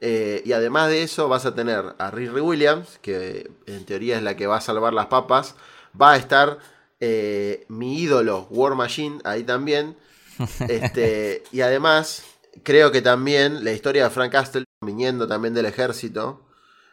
Eh, 0.00 0.42
y 0.46 0.52
además 0.52 0.90
de 0.90 1.02
eso 1.02 1.28
vas 1.28 1.46
a 1.46 1.54
tener 1.54 1.94
a 1.98 2.10
Riri 2.10 2.40
Williams, 2.40 2.98
que 3.02 3.50
en 3.66 3.84
teoría 3.86 4.16
es 4.18 4.22
la 4.22 4.36
que 4.36 4.46
va 4.46 4.58
a 4.58 4.60
salvar 4.60 4.92
las 4.94 5.06
papas. 5.06 5.56
Va 6.00 6.12
a 6.14 6.16
estar 6.18 6.58
eh, 7.00 7.66
mi 7.68 8.00
ídolo 8.02 8.46
War 8.50 8.74
Machine 8.76 9.20
ahí 9.24 9.44
también. 9.44 9.96
Este, 10.66 11.44
y 11.52 11.60
además 11.62 12.24
creo 12.64 12.92
que 12.92 13.02
también 13.02 13.64
la 13.64 13.72
historia 13.72 14.04
de 14.04 14.10
Frank 14.10 14.32
Castle, 14.32 14.64
viniendo 14.84 15.28
también 15.28 15.54
del 15.54 15.66
ejército, 15.66 16.46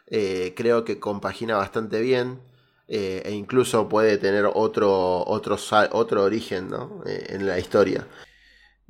eh, 0.06 0.54
creo 0.56 0.84
que 0.84 1.00
compagina 1.00 1.56
bastante 1.56 2.00
bien. 2.00 2.40
eh, 2.88 3.22
e 3.26 3.32
incluso 3.32 3.88
puede 3.88 4.18
tener 4.18 4.46
otro, 4.54 5.24
otro, 5.26 5.56
otro 5.92 6.22
origen 6.24 6.68
¿no? 6.70 7.02
Eh, 7.06 7.26
en 7.30 7.46
la 7.46 7.58
historia. 7.58 8.06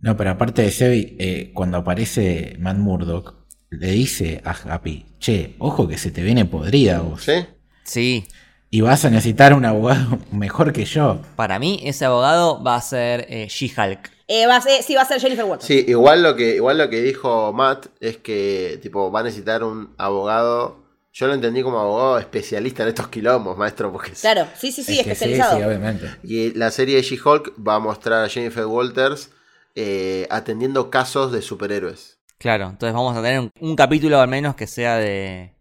No, 0.05 0.16
pero 0.18 0.30
aparte 0.32 0.61
de 0.61 0.70
Sebi, 0.70 1.16
eh, 1.18 1.50
cuando 1.55 1.78
aparece 1.78 2.57
Matt 2.59 2.76
Murdock, 2.76 3.34
le 3.70 3.90
dice 3.90 4.42
a 4.44 4.50
Happy, 4.50 5.07
che, 5.18 5.55
ojo 5.59 5.88
que 5.88 5.96
se 5.96 6.11
te 6.11 6.22
viene 6.22 6.44
podrida 6.44 7.00
vos. 7.00 7.22
¿Sí? 7.24 7.46
Sí, 7.84 8.26
Y 8.68 8.82
vas 8.82 9.05
a 9.07 9.11
necesitar 9.11 9.55
un 9.55 9.64
abogado 9.64 10.18
mejor 10.30 10.72
que 10.74 10.84
yo. 10.84 11.20
para 11.36 11.59
mí 11.59 11.80
ese 11.84 12.05
abogado 12.05 12.62
va 12.62 12.74
a 12.76 12.80
ser 12.82 13.24
eh, 13.30 13.46
She-Hulk. 13.48 14.11
Eh, 14.28 14.46
va 14.46 14.57
a 14.57 14.61
ser- 14.61 14.82
sí, 14.82 14.94
va 14.94 15.02
a 15.02 15.07
ser 15.07 15.20
Jennifer 15.22 15.44
Walters. 15.46 15.66
Sí, 15.66 15.84
igual 15.88 16.22
lo 16.22 16.36
que, 16.36 16.57
igual 16.57 16.76
lo 16.78 16.90
que 16.90 17.00
dijo 17.00 17.52
Matt 17.55 17.86
es 18.00 18.18
que 18.18 18.78
tipo 18.82 19.11
va 19.11 19.20
a 19.20 19.22
necesitar 19.22 19.62
un 19.64 19.94
abogado. 19.96 20.84
Yo 21.14 21.28
lo 21.28 21.34
entendí 21.34 21.62
como 21.62 21.78
abogado 21.78 22.18
especialista 22.18 22.82
en 22.82 22.90
estos 22.90 23.09
quilombos, 23.09 23.57
maestro, 23.57 23.90
porque 23.92 24.11
Claro, 24.12 24.46
sí, 24.59 24.70
sí, 24.70 24.82
sí, 24.82 24.98
Es 24.98 25.05
que 25.07 25.12
especializado. 25.12 25.52
Sí, 25.57 25.59
sí, 25.62 25.64
obviamente. 25.66 26.07
y 26.24 26.50
la 26.52 26.70
serie 26.70 26.96
de 26.96 27.02
She-Hulk 27.02 27.55
va 27.66 27.76
a 27.76 27.78
mostrar 27.78 28.22
a 28.24 28.28
Jennifer 28.28 28.66
Walters 28.66 29.30
eh, 29.75 30.27
atendiendo 30.31 30.91
casos 30.91 31.33
de 31.33 31.43
superhéroes. 31.43 32.20
Claro, 32.39 32.68
entonces 32.68 32.95
vamos 32.95 33.16
a 33.16 33.22
tener 33.22 33.41
un, 33.41 33.51
un 33.61 33.77
capítulo 33.77 34.20
al 34.20 34.29
menos 34.29 34.55
que 34.55 34.66
sea 34.66 34.97
de, 34.97 35.55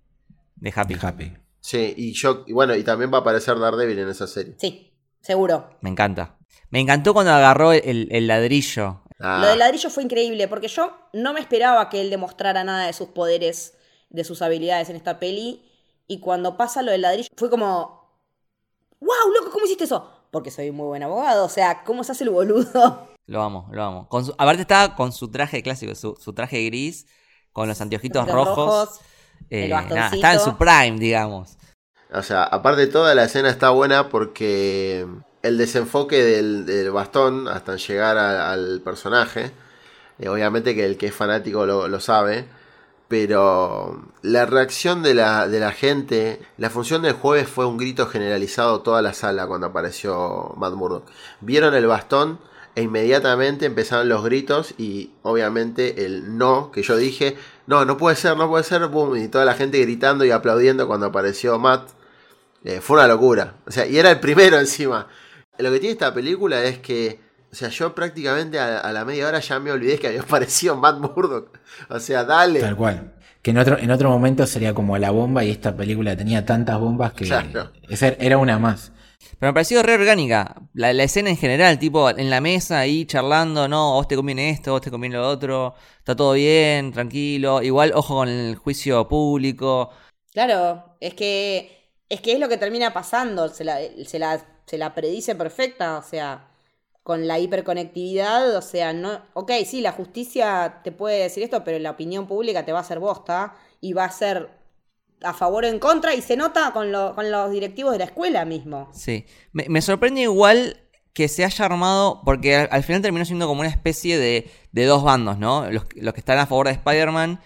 de 0.56 0.74
Happy. 0.76 0.96
Happy. 1.02 1.34
Sí, 1.60 1.94
y 1.96 2.14
yo, 2.14 2.44
y 2.46 2.54
bueno, 2.54 2.76
y 2.76 2.84
también 2.84 3.12
va 3.14 3.20
a 3.20 3.22
aparecer 3.22 3.58
Daredevil 3.58 4.00
en 4.00 4.10
esa 4.10 4.28
serie. 4.28 4.56
Sí, 4.58 4.94
seguro. 5.22 5.78
Me 5.82 5.90
encanta. 5.90 6.38
Me 6.70 6.80
encantó 6.80 7.14
cuando 7.14 7.32
agarró 7.32 7.72
el, 7.72 8.10
el 8.12 8.28
ladrillo. 8.28 9.02
Ah, 9.20 9.40
Lo 9.42 9.48
del 9.48 9.60
ladrillo 9.60 9.90
fue 9.90 10.04
increíble 10.04 10.48
porque 10.48 10.68
yo 10.68 10.92
no 11.14 11.34
me 11.34 11.40
esperaba 11.40 11.88
que 11.90 12.02
él 12.02 12.10
demostrara 12.10 12.64
nada 12.64 12.88
de 12.88 12.94
sus 12.94 13.10
poderes, 13.10 13.78
de 14.10 14.24
sus 14.24 14.42
habilidades 14.42 14.90
en 14.90 14.96
esta 14.98 15.20
peli. 15.20 15.70
Y 16.08 16.20
cuando 16.20 16.58
pasa 16.58 16.82
lo 16.82 16.92
del 16.92 17.02
ladrillo, 17.02 17.30
fue 17.38 17.50
como. 17.50 18.04
¡Wow, 19.00 19.32
loco! 19.34 19.52
¿Cómo 19.52 19.66
hiciste 19.66 19.86
eso? 19.86 20.10
Porque 20.32 20.52
soy 20.52 20.70
un 20.70 20.76
muy 20.76 20.88
buen 20.88 21.04
abogado. 21.04 21.46
O 21.46 21.50
sea, 21.50 21.84
¿cómo 21.86 22.04
se 22.04 22.12
hace 22.12 22.26
el 22.26 22.32
boludo? 22.32 23.08
Lo 23.26 23.42
amo, 23.42 23.70
lo 23.72 23.84
amo. 23.84 24.08
Con 24.10 24.26
su- 24.26 24.34
aparte 24.38 24.62
estaba 24.62 24.96
con 24.96 25.12
su 25.12 25.30
traje 25.32 25.64
clásico, 25.64 25.96
su, 25.96 26.16
su 26.20 26.34
traje 26.34 26.64
gris, 26.66 27.08
con 27.52 27.68
los 27.68 27.80
anteojitos 27.82 28.26
Los 28.28 28.36
rojos. 28.36 29.00
el 29.50 29.64
Eh, 29.66 29.70
nada, 29.70 30.10
estaba 30.14 30.34
en 30.34 30.40
su 30.40 30.58
prime, 30.58 31.00
digamos. 31.00 31.58
O 32.14 32.22
sea, 32.22 32.44
aparte 32.44 32.88
toda 32.88 33.16
la 33.16 33.24
escena 33.26 33.50
está 33.50 33.70
buena 33.72 34.10
porque 34.10 35.08
el 35.42 35.58
desenfoque 35.58 36.24
del, 36.24 36.66
del 36.66 36.92
bastón 36.92 37.48
hasta 37.48 37.76
llegar 37.76 38.18
a- 38.18 38.52
al 38.52 38.82
personaje, 38.82 39.52
eh, 40.20 40.30
obviamente 40.30 40.76
que 40.76 40.86
el 40.86 40.98
que 40.98 41.08
es 41.08 41.16
fanático 41.16 41.66
lo, 41.66 41.88
lo 41.88 42.00
sabe, 42.00 42.46
pero 43.08 44.04
la 44.22 44.46
reacción 44.46 45.04
de 45.04 45.14
la, 45.14 45.48
de 45.48 45.60
la 45.60 45.72
gente, 45.72 46.40
la 46.58 46.70
función 46.70 47.02
del 47.02 47.14
jueves 47.14 47.48
fue 47.48 47.66
un 47.66 47.78
grito 47.78 48.08
generalizado 48.08 48.82
toda 48.82 49.02
la 49.02 49.14
sala 49.14 49.48
cuando 49.48 49.68
apareció 49.68 50.54
Matt 50.58 50.74
Murdock. 50.74 51.08
Vieron 51.42 51.74
el 51.76 51.88
bastón 51.88 52.40
e 52.76 52.82
inmediatamente 52.84 53.66
empezaron 53.66 54.10
los 54.10 54.24
gritos 54.24 54.74
y 54.78 55.12
obviamente 55.22 56.06
el 56.06 56.38
no 56.38 56.72
que 56.72 56.82
yo 56.84 56.98
dije, 56.98 57.36
no, 57.68 57.86
no 57.86 57.98
puede 57.98 58.16
ser, 58.16 58.36
no 58.36 58.50
puede 58.50 58.64
ser, 58.64 58.86
boom, 58.88 59.16
y 59.18 59.28
toda 59.28 59.46
la 59.46 59.54
gente 59.54 59.80
gritando 59.80 60.26
y 60.26 60.32
aplaudiendo 60.32 60.88
cuando 60.88 61.06
apareció 61.08 61.60
Matt. 61.60 61.90
Eh, 62.64 62.80
fue 62.82 62.98
una 62.98 63.08
locura. 63.08 63.56
O 63.68 63.72
sea, 63.72 63.86
y 63.86 63.98
era 63.98 64.10
el 64.10 64.20
primero 64.20 64.58
encima. 64.58 65.08
Lo 65.58 65.72
que 65.72 65.80
tiene 65.80 65.94
esta 65.94 66.14
película 66.14 66.64
es 66.64 66.80
que, 66.80 67.20
o 67.52 67.56
sea, 67.56 67.70
yo 67.70 67.94
prácticamente 67.94 68.58
a, 68.58 68.80
a 68.80 68.92
la 68.94 69.04
media 69.06 69.28
hora 69.28 69.40
ya 69.40 69.60
me 69.60 69.72
olvidé 69.72 70.00
que 70.00 70.08
había 70.08 70.22
aparecido 70.24 70.76
Matt 70.78 71.00
Murdock. 71.00 71.60
O 71.90 72.00
sea, 72.00 72.24
dale. 72.24 72.60
Tal 72.62 72.76
cual. 72.76 73.14
Que 73.42 73.52
en 73.52 73.58
otro, 73.58 73.78
en 73.78 73.92
otro 73.92 74.10
momento 74.10 74.48
sería 74.48 74.74
como 74.74 74.98
la 74.98 75.12
bomba 75.12 75.44
y 75.44 75.52
esta 75.52 75.76
película 75.76 76.16
tenía 76.16 76.46
tantas 76.46 76.80
bombas 76.80 77.12
que 77.12 77.26
Claro. 77.26 77.72
esa 77.90 78.08
era 78.08 78.38
una 78.38 78.58
más. 78.58 78.94
Pero 79.40 79.52
me 79.52 79.54
pareció 79.54 79.84
re 79.84 79.94
orgánica. 79.96 80.56
La, 80.74 80.92
escena 80.92 81.30
en 81.30 81.38
general, 81.38 81.80
tipo, 81.80 82.10
en 82.10 82.30
la 82.30 82.42
mesa 82.42 82.80
ahí 82.80 83.06
charlando, 83.06 83.68
no, 83.68 83.94
vos 83.94 84.08
te 84.08 84.16
conviene 84.16 84.50
esto, 84.50 84.72
vos 84.72 84.82
te 84.82 84.92
conviene 84.92 85.16
lo 85.18 85.28
otro, 85.28 85.76
está 86.00 86.16
todo 86.16 86.34
bien, 86.34 86.92
tranquilo. 86.92 87.62
Igual, 87.62 87.94
ojo 87.96 88.16
con 88.16 88.30
el 88.30 88.56
juicio 88.56 89.08
público. 89.08 89.90
Claro, 90.32 90.96
es 91.00 91.14
que 91.14 91.84
es 92.14 92.22
que 92.22 92.34
es 92.34 92.40
lo 92.40 92.48
que 92.48 92.58
termina 92.58 92.94
pasando, 92.94 93.50
se 93.50 93.64
la, 93.64 93.80
se 94.06 94.20
la, 94.20 94.40
se 94.68 94.78
la 94.78 94.94
predice 94.94 95.34
perfecta, 95.36 95.98
o 95.98 96.04
sea, 96.04 96.48
con 97.02 97.28
la 97.28 97.40
hiperconectividad, 97.40 98.56
o 98.56 98.62
sea, 98.62 98.94
no, 98.94 99.22
ok, 99.34 99.52
sí, 99.66 99.82
la 99.82 99.94
justicia 99.94 100.82
te 100.84 100.92
puede 100.92 101.24
decir 101.24 101.44
esto, 101.44 101.64
pero 101.64 101.80
la 101.80 101.92
opinión 101.92 102.28
pública 102.28 102.66
te 102.66 102.72
va 102.72 102.80
a 102.80 102.82
hacer 102.82 103.00
bosta 103.00 103.56
y 103.82 103.94
va 103.94 104.06
a 104.06 104.12
ser 104.12 104.50
a 105.24 105.34
favor 105.34 105.64
o 105.64 105.68
en 105.68 105.80
contra 105.80 106.14
y 106.14 106.22
se 106.22 106.36
nota 106.38 106.72
con, 106.74 106.92
lo- 106.92 107.16
con 107.16 107.32
los 107.32 107.52
directivos 107.52 107.94
de 107.94 108.00
la 108.00 108.06
escuela 108.06 108.46
mismo. 108.46 108.90
Sí. 108.94 109.26
Me, 109.52 109.66
me 109.70 109.82
sorprende 109.82 110.22
igual 110.22 110.78
que 111.14 111.28
se 111.28 111.46
haya 111.46 111.66
armado, 111.66 112.22
porque 112.26 112.56
al, 112.56 112.70
al 112.72 112.84
final 112.84 113.02
terminó 113.02 113.24
siendo 113.26 113.48
como 113.48 113.62
una 113.62 113.70
especie 113.70 114.18
de, 114.18 114.50
de 114.72 114.86
dos 114.86 115.04
bandos, 115.04 115.38
¿no? 115.38 115.70
Los, 115.70 115.86
los 115.96 116.14
que 116.14 116.20
están 116.22 116.40
a 116.40 116.48
favor 116.48 116.68
de 116.68 116.74
Spider-Man 116.74 117.40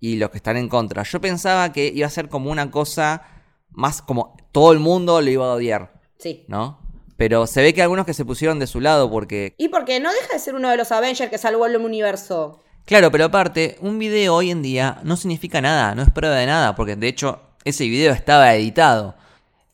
y 0.00 0.16
los 0.16 0.30
que 0.30 0.36
están 0.36 0.56
en 0.56 0.68
contra. 0.68 1.02
Yo 1.02 1.20
pensaba 1.20 1.72
que 1.72 1.90
iba 1.94 2.06
a 2.06 2.10
ser 2.10 2.28
como 2.28 2.50
una 2.50 2.70
cosa 2.70 3.22
más 3.70 4.02
como 4.02 4.36
todo 4.52 4.72
el 4.72 4.78
mundo 4.78 5.20
lo 5.20 5.28
iba 5.30 5.44
a 5.50 5.54
odiar, 5.54 6.00
Sí. 6.18 6.44
¿no? 6.48 6.80
Pero 7.16 7.48
se 7.48 7.60
ve 7.62 7.74
que 7.74 7.82
algunos 7.82 8.06
que 8.06 8.14
se 8.14 8.24
pusieron 8.24 8.60
de 8.60 8.68
su 8.68 8.80
lado 8.80 9.10
porque 9.10 9.54
Y 9.58 9.68
porque 9.68 9.98
no 9.98 10.12
deja 10.12 10.34
de 10.34 10.38
ser 10.38 10.54
uno 10.54 10.70
de 10.70 10.76
los 10.76 10.92
Avengers 10.92 11.28
que 11.30 11.38
salvó 11.38 11.66
el 11.66 11.76
universo. 11.76 12.60
Claro, 12.88 13.10
pero 13.10 13.26
aparte, 13.26 13.76
un 13.82 13.98
video 13.98 14.34
hoy 14.34 14.50
en 14.50 14.62
día 14.62 14.98
no 15.04 15.18
significa 15.18 15.60
nada, 15.60 15.94
no 15.94 16.00
es 16.00 16.08
prueba 16.08 16.36
de 16.36 16.46
nada, 16.46 16.74
porque 16.74 16.96
de 16.96 17.06
hecho 17.06 17.42
ese 17.62 17.86
video 17.86 18.14
estaba 18.14 18.54
editado. 18.54 19.14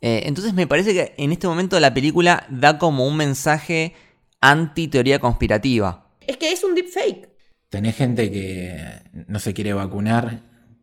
Eh, 0.00 0.22
entonces 0.24 0.52
me 0.52 0.66
parece 0.66 0.92
que 0.94 1.14
en 1.16 1.30
este 1.30 1.46
momento 1.46 1.78
la 1.78 1.94
película 1.94 2.44
da 2.50 2.76
como 2.76 3.06
un 3.06 3.16
mensaje 3.16 3.94
anti-teoría 4.40 5.20
conspirativa. 5.20 6.08
Es 6.26 6.38
que 6.38 6.50
es 6.50 6.64
un 6.64 6.74
deepfake. 6.74 7.28
Tenés 7.68 7.94
gente 7.94 8.32
que 8.32 9.04
no 9.28 9.38
se 9.38 9.54
quiere 9.54 9.74
vacunar, 9.74 10.40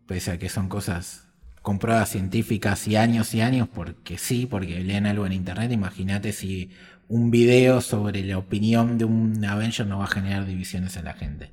pese 0.07 0.32
a 0.32 0.39
que 0.39 0.47
son 0.47 0.69
cosas 0.69 1.25
con 1.61 1.79
pruebas 1.79 2.07
científicas 2.07 2.88
y 2.88 2.95
años 2.95 3.34
y 3.34 3.41
años, 3.41 3.67
porque 3.67 4.17
sí, 4.17 4.45
porque 4.45 4.79
leen 4.79 5.05
algo 5.05 5.25
en 5.25 5.34
internet. 5.34 5.69
Imagínate 5.73 6.32
si 6.32 6.71
un 7.09 7.29
video 7.29 7.82
sobre 7.82 8.23
la 8.23 8.38
opinión 8.38 8.97
de 8.97 9.03
un 9.03 9.43
Avenger 9.43 9.86
no 9.86 9.99
va 9.99 10.05
a 10.05 10.07
generar 10.07 10.45
divisiones 10.45 10.95
en 10.95 11.03
la 11.03 11.13
gente. 11.13 11.51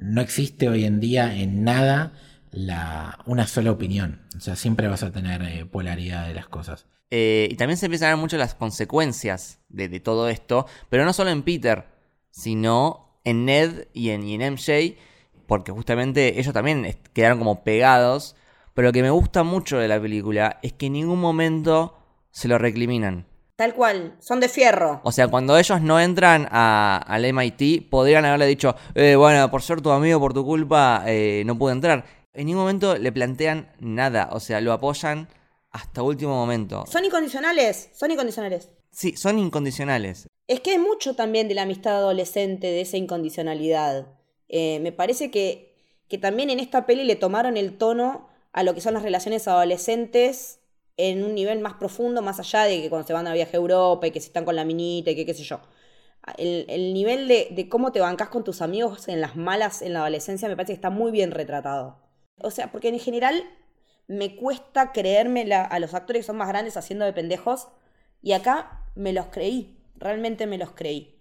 No 0.00 0.20
existe 0.20 0.68
hoy 0.68 0.84
en 0.84 1.00
día 1.00 1.34
en 1.36 1.64
nada 1.64 2.12
la, 2.50 3.18
una 3.26 3.46
sola 3.46 3.70
opinión. 3.70 4.22
O 4.36 4.40
sea, 4.40 4.56
siempre 4.56 4.88
vas 4.88 5.02
a 5.02 5.12
tener 5.12 5.42
eh, 5.42 5.66
polaridad 5.66 6.26
de 6.26 6.34
las 6.34 6.48
cosas. 6.48 6.86
Eh, 7.10 7.48
y 7.50 7.56
también 7.56 7.78
se 7.78 7.86
empiezan 7.86 8.08
a 8.08 8.14
ver 8.14 8.20
mucho 8.20 8.36
las 8.36 8.54
consecuencias 8.54 9.60
de, 9.68 9.88
todo 10.00 10.28
esto, 10.28 10.66
pero 10.90 11.04
no 11.04 11.12
solo 11.12 11.30
en 11.30 11.42
Peter, 11.42 11.86
sino 12.30 13.20
en 13.24 13.46
Ned 13.46 13.88
y 13.94 14.10
en, 14.10 14.24
y 14.24 14.34
en 14.34 14.52
MJ, 14.52 14.96
porque 15.46 15.72
justamente 15.72 16.38
ellos 16.38 16.52
también 16.52 16.98
quedaron 17.14 17.38
como 17.38 17.64
pegados. 17.64 18.36
Pero 18.74 18.88
lo 18.88 18.92
que 18.92 19.02
me 19.02 19.10
gusta 19.10 19.42
mucho 19.42 19.78
de 19.78 19.88
la 19.88 20.00
película 20.00 20.60
es 20.62 20.72
que 20.72 20.86
en 20.86 20.92
ningún 20.92 21.20
momento 21.20 21.98
se 22.30 22.46
lo 22.46 22.58
recriminan. 22.58 23.27
Tal 23.58 23.74
cual, 23.74 24.14
son 24.20 24.38
de 24.38 24.48
fierro. 24.48 25.00
O 25.02 25.10
sea, 25.10 25.26
cuando 25.26 25.58
ellos 25.58 25.80
no 25.82 25.98
entran 25.98 26.46
a- 26.52 26.96
al 27.04 27.24
MIT, 27.24 27.88
podrían 27.90 28.24
haberle 28.24 28.46
dicho, 28.46 28.76
eh, 28.94 29.16
bueno, 29.16 29.50
por 29.50 29.62
ser 29.62 29.80
tu 29.80 29.90
amigo, 29.90 30.20
por 30.20 30.32
tu 30.32 30.44
culpa, 30.44 31.02
eh, 31.08 31.42
no 31.44 31.58
pude 31.58 31.72
entrar. 31.72 32.04
En 32.34 32.46
ningún 32.46 32.60
momento 32.62 32.96
le 32.96 33.10
plantean 33.10 33.68
nada, 33.80 34.28
o 34.30 34.38
sea, 34.38 34.60
lo 34.60 34.72
apoyan 34.72 35.26
hasta 35.72 36.02
último 36.04 36.36
momento. 36.36 36.84
Son 36.86 37.04
incondicionales, 37.04 37.90
son 37.94 38.12
incondicionales. 38.12 38.70
Sí, 38.92 39.16
son 39.16 39.40
incondicionales. 39.40 40.28
Es 40.46 40.60
que 40.60 40.70
hay 40.70 40.78
mucho 40.78 41.16
también 41.16 41.48
de 41.48 41.54
la 41.56 41.62
amistad 41.62 41.96
adolescente, 41.96 42.68
de 42.68 42.82
esa 42.82 42.96
incondicionalidad. 42.96 44.06
Eh, 44.48 44.78
me 44.82 44.92
parece 44.92 45.32
que, 45.32 45.74
que 46.06 46.16
también 46.16 46.50
en 46.50 46.60
esta 46.60 46.86
peli 46.86 47.02
le 47.02 47.16
tomaron 47.16 47.56
el 47.56 47.76
tono 47.76 48.28
a 48.52 48.62
lo 48.62 48.72
que 48.74 48.80
son 48.80 48.94
las 48.94 49.02
relaciones 49.02 49.48
adolescentes 49.48 50.57
en 50.98 51.24
un 51.24 51.34
nivel 51.36 51.60
más 51.60 51.74
profundo, 51.74 52.22
más 52.22 52.40
allá 52.40 52.64
de 52.64 52.82
que 52.82 52.90
cuando 52.90 53.06
se 53.08 53.14
van 53.14 53.26
a 53.28 53.34
viaje 53.34 53.56
a 53.56 53.60
Europa 53.60 54.06
y 54.08 54.12
que 54.12 54.20
se 54.20 54.28
están 54.28 54.44
con 54.46 54.56
la 54.56 54.64
minita 54.66 55.10
y 55.12 55.16
que 55.16 55.26
qué 55.26 55.34
sé 55.34 55.44
yo. 55.44 55.60
El, 56.36 56.66
el 56.68 56.92
nivel 56.94 57.26
de, 57.28 57.48
de 57.52 57.68
cómo 57.70 57.92
te 57.92 58.00
bancas 58.00 58.28
con 58.28 58.44
tus 58.44 58.60
amigos 58.60 59.08
en 59.08 59.20
las 59.20 59.36
malas 59.36 59.80
en 59.82 59.94
la 59.94 60.00
adolescencia 60.00 60.48
me 60.48 60.56
parece 60.56 60.72
que 60.72 60.76
está 60.76 60.90
muy 60.90 61.10
bien 61.10 61.30
retratado. 61.30 61.98
O 62.40 62.50
sea, 62.50 62.70
porque 62.70 62.88
en 62.88 62.98
general 63.00 63.42
me 64.08 64.36
cuesta 64.36 64.92
creerme 64.92 65.44
la- 65.46 65.64
a 65.64 65.78
los 65.80 65.94
actores 65.94 66.22
que 66.22 66.26
son 66.26 66.36
más 66.36 66.48
grandes 66.48 66.76
haciendo 66.76 67.04
de 67.04 67.12
pendejos 67.12 67.68
y 68.22 68.32
acá 68.32 68.82
me 68.94 69.12
los 69.12 69.26
creí, 69.26 69.78
realmente 69.96 70.46
me 70.46 70.58
los 70.58 70.72
creí. 70.72 71.14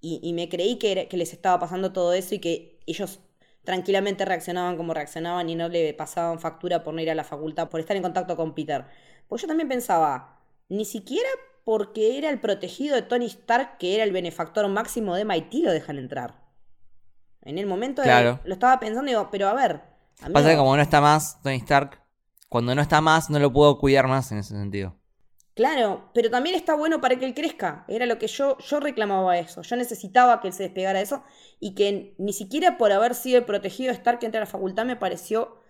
Y, 0.00 0.20
y 0.22 0.32
me 0.32 0.48
creí 0.48 0.78
que, 0.78 1.08
que 1.08 1.16
les 1.16 1.32
estaba 1.32 1.58
pasando 1.58 1.92
todo 1.92 2.12
eso 2.14 2.34
y 2.34 2.38
que 2.38 2.80
ellos 2.86 3.20
tranquilamente 3.64 4.24
reaccionaban 4.24 4.76
como 4.76 4.94
reaccionaban 4.94 5.48
y 5.50 5.54
no 5.54 5.68
le 5.68 5.92
pasaban 5.94 6.40
factura 6.40 6.82
por 6.82 6.94
no 6.94 7.00
ir 7.02 7.10
a 7.10 7.14
la 7.14 7.24
facultad, 7.24 7.68
por 7.68 7.80
estar 7.80 7.96
en 7.96 8.02
contacto 8.02 8.36
con 8.36 8.54
Peter. 8.54 8.86
Porque 9.30 9.42
yo 9.42 9.48
también 9.48 9.68
pensaba, 9.70 10.40
ni 10.68 10.84
siquiera 10.84 11.30
porque 11.64 12.18
era 12.18 12.28
el 12.30 12.40
protegido 12.40 12.96
de 12.96 13.02
Tony 13.02 13.26
Stark, 13.26 13.78
que 13.78 13.94
era 13.94 14.04
el 14.04 14.12
benefactor 14.12 14.68
máximo 14.68 15.14
de 15.14 15.22
MIT, 15.22 15.62
lo 15.62 15.72
dejan 15.72 15.98
entrar. 15.98 16.34
En 17.42 17.56
el 17.58 17.66
momento 17.66 18.02
de- 18.02 18.08
lo 18.44 18.52
estaba 18.52 18.78
pensando 18.80 19.10
y 19.10 19.14
digo, 19.14 19.30
pero 19.30 19.48
a 19.48 19.54
ver. 19.54 19.82
amigo, 20.20 20.34
Pasa 20.34 20.50
que 20.50 20.56
como 20.56 20.76
no 20.76 20.82
está 20.82 21.00
más 21.00 21.40
Tony 21.42 21.56
Stark, 21.56 22.02
cuando 22.50 22.74
no 22.74 22.82
está 22.82 23.00
más 23.00 23.30
no 23.30 23.38
lo 23.38 23.52
puedo 23.52 23.78
cuidar 23.78 24.08
más 24.08 24.32
en 24.32 24.38
ese 24.38 24.54
sentido. 24.54 24.96
Claro, 25.54 26.10
pero 26.14 26.30
también 26.30 26.56
está 26.56 26.74
bueno 26.74 27.00
para 27.00 27.16
que 27.16 27.24
él 27.24 27.34
crezca. 27.34 27.84
Era 27.88 28.06
lo 28.06 28.18
que 28.18 28.26
yo, 28.26 28.58
yo 28.58 28.80
reclamaba 28.80 29.38
eso. 29.38 29.62
Yo 29.62 29.76
necesitaba 29.76 30.40
que 30.40 30.48
él 30.48 30.54
se 30.54 30.64
despegara 30.64 30.98
de 30.98 31.04
eso 31.04 31.22
y 31.60 31.74
que 31.74 32.14
ni 32.18 32.32
siquiera 32.32 32.78
por 32.78 32.92
haber 32.92 33.14
sido 33.14 33.38
el 33.38 33.44
protegido 33.44 33.92
de 33.92 33.96
Stark 33.98 34.18
entre 34.22 34.38
a 34.38 34.40
la 34.44 34.46
facultad 34.46 34.84
me 34.86 34.96
pareció 34.96 35.60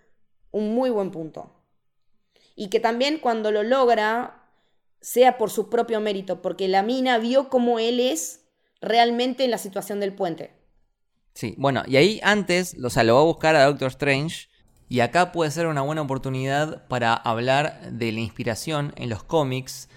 un 0.51 0.75
muy 0.75 0.91
buen 0.91 1.11
punto. 1.11 1.60
Y 2.57 2.69
que 2.69 2.81
también 2.81 3.19
cuando 3.19 3.51
lo 3.51 3.63
logra 3.63 4.45
sea 5.01 5.39
por 5.39 5.51
su 5.51 5.71
propio 5.71 6.01
mérito, 6.01 6.43
porque 6.43 6.69
la 6.69 6.83
mina 6.83 7.19
vio 7.19 7.49
cómo 7.49 7.79
él 7.79 8.01
es 8.01 8.45
realmente 8.81 9.45
en 9.45 9.51
la 9.51 9.59
situación 9.59 10.01
del 10.01 10.15
puente. 10.15 10.53
Sí, 11.35 11.55
bueno, 11.57 11.83
y 11.87 11.97
ahí 11.97 12.21
antes, 12.23 12.77
o 12.83 12.91
sea, 12.91 13.05
lo 13.05 13.15
va 13.15 13.21
a 13.21 13.25
buscar 13.25 13.57
a 13.57 13.65
Doctor 13.65 13.89
Strange. 13.89 14.49
Y 14.89 15.01
acá 15.01 15.31
puede 15.31 15.53
ser 15.53 15.69
una 15.69 15.83
buena 15.83 16.03
oportunidad 16.03 16.87
para 16.89 17.15
hablar 17.15 17.93
de 17.93 18.11
la 18.11 18.21
inspiración 18.21 18.93
en 18.97 19.09
los 19.09 19.23
cómics. 19.23 19.89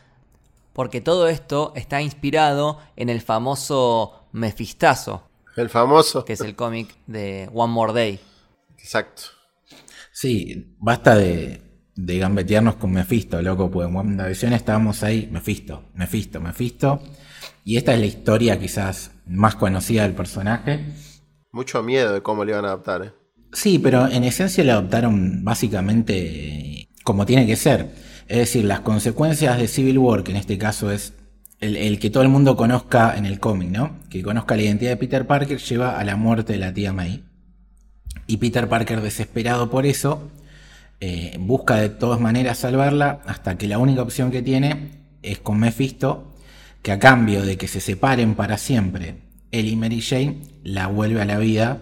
Porque 0.71 1.01
todo 1.01 1.27
esto 1.27 1.73
está 1.75 2.01
inspirado 2.01 2.79
en 2.95 3.09
el 3.09 3.21
famoso 3.21 4.27
Mefistazo, 4.31 5.27
El 5.55 5.69
famoso. 5.69 6.25
que 6.25 6.33
es 6.33 6.41
el 6.41 6.55
cómic 6.55 6.95
de 7.07 7.49
One 7.53 7.73
More 7.73 7.93
Day. 7.93 8.19
Exacto. 8.77 9.23
Sí, 10.11 10.75
basta 10.79 11.15
de, 11.15 11.61
de 11.95 12.17
gambetearnos 12.17 12.75
con 12.75 12.91
Mephisto, 12.91 13.41
loco, 13.41 13.69
pues 13.69 13.87
en 13.87 13.95
WandaVision 13.95 14.53
estábamos 14.53 15.03
ahí, 15.03 15.29
Mephisto, 15.31 15.83
Mephisto, 15.93 16.39
Mephisto. 16.39 17.01
Y 17.65 17.77
esta 17.77 17.93
es 17.93 17.99
la 17.99 18.05
historia 18.05 18.59
quizás 18.59 19.11
más 19.27 19.55
conocida 19.55 20.03
del 20.03 20.13
personaje. 20.13 20.85
Mucho 21.51 21.83
miedo 21.83 22.13
de 22.13 22.21
cómo 22.21 22.43
le 22.43 22.51
iban 22.51 22.65
a 22.65 22.69
adaptar, 22.69 23.03
¿eh? 23.03 23.11
Sí, 23.53 23.77
pero 23.77 24.07
en 24.07 24.23
esencia 24.23 24.63
la 24.63 24.73
adoptaron 24.73 25.43
básicamente 25.43 26.89
como 27.03 27.25
tiene 27.25 27.45
que 27.45 27.55
ser. 27.55 27.93
Es 28.27 28.37
decir, 28.37 28.65
las 28.65 28.79
consecuencias 28.79 29.59
de 29.59 29.67
Civil 29.67 29.99
War, 29.99 30.23
que 30.23 30.31
en 30.31 30.37
este 30.37 30.57
caso 30.57 30.89
es 30.91 31.13
el, 31.59 31.77
el 31.77 31.99
que 31.99 32.09
todo 32.09 32.23
el 32.23 32.29
mundo 32.29 32.57
conozca 32.57 33.15
en 33.15 33.25
el 33.25 33.39
cómic, 33.39 33.69
¿no? 33.69 33.99
Que 34.09 34.23
conozca 34.23 34.55
la 34.55 34.63
identidad 34.63 34.91
de 34.91 34.97
Peter 34.97 35.27
Parker, 35.27 35.59
lleva 35.59 35.99
a 35.99 36.03
la 36.03 36.15
muerte 36.15 36.53
de 36.53 36.59
la 36.59 36.73
tía 36.73 36.91
May. 36.91 37.23
Y 38.25 38.37
Peter 38.37 38.67
Parker, 38.67 39.01
desesperado 39.01 39.69
por 39.69 39.85
eso, 39.85 40.31
eh, 40.99 41.35
busca 41.39 41.75
de 41.75 41.89
todas 41.89 42.19
maneras 42.19 42.59
salvarla 42.59 43.21
hasta 43.25 43.57
que 43.57 43.67
la 43.67 43.77
única 43.77 44.01
opción 44.01 44.31
que 44.31 44.41
tiene 44.41 44.91
es 45.21 45.39
con 45.39 45.59
Mephisto, 45.59 46.31
que 46.81 46.91
a 46.91 46.99
cambio 46.99 47.43
de 47.43 47.57
que 47.57 47.67
se 47.67 47.79
separen 47.79 48.35
para 48.35 48.57
siempre, 48.57 49.15
él 49.51 49.67
y 49.67 49.75
Mary 49.75 50.01
Jane, 50.01 50.37
la 50.63 50.87
vuelve 50.87 51.21
a 51.21 51.25
la 51.25 51.37
vida 51.37 51.79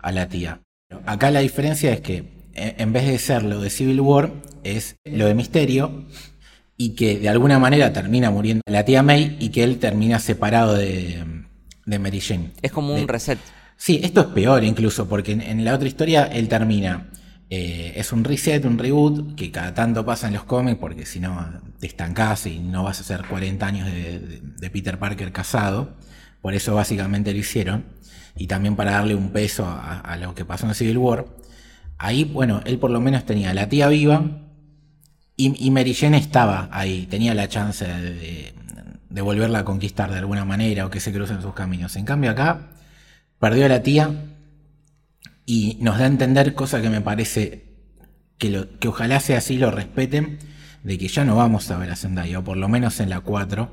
a 0.00 0.12
la 0.12 0.28
tía. 0.28 0.60
Acá 1.06 1.30
la 1.30 1.40
diferencia 1.40 1.92
es 1.92 2.00
que 2.00 2.40
eh, 2.54 2.74
en 2.78 2.92
vez 2.92 3.06
de 3.06 3.18
ser 3.18 3.42
lo 3.42 3.60
de 3.60 3.70
Civil 3.70 4.00
War, 4.00 4.32
es 4.64 4.96
lo 5.04 5.26
de 5.26 5.34
Misterio, 5.34 6.06
y 6.76 6.90
que 6.90 7.18
de 7.18 7.28
alguna 7.28 7.58
manera 7.58 7.92
termina 7.92 8.30
muriendo 8.30 8.62
la 8.66 8.84
tía 8.84 9.02
May 9.02 9.36
y 9.38 9.50
que 9.50 9.62
él 9.62 9.78
termina 9.78 10.18
separado 10.18 10.74
de, 10.74 11.22
de 11.84 11.98
Mary 11.98 12.20
Jane. 12.20 12.52
Es 12.62 12.72
como 12.72 12.94
un 12.94 13.06
reset. 13.06 13.38
Sí, 13.76 14.00
esto 14.02 14.22
es 14.22 14.26
peor 14.28 14.64
incluso, 14.64 15.08
porque 15.08 15.32
en, 15.32 15.42
en 15.42 15.64
la 15.64 15.74
otra 15.74 15.88
historia 15.88 16.24
él 16.24 16.48
termina. 16.48 17.10
Eh, 17.50 17.94
es 17.96 18.12
un 18.12 18.22
reset, 18.24 18.64
un 18.64 18.78
reboot, 18.78 19.34
que 19.34 19.50
cada 19.50 19.74
tanto 19.74 20.04
pasa 20.04 20.28
en 20.28 20.34
los 20.34 20.44
cómics, 20.44 20.78
porque 20.78 21.04
si 21.04 21.18
no 21.20 21.60
te 21.80 21.88
estancás 21.88 22.46
y 22.46 22.60
no 22.60 22.84
vas 22.84 22.98
a 22.98 23.00
hacer 23.02 23.26
40 23.28 23.66
años 23.66 23.86
de, 23.86 24.70
Peter 24.70 24.98
Parker 24.98 25.32
casado. 25.32 25.96
Por 26.40 26.54
eso 26.54 26.74
básicamente 26.76 27.32
lo 27.32 27.38
hicieron. 27.38 27.84
Y 28.36 28.46
también 28.46 28.76
para 28.76 28.92
darle 28.92 29.14
un 29.16 29.30
peso 29.30 29.66
a, 29.66 30.16
lo 30.16 30.34
que 30.34 30.44
pasó 30.44 30.66
en 30.66 30.74
Civil 30.74 30.98
War. 30.98 31.26
Ahí, 31.98 32.24
bueno, 32.24 32.62
él 32.64 32.78
por 32.78 32.90
lo 32.90 33.00
menos 33.00 33.26
tenía 33.26 33.52
la 33.52 33.68
tía 33.68 33.88
viva. 33.88 34.24
Y, 35.36 35.66
y 35.66 35.70
Mary 35.70 35.94
Jane 35.94 36.18
estaba 36.18 36.68
ahí, 36.72 37.06
tenía 37.06 37.34
la 37.34 37.48
chance 37.48 37.84
de- 37.86 38.54
de 39.10 39.22
volverla 39.22 39.60
a 39.60 39.64
conquistar 39.64 40.10
de 40.12 40.18
alguna 40.18 40.44
manera 40.44 40.86
o 40.86 40.90
que 40.90 41.00
se 41.00 41.12
crucen 41.12 41.42
sus 41.42 41.52
caminos. 41.52 41.96
En 41.96 42.04
cambio 42.04 42.30
acá, 42.30 42.68
perdió 43.38 43.66
a 43.66 43.68
la 43.68 43.82
tía 43.82 44.29
y 45.52 45.76
nos 45.80 45.98
da 45.98 46.04
a 46.04 46.06
entender, 46.06 46.54
cosa 46.54 46.80
que 46.80 46.90
me 46.90 47.00
parece 47.00 47.64
que, 48.38 48.68
que 48.78 48.86
ojalá 48.86 49.18
sea 49.18 49.38
así, 49.38 49.58
lo 49.58 49.72
respeten, 49.72 50.38
de 50.84 50.96
que 50.96 51.08
ya 51.08 51.24
no 51.24 51.34
vamos 51.34 51.68
a 51.72 51.76
ver 51.76 51.90
a 51.90 51.96
Zendaya, 51.96 52.38
o 52.38 52.44
por 52.44 52.56
lo 52.56 52.68
menos 52.68 53.00
en 53.00 53.10
la 53.10 53.18
4, 53.18 53.68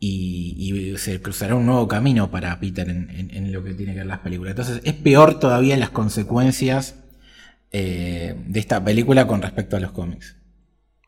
y, 0.00 0.94
se 0.96 1.20
cruzará 1.20 1.56
un 1.56 1.66
nuevo 1.66 1.86
camino 1.88 2.30
para 2.30 2.58
Peter 2.58 2.88
en, 2.88 3.10
en- 3.34 3.52
lo 3.52 3.62
que 3.62 3.74
tiene 3.74 3.92
que 3.92 3.98
ver 3.98 4.06
las 4.06 4.20
películas. 4.20 4.52
Entonces 4.52 4.80
es 4.82 4.94
peor 4.94 5.38
todavía 5.38 5.76
las 5.76 5.90
consecuencias 5.90 6.94
eh, 7.70 8.34
de 8.46 8.58
esta 8.58 8.82
película 8.82 9.26
con 9.26 9.42
respecto 9.42 9.76
a 9.76 9.80
los 9.80 9.92
cómics. 9.92 10.36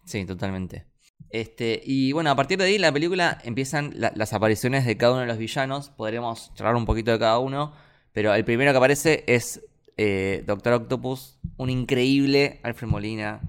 Sí, 0.05 0.27
totalmente. 0.27 0.85
Este, 1.31 1.81
y 1.87 2.13
bueno, 2.13 2.31
a 2.31 2.37
partir 2.37 2.59
de 2.59 2.65
ahí 2.65 2.77
la 2.77 2.93
película 2.93 3.39
empiezan 3.45 3.95
la- 3.97 4.13
las 4.15 4.35
apariciones 4.35 4.85
de 4.85 4.99
cada 4.99 5.13
uno 5.13 5.23
de 5.23 5.27
los 5.29 5.39
villanos. 5.39 5.89
Podremos 5.89 6.53
charlar 6.55 6.75
un 6.77 6.85
poquito 6.85 7.13
de 7.13 7.19
cada 7.19 7.39
uno. 7.39 7.73
Pero 8.13 8.35
el 8.35 8.45
primero 8.45 8.73
que 8.73 8.77
aparece 8.77 9.25
es 9.27 9.61
eh, 9.97 10.43
Doctor 10.47 10.75
Octopus, 10.75 11.39
un 11.57 11.71
increíble 11.71 12.61
Alfred 12.63 12.89
Molina. 12.89 13.41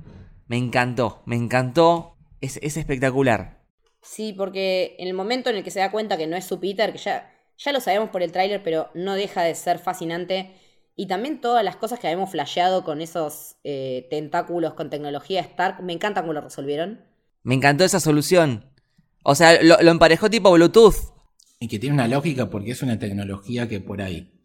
Me 0.47 0.57
encantó, 0.57 1.21
me 1.25 1.35
encantó. 1.35 2.17
Es, 2.41 2.57
es 2.61 2.77
espectacular. 2.77 3.61
Sí, 4.01 4.33
porque 4.33 4.95
en 4.97 5.07
el 5.07 5.13
momento 5.13 5.49
en 5.49 5.57
el 5.57 5.63
que 5.63 5.71
se 5.71 5.79
da 5.79 5.91
cuenta 5.91 6.17
que 6.17 6.27
no 6.27 6.35
es 6.35 6.45
su 6.45 6.59
Peter, 6.59 6.91
que 6.91 6.97
ya, 6.97 7.31
ya 7.57 7.71
lo 7.71 7.79
sabemos 7.79 8.09
por 8.09 8.23
el 8.23 8.31
tráiler, 8.31 8.63
pero 8.63 8.89
no 8.95 9.13
deja 9.13 9.43
de 9.43 9.53
ser 9.55 9.77
fascinante. 9.79 10.55
Y 10.95 11.07
también 11.07 11.39
todas 11.39 11.63
las 11.63 11.77
cosas 11.77 11.99
que 11.99 12.07
habíamos 12.07 12.31
flasheado 12.31 12.83
con 12.83 13.01
esos 13.01 13.57
eh, 13.63 14.07
tentáculos 14.09 14.73
con 14.73 14.89
tecnología 14.89 15.41
Stark, 15.41 15.81
me 15.83 15.93
encanta 15.93 16.21
cómo 16.21 16.33
lo 16.33 16.41
resolvieron. 16.41 17.05
Me 17.43 17.55
encantó 17.55 17.83
esa 17.83 17.99
solución. 17.99 18.65
O 19.23 19.35
sea, 19.35 19.61
lo, 19.61 19.81
lo 19.81 19.91
emparejó 19.91 20.29
tipo 20.29 20.51
Bluetooth. 20.51 20.95
Y 21.59 21.67
que 21.67 21.77
tiene 21.77 21.93
una 21.93 22.07
lógica 22.07 22.49
porque 22.49 22.71
es 22.71 22.81
una 22.81 22.97
tecnología 22.97 23.69
que 23.69 23.79
por 23.79 24.01
ahí, 24.01 24.40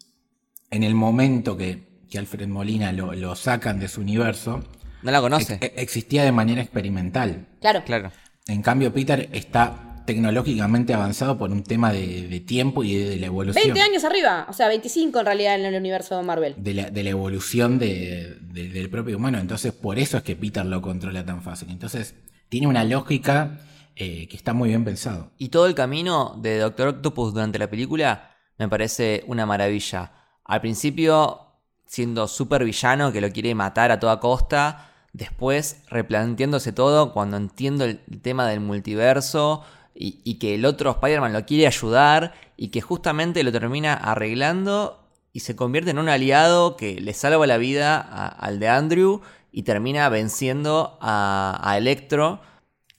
en 0.71 0.83
el 0.83 0.95
momento 0.95 1.57
que, 1.57 1.87
que 2.11 2.19
Alfred 2.19 2.49
Molina 2.49 2.93
lo, 2.93 3.13
lo 3.15 3.35
sacan 3.37 3.79
de 3.81 3.89
su 3.89 4.01
universo, 4.01 4.63
No 5.03 5.11
la 5.11 5.21
conoce. 5.21 5.59
ex- 5.61 5.73
existía 5.77 6.25
de 6.25 6.33
manera 6.33 6.63
experimental. 6.63 7.47
Claro, 7.61 7.83
Claro. 7.85 8.13
En 8.49 8.63
cambio, 8.63 8.93
Peter 8.93 9.29
está 9.33 10.05
tecnológicamente 10.07 10.95
avanzado 10.95 11.37
por 11.37 11.51
un 11.51 11.65
tema 11.65 11.93
de, 11.93 12.29
de 12.29 12.39
tiempo 12.41 12.85
y 12.85 12.95
de, 12.95 13.09
de 13.11 13.17
la 13.17 13.27
evolución. 13.27 13.61
20 13.65 13.81
años 13.81 14.05
arriba, 14.05 14.47
o 14.49 14.53
sea, 14.53 14.69
25 14.69 15.19
en 15.19 15.27
realidad 15.27 15.57
en 15.57 15.65
el 15.67 15.75
universo 15.75 16.17
de 16.17 16.23
Marvel. 16.23 16.55
De 16.57 16.75
la, 16.75 16.91
de 16.91 17.03
la 17.03 17.11
evolución 17.11 17.81
de- 17.81 18.37
de- 18.41 18.69
del 18.69 18.89
propio 18.89 19.17
humano. 19.17 19.39
Entonces, 19.39 19.73
por 19.73 19.99
eso 19.99 20.17
es 20.17 20.23
que 20.23 20.37
Peter 20.37 20.65
lo 20.65 20.81
controla 20.81 21.25
tan 21.27 21.43
fácil. 21.43 21.71
Entonces, 21.71 22.15
tiene 22.49 22.69
una 22.69 22.85
lógica 22.85 23.59
eh, 23.97 24.29
que 24.29 24.37
está 24.37 24.53
muy 24.53 24.69
bien 24.69 24.85
pensado. 24.85 25.33
Y 25.39 25.49
todo 25.49 25.67
el 25.67 25.75
camino 25.75 26.39
de 26.41 26.59
Doctor 26.59 26.87
Octopus 26.89 27.35
durante 27.35 27.59
la 27.59 27.69
película 27.69 28.31
me 28.59 28.69
parece 28.69 29.25
una 29.27 29.45
maravilla. 29.45 30.13
Al 30.47 30.61
principio, 30.61 31.41
siendo 31.87 32.29
súper 32.29 32.65
villano, 32.65 33.13
que 33.13 33.21
lo 33.21 33.31
quiere 33.31 33.55
matar 33.55 33.91
a 33.91 34.01
toda 34.01 34.21
costa. 34.21 34.93
Después, 35.13 35.83
replanteándose 35.89 36.73
todo 36.73 37.13
cuando 37.13 37.37
entiendo 37.37 37.85
el 37.85 38.01
tema 38.23 38.47
del 38.49 38.61
multiverso. 38.61 39.65
Y, 39.99 40.35
que 40.35 40.55
el 40.55 40.67
otro 40.67 40.91
Spider-Man 40.91 41.33
lo 41.33 41.47
quiere 41.47 41.67
ayudar. 41.67 42.35
Y 42.57 42.69
que 42.69 42.81
justamente 42.81 43.43
lo 43.43 43.53
termina 43.53 43.95
arreglando. 43.95 45.03
y 45.33 45.41
se 45.41 45.57
convierte 45.57 45.91
en 45.91 45.99
un 45.99 46.09
aliado 46.09 46.77
que 46.77 46.99
le 47.01 47.13
salva 47.13 47.47
la 47.47 47.59
vida 47.59 47.99
al 48.01 48.59
de 48.59 48.69
Andrew 48.69 49.21
y 49.53 49.63
termina 49.63 50.09
venciendo 50.09 50.99
a, 51.01 51.75
Electro 51.77 52.41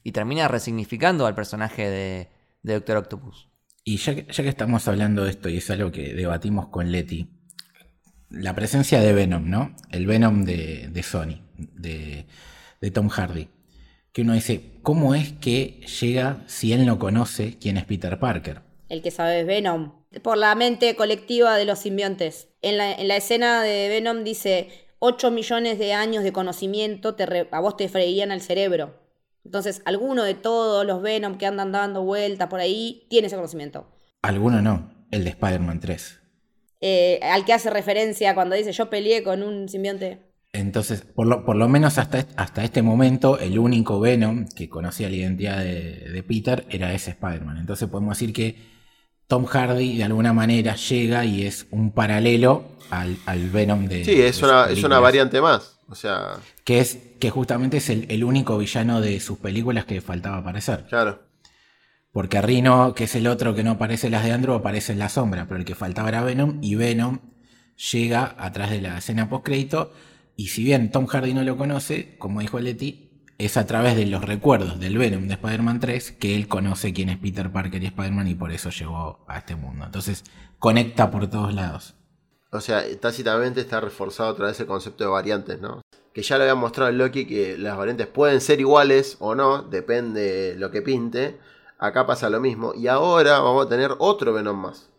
y 0.03 0.11
termina 0.11 0.47
resignificando 0.47 1.25
al 1.25 1.33
personaje 1.35 1.89
de, 1.89 2.29
de 2.63 2.73
Doctor 2.73 2.97
Octopus. 2.97 3.47
Y 3.83 3.97
ya 3.97 4.15
que, 4.15 4.27
ya 4.31 4.43
que 4.43 4.49
estamos 4.49 4.87
hablando 4.87 5.23
de 5.23 5.29
esto, 5.29 5.49
y 5.49 5.57
es 5.57 5.69
algo 5.69 5.91
que 5.91 6.13
debatimos 6.13 6.67
con 6.67 6.91
Leti, 6.91 7.36
la 8.29 8.53
presencia 8.55 8.99
de 8.99 9.13
Venom, 9.13 9.49
¿no? 9.49 9.75
El 9.91 10.05
Venom 10.05 10.43
de, 10.45 10.89
de 10.91 11.03
Sony, 11.03 11.41
de, 11.57 12.25
de 12.81 12.91
Tom 12.91 13.09
Hardy. 13.09 13.49
Que 14.11 14.21
uno 14.23 14.33
dice, 14.33 14.71
¿cómo 14.81 15.13
es 15.15 15.33
que 15.33 15.81
llega 16.01 16.43
si 16.47 16.73
él 16.73 16.85
no 16.85 16.97
conoce 16.99 17.57
quién 17.59 17.77
es 17.77 17.85
Peter 17.85 18.19
Parker? 18.19 18.61
El 18.89 19.01
que 19.01 19.11
sabe 19.11 19.41
es 19.41 19.45
Venom. 19.47 19.93
Por 20.23 20.37
la 20.37 20.55
mente 20.55 20.95
colectiva 20.95 21.55
de 21.57 21.65
los 21.65 21.79
simbiontes. 21.79 22.49
En 22.61 22.77
la, 22.77 22.91
en 22.93 23.07
la 23.07 23.17
escena 23.17 23.61
de 23.61 23.89
Venom 23.89 24.23
dice, 24.23 24.69
8 24.99 25.29
millones 25.31 25.77
de 25.77 25.93
años 25.93 26.23
de 26.23 26.31
conocimiento 26.33 27.13
te 27.15 27.25
re- 27.25 27.47
a 27.51 27.59
vos 27.59 27.77
te 27.77 27.89
freían 27.89 28.31
el 28.31 28.41
cerebro. 28.41 28.95
Entonces, 29.45 29.81
alguno 29.85 30.23
de 30.23 30.33
todos 30.33 30.85
los 30.85 31.01
Venom 31.01 31.37
que 31.37 31.45
andan 31.45 31.71
dando 31.71 32.01
vueltas 32.03 32.47
por 32.49 32.59
ahí 32.59 33.05
tiene 33.09 33.27
ese 33.27 33.35
conocimiento. 33.35 33.87
Alguno 34.21 34.61
no, 34.61 34.89
el 35.11 35.23
de 35.23 35.29
Spider-Man 35.29 35.79
3. 35.79 36.19
Eh, 36.81 37.19
al 37.23 37.43
que 37.45 37.53
hace 37.53 37.69
referencia 37.69 38.35
cuando 38.35 38.55
dice 38.55 38.71
yo 38.71 38.89
peleé 38.89 39.23
con 39.23 39.41
un 39.43 39.67
simbionte. 39.67 40.19
Entonces, 40.53 41.01
por 41.01 41.27
lo, 41.27 41.45
por 41.45 41.55
lo 41.55 41.67
menos 41.67 41.97
hasta, 41.97 42.25
hasta 42.35 42.63
este 42.63 42.81
momento, 42.81 43.37
el 43.39 43.59
único 43.59 43.99
Venom 43.99 44.47
que 44.55 44.69
conocía 44.69 45.09
la 45.09 45.15
identidad 45.15 45.59
de, 45.59 46.09
de 46.11 46.23
Peter 46.23 46.65
era 46.69 46.93
ese 46.93 47.11
Spider-Man. 47.11 47.57
Entonces 47.57 47.89
podemos 47.89 48.17
decir 48.17 48.33
que 48.33 48.55
Tom 49.27 49.45
Hardy 49.45 49.97
de 49.97 50.03
alguna 50.05 50.33
manera 50.33 50.75
llega 50.75 51.25
y 51.25 51.45
es 51.45 51.67
un 51.69 51.91
paralelo 51.91 52.63
al, 52.89 53.17
al 53.25 53.49
Venom 53.49 53.85
de... 53.87 54.05
Sí, 54.05 54.21
es 54.21 54.39
de 54.39 54.45
una, 54.47 54.65
es 54.69 54.83
una 54.83 54.99
variante 54.99 55.41
más. 55.41 55.79
O 55.89 55.95
sea, 55.95 56.37
Que 56.63 56.79
es 56.79 56.97
que 57.19 57.29
justamente 57.29 57.77
es 57.77 57.89
el, 57.89 58.05
el 58.09 58.23
único 58.23 58.57
villano 58.57 59.01
de 59.01 59.19
sus 59.19 59.37
películas 59.39 59.85
que 59.85 60.01
faltaba 60.01 60.37
aparecer. 60.37 60.85
claro. 60.89 61.26
Porque 62.17 62.41
Rino, 62.41 62.95
que 62.95 63.03
es 63.03 63.13
el 63.13 63.27
otro 63.27 63.53
que 63.53 63.63
no 63.63 63.73
aparece 63.73 64.09
las 64.09 64.23
de 64.23 64.31
Andrew, 64.31 64.55
aparece 64.55 64.91
en 64.91 64.97
la 64.97 65.07
sombra, 65.07 65.45
pero 65.47 65.59
el 65.59 65.65
que 65.65 65.75
faltaba 65.75 66.09
era 66.09 66.23
Venom, 66.23 66.57
y 66.63 66.73
Venom 66.73 67.19
llega 67.91 68.35
atrás 68.39 68.71
de 68.71 68.81
la 68.81 68.97
escena 68.97 69.29
postcrédito, 69.29 69.91
y 70.35 70.47
si 70.47 70.63
bien 70.63 70.91
Tom 70.91 71.05
Hardy 71.05 71.35
no 71.35 71.43
lo 71.43 71.57
conoce, 71.57 72.17
como 72.17 72.41
dijo 72.41 72.59
Letty, 72.59 73.21
es 73.37 73.55
a 73.55 73.67
través 73.67 73.95
de 73.95 74.07
los 74.07 74.25
recuerdos 74.25 74.79
del 74.79 74.97
Venom 74.97 75.27
de 75.27 75.35
Spider-Man 75.35 75.79
3 75.79 76.13
que 76.13 76.35
él 76.35 76.47
conoce 76.47 76.91
quién 76.91 77.09
es 77.09 77.19
Peter 77.19 77.51
Parker 77.51 77.83
y 77.83 77.85
Spider-Man 77.85 78.27
y 78.29 78.33
por 78.33 78.51
eso 78.51 78.71
llegó 78.71 79.23
a 79.27 79.37
este 79.37 79.55
mundo. 79.55 79.85
Entonces 79.85 80.23
conecta 80.57 81.11
por 81.11 81.27
todos 81.27 81.53
lados. 81.53 81.93
O 82.51 82.61
sea, 82.61 82.83
tácitamente 82.99 83.61
está 83.61 83.79
reforzado 83.79 84.31
otra 84.31 84.47
vez 84.47 84.59
el 84.59 84.65
concepto 84.65 85.03
de 85.03 85.11
variantes, 85.11 85.61
¿no? 85.61 85.83
Que 86.15 86.23
ya 86.23 86.37
lo 86.37 86.45
había 86.45 86.55
mostrado 86.55 86.91
Loki 86.91 87.27
que 87.27 87.59
las 87.59 87.77
variantes 87.77 88.07
pueden 88.07 88.41
ser 88.41 88.59
iguales 88.59 89.17
o 89.19 89.35
no, 89.35 89.61
depende 89.61 90.55
lo 90.57 90.71
que 90.71 90.81
pinte. 90.81 91.37
Acá 91.79 92.05
pasa 92.05 92.29
lo 92.29 92.39
mismo. 92.39 92.73
Y 92.75 92.87
ahora 92.87 93.39
vamos 93.39 93.65
a 93.65 93.69
tener 93.69 93.95
otro 93.99 94.33
Venom 94.33 94.57
más. 94.57 94.89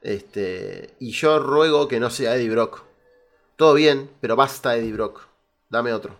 Este, 0.00 0.94
y 1.00 1.10
yo 1.12 1.38
ruego 1.38 1.88
que 1.88 2.00
no 2.00 2.10
sea 2.10 2.36
Eddie 2.36 2.50
Brock. 2.50 2.82
Todo 3.56 3.74
bien, 3.74 4.10
pero 4.20 4.36
basta 4.36 4.76
Eddie 4.76 4.92
Brock. 4.92 5.22
Dame 5.68 5.92
otro. 5.92 6.16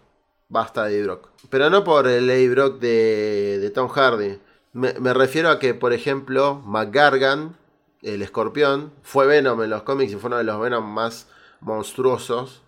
Basta 0.49 0.89
Eddie 0.89 1.05
Brock. 1.05 1.29
Pero 1.51 1.71
no 1.71 1.85
por 1.85 2.09
el 2.09 2.29
Eddie 2.29 2.49
Brock 2.49 2.79
de, 2.81 3.59
de 3.61 3.71
Tom 3.71 3.89
Hardy. 3.89 4.41
Me, 4.73 4.95
me 4.95 5.15
refiero 5.15 5.51
a 5.51 5.59
que, 5.59 5.75
por 5.75 5.93
ejemplo, 5.93 6.61
McGargan, 6.65 7.57
el 8.03 8.23
escorpión, 8.23 8.93
fue 9.03 9.27
Venom 9.27 9.63
en 9.63 9.71
los 9.71 9.83
cómics 9.83 10.13
y 10.13 10.17
fue 10.17 10.29
uno 10.29 10.39
de 10.39 10.45
los 10.45 10.61
Venom 10.61 10.85
más 10.85 11.29
monstruosos. 11.61 12.63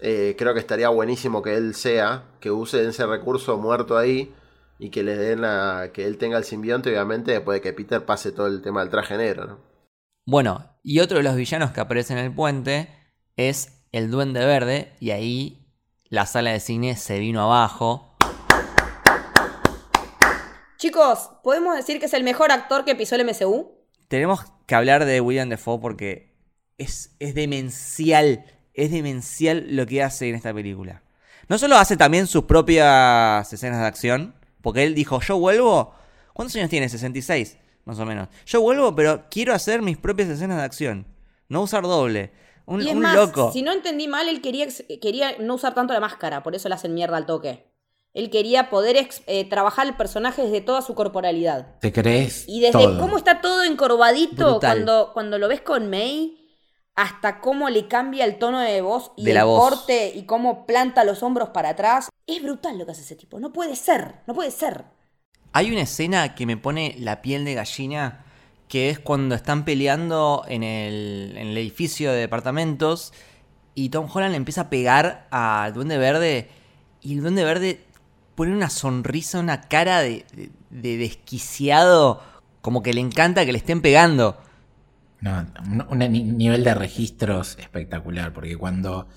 Eh, 0.00 0.34
creo 0.36 0.54
que 0.54 0.60
estaría 0.60 0.88
buenísimo 0.88 1.42
que 1.42 1.56
él 1.56 1.74
sea, 1.74 2.24
que 2.40 2.50
use 2.50 2.84
ese 2.86 3.06
recurso 3.06 3.56
muerto 3.58 3.96
ahí 3.96 4.34
y 4.84 4.90
que 4.90 5.02
le 5.02 5.16
den 5.16 5.46
a, 5.46 5.92
que 5.94 6.04
él 6.04 6.18
tenga 6.18 6.36
el 6.36 6.44
simbionte, 6.44 6.90
obviamente, 6.90 7.32
después 7.32 7.56
de 7.56 7.62
que 7.62 7.72
Peter 7.72 8.04
pase 8.04 8.32
todo 8.32 8.48
el 8.48 8.60
tema 8.60 8.80
del 8.82 8.90
traje 8.90 9.16
negro, 9.16 9.46
¿no? 9.46 9.58
Bueno, 10.26 10.76
y 10.82 11.00
otro 11.00 11.16
de 11.16 11.22
los 11.22 11.36
villanos 11.36 11.70
que 11.70 11.80
aparece 11.80 12.12
en 12.12 12.18
el 12.18 12.34
puente 12.34 12.90
es 13.34 13.82
el 13.92 14.10
Duende 14.10 14.44
Verde, 14.44 14.92
y 15.00 15.12
ahí 15.12 15.72
la 16.10 16.26
sala 16.26 16.50
de 16.50 16.60
cine 16.60 16.96
se 16.96 17.18
vino 17.18 17.40
abajo. 17.40 18.14
Chicos, 20.76 21.30
¿podemos 21.42 21.74
decir 21.76 21.98
que 21.98 22.04
es 22.04 22.12
el 22.12 22.22
mejor 22.22 22.52
actor 22.52 22.84
que 22.84 22.94
pisó 22.94 23.16
el 23.16 23.24
MCU? 23.24 23.72
Tenemos 24.08 24.44
que 24.66 24.74
hablar 24.74 25.06
de 25.06 25.22
William 25.22 25.48
Defoe 25.48 25.80
porque 25.80 26.36
es, 26.76 27.16
es 27.20 27.34
demencial, 27.34 28.44
es 28.74 28.90
demencial 28.90 29.64
lo 29.74 29.86
que 29.86 30.02
hace 30.02 30.28
en 30.28 30.34
esta 30.34 30.52
película. 30.52 31.02
No 31.48 31.56
solo 31.56 31.76
hace 31.76 31.96
también 31.96 32.26
sus 32.26 32.44
propias 32.44 33.50
escenas 33.50 33.80
de 33.80 33.86
acción, 33.86 34.34
porque 34.64 34.82
él 34.82 34.94
dijo, 34.94 35.20
yo 35.20 35.36
vuelvo, 35.36 35.94
¿cuántos 36.32 36.56
años 36.56 36.70
tiene? 36.70 36.88
66, 36.88 37.58
más 37.84 37.98
o 37.98 38.06
menos. 38.06 38.28
Yo 38.46 38.62
vuelvo, 38.62 38.96
pero 38.96 39.24
quiero 39.30 39.52
hacer 39.52 39.82
mis 39.82 39.98
propias 39.98 40.30
escenas 40.30 40.56
de 40.56 40.64
acción, 40.64 41.06
no 41.50 41.60
usar 41.60 41.82
doble. 41.82 42.32
Un, 42.64 42.80
y 42.80 42.88
es 42.88 42.94
un 42.94 43.02
más, 43.02 43.14
loco. 43.14 43.52
si 43.52 43.60
no 43.60 43.72
entendí 43.72 44.08
mal, 44.08 44.26
él 44.26 44.40
quería, 44.40 44.66
quería 45.02 45.36
no 45.38 45.56
usar 45.56 45.74
tanto 45.74 45.92
la 45.92 46.00
máscara, 46.00 46.42
por 46.42 46.54
eso 46.54 46.70
le 46.70 46.76
hacen 46.76 46.94
mierda 46.94 47.18
al 47.18 47.26
toque. 47.26 47.66
Él 48.14 48.30
quería 48.30 48.70
poder 48.70 48.96
eh, 49.26 49.44
trabajar 49.50 49.86
el 49.86 49.96
personaje 49.96 50.40
desde 50.40 50.62
toda 50.62 50.80
su 50.80 50.94
corporalidad. 50.94 51.78
¿Te 51.80 51.92
crees? 51.92 52.48
Y 52.48 52.60
desde 52.60 52.84
todo. 52.84 53.00
cómo 53.00 53.18
está 53.18 53.42
todo 53.42 53.64
encorvadito 53.64 54.52
Brutal. 54.52 54.60
cuando, 54.60 55.10
cuando 55.12 55.38
lo 55.38 55.46
ves 55.46 55.60
con 55.60 55.90
May, 55.90 56.43
hasta 56.96 57.40
cómo 57.40 57.68
le 57.70 57.88
cambia 57.88 58.24
el 58.24 58.38
tono 58.38 58.60
de 58.60 58.80
voz 58.80 59.12
y 59.16 59.24
De 59.24 59.30
el 59.32 59.34
la 59.36 59.44
voz. 59.44 59.58
porte 59.70 60.12
y 60.14 60.24
cómo 60.24 60.64
planta 60.66 61.04
los 61.04 61.22
hombros 61.22 61.48
para 61.50 61.70
atrás. 61.70 62.08
Es 62.26 62.42
brutal 62.42 62.78
lo 62.78 62.86
que 62.86 62.92
hace 62.92 63.02
ese 63.02 63.16
tipo. 63.16 63.40
No 63.40 63.52
puede 63.52 63.74
ser, 63.76 64.16
no 64.26 64.34
puede 64.34 64.50
ser. 64.50 64.84
Hay 65.52 65.70
una 65.70 65.82
escena 65.82 66.34
que 66.34 66.46
me 66.46 66.56
pone 66.56 66.94
la 66.98 67.20
piel 67.22 67.44
de 67.44 67.54
gallina, 67.54 68.24
que 68.68 68.90
es 68.90 68.98
cuando 68.98 69.34
están 69.34 69.64
peleando 69.64 70.44
en 70.48 70.62
el, 70.62 71.34
en 71.36 71.48
el 71.48 71.58
edificio 71.58 72.12
de 72.12 72.18
departamentos 72.20 73.12
y 73.74 73.88
Tom 73.90 74.08
Holland 74.12 74.30
le 74.32 74.36
empieza 74.36 74.62
a 74.62 74.70
pegar 74.70 75.26
al 75.30 75.72
Duende 75.74 75.98
Verde 75.98 76.48
y 77.02 77.14
el 77.14 77.22
Duende 77.22 77.44
Verde 77.44 77.80
pone 78.36 78.52
una 78.52 78.70
sonrisa, 78.70 79.38
una 79.40 79.62
cara 79.62 80.00
de, 80.00 80.24
de- 80.32 80.50
de 80.70 80.96
desquiciado, 80.96 82.20
como 82.62 82.82
que 82.82 82.92
le 82.94 83.00
encanta 83.00 83.44
que 83.44 83.52
le 83.52 83.58
estén 83.58 83.80
pegando. 83.82 84.36
No, 85.24 85.46
un, 85.64 85.86
un 85.88 85.98
ni- 86.12 86.22
nivel 86.22 86.62
de 86.64 86.74
registros 86.74 87.56
espectacular, 87.58 88.34
porque 88.34 88.58
cuando, 88.58 89.08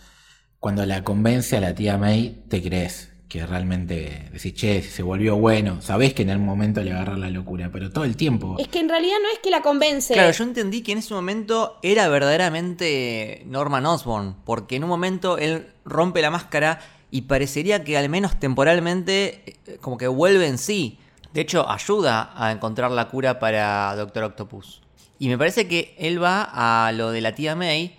cuando 0.59 0.85
la 0.85 1.03
convence 1.03 1.57
a 1.57 1.61
la 1.61 1.75
tía 1.75 1.97
May, 1.97 2.43
te 2.47 2.61
crees 2.61 3.11
que 3.27 3.45
realmente 3.45 4.29
decís, 4.31 4.53
che, 4.53 4.81
se 4.81 5.03
volvió 5.03 5.35
bueno, 5.35 5.81
sabés 5.81 6.13
que 6.13 6.21
en 6.21 6.29
algún 6.29 6.47
momento 6.47 6.81
le 6.81 6.93
agarra 6.93 7.17
la 7.17 7.29
locura, 7.29 7.69
pero 7.73 7.91
todo 7.91 8.05
el 8.05 8.15
tiempo. 8.15 8.55
Es 8.57 8.69
que 8.69 8.79
en 8.79 8.88
realidad 8.88 9.17
no 9.21 9.27
es 9.34 9.39
que 9.39 9.51
la 9.51 9.61
convence. 9.61 10.13
Claro, 10.13 10.31
yo 10.31 10.45
entendí 10.45 10.81
que 10.81 10.93
en 10.93 10.99
ese 10.99 11.13
momento 11.13 11.77
era 11.84 12.07
verdaderamente 12.07 13.43
Norman 13.45 13.85
Osborn, 13.85 14.38
porque 14.45 14.77
en 14.77 14.84
un 14.85 14.89
momento 14.89 15.38
él 15.38 15.67
rompe 15.84 16.21
la 16.21 16.31
máscara 16.31 16.79
y 17.11 17.23
parecería 17.23 17.84
que 17.84 17.97
al 17.97 18.07
menos 18.07 18.39
temporalmente 18.39 19.43
eh, 19.65 19.77
como 19.81 19.97
que 19.97 20.07
vuelve 20.07 20.47
en 20.47 20.57
sí. 20.57 20.97
De 21.34 21.41
hecho, 21.41 21.69
ayuda 21.69 22.31
a 22.34 22.53
encontrar 22.53 22.91
la 22.91 23.09
cura 23.09 23.39
para 23.39 23.93
Doctor 23.97 24.23
Octopus. 24.23 24.81
Y 25.19 25.30
me 25.30 25.38
parece 25.38 25.68
que 25.68 25.95
él 25.98 26.22
va 26.22 26.44
a 26.44 26.91
lo 26.91 27.11
de 27.11 27.22
la 27.22 27.34
tía 27.34 27.56
May 27.56 27.95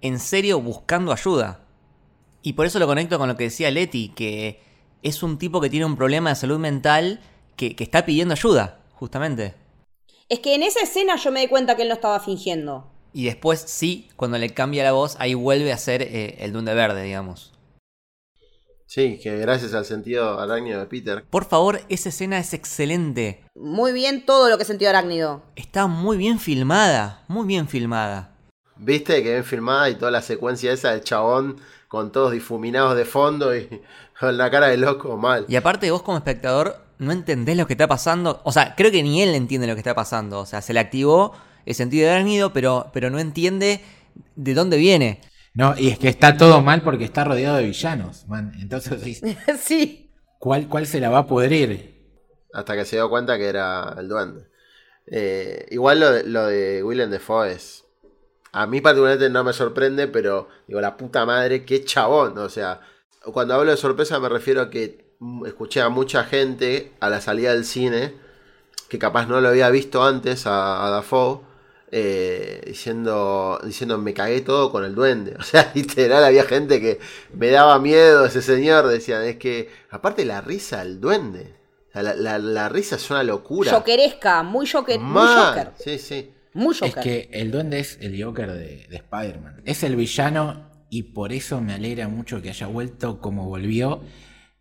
en 0.00 0.18
serio 0.18 0.60
buscando 0.60 1.12
ayuda. 1.12 1.60
Y 2.42 2.54
por 2.54 2.66
eso 2.66 2.78
lo 2.78 2.86
conecto 2.86 3.18
con 3.18 3.28
lo 3.28 3.36
que 3.36 3.44
decía 3.44 3.70
Leti, 3.70 4.08
que 4.08 4.60
es 5.02 5.22
un 5.22 5.38
tipo 5.38 5.60
que 5.60 5.70
tiene 5.70 5.86
un 5.86 5.96
problema 5.96 6.30
de 6.30 6.36
salud 6.36 6.58
mental 6.58 7.20
que, 7.56 7.74
que 7.76 7.84
está 7.84 8.04
pidiendo 8.04 8.34
ayuda, 8.34 8.80
justamente. 8.94 9.54
Es 10.28 10.40
que 10.40 10.54
en 10.54 10.62
esa 10.62 10.80
escena 10.80 11.16
yo 11.16 11.30
me 11.30 11.40
di 11.40 11.48
cuenta 11.48 11.76
que 11.76 11.82
él 11.82 11.88
no 11.88 11.94
estaba 11.94 12.18
fingiendo. 12.20 12.86
Y 13.12 13.24
después 13.24 13.60
sí, 13.60 14.08
cuando 14.16 14.38
le 14.38 14.50
cambia 14.50 14.84
la 14.84 14.92
voz, 14.92 15.16
ahí 15.18 15.34
vuelve 15.34 15.72
a 15.72 15.78
ser 15.78 16.02
eh, 16.02 16.36
el 16.40 16.52
Duende 16.52 16.74
Verde, 16.74 17.02
digamos. 17.02 17.51
Sí, 18.94 19.18
que 19.22 19.38
gracias 19.38 19.72
al 19.72 19.86
sentido 19.86 20.38
arácnido 20.38 20.78
de 20.78 20.84
Peter. 20.84 21.24
Por 21.24 21.46
favor, 21.46 21.80
esa 21.88 22.10
escena 22.10 22.38
es 22.38 22.52
excelente. 22.52 23.42
Muy 23.54 23.94
bien 23.94 24.26
todo 24.26 24.50
lo 24.50 24.58
que 24.58 24.66
sentido 24.66 24.90
arácnido. 24.90 25.42
Está 25.56 25.86
muy 25.86 26.18
bien 26.18 26.38
filmada, 26.38 27.24
muy 27.26 27.46
bien 27.46 27.68
filmada. 27.68 28.36
¿Viste 28.76 29.22
que 29.22 29.32
ven 29.32 29.44
filmada 29.44 29.88
y 29.88 29.94
toda 29.94 30.10
la 30.10 30.20
secuencia 30.20 30.74
esa 30.74 30.90
del 30.90 31.00
chabón 31.00 31.56
con 31.88 32.12
todos 32.12 32.32
difuminados 32.32 32.94
de 32.94 33.06
fondo 33.06 33.56
y 33.56 33.66
con 34.20 34.36
la 34.36 34.50
cara 34.50 34.66
de 34.66 34.76
loco 34.76 35.16
mal? 35.16 35.46
Y 35.48 35.56
aparte 35.56 35.90
vos 35.90 36.02
como 36.02 36.18
espectador 36.18 36.76
no 36.98 37.12
entendés 37.12 37.56
lo 37.56 37.66
que 37.66 37.72
está 37.72 37.88
pasando. 37.88 38.42
O 38.44 38.52
sea, 38.52 38.74
creo 38.74 38.90
que 38.90 39.02
ni 39.02 39.22
él 39.22 39.34
entiende 39.34 39.66
lo 39.66 39.72
que 39.72 39.80
está 39.80 39.94
pasando. 39.94 40.40
O 40.40 40.44
sea, 40.44 40.60
se 40.60 40.74
le 40.74 40.80
activó 40.80 41.32
el 41.64 41.74
sentido 41.74 42.08
de 42.08 42.12
arácnido, 42.12 42.52
pero, 42.52 42.90
pero 42.92 43.08
no 43.08 43.18
entiende 43.18 43.80
de 44.36 44.52
dónde 44.52 44.76
viene. 44.76 45.22
No, 45.54 45.74
y 45.76 45.88
es 45.88 45.98
que 45.98 46.08
está 46.08 46.36
todo 46.36 46.62
mal 46.62 46.82
porque 46.82 47.04
está 47.04 47.24
rodeado 47.24 47.56
de 47.56 47.64
villanos, 47.64 48.26
man. 48.26 48.52
Entonces 48.60 49.20
sí. 49.60 50.10
¿cuál, 50.38 50.68
¿cuál 50.68 50.86
se 50.86 51.00
la 51.00 51.10
va 51.10 51.18
a 51.18 51.26
pudrir? 51.26 51.92
Hasta 52.54 52.74
que 52.74 52.84
se 52.84 52.96
dio 52.96 53.08
cuenta 53.10 53.36
que 53.38 53.46
era 53.46 53.94
el 53.98 54.08
duende. 54.08 54.46
Eh, 55.06 55.66
igual 55.70 56.00
lo 56.00 56.10
de, 56.12 56.24
lo 56.24 56.46
de 56.46 56.82
Willem 56.82 57.10
Dafoe 57.10 57.52
es, 57.52 57.84
A 58.52 58.66
mí 58.66 58.80
particularmente 58.80 59.30
no 59.30 59.44
me 59.44 59.52
sorprende, 59.52 60.08
pero 60.08 60.48
digo, 60.66 60.80
la 60.80 60.96
puta 60.96 61.26
madre, 61.26 61.64
qué 61.64 61.84
chabón. 61.84 62.38
O 62.38 62.48
sea, 62.48 62.80
cuando 63.32 63.54
hablo 63.54 63.70
de 63.70 63.76
sorpresa 63.76 64.20
me 64.20 64.28
refiero 64.28 64.62
a 64.62 64.70
que 64.70 65.12
escuché 65.46 65.80
a 65.80 65.88
mucha 65.88 66.24
gente 66.24 66.92
a 67.00 67.08
la 67.08 67.20
salida 67.20 67.52
del 67.52 67.64
cine 67.64 68.14
que 68.88 68.98
capaz 68.98 69.26
no 69.26 69.40
lo 69.40 69.48
había 69.48 69.70
visto 69.70 70.04
antes 70.04 70.46
a, 70.46 70.86
a 70.86 70.90
Dafoe. 70.90 71.40
Eh, 71.92 72.62
diciendo, 72.66 73.60
diciendo 73.64 73.98
me 73.98 74.14
cagué 74.14 74.40
todo 74.40 74.72
con 74.72 74.84
el 74.84 74.94
duende. 74.94 75.36
O 75.38 75.42
sea, 75.42 75.70
literal 75.74 76.24
había 76.24 76.44
gente 76.44 76.80
que 76.80 76.98
me 77.34 77.50
daba 77.50 77.78
miedo 77.78 78.24
ese 78.24 78.42
señor. 78.42 78.86
Decían, 78.88 79.22
es 79.24 79.36
que 79.36 79.68
aparte 79.90 80.24
la 80.24 80.40
risa 80.40 80.78
del 80.84 81.00
duende. 81.00 81.54
La, 81.94 82.14
la- 82.14 82.38
la 82.38 82.68
risa 82.70 82.96
es 82.96 83.10
una 83.10 83.22
locura. 83.22 83.70
Jokeresca, 83.70 84.42
muy 84.42 84.66
Joker, 84.66 84.98
muy. 84.98 85.22
Joker. 85.22 85.72
Sí, 85.78 85.98
sí. 85.98 86.30
Muy 86.54 86.74
Es 86.82 86.94
que 86.96 87.28
el 87.32 87.50
duende 87.50 87.78
es 87.80 87.98
el 88.00 88.22
Joker 88.22 88.50
de, 88.52 88.86
de 88.88 88.96
Spider-Man. 88.96 89.62
Es 89.64 89.82
el 89.82 89.96
villano 89.96 90.70
y 90.90 91.02
por 91.04 91.32
eso 91.32 91.60
me 91.62 91.72
alegra 91.74 92.08
mucho 92.08 92.42
que 92.42 92.50
haya 92.50 92.66
vuelto 92.66 93.20
como 93.20 93.46
volvió 93.46 94.02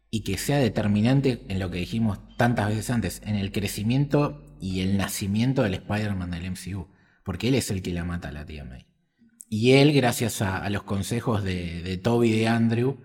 y 0.10 0.24
que 0.24 0.38
sea 0.38 0.58
determinante 0.58 1.42
en 1.50 1.60
lo 1.60 1.70
que 1.72 1.80
dijimos 1.80 2.20
tantas 2.38 2.68
veces 2.70 2.90
antes, 2.90 3.22
en 3.26 3.36
el 3.36 3.52
crecimiento 3.52 4.42
y 4.62 4.82
el 4.82 4.98
nacimiento 4.98 5.64
del 5.64 5.74
Spider-Man 5.76 6.32
del 6.32 6.52
MCU. 6.52 6.88
Porque 7.24 7.50
él 7.50 7.56
es 7.56 7.72
el 7.72 7.82
que 7.82 7.94
la 7.94 8.04
mata 8.04 8.30
a 8.30 8.32
la 8.32 8.46
tía 8.46 8.64
May. 8.64 8.86
Y 9.50 9.74
él, 9.74 9.94
gracias 9.94 10.42
a, 10.42 10.70
los 10.70 10.84
consejos 10.84 11.44
de, 11.44 11.82
de 11.82 11.98
Toby 11.98 12.30
y 12.30 12.40
de 12.40 12.48
Andrew, 12.48 12.98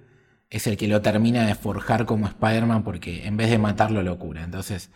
es 0.51 0.67
el 0.67 0.77
que 0.77 0.89
lo 0.89 1.03
termina 1.03 1.47
de 1.47 1.55
forjar 1.55 2.07
como 2.07 2.27
Spider-Man 2.27 2.85
porque 2.85 3.27
en 3.27 3.37
vez 3.37 3.51
de 3.51 3.59
matarlo 3.59 4.03
lo 4.03 4.19
cura. 4.19 4.45
Entonces, 4.45 4.91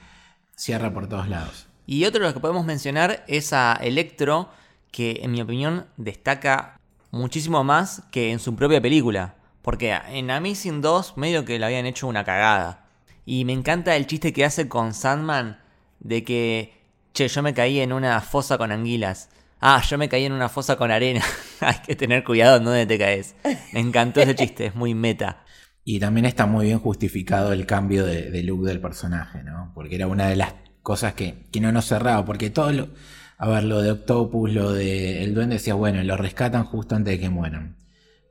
cierra 0.55 0.93
por 0.93 1.09
todos 1.09 1.29
lados. 1.29 1.67
Y 1.87 2.05
otro 2.05 2.21
de 2.21 2.27
los 2.27 2.35
que 2.35 2.41
podemos 2.41 2.65
mencionar 2.65 3.25
es 3.27 3.53
a 3.53 3.75
Electro, 3.75 4.51
que 4.93 5.21
en 5.23 5.33
mi 5.33 5.41
opinión 5.41 5.87
destaca 5.97 6.79
muchísimo 7.11 7.65
más 7.65 8.03
que 8.13 8.31
en 8.31 8.39
su 8.39 8.55
propia 8.55 8.81
película. 8.81 9.35
Porque 9.63 9.99
en 10.09 10.31
Amazing 10.31 10.81
2 10.81 11.17
medio 11.17 11.45
que 11.45 11.59
le 11.59 11.67
habían 11.67 11.87
hecho 11.87 12.07
una 12.07 12.25
cagada. 12.25 12.87
Y 13.27 13.45
me 13.45 13.53
encanta 13.53 13.97
el 13.97 14.07
chiste 14.07 14.33
que 14.33 14.45
hace 14.45 14.69
con 14.69 14.95
Sandman 14.95 15.61
de 15.99 16.25
que, 16.25 16.80
che, 17.13 17.29
yo 17.29 17.43
me 17.43 17.55
caí 17.55 17.81
en 17.81 17.93
una 17.93 18.21
fosa 18.21 18.59
con 18.59 18.73
anguilas. 18.73 19.29
Ah, 19.61 19.83
yo 19.87 19.99
me 19.99 20.09
caí 20.09 20.25
en 20.25 20.33
una 20.33 20.49
fosa 20.49 20.77
con 20.77 20.91
arena. 20.91 21.23
Hay 21.61 21.77
que 21.87 21.97
tener 21.97 22.25
cuidado 22.25 22.57
en 22.57 22.65
dónde 22.65 22.87
te 22.87 22.99
caes. 22.99 23.37
Me 23.73 23.81
encantó 23.81 24.21
ese 24.21 24.35
chiste, 24.35 24.67
es 24.67 24.75
muy 24.75 24.95
meta. 24.95 25.45
Y 25.85 26.01
también 26.01 26.27
está 26.27 26.47
muy 26.47 26.67
bien 26.67 26.79
justificado 26.79 27.53
el 27.53 27.67
cambio 27.67 28.05
de, 28.07 28.43
look 28.43 28.65
del 28.65 28.81
personaje, 28.81 29.43
¿no? 29.43 29.73
Porque 29.75 29.97
era 29.97 30.07
una 30.07 30.29
de 30.29 30.37
las 30.37 30.55
cosas 30.83 31.15
que, 31.15 31.47
que 31.53 31.61
no 31.61 31.73
nos 31.73 31.87
cerraba. 31.87 32.25
Porque 32.25 32.51
todo 32.51 32.73
lo. 32.73 32.89
A 33.37 33.49
ver, 33.49 33.65
lo 33.65 33.81
de 33.81 33.91
Octopus, 33.91 34.53
lo 34.53 34.73
de 34.73 35.25
El 35.25 35.35
Duende 35.35 35.57
decía, 35.57 35.75
bueno, 35.75 36.03
lo 36.03 36.17
rescatan 36.17 36.65
justo 36.65 36.95
antes 36.95 37.15
de 37.15 37.21
que 37.21 37.31
mueran. 37.31 37.79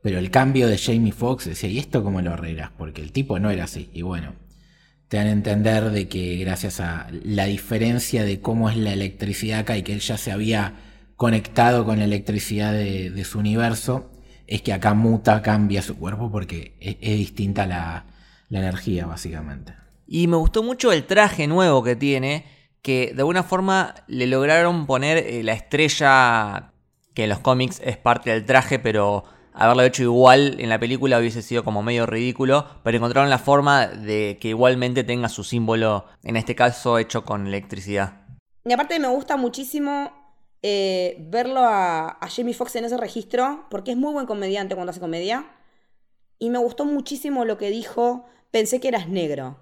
Pero 0.01 0.19
el 0.19 0.31
cambio 0.31 0.68
de 0.68 0.77
Jamie 0.77 1.11
Foxx 1.11 1.45
decía, 1.45 1.69
¿y 1.69 1.80
esto 1.80 2.03
cómo 2.03 2.22
lo 2.22 2.31
arreglas? 2.31 2.72
Porque 2.77 3.01
el 3.01 3.11
tipo 3.11 3.39
no 3.39 3.49
era 3.49 3.65
así. 3.65 3.89
Y 3.93 4.03
bueno, 4.03 4.35
te 5.10 5.18
dan 5.18 5.27
a 5.27 5.31
entender 5.31 5.90
de 5.90 6.07
que 6.07 6.38
gracias 6.38 6.80
a 6.80 7.07
la 7.11 7.45
diferencia 7.45 8.23
de 8.23 8.41
cómo 8.41 8.69
es 8.69 8.77
la 8.77 8.94
electricidad 8.94 9.60
acá 9.60 9.76
y 9.76 9.81
que 9.81 9.94
él 9.94 9.99
ya 9.99 10.18
se 10.18 10.31
había 10.31 10.76
conectado 11.15 11.84
con 11.84 11.98
la 11.98 12.06
electricidad 12.06 12.72
de, 12.72 13.23
su 13.26 13.40
universo, 13.40 14.11
es 14.45 14.61
que 14.61 14.72
acá 14.72 14.94
muta, 14.94 15.41
cambia 15.41 15.81
su 15.81 15.98
cuerpo 15.98 16.31
porque 16.31 16.77
es, 16.80 17.18
distinta 17.18 17.65
la, 17.65 18.06
la 18.49 18.60
energía, 18.60 19.07
básicamente. 19.07 19.73
Y 20.07 20.27
me 20.27 20.38
gustó 20.38 20.61
mucho 20.61 20.91
el 20.91 21.06
traje 21.06 21.48
nuevo 21.48 21.84
que 21.84 21.95
tiene, 21.95 22.45
que 22.84 23.11
de 23.14 23.22
alguna 23.22 23.44
forma 23.44 23.95
le 24.07 24.27
lograron 24.27 24.86
poner 24.86 25.18
eh, 25.18 25.44
la 25.44 25.53
estrella 25.53 26.72
que 27.15 27.23
en 27.23 27.30
los 27.30 27.40
cómics 27.40 27.81
es 27.84 27.98
parte 27.98 28.30
del 28.30 28.45
traje, 28.45 28.77
pero 28.77 29.26
haberlo 29.60 29.84
hecho 29.84 30.03
igual 30.03 30.56
en 30.60 30.69
la 30.69 30.80
película 30.80 31.19
hubiese 31.19 31.41
sido 31.41 31.65
como 31.65 31.84
medio 31.84 32.06
ridículo, 32.06 32.65
pero 32.81 32.98
encontraron 32.98 33.30
la 33.30 33.40
forma 33.40 33.88
de 33.88 34.38
que 34.40 34.49
igualmente 34.49 35.03
tenga 35.03 35.27
su 35.27 35.44
símbolo, 35.44 36.06
en 36.23 36.38
este 36.38 36.56
caso 36.56 36.98
hecho 36.98 37.26
con 37.26 37.45
electricidad. 37.45 38.22
Y 38.64 38.72
aparte 38.72 38.98
me 38.99 39.10
gusta 39.10 39.36
muchísimo 39.36 40.11
eh, 40.64 41.18
verlo 41.19 41.60
a, 41.60 42.07
a 42.22 42.30
Jamie 42.30 42.53
Foxx 42.53 42.77
en 42.77 42.86
ese 42.86 42.98
registro, 42.98 43.65
porque 43.69 43.91
es 43.91 43.98
muy 43.98 44.14
buen 44.14 44.26
comediante 44.26 44.76
cuando 44.76 44.91
hace 44.91 45.02
comedia. 45.02 45.45
Y 46.38 46.49
me 46.49 46.60
gustó 46.60 46.86
muchísimo 46.86 47.44
lo 47.44 47.57
que 47.57 47.69
dijo, 47.69 48.27
pensé 48.52 48.80
que 48.80 48.88
eras 48.88 49.10
negro. 49.10 49.57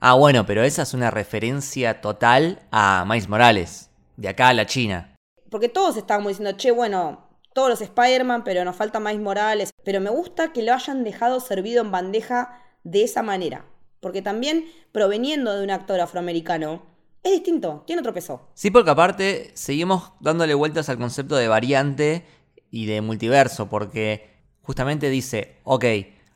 Ah, 0.00 0.14
bueno, 0.14 0.46
pero 0.46 0.62
esa 0.62 0.82
es 0.82 0.94
una 0.94 1.10
referencia 1.10 2.00
total 2.00 2.60
a 2.70 3.04
Miles 3.06 3.28
Morales, 3.28 3.90
de 4.16 4.30
acá 4.30 4.48
a 4.48 4.54
la 4.54 4.64
China. 4.64 5.14
Porque 5.50 5.68
todos 5.68 5.98
estábamos 5.98 6.30
diciendo, 6.30 6.56
che, 6.56 6.70
bueno, 6.70 7.31
todos 7.54 7.68
los 7.68 7.80
Spider-Man, 7.80 8.44
pero 8.44 8.64
nos 8.64 8.76
falta 8.76 9.00
Miles 9.00 9.20
Morales. 9.20 9.70
Pero 9.84 10.00
me 10.00 10.10
gusta 10.10 10.52
que 10.52 10.62
lo 10.62 10.72
hayan 10.72 11.04
dejado 11.04 11.40
servido 11.40 11.82
en 11.82 11.90
bandeja 11.90 12.60
de 12.84 13.04
esa 13.04 13.22
manera. 13.22 13.64
Porque 14.00 14.22
también, 14.22 14.66
proveniendo 14.90 15.54
de 15.54 15.62
un 15.62 15.70
actor 15.70 16.00
afroamericano, 16.00 16.82
es 17.22 17.32
distinto, 17.32 17.84
tiene 17.86 18.00
otro 18.00 18.12
peso. 18.12 18.48
Sí, 18.54 18.70
porque 18.70 18.90
aparte 18.90 19.52
seguimos 19.54 20.12
dándole 20.18 20.54
vueltas 20.54 20.88
al 20.88 20.98
concepto 20.98 21.36
de 21.36 21.46
variante 21.46 22.26
y 22.70 22.86
de 22.86 23.00
multiverso, 23.00 23.68
porque 23.68 24.30
justamente 24.62 25.08
dice, 25.08 25.58
ok, 25.62 25.84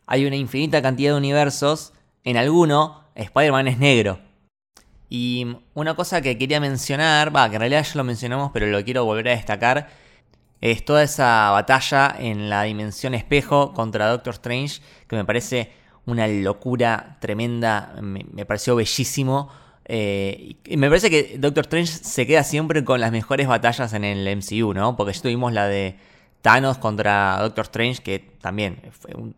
hay 0.07 0.27
una 0.27 0.37
infinita 0.37 0.81
cantidad 0.83 1.13
de 1.13 1.19
universos, 1.19 1.93
en 2.23 2.37
alguno 2.37 3.05
Spider-Man 3.17 3.67
es 3.69 3.79
negro. 3.79 4.21
Y 5.09 5.57
una 5.75 5.95
cosa 5.97 6.21
que 6.21 6.39
quería 6.39 6.61
mencionar, 6.61 7.35
va, 7.35 7.49
que 7.49 7.57
en 7.57 7.61
realidad 7.61 7.85
ya 7.85 7.95
lo 7.95 8.05
mencionamos, 8.05 8.51
pero 8.53 8.67
lo 8.67 8.85
quiero 8.85 9.05
volver 9.05 9.29
a 9.29 9.33
destacar, 9.33 9.89
es 10.61 10.85
toda 10.85 11.03
esa 11.03 11.51
batalla 11.51 12.15
en 12.19 12.49
la 12.49 12.63
dimensión 12.63 13.15
espejo 13.15 13.73
contra 13.73 14.09
Doctor 14.09 14.35
Strange, 14.35 14.81
que 15.07 15.17
me 15.17 15.25
parece 15.25 15.73
una 16.07 16.27
locura 16.29 17.19
tremenda, 17.21 17.95
me, 18.01 18.25
pareció 18.47 18.77
bellísimo. 18.77 19.51
Eh, 19.85 20.57
y 20.65 20.77
me 20.77 20.89
parece 20.89 21.11
que 21.11 21.37
Doctor 21.39 21.63
Strange 21.63 21.93
se 21.93 22.27
queda 22.27 22.43
siempre 22.43 22.85
con 22.85 23.01
las 23.01 23.13
mejores 23.13 23.47
batallas 23.47 23.93
en 23.93 24.05
el 24.05 24.37
MCU, 24.37 24.73
¿no? 24.73 24.97
Porque 24.97 25.13
ya 25.13 25.23
tuvimos 25.23 25.53
la 25.53 25.67
de 25.69 25.97
Thanos 26.43 26.79
contra 26.79 27.39
Doctor 27.41 27.65
Strange, 27.65 28.03
que 28.03 28.19
también 28.19 28.81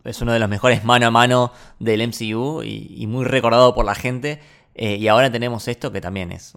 es 0.04 0.22
uno 0.22 0.32
de 0.32 0.38
los 0.38 0.48
mejores 0.48 0.84
mano 0.84 1.06
a 1.06 1.10
mano 1.10 1.52
del 1.78 2.06
MCU 2.06 2.62
y, 2.62 2.94
y 2.96 3.06
muy 3.06 3.24
recordado 3.24 3.74
por 3.74 3.84
la 3.84 3.94
gente. 3.94 4.40
Eh, 4.74 4.96
y 4.96 5.08
ahora 5.08 5.30
tenemos 5.32 5.66
esto 5.68 5.90
que 5.90 6.00
también 6.00 6.32
es 6.32 6.54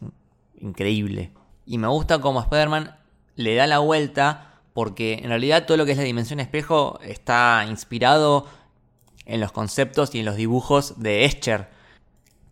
increíble. 0.59 1.31
Y 1.65 1.77
me 1.77 1.87
gusta 1.87 2.19
como 2.19 2.39
Spider-Man 2.39 2.95
le 3.35 3.55
da 3.55 3.65
la 3.65 3.79
vuelta 3.79 4.50
porque 4.73 5.15
en 5.21 5.29
realidad 5.29 5.65
todo 5.65 5.77
lo 5.77 5.85
que 5.85 5.91
es 5.91 5.97
la 5.97 6.03
dimensión 6.03 6.39
espejo 6.39 6.99
está 7.03 7.65
inspirado 7.69 8.47
en 9.25 9.39
los 9.39 9.51
conceptos 9.51 10.13
y 10.15 10.19
en 10.19 10.25
los 10.25 10.35
dibujos 10.35 10.99
de 11.01 11.25
Escher, 11.25 11.69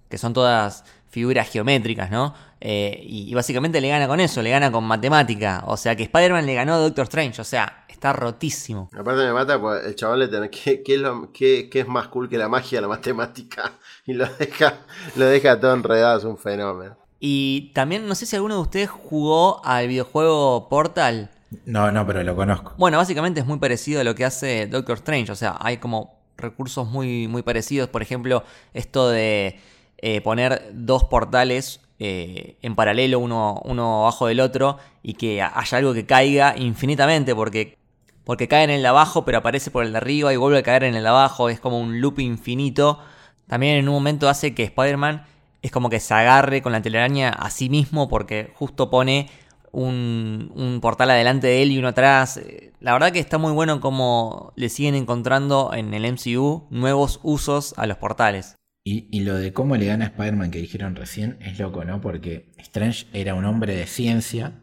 que 0.10 0.18
son 0.18 0.34
todas 0.34 0.84
figuras 1.10 1.50
geométricas, 1.50 2.12
¿no? 2.12 2.34
Eh, 2.62 3.00
y, 3.04 3.30
y 3.30 3.34
básicamente 3.34 3.80
le 3.82 3.90
gana 3.90 4.08
con 4.08 4.20
eso, 4.20 4.42
le 4.42 4.50
gana 4.52 4.72
con 4.72 4.84
matemática. 4.84 5.64
O 5.66 5.78
sea 5.78 5.96
que 5.96 6.04
Spider-Man 6.04 6.46
le 6.46 6.54
ganó 6.54 6.74
a 6.74 6.78
Doctor 6.78 7.04
Strange, 7.04 7.42
o 7.42 7.46
sea, 7.46 7.86
está 7.88 8.14
rotísimo. 8.14 8.90
Aparte 8.98 9.24
me 9.24 9.34
mata, 9.34 9.60
pues 9.60 9.86
el 9.86 9.96
chaval 9.96 10.20
le 10.20 10.28
tiene 10.28 10.50
¿qué, 10.50 10.84
qué 10.84 10.96
es 10.96 11.00
lo- 11.02 11.32
qué- 11.32 11.70
qué 11.70 11.80
es 11.82 11.88
más 11.88 12.08
cool 12.10 12.30
que 12.30 12.38
la 12.38 12.48
magia, 12.50 12.82
la 12.82 12.88
matemática? 12.88 13.74
Y 14.06 14.14
lo 14.14 14.26
deja, 14.26 14.80
lo 15.16 15.26
deja 15.26 15.60
todo 15.60 15.74
enredado, 15.74 16.18
es 16.18 16.24
un 16.26 16.38
fenómeno. 16.38 16.98
Y 17.20 17.72
también 17.76 18.08
no 18.08 18.16
sé 18.16 18.26
si 18.26 18.36
alguno 18.36 18.56
de 18.56 18.62
ustedes 18.62 18.90
jugó 18.90 19.64
al 19.66 19.88
videojuego 19.88 20.68
Portal. 20.70 21.30
No, 21.66 21.92
no, 21.92 22.06
pero 22.06 22.24
lo 22.24 22.36
conozco. 22.36 22.74
Bueno, 22.78 22.98
básicamente 22.98 23.40
es 23.40 23.46
muy 23.46 23.58
parecido 23.58 24.02
a 24.02 24.04
lo 24.04 24.16
que 24.16 24.26
hace 24.26 24.68
Doctor 24.68 24.98
Strange. 24.98 25.32
O 25.32 25.36
sea, 25.36 25.58
hay 25.60 25.78
como 25.78 26.20
recursos 26.38 26.88
muy, 26.88 27.28
muy 27.28 27.42
parecidos. 27.42 27.90
Por 27.90 28.02
ejemplo, 28.02 28.44
esto 28.74 29.10
de 29.10 29.60
eh, 29.98 30.22
poner 30.22 30.70
dos 30.74 31.06
portales 31.06 31.82
eh, 32.00 32.58
en 32.62 32.76
paralelo, 32.76 33.20
uno, 33.20 33.62
uno 33.66 34.04
abajo 34.04 34.28
del 34.28 34.40
otro, 34.40 34.78
y 35.04 35.14
que 35.14 35.42
haya 35.42 35.78
algo 35.78 35.94
que 35.94 36.06
caiga 36.06 36.56
infinitamente, 36.58 37.36
porque, 37.36 37.78
porque 38.24 38.48
cae 38.48 38.64
en 38.64 38.70
el 38.70 38.82
de 38.82 38.88
abajo, 38.88 39.26
pero 39.26 39.40
aparece 39.40 39.72
por 39.72 39.84
el 39.84 39.92
de 39.92 39.98
arriba 39.98 40.34
y 40.34 40.38
vuelve 40.38 40.60
a 40.60 40.64
caer 40.64 40.84
en 40.84 40.96
el 40.96 41.04
de 41.04 41.10
abajo. 41.10 41.50
Es 41.50 41.60
como 41.60 41.80
un 41.80 42.00
loop 42.00 42.20
infinito. 42.20 43.00
También 43.48 43.78
en 43.78 43.90
un 43.90 43.96
momento 43.96 44.30
hace 44.30 44.54
que 44.54 44.64
Spider-Man 44.64 45.26
es 45.62 45.72
como 45.72 45.90
que 45.90 46.00
se 46.00 46.14
agarre 46.14 46.62
con 46.62 46.72
la 46.72 46.82
telaraña 46.82 47.30
a 47.30 47.50
sí 47.50 47.70
mismo, 47.70 48.08
porque 48.08 48.54
justo 48.56 48.90
pone 48.90 49.30
un, 49.72 50.52
un 50.56 50.80
portal 50.82 51.12
adelante 51.12 51.48
de 51.48 51.62
él 51.62 51.72
y 51.72 51.78
uno 51.78 51.90
atrás. 51.90 52.38
Eh, 52.38 52.74
La 52.80 52.94
verdad 52.94 53.12
que 53.12 53.20
está 53.20 53.38
muy 53.38 53.52
bueno 53.52 53.80
como 53.80 54.54
le 54.56 54.70
siguen 54.70 54.96
encontrando 54.96 55.72
en 55.74 55.94
el 55.94 56.12
MCU 56.12 56.68
nuevos 56.70 57.20
usos 57.24 57.74
a 57.78 57.86
los 57.86 57.98
portales. 57.98 58.56
Y, 58.84 59.08
y 59.12 59.22
lo 59.22 59.36
de 59.36 59.54
cómo 59.54 59.76
le 59.76 59.86
gana 59.86 60.06
a 60.06 60.08
Spider-Man 60.08 60.52
que 60.52 60.60
dijeron 60.60 60.96
recién 60.96 61.38
es 61.42 61.60
loco, 61.60 61.84
¿no? 61.86 62.02
Porque 62.02 62.52
Strange 62.58 63.08
era 63.14 63.36
un 63.36 63.46
hombre 63.46 63.76
de 63.76 63.86
ciencia 63.88 64.54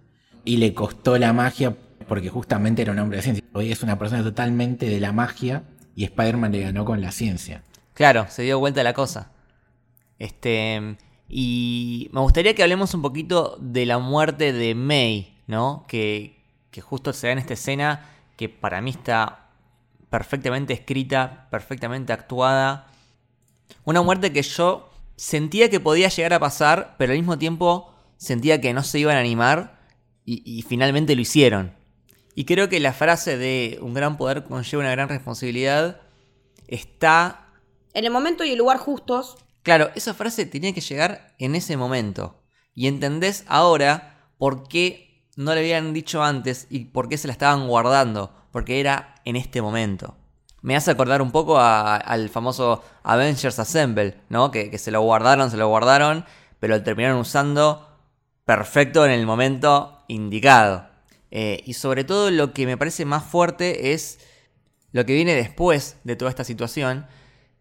y 0.45 0.57
le 0.57 0.75
costó 0.75 1.19
la 1.19 1.33
magia 1.33 1.77
porque 2.09 2.29
justamente 2.29 2.83
era 2.83 2.93
un 2.93 2.99
hombre 2.99 3.19
de 3.19 3.23
ciencia. 3.23 3.45
Hoy 3.53 3.71
es 3.73 3.83
una 3.83 3.99
persona 3.99 4.23
totalmente 4.23 4.89
de 4.89 5.01
la 5.01 5.13
magia 5.13 5.65
y 5.95 6.05
Spider-Man 6.05 6.53
le 6.53 6.61
ganó 6.61 6.85
con 6.85 7.01
la 7.01 7.13
ciencia. 7.13 7.63
Claro, 7.95 8.27
se 8.29 8.43
dio 8.43 8.59
vuelta 8.59 8.83
la 8.83 8.93
cosa. 8.95 9.33
Este. 10.19 10.97
Y 11.29 12.09
me 12.13 12.21
gustaría 12.21 12.55
que 12.55 12.63
hablemos 12.63 12.95
un 12.95 13.03
poquito 13.03 13.57
de 13.61 13.87
la 13.87 13.99
muerte 13.99 14.53
de 14.53 14.75
May, 14.75 15.37
¿no? 15.47 15.85
Que, 15.89 16.41
que 16.71 16.81
justo 16.81 17.13
se 17.13 17.27
da 17.27 17.33
en 17.33 17.39
esta 17.39 17.55
escena 17.55 18.09
que 18.37 18.49
para 18.49 18.81
mí 18.81 18.91
está 18.91 19.49
perfectamente 20.11 20.73
escrita, 20.73 21.49
perfectamente 21.51 22.13
actuada. 22.13 22.87
Una 23.85 24.03
muerte 24.03 24.33
que 24.33 24.43
yo 24.43 24.91
sentía 25.17 25.71
que 25.71 25.81
podía 25.81 26.09
llegar 26.09 26.35
a 26.35 26.41
pasar, 26.41 26.95
pero 26.99 27.13
al 27.13 27.19
mismo 27.19 27.39
tiempo 27.39 27.93
sentía 28.17 28.61
que 28.61 28.73
no 28.73 28.83
se 28.83 28.99
iban 28.99 29.17
a 29.17 29.21
animar 29.21 29.81
y, 30.25 30.43
y 30.45 30.63
finalmente 30.63 31.15
lo 31.15 31.23
hicieron. 31.23 31.75
Y 32.35 32.45
creo 32.45 32.69
que 32.69 32.81
la 32.81 32.93
frase 32.93 33.39
de 33.39 33.79
un 33.81 33.95
gran 33.95 34.17
poder 34.17 34.45
conlleva 34.45 34.83
una 34.83 34.91
gran 34.91 35.09
responsabilidad 35.09 36.03
está... 36.69 37.49
En 37.95 38.05
el 38.05 38.11
momento 38.11 38.45
y 38.45 38.51
el 38.51 38.59
lugar 38.59 38.77
justos, 38.77 39.39
Claro, 39.67 39.91
esa 39.97 40.15
frase 40.15 40.47
tenía 40.47 40.73
que 40.73 40.81
llegar 40.81 41.35
en 41.41 41.57
ese 41.57 41.77
momento. 41.77 42.41
Y 42.73 42.87
entendés 42.87 43.45
ahora 43.49 44.31
por 44.39 44.69
qué 44.69 45.29
no 45.35 45.53
le 45.55 45.59
habían 45.59 45.93
dicho 45.93 46.23
antes 46.23 46.69
y 46.71 46.85
por 46.85 47.09
qué 47.09 47.19
se 47.19 47.27
la 47.27 47.33
estaban 47.33 47.67
guardando. 47.67 48.33
Porque 48.53 48.79
era 48.79 49.17
en 49.25 49.35
este 49.35 49.61
momento. 49.61 50.15
Me 50.63 50.77
hace 50.77 50.93
acordar 50.93 51.21
un 51.21 51.33
poco 51.33 51.59
al 51.59 52.29
famoso 52.29 52.85
Avengers 53.03 53.59
Assemble, 53.59 54.15
¿no? 54.29 54.53
Que, 54.53 54.71
que 54.71 54.79
se 54.79 54.93
lo 54.93 55.01
guardaron, 55.01 55.51
se 55.51 55.57
lo 55.57 55.67
guardaron, 55.67 56.25
pero 56.61 56.77
lo 56.77 56.85
terminaron 56.85 57.19
usando 57.19 57.89
perfecto 58.45 59.05
en 59.05 59.11
el 59.11 59.27
momento 59.27 60.05
indicado. 60.07 60.89
Eh, 61.33 61.65
y 61.67 61.73
sobre 61.73 62.05
todo 62.05 62.31
lo 62.31 62.53
que 62.53 62.67
me 62.67 62.77
parece 62.77 63.05
más 63.05 63.25
fuerte 63.25 63.95
es 63.95 64.21
lo 64.93 65.05
que 65.05 65.15
viene 65.15 65.35
después 65.35 65.97
de 66.05 66.15
toda 66.15 66.31
esta 66.31 66.45
situación, 66.45 67.09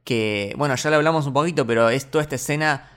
que, 0.06 0.54
bueno, 0.58 0.76
ya 0.76 0.90
lo 0.90 0.96
hablamos 0.96 1.26
un 1.28 1.34
poquito, 1.34 1.68
pero 1.68 1.90
es 1.90 2.10
toda 2.10 2.22
esta 2.24 2.36
escena 2.36 2.90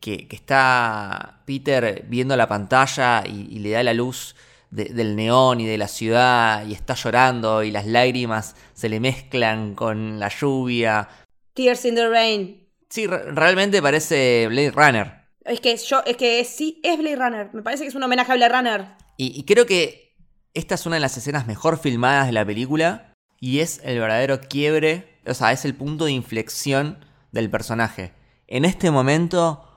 que, 0.00 0.26
que 0.26 0.34
está 0.34 1.42
Peter 1.46 2.04
viendo 2.08 2.36
la 2.36 2.48
pantalla 2.48 3.22
y, 3.26 3.46
y 3.54 3.58
le 3.60 3.70
da 3.70 3.82
la 3.84 3.94
luz 3.94 4.34
de- 4.70 4.86
del 4.86 5.14
neón 5.14 5.60
y 5.60 5.66
de 5.66 5.78
la 5.78 5.86
ciudad 5.88 6.66
y 6.66 6.72
está 6.72 6.94
llorando 6.94 7.62
y 7.62 7.70
las 7.70 7.86
lágrimas 7.86 8.56
se 8.72 8.88
le 8.88 8.98
mezclan 8.98 9.74
con 9.74 10.18
la 10.18 10.28
lluvia. 10.28 11.08
Tears 11.52 11.84
in 11.84 11.94
the 11.94 12.08
Rain. 12.08 12.66
Sí, 12.88 13.06
re- 13.06 13.30
realmente 13.32 13.80
parece 13.80 14.46
Blade 14.48 14.70
Runner. 14.72 15.12
Es 15.44 15.60
que 15.60 15.76
yo, 15.76 16.02
es 16.06 16.16
que 16.16 16.42
sí, 16.44 16.80
es 16.82 16.98
Blade 16.98 17.16
Runner. 17.16 17.50
Me 17.52 17.62
parece 17.62 17.84
que 17.84 17.88
es 17.90 17.94
un 17.94 18.02
homenaje 18.02 18.32
a 18.32 18.36
Blade 18.36 18.52
Runner. 18.54 18.86
Y, 19.18 19.38
y 19.38 19.44
creo 19.44 19.66
que 19.66 20.16
esta 20.54 20.74
es 20.76 20.86
una 20.86 20.96
de 20.96 21.00
las 21.00 21.16
escenas 21.16 21.46
mejor 21.46 21.78
filmadas 21.78 22.26
de 22.26 22.32
la 22.32 22.44
película 22.44 23.13
y 23.44 23.60
es 23.60 23.82
el 23.84 24.00
verdadero 24.00 24.40
quiebre, 24.40 25.18
o 25.26 25.34
sea, 25.34 25.52
es 25.52 25.66
el 25.66 25.74
punto 25.74 26.06
de 26.06 26.12
inflexión 26.12 27.04
del 27.30 27.50
personaje. 27.50 28.14
En 28.46 28.64
este 28.64 28.90
momento 28.90 29.68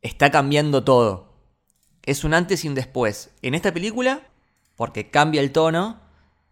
está 0.00 0.30
cambiando 0.30 0.82
todo. 0.82 1.34
Es 2.06 2.24
un 2.24 2.32
antes 2.32 2.64
y 2.64 2.68
un 2.68 2.74
después. 2.74 3.34
En 3.42 3.54
esta 3.54 3.70
película, 3.74 4.22
porque 4.76 5.10
cambia 5.10 5.42
el 5.42 5.52
tono, 5.52 6.00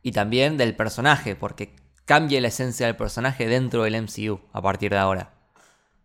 y 0.02 0.12
también 0.12 0.58
del 0.58 0.76
personaje, 0.76 1.34
porque 1.34 1.76
cambia 2.04 2.42
la 2.42 2.48
esencia 2.48 2.84
del 2.84 2.96
personaje 2.96 3.46
dentro 3.46 3.84
del 3.84 4.02
MCU 4.02 4.38
a 4.52 4.60
partir 4.60 4.90
de 4.90 4.98
ahora. 4.98 5.32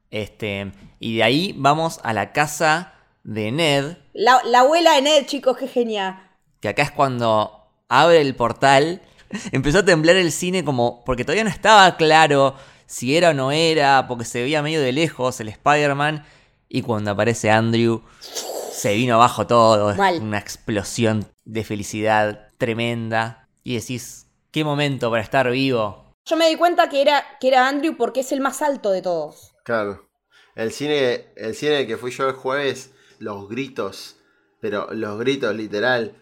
Este, 0.09 0.71
y 1.01 1.17
de 1.17 1.23
ahí 1.23 1.53
vamos 1.57 1.99
a 2.01 2.13
la 2.13 2.31
casa 2.31 2.93
de 3.25 3.51
Ned, 3.51 3.97
La, 4.13 4.41
la 4.45 4.61
abuela 4.61 4.93
de 4.93 5.01
Ned, 5.01 5.25
chicos, 5.25 5.57
qué 5.57 5.67
genial. 5.67 6.29
que 6.61 6.69
acá 6.69 6.83
es 6.83 6.91
cuando 6.91 7.73
abre 7.89 8.21
el 8.21 8.37
portal, 8.37 9.01
empezó 9.51 9.79
a 9.79 9.85
temblar 9.85 10.15
el 10.15 10.31
cine 10.31 10.63
como 10.63 11.03
porque 11.05 11.23
todavía 11.23 11.43
no 11.43 11.49
estaba 11.49 11.97
claro 11.97 12.55
si 12.85 13.15
era 13.15 13.29
o 13.29 13.33
no 13.33 13.51
era, 13.51 14.07
porque 14.07 14.25
se 14.25 14.41
veía 14.41 14.63
medio 14.63 14.81
de 14.81 14.91
lejos 14.91 15.39
el 15.39 15.49
Spider-Man 15.49 16.25
y 16.67 16.81
cuando 16.81 17.11
aparece 17.11 17.51
Andrew 17.51 18.01
se 18.71 18.95
vino 18.95 19.15
abajo 19.15 19.45
todo, 19.45 19.93
Mal. 19.95 20.21
una 20.21 20.37
explosión 20.37 21.27
de 21.45 21.63
felicidad 21.63 22.47
tremenda 22.57 23.47
y 23.63 23.75
decís, 23.75 24.27
qué 24.51 24.63
momento 24.63 25.09
para 25.11 25.21
estar 25.21 25.49
vivo. 25.51 26.15
Yo 26.25 26.37
me 26.37 26.47
di 26.47 26.55
cuenta 26.55 26.89
que 26.89 27.01
era, 27.01 27.23
que 27.39 27.49
era 27.49 27.67
Andrew 27.67 27.97
porque 27.97 28.21
es 28.21 28.31
el 28.31 28.39
más 28.39 28.61
alto 28.61 28.91
de 28.91 29.01
todos. 29.01 29.55
Claro. 29.63 30.09
El 30.55 30.71
cine, 30.71 31.33
el 31.35 31.55
cine 31.55 31.87
que 31.87 31.97
fui 31.97 32.11
yo 32.11 32.27
el 32.27 32.35
jueves, 32.35 32.91
los 33.19 33.49
gritos, 33.49 34.17
pero 34.59 34.87
los 34.93 35.19
gritos 35.19 35.55
literal. 35.55 36.15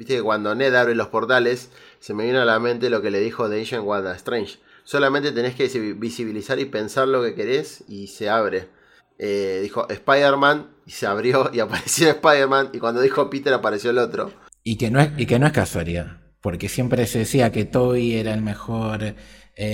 Viste 0.00 0.16
que 0.16 0.22
cuando 0.22 0.54
Ned 0.54 0.74
abre 0.74 0.94
los 0.94 1.08
portales, 1.08 1.68
se 1.98 2.14
me 2.14 2.24
vino 2.24 2.40
a 2.40 2.46
la 2.46 2.58
mente 2.58 2.88
lo 2.88 3.02
que 3.02 3.10
le 3.10 3.20
dijo 3.20 3.50
The 3.50 3.60
Agent 3.60 3.84
Wanda 3.84 4.14
Strange. 4.16 4.58
Solamente 4.82 5.30
tenés 5.30 5.54
que 5.54 5.66
visi- 5.68 5.92
visibilizar 5.98 6.58
y 6.58 6.64
pensar 6.64 7.06
lo 7.06 7.22
que 7.22 7.34
querés 7.34 7.84
y 7.86 8.06
se 8.06 8.30
abre. 8.30 8.68
Eh, 9.18 9.58
dijo 9.62 9.86
Spider-Man 9.90 10.70
y 10.86 10.92
se 10.92 11.06
abrió 11.06 11.50
y 11.52 11.60
apareció 11.66 12.08
Spider-Man 12.08 12.70
y 12.72 12.78
cuando 12.78 13.02
dijo 13.02 13.28
Peter 13.28 13.52
apareció 13.52 13.90
el 13.90 13.98
otro. 13.98 14.32
Y 14.64 14.78
que 14.78 14.90
no 14.90 15.00
es, 15.02 15.10
y 15.18 15.26
que 15.26 15.38
no 15.38 15.46
es 15.46 15.52
casualidad, 15.52 16.22
porque 16.40 16.70
siempre 16.70 17.06
se 17.06 17.18
decía 17.18 17.52
que 17.52 17.66
Toby 17.66 18.14
era 18.16 18.32
el 18.32 18.40
mejor 18.40 19.02
eh, 19.02 19.14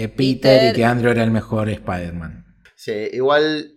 Peter, 0.09 0.17
Peter. 0.17 0.71
y 0.73 0.73
que 0.75 0.85
Andrew 0.85 1.13
era 1.13 1.23
el 1.23 1.31
mejor 1.31 1.69
Spider-Man. 1.69 2.45
Sí, 2.75 3.11
igual 3.13 3.75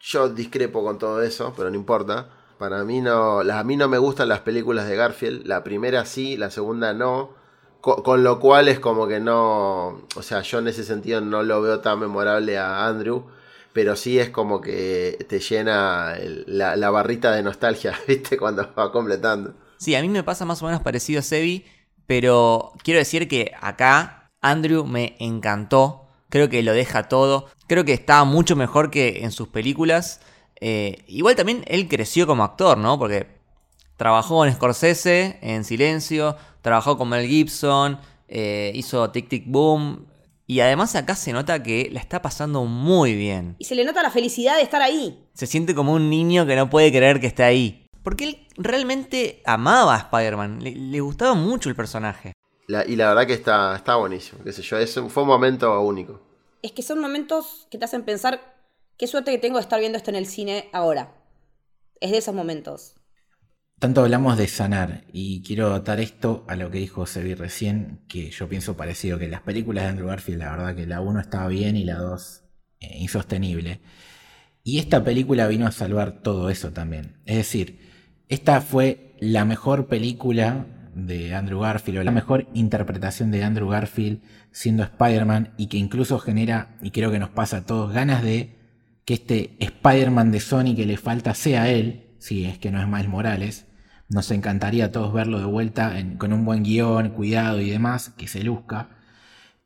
yo 0.00 0.30
discrepo 0.30 0.82
con 0.82 0.98
todo 0.98 1.22
eso, 1.22 1.52
pero 1.54 1.68
no 1.68 1.76
importa. 1.76 2.30
Para 2.64 2.82
mí 2.84 3.00
no, 3.02 3.40
a 3.40 3.62
mí 3.64 3.76
no 3.76 3.88
me 3.88 3.98
gustan 3.98 4.28
las 4.28 4.40
películas 4.40 4.88
de 4.88 4.96
Garfield. 4.96 5.46
La 5.46 5.62
primera 5.62 6.06
sí, 6.06 6.36
la 6.38 6.50
segunda 6.50 6.94
no. 6.94 7.30
Co- 7.82 8.02
con 8.02 8.24
lo 8.24 8.40
cual 8.40 8.68
es 8.68 8.80
como 8.80 9.06
que 9.06 9.20
no, 9.20 10.00
o 10.16 10.22
sea, 10.22 10.40
yo 10.40 10.60
en 10.60 10.68
ese 10.68 10.82
sentido 10.84 11.20
no 11.20 11.42
lo 11.42 11.60
veo 11.60 11.80
tan 11.80 12.00
memorable 12.00 12.56
a 12.56 12.86
Andrew, 12.86 13.24
pero 13.74 13.96
sí 13.96 14.18
es 14.18 14.30
como 14.30 14.62
que 14.62 15.18
te 15.28 15.40
llena 15.40 16.14
la, 16.46 16.76
la 16.76 16.90
barrita 16.90 17.32
de 17.32 17.42
nostalgia, 17.42 17.94
¿viste? 18.08 18.38
Cuando 18.38 18.66
va 18.74 18.90
completando. 18.90 19.52
Sí, 19.76 19.94
a 19.94 20.00
mí 20.00 20.08
me 20.08 20.22
pasa 20.22 20.46
más 20.46 20.62
o 20.62 20.66
menos 20.66 20.80
parecido 20.80 21.20
a 21.20 21.22
Sebi, 21.22 21.66
pero 22.06 22.72
quiero 22.82 22.98
decir 22.98 23.28
que 23.28 23.52
acá 23.60 24.30
Andrew 24.40 24.86
me 24.86 25.16
encantó. 25.18 26.08
Creo 26.30 26.48
que 26.48 26.62
lo 26.62 26.72
deja 26.72 27.04
todo. 27.08 27.48
Creo 27.68 27.84
que 27.84 27.92
está 27.92 28.24
mucho 28.24 28.56
mejor 28.56 28.90
que 28.90 29.22
en 29.24 29.30
sus 29.32 29.48
películas. 29.48 30.20
Eh, 30.66 31.04
igual 31.08 31.36
también 31.36 31.62
él 31.66 31.88
creció 31.88 32.26
como 32.26 32.42
actor, 32.42 32.78
¿no? 32.78 32.98
Porque 32.98 33.26
trabajó 33.98 34.36
con 34.38 34.50
Scorsese 34.50 35.38
en 35.42 35.62
Silencio, 35.62 36.36
trabajó 36.62 36.96
con 36.96 37.10
Mel 37.10 37.26
Gibson, 37.28 37.98
eh, 38.28 38.72
hizo 38.74 39.10
Tic 39.10 39.28
Tic 39.28 39.44
Boom. 39.46 40.06
Y 40.46 40.60
además 40.60 40.94
acá 40.94 41.16
se 41.16 41.32
nota 41.34 41.62
que 41.62 41.90
la 41.92 42.00
está 42.00 42.22
pasando 42.22 42.64
muy 42.64 43.14
bien. 43.14 43.56
Y 43.58 43.64
se 43.66 43.74
le 43.74 43.84
nota 43.84 44.02
la 44.02 44.10
felicidad 44.10 44.56
de 44.56 44.62
estar 44.62 44.80
ahí. 44.80 45.26
Se 45.34 45.46
siente 45.46 45.74
como 45.74 45.92
un 45.92 46.08
niño 46.08 46.46
que 46.46 46.56
no 46.56 46.70
puede 46.70 46.90
creer 46.90 47.20
que 47.20 47.26
está 47.26 47.44
ahí. 47.46 47.86
Porque 48.02 48.24
él 48.24 48.46
realmente 48.56 49.42
amaba 49.44 49.94
a 49.94 49.98
Spider-Man. 49.98 50.62
Le, 50.62 50.70
le 50.74 51.00
gustaba 51.00 51.34
mucho 51.34 51.68
el 51.68 51.76
personaje. 51.76 52.32
La- 52.68 52.86
y 52.86 52.96
la 52.96 53.08
verdad 53.08 53.26
que 53.26 53.34
está, 53.34 53.76
está 53.76 53.96
buenísimo, 53.96 54.42
qué 54.42 54.50
sé 54.52 54.62
yo, 54.62 54.78
es 54.78 54.96
un- 54.96 55.10
fue 55.10 55.22
un 55.24 55.28
momento 55.28 55.78
único. 55.82 56.20
Es 56.62 56.72
que 56.72 56.82
son 56.82 57.00
momentos 57.00 57.66
que 57.70 57.76
te 57.76 57.84
hacen 57.84 58.02
pensar 58.04 58.53
qué 58.96 59.06
suerte 59.06 59.32
que 59.32 59.38
tengo 59.38 59.56
de 59.56 59.62
estar 59.62 59.80
viendo 59.80 59.98
esto 59.98 60.10
en 60.10 60.16
el 60.16 60.26
cine 60.26 60.68
ahora. 60.72 61.14
Es 62.00 62.10
de 62.10 62.18
esos 62.18 62.34
momentos. 62.34 62.94
Tanto 63.78 64.02
hablamos 64.02 64.38
de 64.38 64.48
sanar, 64.48 65.04
y 65.12 65.42
quiero 65.42 65.74
atar 65.74 66.00
esto 66.00 66.44
a 66.48 66.56
lo 66.56 66.70
que 66.70 66.78
dijo 66.78 67.06
Sebi 67.06 67.34
recién, 67.34 68.04
que 68.08 68.30
yo 68.30 68.48
pienso 68.48 68.76
parecido, 68.76 69.18
que 69.18 69.28
las 69.28 69.42
películas 69.42 69.84
de 69.84 69.90
Andrew 69.90 70.08
Garfield, 70.08 70.38
la 70.38 70.50
verdad 70.52 70.76
que 70.76 70.86
la 70.86 71.00
1 71.00 71.20
estaba 71.20 71.48
bien 71.48 71.76
y 71.76 71.84
la 71.84 71.96
2 71.96 72.44
eh, 72.80 72.98
insostenible. 72.98 73.80
Y 74.62 74.78
esta 74.78 75.04
película 75.04 75.48
vino 75.48 75.66
a 75.66 75.72
salvar 75.72 76.22
todo 76.22 76.48
eso 76.48 76.72
también. 76.72 77.20
Es 77.26 77.36
decir, 77.36 77.80
esta 78.28 78.60
fue 78.60 79.16
la 79.20 79.44
mejor 79.44 79.88
película 79.88 80.66
de 80.94 81.34
Andrew 81.34 81.60
Garfield, 81.60 81.98
o 81.98 82.04
la 82.04 82.10
mejor 82.10 82.46
interpretación 82.54 83.30
de 83.30 83.42
Andrew 83.42 83.68
Garfield 83.68 84.22
siendo 84.52 84.84
Spider-Man, 84.84 85.52
y 85.58 85.66
que 85.66 85.76
incluso 85.76 86.18
genera, 86.20 86.78
y 86.80 86.92
creo 86.92 87.10
que 87.10 87.18
nos 87.18 87.30
pasa 87.30 87.58
a 87.58 87.66
todos, 87.66 87.92
ganas 87.92 88.22
de 88.22 88.63
que 89.04 89.14
este 89.14 89.56
Spider-Man 89.60 90.32
de 90.32 90.40
Sony 90.40 90.74
que 90.76 90.86
le 90.86 90.96
falta 90.96 91.34
sea 91.34 91.70
él, 91.70 92.14
si 92.18 92.44
es 92.44 92.58
que 92.58 92.70
no 92.70 92.80
es 92.80 92.88
Miles 92.88 93.08
Morales. 93.08 93.66
Nos 94.08 94.30
encantaría 94.30 94.86
a 94.86 94.92
todos 94.92 95.12
verlo 95.12 95.38
de 95.38 95.44
vuelta 95.46 95.98
en- 95.98 96.16
con 96.16 96.32
un 96.32 96.44
buen 96.44 96.62
guion, 96.62 97.10
cuidado 97.10 97.60
y 97.60 97.70
demás, 97.70 98.10
que 98.16 98.28
se 98.28 98.42
luzca. 98.42 98.90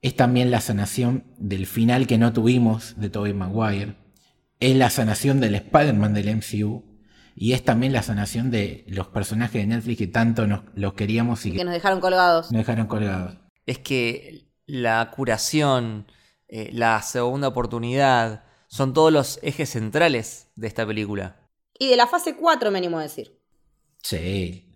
Es 0.00 0.14
también 0.16 0.50
la 0.50 0.60
sanación 0.60 1.24
del 1.38 1.66
final 1.66 2.06
que 2.06 2.18
no 2.18 2.32
tuvimos 2.32 2.94
de 2.98 3.10
Tobey 3.10 3.32
Maguire. 3.34 3.96
Es 4.60 4.76
la 4.76 4.90
sanación 4.90 5.40
del 5.40 5.54
Spider-Man 5.56 6.14
del 6.14 6.28
MCU. 6.28 6.84
Y 7.40 7.52
es 7.52 7.64
también 7.64 7.92
la 7.92 8.02
sanación 8.02 8.50
de 8.50 8.84
los 8.88 9.06
personajes 9.08 9.60
de 9.62 9.66
Netflix 9.68 9.98
que 9.98 10.06
tanto 10.08 10.48
nos, 10.48 10.62
los 10.74 10.94
queríamos 10.94 11.46
y 11.46 11.52
Que 11.52 11.58
que 11.58 11.64
nos 11.64 11.74
dejaron 11.74 12.00
colgados. 12.00 12.50
nos 12.50 12.58
dejaron 12.60 12.88
colgados. 12.88 13.36
Es 13.66 13.78
que 13.78 14.48
la 14.66 15.08
curación, 15.14 16.06
eh, 16.48 16.70
la 16.72 17.00
segunda 17.02 17.46
oportunidad, 17.46 18.42
son 18.68 18.94
todos 18.94 19.12
los 19.12 19.38
ejes 19.42 19.70
centrales 19.70 20.48
de 20.54 20.68
esta 20.68 20.86
película. 20.86 21.36
Y 21.78 21.88
de 21.88 21.96
la 21.96 22.06
fase 22.06 22.36
4 22.36 22.70
me 22.70 22.78
animo 22.78 22.98
a 22.98 23.02
decir. 23.02 23.38
Sí, 24.02 24.74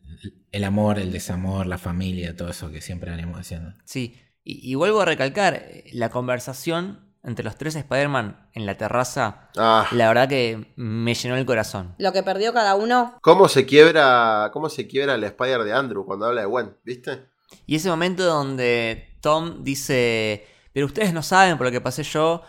el 0.50 0.64
amor, 0.64 0.98
el 0.98 1.12
desamor, 1.12 1.66
la 1.66 1.78
familia, 1.78 2.36
todo 2.36 2.48
eso 2.50 2.70
que 2.70 2.80
siempre 2.80 3.10
venimos 3.10 3.38
diciendo. 3.38 3.74
Sí, 3.84 4.18
y, 4.44 4.70
y 4.70 4.74
vuelvo 4.74 5.00
a 5.00 5.04
recalcar, 5.04 5.64
la 5.92 6.10
conversación 6.10 7.12
entre 7.24 7.44
los 7.44 7.56
tres 7.56 7.76
Spider-Man 7.76 8.48
en 8.52 8.66
la 8.66 8.76
terraza, 8.76 9.48
Ah, 9.56 9.86
la 9.92 10.08
verdad 10.08 10.28
que 10.28 10.72
me 10.76 11.14
llenó 11.14 11.36
el 11.36 11.46
corazón. 11.46 11.94
Lo 11.98 12.12
que 12.12 12.22
perdió 12.22 12.52
cada 12.52 12.74
uno. 12.74 13.16
¿Cómo 13.22 13.48
se 13.48 13.64
quiebra, 13.64 14.50
cómo 14.52 14.68
se 14.68 14.88
quiebra 14.88 15.14
el 15.14 15.24
Spider 15.24 15.62
de 15.62 15.72
Andrew 15.72 16.04
cuando 16.04 16.26
habla 16.26 16.40
de 16.40 16.46
Gwen? 16.48 16.76
¿Viste? 16.84 17.26
Y 17.66 17.76
ese 17.76 17.90
momento 17.90 18.24
donde 18.24 19.16
Tom 19.20 19.62
dice, 19.62 20.46
pero 20.72 20.86
ustedes 20.86 21.12
no 21.12 21.22
saben 21.22 21.56
por 21.58 21.66
lo 21.66 21.70
que 21.70 21.80
pasé 21.80 22.02
yo, 22.02 22.42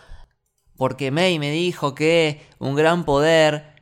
porque 0.84 1.10
May 1.10 1.38
me 1.38 1.50
dijo 1.50 1.94
que 1.94 2.42
un 2.58 2.74
gran 2.74 3.06
poder 3.06 3.72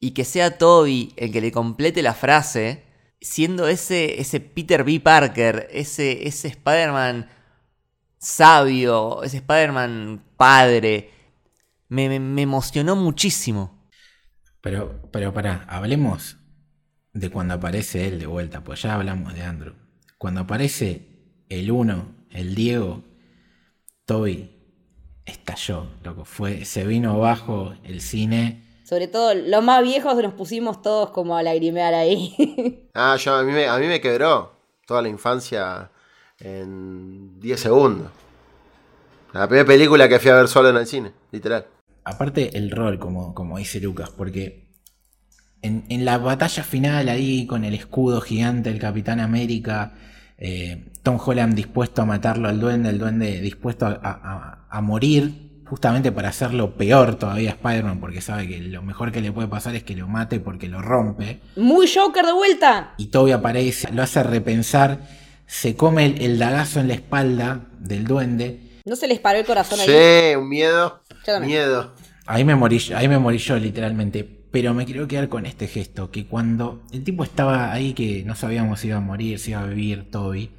y 0.00 0.12
que 0.12 0.24
sea 0.24 0.56
Toby 0.56 1.12
el 1.18 1.30
que 1.30 1.42
le 1.42 1.52
complete 1.52 2.00
la 2.00 2.14
frase, 2.14 2.82
siendo 3.20 3.68
ese, 3.68 4.22
ese 4.22 4.40
Peter 4.40 4.82
B. 4.82 4.98
Parker, 5.00 5.68
ese, 5.70 6.26
ese 6.26 6.48
Spider-Man 6.48 7.28
sabio, 8.16 9.22
ese 9.22 9.36
Spider-Man 9.36 10.24
padre, 10.38 11.10
me, 11.88 12.06
emocionó 12.14 12.96
muchísimo. 12.96 13.90
Pero, 14.62 15.10
pero 15.12 15.34
pará, 15.34 15.66
hablemos 15.68 16.38
de 17.12 17.28
cuando 17.28 17.52
aparece 17.52 18.08
él 18.08 18.18
de 18.18 18.26
vuelta, 18.26 18.64
pues 18.64 18.80
ya 18.80 18.94
hablamos 18.94 19.34
de 19.34 19.42
Andrew. 19.42 19.74
Cuando 20.16 20.40
aparece 20.40 21.06
el 21.50 21.70
uno, 21.70 22.14
el 22.30 22.54
Diego, 22.54 23.04
Toby 24.06 24.55
estalló, 25.26 25.86
loco. 26.02 26.24
Fue, 26.24 26.64
se 26.64 26.84
vino 26.84 27.12
abajo 27.12 27.74
el 27.84 28.00
cine. 28.00 28.62
Sobre 28.84 29.08
todo, 29.08 29.34
los 29.34 29.62
más 29.64 29.82
viejos 29.82 30.14
nos 30.22 30.32
pusimos 30.34 30.80
todos 30.80 31.10
como 31.10 31.36
a 31.36 31.42
lagrimear 31.42 31.92
ahí. 31.94 32.82
Ah, 32.98 33.16
yo, 33.18 33.34
a, 33.34 33.42
mí 33.42 33.52
me, 33.52 33.66
a 33.66 33.76
mí 33.78 33.86
me 33.88 34.00
quebró 34.00 34.58
toda 34.86 35.02
la 35.02 35.08
infancia 35.10 35.90
en 36.40 37.38
10 37.40 37.60
segundos. 37.60 38.10
La 39.34 39.46
primera 39.46 39.66
película 39.66 40.08
que 40.08 40.18
fui 40.18 40.30
a 40.30 40.36
ver 40.36 40.48
solo 40.48 40.70
en 40.70 40.76
el 40.76 40.86
cine, 40.86 41.12
literal. 41.30 41.66
Aparte 42.04 42.56
el 42.56 42.70
rol, 42.70 42.98
como, 42.98 43.34
como 43.34 43.58
dice 43.58 43.80
Lucas, 43.80 44.08
porque 44.10 44.64
en, 45.60 45.84
en 45.90 46.04
la 46.06 46.16
batalla 46.18 46.62
final 46.62 47.08
ahí 47.10 47.46
con 47.46 47.64
el 47.64 47.74
escudo 47.74 48.20
gigante 48.22 48.70
del 48.70 48.78
Capitán 48.80 49.20
América, 49.20 49.92
eh, 50.38 50.86
Tom 51.02 51.18
Holland 51.22 51.54
dispuesto 51.54 52.00
a 52.00 52.06
matarlo 52.06 52.48
al 52.48 52.58
duende, 52.60 52.88
el 52.88 52.98
duende 52.98 53.40
dispuesto 53.42 53.84
a, 53.86 53.90
a- 54.02 54.65
a 54.65 54.65
morir, 54.80 55.62
justamente 55.66 56.12
para 56.12 56.28
hacerlo 56.28 56.76
peor 56.76 57.16
todavía 57.16 57.50
a 57.50 57.54
Spider-Man, 57.54 58.00
porque 58.00 58.20
sabe 58.20 58.48
que 58.48 58.60
lo 58.60 58.82
mejor 58.82 59.12
que 59.12 59.20
le 59.20 59.32
puede 59.32 59.48
pasar 59.48 59.74
es 59.74 59.82
que 59.82 59.96
lo 59.96 60.08
mate 60.08 60.40
porque 60.40 60.68
lo 60.68 60.82
rompe. 60.82 61.40
Muy 61.56 61.88
Joker 61.92 62.24
de 62.24 62.32
vuelta. 62.32 62.94
Y 62.98 63.06
Toby 63.06 63.32
aparece, 63.32 63.92
lo 63.92 64.02
hace 64.02 64.22
repensar, 64.22 65.00
se 65.46 65.76
come 65.76 66.06
el, 66.06 66.22
el 66.22 66.38
dagazo 66.38 66.80
en 66.80 66.88
la 66.88 66.94
espalda 66.94 67.66
del 67.78 68.04
duende. 68.04 68.80
¿No 68.84 68.94
se 68.96 69.08
les 69.08 69.18
paró 69.18 69.38
el 69.38 69.44
corazón 69.44 69.80
ahí? 69.80 69.86
Sí, 69.86 70.36
un 70.36 70.48
miedo. 70.48 71.02
Miedo. 71.40 71.92
Ahí 72.26 72.44
me 72.44 72.54
morí, 72.54 72.80
ahí 72.94 73.08
me 73.08 73.18
morí 73.18 73.38
yo 73.38 73.56
literalmente. 73.58 74.24
Pero 74.52 74.72
me 74.72 74.86
quiero 74.86 75.06
quedar 75.08 75.28
con 75.28 75.44
este 75.44 75.66
gesto, 75.66 76.10
que 76.10 76.26
cuando 76.26 76.82
el 76.92 77.04
tipo 77.04 77.24
estaba 77.24 77.72
ahí 77.72 77.92
que 77.92 78.22
no 78.24 78.34
sabíamos 78.34 78.80
si 78.80 78.88
iba 78.88 78.96
a 78.96 79.00
morir, 79.00 79.38
si 79.38 79.50
iba 79.50 79.60
a 79.60 79.66
vivir 79.66 80.10
Toby. 80.10 80.50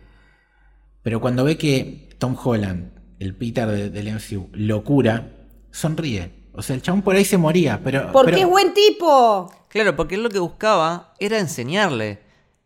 Pero 1.01 1.21
cuando 1.21 1.43
ve 1.45 1.57
que 1.57 2.09
Tom 2.19 2.35
Holland, 2.41 2.91
el 3.19 3.35
Peter 3.35 3.67
de- 3.67 3.89
del 3.89 4.07
MCU, 4.07 4.49
lo 4.53 4.83
cura, 4.83 5.31
sonríe. 5.71 6.31
O 6.53 6.61
sea, 6.61 6.75
el 6.75 6.81
chabón 6.81 7.01
por 7.03 7.15
ahí 7.15 7.25
se 7.25 7.37
moría, 7.37 7.79
pero... 7.83 8.11
Porque 8.11 8.31
pero- 8.33 8.45
es 8.45 8.49
buen 8.51 8.73
tipo. 8.73 9.51
Claro, 9.69 9.95
porque 9.95 10.15
él 10.15 10.23
lo 10.23 10.29
que 10.29 10.39
buscaba 10.39 11.13
era 11.19 11.37
enseñarle. 11.39 12.19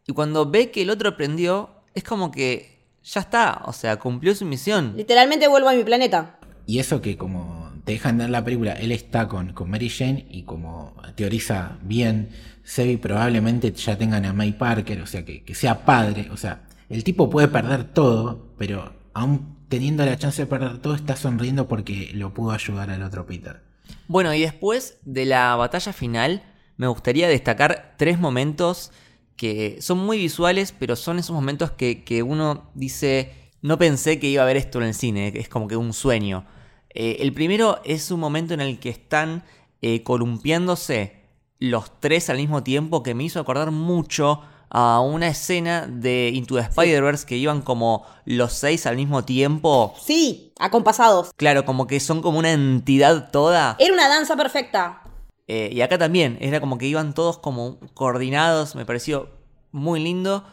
Y 0.07 0.13
cuando 0.13 0.49
ve 0.49 0.71
que 0.71 0.83
el 0.83 0.89
otro 0.89 1.09
aprendió, 1.09 1.69
es 1.93 2.03
como 2.03 2.31
que 2.31 2.79
ya 3.03 3.21
está, 3.21 3.61
o 3.65 3.73
sea, 3.73 3.97
cumplió 3.97 4.33
su 4.35 4.45
misión. 4.45 4.93
Literalmente 4.95 5.47
vuelvo 5.47 5.69
a 5.69 5.73
mi 5.73 5.83
planeta. 5.83 6.37
Y 6.65 6.79
eso 6.79 7.01
que 7.01 7.17
como 7.17 7.71
te 7.83 7.93
dejan 7.93 8.17
ver 8.19 8.29
la 8.29 8.43
película, 8.43 8.73
él 8.73 8.91
está 8.91 9.27
con, 9.27 9.53
con 9.53 9.69
Mary 9.69 9.89
Jane 9.89 10.25
y 10.29 10.43
como 10.43 10.95
teoriza 11.15 11.77
bien, 11.81 12.29
Sebi 12.63 12.97
probablemente 12.97 13.71
ya 13.73 13.97
tengan 13.97 14.23
a 14.25 14.33
May 14.33 14.53
Parker, 14.53 15.01
o 15.01 15.07
sea, 15.07 15.25
que, 15.25 15.43
que 15.43 15.55
sea 15.55 15.83
padre, 15.83 16.29
o 16.31 16.37
sea, 16.37 16.61
el 16.89 17.03
tipo 17.03 17.29
puede 17.29 17.47
perder 17.47 17.85
todo, 17.85 18.53
pero 18.57 18.93
aún 19.13 19.57
teniendo 19.71 20.05
la 20.05 20.17
chance 20.17 20.41
de 20.41 20.47
perder 20.47 20.79
todo, 20.79 20.95
está 20.95 21.15
sonriendo 21.15 21.69
porque 21.69 22.11
lo 22.13 22.33
pudo 22.33 22.51
ayudar 22.51 22.89
al 22.89 23.01
otro 23.03 23.25
Peter. 23.25 23.61
Bueno, 24.09 24.33
y 24.33 24.41
después 24.41 24.97
de 25.05 25.25
la 25.25 25.55
batalla 25.55 25.93
final, 25.93 26.43
me 26.75 26.87
gustaría 26.87 27.29
destacar 27.29 27.95
tres 27.97 28.19
momentos 28.19 28.91
que 29.37 29.77
son 29.81 29.99
muy 29.99 30.17
visuales, 30.17 30.75
pero 30.77 30.97
son 30.97 31.19
esos 31.19 31.33
momentos 31.33 31.71
que, 31.71 32.03
que 32.03 32.21
uno 32.21 32.69
dice, 32.75 33.33
no 33.61 33.77
pensé 33.77 34.19
que 34.19 34.27
iba 34.27 34.43
a 34.43 34.45
ver 34.45 34.57
esto 34.57 34.79
en 34.79 34.87
el 34.87 34.93
cine, 34.93 35.31
es 35.35 35.47
como 35.47 35.69
que 35.69 35.77
un 35.77 35.93
sueño. 35.93 36.45
Eh, 36.93 37.17
el 37.21 37.31
primero 37.31 37.79
es 37.85 38.11
un 38.11 38.19
momento 38.19 38.53
en 38.53 38.59
el 38.59 38.77
que 38.77 38.89
están 38.89 39.45
eh, 39.81 40.03
columpiándose 40.03 41.15
los 41.59 42.01
tres 42.01 42.29
al 42.29 42.37
mismo 42.37 42.61
tiempo, 42.61 43.03
que 43.03 43.15
me 43.15 43.23
hizo 43.23 43.39
acordar 43.39 43.71
mucho 43.71 44.41
a 44.73 45.01
una 45.01 45.27
escena 45.27 45.85
de 45.85 46.31
Into 46.33 46.55
the 46.55 46.61
Spider-Verse 46.61 47.25
que 47.25 47.35
iban 47.35 47.61
como 47.61 48.05
los 48.25 48.53
seis 48.53 48.85
al 48.85 48.95
mismo 48.95 49.23
tiempo. 49.25 49.93
Sí, 50.01 50.53
acompasados. 50.59 51.31
Claro, 51.35 51.65
como 51.65 51.87
que 51.87 51.99
son 51.99 52.21
como 52.21 52.39
una 52.39 52.51
entidad 52.51 53.29
toda. 53.31 53.75
Era 53.79 53.93
una 53.93 54.07
danza 54.07 54.35
perfecta. 54.37 55.03
Eh, 55.47 55.69
y 55.73 55.81
acá 55.81 55.97
también, 55.97 56.37
era 56.39 56.61
como 56.61 56.77
que 56.77 56.87
iban 56.87 57.13
todos 57.13 57.37
como 57.37 57.79
coordinados, 57.93 58.75
me 58.75 58.85
pareció 58.85 59.29
muy 59.71 59.99
lindo. 59.99 60.45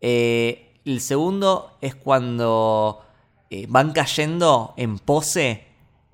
Eh, 0.00 0.80
el 0.84 1.00
segundo 1.00 1.76
es 1.80 1.94
cuando 1.94 3.02
eh, 3.50 3.66
van 3.68 3.92
cayendo 3.92 4.74
en 4.76 4.98
pose 4.98 5.64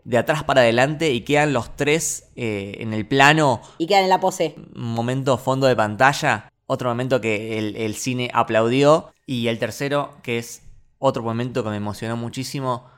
de 0.05 0.19
atrás 0.19 0.45
para 0.45 0.61
adelante 0.61 1.13
y 1.13 1.23
quedan 1.23 1.53
los 1.53 1.75
tres 1.75 2.29
eh, 2.37 2.77
en 2.79 2.93
el 2.93 3.07
plano, 3.07 3.61
Y 3.79 3.87
quedan 3.87 4.05
en 4.05 4.11
la 4.11 4.21
pose. 4.21 4.55
un 4.75 4.95
momento 4.95 5.37
fondo 5.37 5.67
de 5.67 5.75
pantalla, 5.75 6.53
otro 6.67 6.89
momento 6.89 7.21
que 7.21 7.59
el, 7.59 7.77
el 7.77 7.95
cine 7.95 8.31
aplaudió 8.33 9.13
y 9.27 9.49
el 9.49 9.59
tercero 9.59 10.15
que 10.23 10.39
es 10.39 10.63
otro 10.99 11.23
momento 11.23 11.63
que 11.63 11.71
me 11.71 11.77
emocionó 11.77 12.17
muchísimo, 12.17 12.89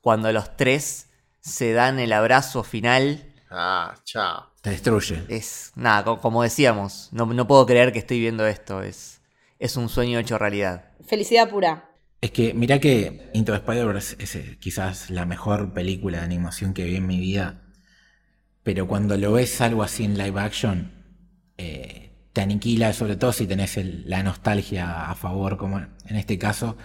cuando 0.00 0.32
los 0.32 0.56
tres 0.56 1.10
se 1.40 1.72
dan 1.72 1.98
el 1.98 2.12
abrazo 2.12 2.62
final. 2.62 3.34
Ah, 3.50 3.96
chao. 4.04 4.52
Te 4.62 4.70
destruye. 4.70 5.24
Es 5.28 5.72
nada, 5.74 6.04
co- 6.04 6.20
como 6.20 6.42
decíamos, 6.42 7.08
no, 7.12 7.26
no 7.26 7.46
puedo 7.46 7.66
creer 7.66 7.92
que 7.92 7.98
estoy 8.00 8.20
viendo 8.20 8.46
esto. 8.46 8.82
Es, 8.82 9.20
es 9.58 9.76
un 9.76 9.88
sueño 9.88 10.18
hecho 10.18 10.38
realidad. 10.38 10.92
Felicidad 11.06 11.48
pura. 11.48 11.90
Es 12.20 12.30
que 12.32 12.52
mirá 12.54 12.78
que 12.80 13.30
Into 13.34 13.52
the 13.52 13.58
Spider-Verse 13.58 14.16
es 14.18 14.34
eh, 14.36 14.58
quizás 14.60 15.10
la 15.10 15.24
mejor 15.24 15.72
película 15.72 16.18
de 16.18 16.24
animación 16.24 16.74
que 16.74 16.84
vi 16.84 16.96
en 16.96 17.06
mi 17.06 17.18
vida. 17.20 17.62
Pero 18.62 18.86
cuando 18.86 19.16
lo 19.16 19.32
ves 19.32 19.60
algo 19.60 19.82
así 19.82 20.04
en 20.04 20.18
live 20.18 20.40
action, 20.40 20.92
eh, 21.56 22.07
te 22.38 22.42
aniquila, 22.42 22.92
sobre 22.92 23.16
todo 23.16 23.32
si 23.32 23.48
tenés 23.48 23.76
la 24.06 24.22
nostalgia 24.22 25.10
a 25.10 25.16
favor, 25.16 25.56
como 25.56 25.78
en 25.80 26.16
este 26.16 26.38
caso, 26.38 26.76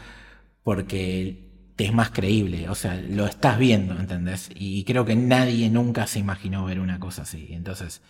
porque 0.63 1.47
te 1.75 1.85
es 1.85 1.93
más 1.93 2.09
creíble. 2.09 2.69
O 2.69 2.73
sea, 2.73 2.95
lo 2.95 3.27
estás 3.27 3.59
viendo, 3.59 3.93
¿entendés? 3.99 4.49
Y 4.55 4.83
creo 4.83 5.05
que 5.05 5.15
nadie 5.15 5.69
nunca 5.69 6.07
se 6.07 6.17
imaginó 6.17 6.65
ver 6.65 6.79
una 6.79 6.99
cosa 6.99 7.21
así. 7.21 7.49
Entonces, 7.51 8.01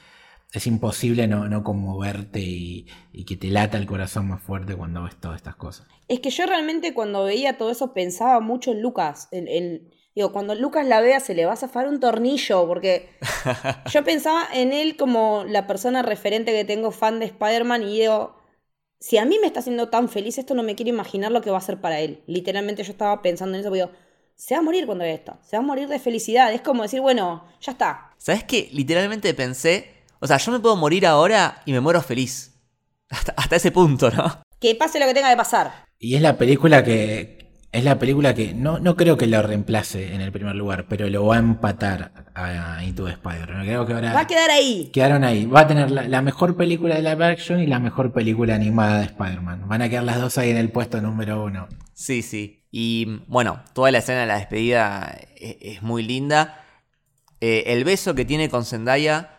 es 0.54 0.68
imposible 0.68 1.28
no, 1.28 1.50
no 1.50 1.66
conmoverte 1.66 2.40
y, 2.40 2.86
que 3.28 3.36
te 3.36 3.50
lata 3.50 3.78
el 3.78 3.88
corazón 3.88 4.30
más 4.30 4.42
fuerte 4.42 4.78
cuando 4.78 5.04
ves 5.04 5.18
todas 5.18 5.36
estas 5.36 5.58
cosas. 5.58 5.86
Es 6.08 6.22
que 6.22 6.30
yo 6.30 6.46
realmente 6.46 6.94
cuando 6.94 7.26
veía 7.26 7.58
todo 7.58 7.72
eso 7.72 7.94
pensaba 7.94 8.40
mucho 8.40 8.72
en 8.72 8.82
Lucas. 8.82 9.28
En- 9.32 9.92
digo, 10.16 10.32
cuando 10.32 10.56
Lucas 10.56 10.86
la 10.86 11.02
vea 11.02 11.20
se 11.20 11.34
le 11.34 11.46
va 11.46 11.54
a 11.54 11.58
zafar 11.58 11.88
un 11.88 12.00
tornillo, 12.00 12.68
porque 12.68 13.10
yo 13.92 14.04
pensaba 14.04 14.48
en 14.54 14.74
él 14.74 14.98
como 14.98 15.44
la 15.48 15.68
persona 15.68 16.02
referente 16.02 16.52
que 16.52 16.66
tengo 16.66 16.92
fan 16.92 17.20
de 17.20 17.26
Spider-Man 17.26 17.84
y 17.84 18.00
digo, 18.00 18.36
si 19.00 19.18
a 19.18 19.26
mí 19.26 19.38
me 19.40 19.48
está 19.48 19.60
haciendo 19.60 19.90
tan 19.90 20.08
feliz 20.08 20.38
esto, 20.38 20.54
no 20.56 20.64
me 20.64 20.76
quiero 20.76 20.90
imaginar 20.90 21.32
lo 21.32 21.42
que 21.42 21.52
va 21.52 21.58
a 21.58 21.62
ser 21.62 21.82
para 21.82 22.00
él. 22.00 22.24
Literalmente 22.26 22.84
yo 22.84 22.92
estaba 22.94 23.22
pensando 23.22 23.56
en 23.56 23.62
eso, 23.62 23.70
porque 23.70 23.82
digo, 23.82 23.92
se 24.36 24.56
va 24.56 24.60
a 24.60 24.64
morir 24.64 24.86
cuando 24.86 25.04
vea 25.04 25.14
esto, 25.14 25.38
se 25.44 25.58
va 25.58 25.64
a 25.64 25.66
morir 25.66 25.88
de 25.88 26.00
felicidad. 26.00 26.54
Es 26.54 26.62
como 26.62 26.84
decir, 26.84 27.02
bueno, 27.02 27.46
ya 27.60 27.74
está. 27.74 28.12
¿Sabes 28.18 28.46
qué? 28.46 28.70
Literalmente 28.72 29.34
pensé, 29.34 29.92
o 30.20 30.28
sea, 30.28 30.38
yo 30.38 30.52
me 30.54 30.60
puedo 30.60 30.76
morir 30.78 31.06
ahora 31.06 31.62
y 31.66 31.74
me 31.74 31.82
muero 31.82 32.02
feliz. 32.02 32.52
Hasta, 33.10 33.34
hasta 33.38 33.58
ese 33.58 33.72
punto, 33.72 34.10
¿no? 34.10 34.42
Que 34.60 34.74
pase 34.74 35.00
lo 35.00 35.06
que 35.06 35.14
tenga 35.14 35.30
que 35.30 35.38
pasar. 35.38 35.86
Y 36.00 36.16
es 36.16 36.22
la 36.22 36.36
película 36.36 36.84
que. 36.84 37.43
Es 37.74 37.84
la 37.84 37.98
película 37.98 38.36
que 38.36 38.54
no, 38.54 38.78
no 38.78 38.96
creo 38.96 39.18
que 39.18 39.26
lo 39.26 39.42
reemplace 39.42 40.14
en 40.14 40.22
el 40.22 40.32
primer 40.32 40.56
lugar, 40.56 40.86
pero 40.88 41.10
lo 41.10 41.26
va 41.26 41.38
a 41.38 41.40
empatar 41.40 42.12
a 42.36 42.84
Into 42.84 43.06
the 43.06 43.12
Spider-Man. 43.14 43.66
Creo 43.66 43.86
que 43.88 43.94
ahora 43.94 44.14
Va 44.14 44.20
a 44.22 44.28
quedar 44.28 44.52
ahí. 44.52 44.92
quedaron 44.94 45.24
ahí. 45.24 45.48
Va 45.48 45.62
a 45.62 45.68
tener 45.68 45.90
la, 45.90 46.08
la 46.08 46.22
mejor 46.22 46.56
película 46.56 46.94
de 46.96 47.02
live 47.02 47.26
action 47.26 47.60
y 47.60 47.66
la 47.66 47.80
mejor 47.80 48.14
película 48.14 48.54
animada 48.54 49.00
de 49.00 49.06
Spider-Man. 49.06 49.68
Van 49.68 49.82
a 49.82 49.90
quedar 49.90 50.04
las 50.04 50.22
dos 50.22 50.38
ahí 50.38 50.52
en 50.52 50.58
el 50.58 50.70
puesto 50.72 51.02
número 51.02 51.44
uno. 51.44 51.68
Sí, 51.94 52.22
sí. 52.22 52.64
Y 52.70 53.22
bueno, 53.28 53.64
toda 53.74 53.90
la 53.92 53.98
escena 53.98 54.22
de 54.22 54.28
la 54.28 54.38
despedida 54.38 55.18
es, 55.36 55.58
es 55.60 55.82
muy 55.82 56.04
linda. 56.04 56.64
Eh, 57.42 57.64
el 57.68 57.84
beso 57.86 58.14
que 58.14 58.24
tiene 58.24 58.50
con 58.50 58.66
Zendaya 58.66 59.32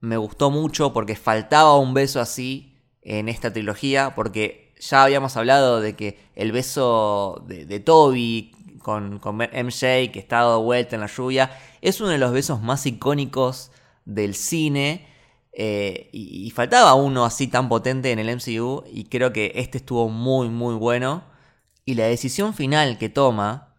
me 0.00 0.16
gustó 0.16 0.50
mucho 0.50 0.92
porque 0.92 1.14
faltaba 1.14 1.78
un 1.78 1.94
beso 1.94 2.20
así 2.20 2.78
en 3.00 3.28
esta 3.28 3.52
trilogía. 3.52 4.14
Porque 4.16 4.69
ya 4.80 5.04
habíamos 5.04 5.36
hablado 5.36 5.80
de 5.80 5.94
que 5.94 6.18
el 6.34 6.52
beso 6.52 7.44
de, 7.46 7.80
Toby 7.80 8.52
con, 8.82 9.18
con 9.18 9.36
MJ, 9.36 10.10
que 10.10 10.18
está 10.18 10.38
dado 10.38 10.62
vuelta 10.62 10.96
en 10.96 11.02
la 11.02 11.06
lluvia, 11.06 11.50
es 11.82 12.00
uno 12.00 12.10
de 12.10 12.18
los 12.18 12.32
besos 12.32 12.60
más 12.60 12.86
icónicos 12.86 13.70
del 14.04 14.34
cine. 14.34 15.06
Eh, 15.52 16.08
y, 16.12 16.46
y 16.46 16.50
faltaba 16.50 16.94
uno 16.94 17.24
así 17.24 17.48
tan 17.48 17.68
potente 17.68 18.10
en 18.12 18.18
el 18.18 18.34
MCU. 18.36 18.84
Y 18.90 19.04
creo 19.04 19.32
que 19.32 19.52
este 19.56 19.78
estuvo 19.78 20.08
muy, 20.08 20.48
muy 20.48 20.74
bueno. 20.74 21.24
Y 21.84 21.94
la 21.94 22.04
decisión 22.04 22.54
final 22.54 22.98
que 22.98 23.08
toma, 23.08 23.74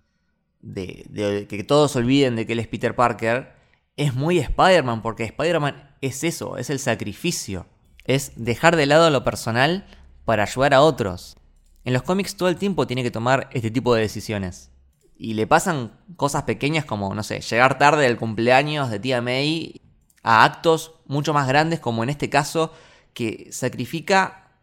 de, 0.62 1.06
de 1.10 1.48
que 1.48 1.64
todos 1.64 1.96
olviden 1.96 2.36
de 2.36 2.46
que 2.46 2.54
él 2.54 2.60
es 2.60 2.68
Peter 2.68 2.96
Parker, 2.96 3.54
es 3.98 4.14
muy 4.14 4.38
Spider-Man, 4.40 5.02
porque 5.02 5.24
Spider-Man 5.24 5.96
es 6.02 6.24
eso, 6.24 6.58
es 6.58 6.70
el 6.70 6.80
sacrificio. 6.80 7.66
Es 8.04 8.34
dejar 8.36 8.76
de 8.76 8.86
lado 8.86 9.10
lo 9.10 9.24
personal 9.24 9.86
para 10.32 10.44
ayudar 10.44 10.74
a 10.74 10.82
otros. 10.82 11.36
En 11.84 11.92
los 11.92 12.04
cómics 12.04 12.38
todo 12.38 12.48
el 12.48 12.56
tiempo 12.56 12.88
tiene 12.88 13.04
que 13.04 13.12
tomar 13.12 13.50
este 13.52 13.70
tipo 13.70 13.94
de 13.94 14.00
decisiones. 14.00 14.72
Y 15.18 15.34
le 15.34 15.46
pasan 15.46 15.92
cosas 16.16 16.44
pequeñas 16.44 16.86
como, 16.86 17.14
no 17.14 17.22
sé, 17.22 17.42
llegar 17.42 17.78
tarde 17.78 18.04
del 18.04 18.16
cumpleaños 18.16 18.90
de 18.90 19.02
tía 19.02 19.22
May 19.22 19.82
a 20.24 20.46
actos 20.46 20.94
mucho 21.06 21.34
más 21.34 21.50
grandes 21.50 21.82
como 21.82 22.02
en 22.02 22.10
este 22.10 22.30
caso 22.30 22.72
que 23.14 23.50
sacrifica 23.52 24.54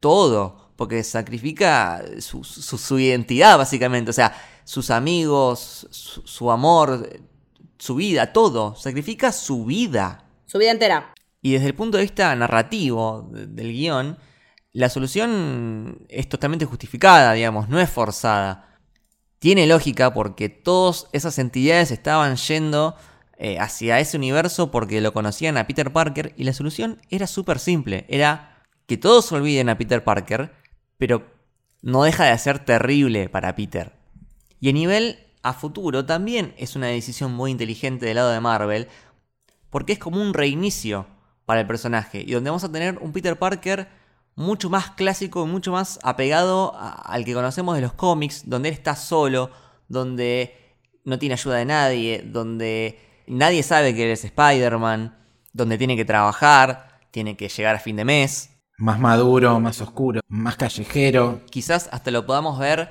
todo, 0.00 0.70
porque 0.76 1.04
sacrifica 1.04 2.02
su, 2.20 2.42
su, 2.42 2.98
identidad 2.98 3.58
básicamente, 3.58 4.12
o 4.12 4.14
sea, 4.14 4.34
sus 4.64 4.88
amigos, 4.88 5.88
su, 5.90 6.22
su 6.26 6.50
amor, 6.50 7.20
su 7.76 7.96
vida, 7.96 8.32
todo, 8.32 8.76
sacrifica 8.76 9.30
su 9.30 9.66
vida. 9.66 10.24
Su 10.46 10.56
vida 10.56 10.70
entera. 10.70 11.12
Y 11.42 11.52
desde 11.52 11.66
el 11.66 11.74
punto 11.74 11.98
de 11.98 12.04
vista 12.04 12.34
narrativo 12.34 13.28
del 13.30 13.72
guion, 13.72 14.16
la 14.72 14.88
solución 14.88 16.06
es 16.08 16.28
totalmente 16.28 16.64
justificada, 16.64 17.32
digamos, 17.34 17.68
no 17.68 17.80
es 17.80 17.90
forzada. 17.90 18.78
Tiene 19.38 19.66
lógica 19.66 20.14
porque 20.14 20.48
todas 20.48 21.08
esas 21.12 21.38
entidades 21.38 21.90
estaban 21.90 22.36
yendo 22.36 22.96
eh, 23.36 23.58
hacia 23.58 24.00
ese 24.00 24.16
universo 24.16 24.70
porque 24.70 25.00
lo 25.00 25.12
conocían 25.12 25.56
a 25.56 25.66
Peter 25.66 25.92
Parker 25.92 26.32
y 26.36 26.44
la 26.44 26.52
solución 26.52 27.00
era 27.10 27.26
súper 27.26 27.58
simple. 27.58 28.06
Era 28.08 28.62
que 28.86 28.96
todos 28.96 29.30
olviden 29.32 29.68
a 29.68 29.76
Peter 29.76 30.04
Parker, 30.04 30.52
pero 30.96 31.26
no 31.82 32.04
deja 32.04 32.24
de 32.24 32.38
ser 32.38 32.64
terrible 32.64 33.28
para 33.28 33.54
Peter. 33.54 33.92
Y 34.60 34.70
a 34.70 34.72
nivel 34.72 35.18
a 35.42 35.52
futuro 35.52 36.06
también 36.06 36.54
es 36.56 36.76
una 36.76 36.86
decisión 36.86 37.34
muy 37.34 37.50
inteligente 37.50 38.06
del 38.06 38.16
lado 38.16 38.30
de 38.30 38.40
Marvel 38.40 38.88
porque 39.70 39.94
es 39.94 39.98
como 39.98 40.22
un 40.22 40.34
reinicio 40.34 41.06
para 41.44 41.60
el 41.60 41.66
personaje 41.66 42.22
y 42.24 42.30
donde 42.30 42.50
vamos 42.50 42.62
a 42.62 42.70
tener 42.70 42.98
un 42.98 43.12
Peter 43.12 43.36
Parker 43.38 43.88
mucho 44.34 44.70
más 44.70 44.90
clásico 44.90 45.44
y 45.44 45.48
mucho 45.48 45.72
más 45.72 45.98
apegado 46.02 46.74
al 46.76 47.24
que 47.24 47.34
conocemos 47.34 47.74
de 47.74 47.82
los 47.82 47.92
cómics, 47.92 48.48
donde 48.48 48.70
él 48.70 48.74
está 48.74 48.96
solo, 48.96 49.50
donde 49.88 50.76
no 51.04 51.18
tiene 51.18 51.34
ayuda 51.34 51.56
de 51.56 51.64
nadie, 51.64 52.22
donde 52.24 52.98
nadie 53.26 53.62
sabe 53.62 53.94
que 53.94 54.04
él 54.04 54.10
es 54.10 54.24
Spider-Man, 54.24 55.18
donde 55.52 55.78
tiene 55.78 55.96
que 55.96 56.04
trabajar, 56.04 57.00
tiene 57.10 57.36
que 57.36 57.48
llegar 57.48 57.76
a 57.76 57.80
fin 57.80 57.96
de 57.96 58.04
mes. 58.04 58.50
Más 58.78 58.98
maduro, 58.98 59.60
más 59.60 59.80
oscuro, 59.80 60.20
más 60.28 60.56
callejero. 60.56 61.42
Quizás 61.50 61.88
hasta 61.92 62.10
lo 62.10 62.26
podamos 62.26 62.58
ver 62.58 62.88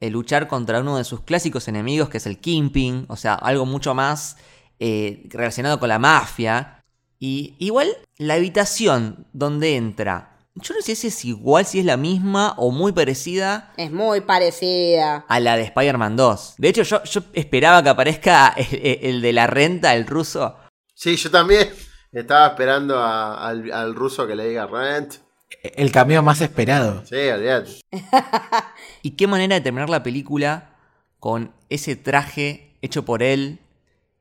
eh, 0.00 0.10
luchar 0.10 0.48
contra 0.48 0.80
uno 0.80 0.96
de 0.96 1.04
sus 1.04 1.20
clásicos 1.20 1.68
enemigos, 1.68 2.08
que 2.08 2.18
es 2.18 2.26
el 2.26 2.38
Kimping, 2.38 3.06
o 3.08 3.16
sea, 3.16 3.34
algo 3.34 3.66
mucho 3.66 3.94
más 3.94 4.36
eh, 4.78 5.26
relacionado 5.30 5.80
con 5.80 5.88
la 5.88 5.98
mafia. 5.98 6.82
Y 7.18 7.56
igual 7.58 7.88
la 8.16 8.34
habitación 8.34 9.26
donde 9.32 9.76
entra 9.76 10.33
yo 10.56 10.74
no 10.74 10.82
sé 10.82 10.94
si 10.94 11.08
es 11.08 11.24
igual, 11.24 11.66
si 11.66 11.80
es 11.80 11.84
la 11.84 11.96
misma 11.96 12.54
o 12.58 12.70
muy 12.70 12.92
parecida. 12.92 13.72
Es 13.76 13.90
muy 13.90 14.20
parecida. 14.20 15.24
A 15.28 15.40
la 15.40 15.56
de 15.56 15.64
Spider-Man 15.64 16.16
2. 16.16 16.54
De 16.58 16.68
hecho, 16.68 16.82
yo, 16.82 17.02
yo 17.02 17.22
esperaba 17.32 17.82
que 17.82 17.88
aparezca 17.88 18.48
el, 18.70 19.20
de 19.20 19.32
la 19.32 19.48
renta, 19.48 19.94
el 19.94 20.06
ruso. 20.06 20.56
Sí, 20.94 21.16
yo 21.16 21.30
también. 21.30 21.70
Estaba 22.12 22.46
esperando 22.46 23.02
al, 23.02 23.94
ruso 23.96 24.26
que 24.26 24.36
le 24.36 24.48
diga 24.48 24.66
rent. 24.66 25.14
El 25.62 25.90
cambio 25.90 26.22
más 26.22 26.40
esperado. 26.40 27.04
Sí, 27.04 27.16
olvídate. 27.16 27.80
y 29.02 29.12
qué 29.12 29.26
manera 29.26 29.56
de 29.56 29.60
terminar 29.60 29.90
la 29.90 30.04
película 30.04 30.76
con 31.18 31.52
ese 31.68 31.96
traje 31.96 32.78
hecho 32.80 33.04
por 33.04 33.24
él. 33.24 33.58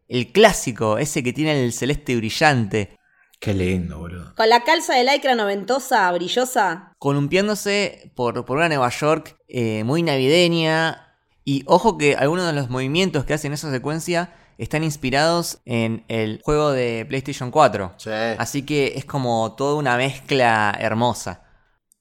El 0.07 0.31
clásico, 0.31 0.97
ese 0.97 1.23
que 1.23 1.34
tiene 1.34 1.64
el 1.64 1.73
celeste 1.73 2.15
brillante. 2.15 2.97
Qué 3.44 3.53
lindo, 3.53 3.99
boludo. 3.99 4.34
Con 4.36 4.48
la 4.48 4.64
calza 4.64 4.95
de 4.95 5.03
lycra 5.03 5.36
noventosa, 5.36 6.10
brillosa. 6.14 6.94
Columpiándose 6.98 8.14
por, 8.15 8.45
por 8.45 8.56
una 8.56 8.70
Nueva 8.70 8.88
York 8.88 9.36
eh, 9.49 9.84
muy 9.84 10.02
navideña. 10.02 11.14
Y 11.44 11.64
ojo 11.65 11.98
que 11.98 12.15
algunos 12.15 12.45
de 12.48 12.53
los 12.53 12.70
movimientos 12.70 13.26
que 13.26 13.34
hacen 13.34 13.52
esa 13.52 13.70
secuencia 13.70 14.34
están 14.57 14.86
inspirados 14.86 15.60
en 15.65 16.06
el 16.07 16.40
juego 16.41 16.72
de 16.72 17.06
PlayStation 17.06 17.52
4. 17.52 17.95
Sí. 17.98 18.11
Así 18.38 18.61
que 18.61 18.94
es 18.95 19.03
como 19.03 19.53
toda 19.57 19.76
una 19.76 19.98
mezcla 19.98 20.74
hermosa. 20.80 21.44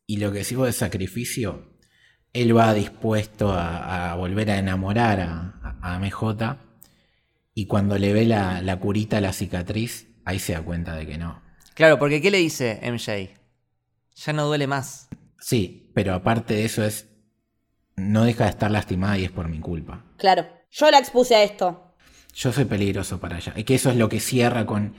Y 0.06 0.18
lo 0.18 0.30
que 0.30 0.38
decimos 0.38 0.66
de 0.66 0.72
sacrificio, 0.72 1.76
él 2.32 2.56
va 2.56 2.72
dispuesto 2.72 3.52
a, 3.52 4.14
volver 4.14 4.48
a 4.48 4.58
enamorar 4.58 5.18
a, 5.18 5.76
a, 5.82 5.98
MJ. 5.98 6.56
Y 7.52 7.66
cuando 7.66 7.98
le 7.98 8.12
ve 8.12 8.26
la, 8.26 8.62
la 8.62 8.78
curita, 8.78 9.20
la 9.20 9.32
cicatriz, 9.32 10.11
ahí 10.24 10.38
se 10.38 10.52
da 10.52 10.62
cuenta 10.62 10.96
de 10.96 11.06
que 11.06 11.18
no. 11.18 11.42
Claro, 11.74 11.98
porque 11.98 12.20
¿qué 12.20 12.30
le 12.30 12.38
dice 12.38 12.80
MJ? 12.82 13.30
Ya 14.14 14.32
no 14.32 14.46
duele 14.46 14.66
más. 14.66 15.08
Sí, 15.40 15.90
pero 15.94 16.14
aparte 16.14 16.54
de 16.54 16.64
eso 16.64 16.84
es, 16.84 17.08
no 17.96 18.24
deja 18.24 18.44
de 18.44 18.50
estar 18.50 18.70
lastimada 18.70 19.18
y 19.18 19.24
es 19.24 19.30
por 19.30 19.48
mi 19.48 19.60
culpa. 19.60 20.04
Claro, 20.18 20.46
yo 20.70 20.90
la 20.90 20.98
expuse 20.98 21.34
a 21.34 21.42
esto. 21.42 21.94
Yo 22.34 22.52
soy 22.52 22.64
peligroso 22.64 23.20
para 23.20 23.38
ella. 23.38 23.52
Y 23.56 23.64
que 23.64 23.74
eso 23.74 23.90
es 23.90 23.96
lo 23.96 24.08
que 24.08 24.20
cierra 24.20 24.66
con 24.66 24.94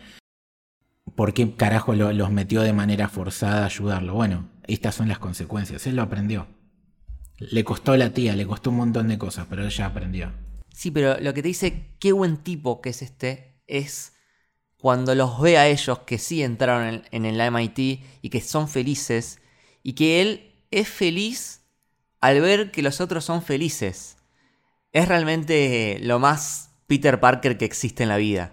por 1.16 1.34
qué 1.34 1.56
carajo 1.56 1.94
los 1.94 2.32
metió 2.32 2.62
de 2.62 2.74
manera 2.74 3.10
forzada 3.10 3.64
a 3.64 3.66
ayudarlo. 3.66 4.14
Bueno, 4.14 4.50
estas 4.68 4.96
son 4.96 5.08
las 5.08 5.20
consecuencias. 5.20 5.86
Él 5.88 5.96
lo 5.96 6.02
aprendió. 6.02 6.48
Le 7.38 7.64
costó 7.64 7.94
a 7.94 7.98
la 7.98 8.12
tía, 8.12 8.36
le 8.36 8.46
costó 8.46 8.70
un 8.70 8.78
montón 8.78 9.08
de 9.08 9.18
cosas, 9.18 9.48
pero 9.50 9.66
ella 9.66 9.86
aprendió. 9.86 10.32
Sí, 10.72 10.92
pero 10.92 11.20
lo 11.20 11.34
que 11.34 11.42
te 11.42 11.50
dice 11.50 11.96
qué 12.00 12.12
buen 12.12 12.38
tipo 12.38 12.82
que 12.82 12.90
es 12.90 13.02
este 13.02 13.62
es 13.68 14.13
cuando 14.84 15.16
los 15.16 15.40
ve 15.40 15.58
a 15.58 15.70
ellos 15.70 16.00
que 16.00 16.18
sí 16.18 16.44
entraron 16.44 17.06
en, 17.10 17.26
el 17.26 17.40
MIT 17.40 18.04
y 18.22 18.30
que 18.30 18.42
son 18.42 18.68
felices, 18.68 19.40
y 19.82 19.94
que 19.94 20.20
él 20.20 20.62
es 20.72 20.90
feliz 20.90 21.62
al 22.20 22.42
ver 22.42 22.70
que 22.70 22.82
los 22.82 23.00
otros 23.00 23.24
son 23.24 23.42
felices. 23.42 24.18
Es 24.92 25.08
realmente 25.08 26.00
lo 26.02 26.20
más 26.20 26.72
Peter 26.86 27.22
Parker 27.22 27.58
que 27.58 27.64
existe 27.64 28.04
en 28.04 28.10
la 28.10 28.18
vida. 28.18 28.52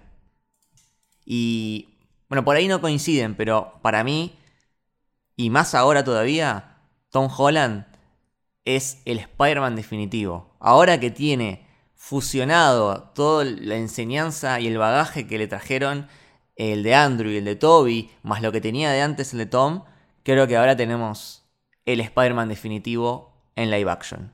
Y 1.25 1.99
bueno, 2.29 2.45
por 2.45 2.55
ahí 2.55 2.69
no 2.69 2.81
coinciden, 2.81 3.35
pero 3.35 3.81
para 3.83 4.05
mí, 4.05 4.39
y 5.35 5.51
más 5.51 5.75
ahora 5.75 6.05
todavía, 6.05 6.77
Tom 7.11 7.29
Holland 7.37 7.87
es 8.65 8.99
el 9.05 9.19
Spider-Man 9.19 9.75
definitivo. 9.75 10.55
Ahora 10.61 11.01
que 11.01 11.11
tiene 11.11 11.67
fusionado 11.97 13.11
toda 13.17 13.45
la 13.45 13.75
enseñanza 13.75 14.61
y 14.61 14.69
el 14.69 14.79
bagaje 14.79 15.27
que 15.27 15.37
le 15.37 15.49
trajeron 15.49 16.09
el 16.61 16.83
de 16.83 16.95
Andrew 16.95 17.33
y 17.33 17.39
el 17.39 17.47
de 17.47 17.57
Toby, 17.57 18.11
más 18.23 18.43
lo 18.43 18.53
que 18.53 18.61
tenía 18.61 18.91
de 18.91 19.01
antes 19.01 19.33
el 19.33 19.39
de 19.39 19.47
Tom, 19.47 19.85
creo 20.23 20.47
que 20.47 20.59
ahora 20.59 20.77
tenemos 20.77 21.47
el 21.87 22.01
Spider-Man 22.01 22.51
definitivo 22.51 23.33
en 23.57 23.71
live 23.71 23.91
action. 23.91 24.31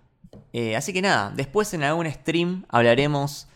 Eh, 0.52 0.74
así 0.74 0.92
que 0.92 1.02
nada, 1.02 1.32
después 1.36 1.72
en 1.72 1.84
algún 1.84 2.10
stream 2.10 2.66
hablaremos 2.68 3.46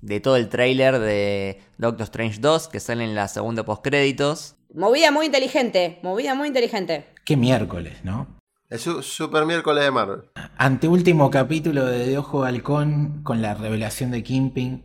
de 0.00 0.18
todo 0.18 0.34
el 0.34 0.48
trailer 0.48 0.98
de 0.98 1.62
Doctor 1.78 2.02
Strange 2.02 2.40
2 2.40 2.66
que 2.68 2.80
sale 2.80 3.04
en 3.04 3.14
la 3.14 3.28
segunda 3.28 3.64
postcréditos. 3.64 4.56
Movida 4.74 5.12
muy 5.12 5.26
inteligente, 5.26 6.00
movida 6.02 6.34
muy 6.34 6.48
inteligente. 6.48 7.06
Qué 7.24 7.36
miércoles, 7.36 7.98
¿no? 8.02 8.26
Es 8.68 8.82
super 8.82 9.46
miércoles 9.46 9.84
de 9.84 9.90
Marvel. 9.92 10.22
Anteúltimo 10.58 11.30
capítulo 11.30 11.84
de 11.86 12.04
De 12.04 12.18
Ojo 12.18 12.42
Halcón 12.42 13.22
con 13.22 13.42
la 13.42 13.54
revelación 13.54 14.10
de 14.10 14.24
Kimping. 14.24 14.82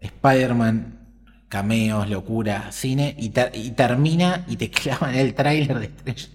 Spider-Man 0.00 1.03
cameos, 1.48 2.08
locura, 2.08 2.72
cine, 2.72 3.14
y, 3.18 3.30
termina 3.30 4.44
y 4.48 4.56
te 4.56 4.70
clavan 4.72 5.14
el 5.14 5.34
tráiler 5.34 5.78
de 5.78 5.86
Strange 5.86 6.28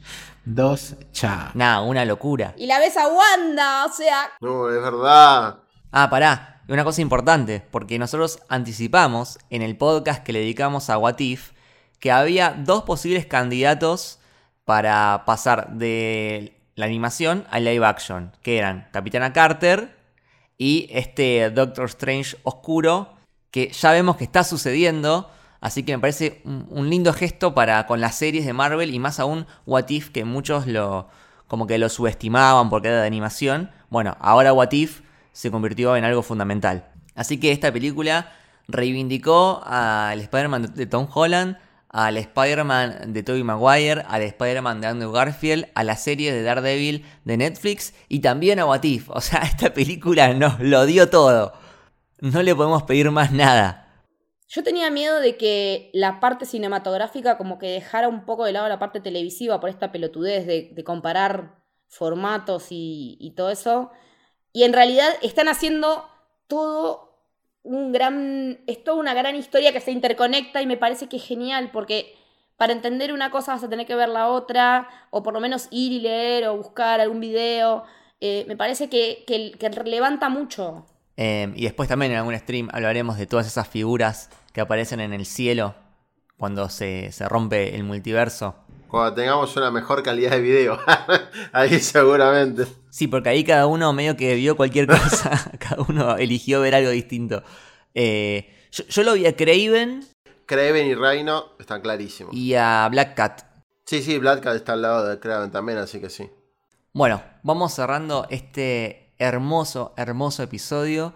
2, 0.46 0.96
chao. 1.12 1.52
Nah, 1.54 1.82
una 1.82 2.06
locura. 2.06 2.54
Y 2.58 2.66
la 2.66 2.80
ves 2.80 2.98
a 2.98 3.08
Wanda, 3.08 3.86
o 3.86 3.92
sea... 3.92 4.32
No, 4.42 4.70
es 4.70 4.82
verdad. 4.82 5.60
Ah, 5.92 6.10
pará, 6.10 6.62
una 6.68 6.84
cosa 6.84 7.02
importante, 7.02 7.66
porque 7.72 8.00
nosotros 8.00 8.40
anticipamos 8.48 9.40
en 9.50 9.62
el 9.62 9.78
podcast 9.78 10.24
que 10.24 10.34
le 10.34 10.40
dedicamos 10.40 10.90
a 10.90 10.98
What 10.98 11.20
If 11.20 11.52
que 12.00 12.12
había 12.12 12.56
dos 12.58 12.84
posibles 12.84 13.26
candidatos 13.26 14.20
para 14.66 15.24
pasar 15.26 15.74
de 15.74 16.62
la 16.76 16.86
animación 16.86 17.46
al 17.50 17.66
live 17.66 17.86
action, 17.86 18.32
que 18.42 18.58
eran 18.58 18.88
Capitana 18.92 19.34
Carter 19.34 19.98
y 20.58 20.88
este 20.92 21.50
Doctor 21.50 21.86
Strange 21.86 22.38
oscuro 22.44 23.19
que 23.52 23.70
ya 23.70 23.92
vemos 23.92 24.18
que 24.18 24.24
está 24.24 24.44
sucediendo. 24.44 25.30
Así 25.62 25.84
que 25.84 25.96
me 25.96 26.00
parece 26.00 26.42
un, 26.46 26.90
lindo 26.90 27.12
gesto 27.14 27.54
para 27.54 27.86
con 27.86 28.00
las 28.00 28.16
series 28.16 28.46
de 28.46 28.54
Marvel 28.54 28.94
y 28.94 29.00
más 29.00 29.20
aún 29.20 29.46
What 29.66 29.90
If, 29.90 30.10
que 30.10 30.24
muchos 30.24 30.68
lo 30.68 31.08
como 31.48 31.66
que 31.66 31.80
lo 31.80 31.90
subestimaban 31.90 32.70
porque 32.70 32.90
era 32.90 33.02
de 33.02 33.08
animación. 33.08 33.72
Bueno, 33.90 34.16
ahora 34.22 34.54
What 34.54 34.72
If 34.72 35.02
se 35.34 35.52
convirtió 35.52 35.96
en 35.96 36.06
algo 36.06 36.22
fundamental. 36.22 36.88
Así 37.16 37.40
que 37.40 37.52
esta 37.52 37.72
película 37.74 38.32
reivindicó 38.68 39.62
al 39.66 40.22
Spider-Man 40.22 40.74
de 40.76 40.86
Tom 40.86 41.08
Holland, 41.12 41.58
al 41.90 42.18
Spider-Man 42.18 43.14
de 43.14 43.24
Tobey 43.24 43.44
Maguire, 43.44 44.04
al 44.08 44.22
Spider-Man 44.22 44.80
de 44.80 44.88
Andrew 44.88 45.12
Garfield, 45.12 45.68
a 45.74 45.84
la 45.84 45.98
serie 45.98 46.32
de 46.32 46.44
Daredevil 46.44 47.04
de 47.26 47.38
Netflix 47.38 47.94
y 48.08 48.20
también 48.20 48.60
a 48.60 48.66
Watif. 48.66 49.10
O 49.10 49.22
sea, 49.22 49.40
esta 49.44 49.74
película 49.74 50.34
nos 50.34 50.60
lo 50.60 50.86
dio 50.86 51.10
todo. 51.10 51.54
No 52.22 52.44
le 52.44 52.56
podemos 52.56 52.84
pedir 52.84 53.10
más 53.12 53.32
nada. 53.32 53.90
Yo 54.48 54.64
tenía 54.64 54.90
miedo 54.90 55.20
de 55.20 55.38
que 55.38 55.92
la 55.94 56.20
parte 56.20 56.46
cinematográfica 56.46 57.38
como 57.38 57.60
que 57.60 57.68
dejara 57.68 58.08
un 58.08 58.26
poco 58.26 58.46
de 58.46 58.52
lado 58.52 58.68
la 58.68 58.80
parte 58.80 59.00
televisiva 59.00 59.60
por 59.60 59.70
esta 59.70 59.92
pelotudez 59.92 60.48
de, 60.48 60.84
comparar 60.84 61.64
formatos 61.88 62.68
y, 62.72 63.34
todo 63.38 63.52
eso. 63.52 63.92
Y 64.52 64.64
en 64.64 64.74
realidad 64.74 65.08
están 65.22 65.50
haciendo 65.50 66.10
todo 66.48 67.10
un 67.62 67.92
gran, 67.92 68.62
es 68.66 68.84
toda 68.84 68.98
una 68.98 69.14
gran 69.14 69.36
historia 69.36 69.72
que 69.72 69.82
se 69.82 69.92
interconecta 69.92 70.64
y 70.64 70.66
me 70.66 70.78
parece 70.78 71.08
que 71.08 71.18
es 71.18 71.24
genial 71.24 71.70
porque 71.72 72.16
para 72.58 72.74
entender 72.74 73.14
una 73.14 73.30
cosa 73.30 73.54
vas 73.54 73.64
a 73.64 73.70
tener 73.70 73.86
que 73.86 73.96
ver 73.96 74.10
la 74.10 74.30
otra 74.30 74.90
o 75.12 75.22
por 75.22 75.36
lo 75.36 75.40
menos 75.40 75.68
ir 75.70 75.92
y 75.92 76.00
leer 76.00 76.48
o 76.48 76.58
buscar 76.58 77.00
algún 77.00 77.20
video. 77.20 77.84
Eh, 78.20 78.46
me 78.48 78.58
parece 78.58 78.90
que, 78.90 79.24
que, 79.28 79.70
levanta 79.86 80.28
mucho. 80.30 80.88
Em, 81.22 81.52
y 81.54 81.64
después 81.64 81.90
también 81.90 82.14
en 82.14 82.18
algún 82.20 82.40
stream 82.40 82.70
hablaremos 82.72 83.18
de 83.18 83.28
todas 83.28 83.46
esas 83.46 83.68
figuras 83.68 84.30
que 84.54 84.62
aparecen 84.62 85.02
en 85.02 85.12
el 85.12 85.26
cielo 85.26 85.76
cuando 86.38 86.70
se, 86.70 87.12
se 87.12 87.28
rompe 87.28 87.76
el 87.76 87.84
multiverso. 87.84 88.56
Cuando 88.88 89.16
tengamos 89.16 89.54
una 89.58 89.70
mejor 89.70 90.02
calidad 90.02 90.32
de 90.32 90.40
video. 90.40 90.80
ahí 91.52 91.78
seguramente. 91.82 92.68
Sí, 92.90 93.10
porque 93.10 93.28
ahí 93.28 93.44
cada 93.44 93.68
uno 93.68 93.92
medio 93.92 94.16
que 94.16 94.34
vio 94.36 94.56
cualquier 94.56 94.88
cosa. 94.88 95.52
cada 95.60 95.82
uno 95.90 96.16
eligió 96.16 96.62
ver 96.62 96.76
algo 96.76 96.90
distinto. 96.90 97.44
Eh, 97.94 98.70
yo, 98.72 99.04
lo 99.04 99.12
vi 99.16 99.26
a 99.26 99.36
Craven. 99.36 100.08
Craven 100.46 100.88
y 100.88 100.96
Reino 100.96 101.48
están 101.60 101.82
clarísimos. 101.82 102.34
Y 102.34 102.56
a 102.56 102.88
Black 102.90 103.16
Cat. 103.16 103.42
Sí, 103.86 104.02
sí, 104.02 104.18
Black 104.20 104.42
Cat 104.42 104.56
está 104.56 104.72
al 104.72 104.84
lado 104.84 105.06
de 105.06 105.20
Craven 105.20 105.52
también, 105.52 105.80
así 105.80 106.00
que 106.00 106.10
sí. 106.10 106.30
Bueno, 106.94 107.22
vamos 107.44 107.74
cerrando 107.74 108.26
este 108.30 109.09
hermoso, 109.20 109.94
hermoso 109.98 110.42
episodio. 110.42 111.14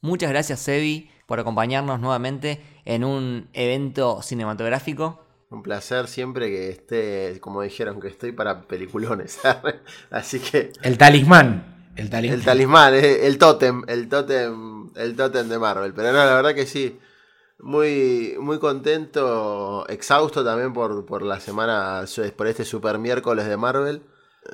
Muchas 0.00 0.28
gracias, 0.28 0.60
Sebi, 0.60 1.10
por 1.26 1.40
acompañarnos 1.40 2.00
nuevamente 2.00 2.60
en 2.84 3.04
un 3.04 3.48
evento 3.54 4.20
cinematográfico. 4.20 5.24
Un 5.48 5.62
placer 5.62 6.08
siempre 6.08 6.50
que 6.50 6.68
esté, 6.68 7.38
como 7.40 7.62
dijeron, 7.62 8.00
que 8.00 8.08
estoy 8.08 8.32
para 8.32 8.62
peliculones. 8.62 9.38
Así 10.10 10.40
que. 10.40 10.72
El 10.82 10.98
talismán. 10.98 11.92
El 11.96 12.10
talismán. 12.10 12.38
El 12.38 12.44
talismán, 12.44 12.94
eh, 12.94 13.26
el 13.26 13.38
tótem, 13.38 13.82
el 13.86 14.08
tótem, 14.08 14.90
el 14.96 15.14
tótem 15.14 15.48
de 15.48 15.58
Marvel. 15.58 15.94
Pero 15.94 16.12
no, 16.12 16.18
la 16.18 16.34
verdad 16.34 16.54
que 16.54 16.66
sí. 16.66 16.98
Muy, 17.60 18.34
muy 18.40 18.58
contento, 18.58 19.86
exhausto 19.88 20.44
también 20.44 20.72
por, 20.72 21.06
por 21.06 21.22
la 21.22 21.38
semana, 21.38 22.04
por 22.36 22.46
este 22.48 22.64
super 22.64 22.98
miércoles 22.98 23.46
de 23.46 23.56
Marvel. 23.56 24.02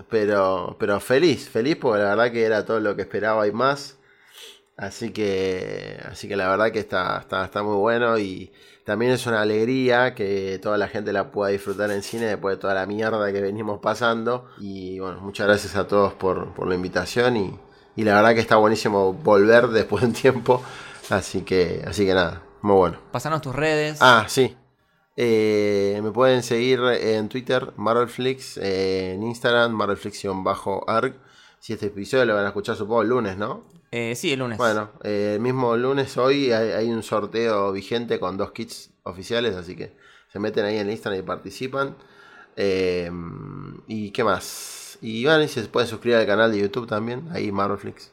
Pero, 0.08 0.76
pero 0.78 1.00
feliz, 1.00 1.48
feliz 1.48 1.76
porque 1.76 2.02
la 2.02 2.10
verdad 2.10 2.32
que 2.32 2.44
era 2.44 2.64
todo 2.64 2.80
lo 2.80 2.96
que 2.96 3.02
esperaba 3.02 3.46
y 3.46 3.52
más. 3.52 3.96
Así 4.76 5.10
que, 5.10 6.00
así 6.10 6.26
que 6.26 6.36
la 6.36 6.48
verdad 6.48 6.72
que 6.72 6.78
está, 6.78 7.18
está, 7.18 7.44
está 7.44 7.62
muy 7.62 7.76
bueno 7.76 8.18
y 8.18 8.50
también 8.84 9.12
es 9.12 9.26
una 9.26 9.42
alegría 9.42 10.14
que 10.14 10.58
toda 10.60 10.78
la 10.78 10.88
gente 10.88 11.12
la 11.12 11.30
pueda 11.30 11.52
disfrutar 11.52 11.90
en 11.90 12.02
cine 12.02 12.26
después 12.26 12.56
de 12.56 12.60
toda 12.60 12.74
la 12.74 12.86
mierda 12.86 13.30
que 13.32 13.40
venimos 13.40 13.78
pasando. 13.80 14.48
Y 14.58 14.98
bueno, 14.98 15.20
muchas 15.20 15.46
gracias 15.46 15.76
a 15.76 15.86
todos 15.86 16.14
por, 16.14 16.66
la 16.66 16.74
invitación 16.74 17.36
y, 17.36 17.58
la 18.02 18.14
verdad 18.14 18.34
que 18.34 18.40
está 18.40 18.56
buenísimo 18.56 19.12
volver 19.12 19.68
después 19.68 20.00
de 20.00 20.08
un 20.08 20.14
tiempo. 20.14 20.62
Así 21.10 21.42
que, 21.42 21.84
así 21.86 22.06
que 22.06 22.14
nada, 22.14 22.42
muy 22.62 22.76
bueno. 22.76 22.98
Pasanos 23.12 23.42
tus 23.42 23.54
redes. 23.54 23.98
Ah, 24.00 24.24
sí. 24.28 24.56
Eh, 25.22 26.00
me 26.02 26.12
pueden 26.12 26.42
seguir 26.42 26.80
en 26.80 27.28
Twitter, 27.28 27.74
Marvelflix, 27.76 28.56
eh, 28.56 29.12
en 29.12 29.22
Instagram, 29.22 29.70
Marvelflix-arg. 29.70 31.14
Si 31.58 31.74
este 31.74 31.88
episodio 31.88 32.24
lo 32.24 32.34
van 32.36 32.46
a 32.46 32.48
escuchar 32.48 32.74
supongo 32.74 33.02
el 33.02 33.08
lunes, 33.10 33.36
¿no? 33.36 33.64
Eh, 33.90 34.14
sí, 34.16 34.32
el 34.32 34.38
lunes. 34.38 34.56
Bueno, 34.56 34.92
eh, 35.04 35.32
el 35.34 35.40
mismo 35.40 35.76
lunes 35.76 36.16
hoy 36.16 36.52
hay, 36.52 36.88
un 36.88 37.02
sorteo 37.02 37.70
vigente 37.70 38.18
con 38.18 38.38
dos 38.38 38.52
kits 38.52 38.92
oficiales, 39.02 39.56
así 39.56 39.76
que 39.76 39.94
se 40.32 40.38
meten 40.38 40.64
ahí 40.64 40.78
en 40.78 40.88
Instagram 40.88 41.20
y 41.20 41.22
participan. 41.22 41.96
Eh, 42.56 43.10
¿Y 43.88 44.12
qué 44.12 44.24
más? 44.24 44.96
Y 45.02 45.26
bueno, 45.26 45.46
se 45.48 45.60
pueden 45.64 45.90
suscribir 45.90 46.16
al 46.16 46.26
canal 46.26 46.50
de 46.50 46.60
YouTube 46.60 46.86
también, 46.86 47.28
ahí 47.30 47.52
Marvelflix. 47.52 48.10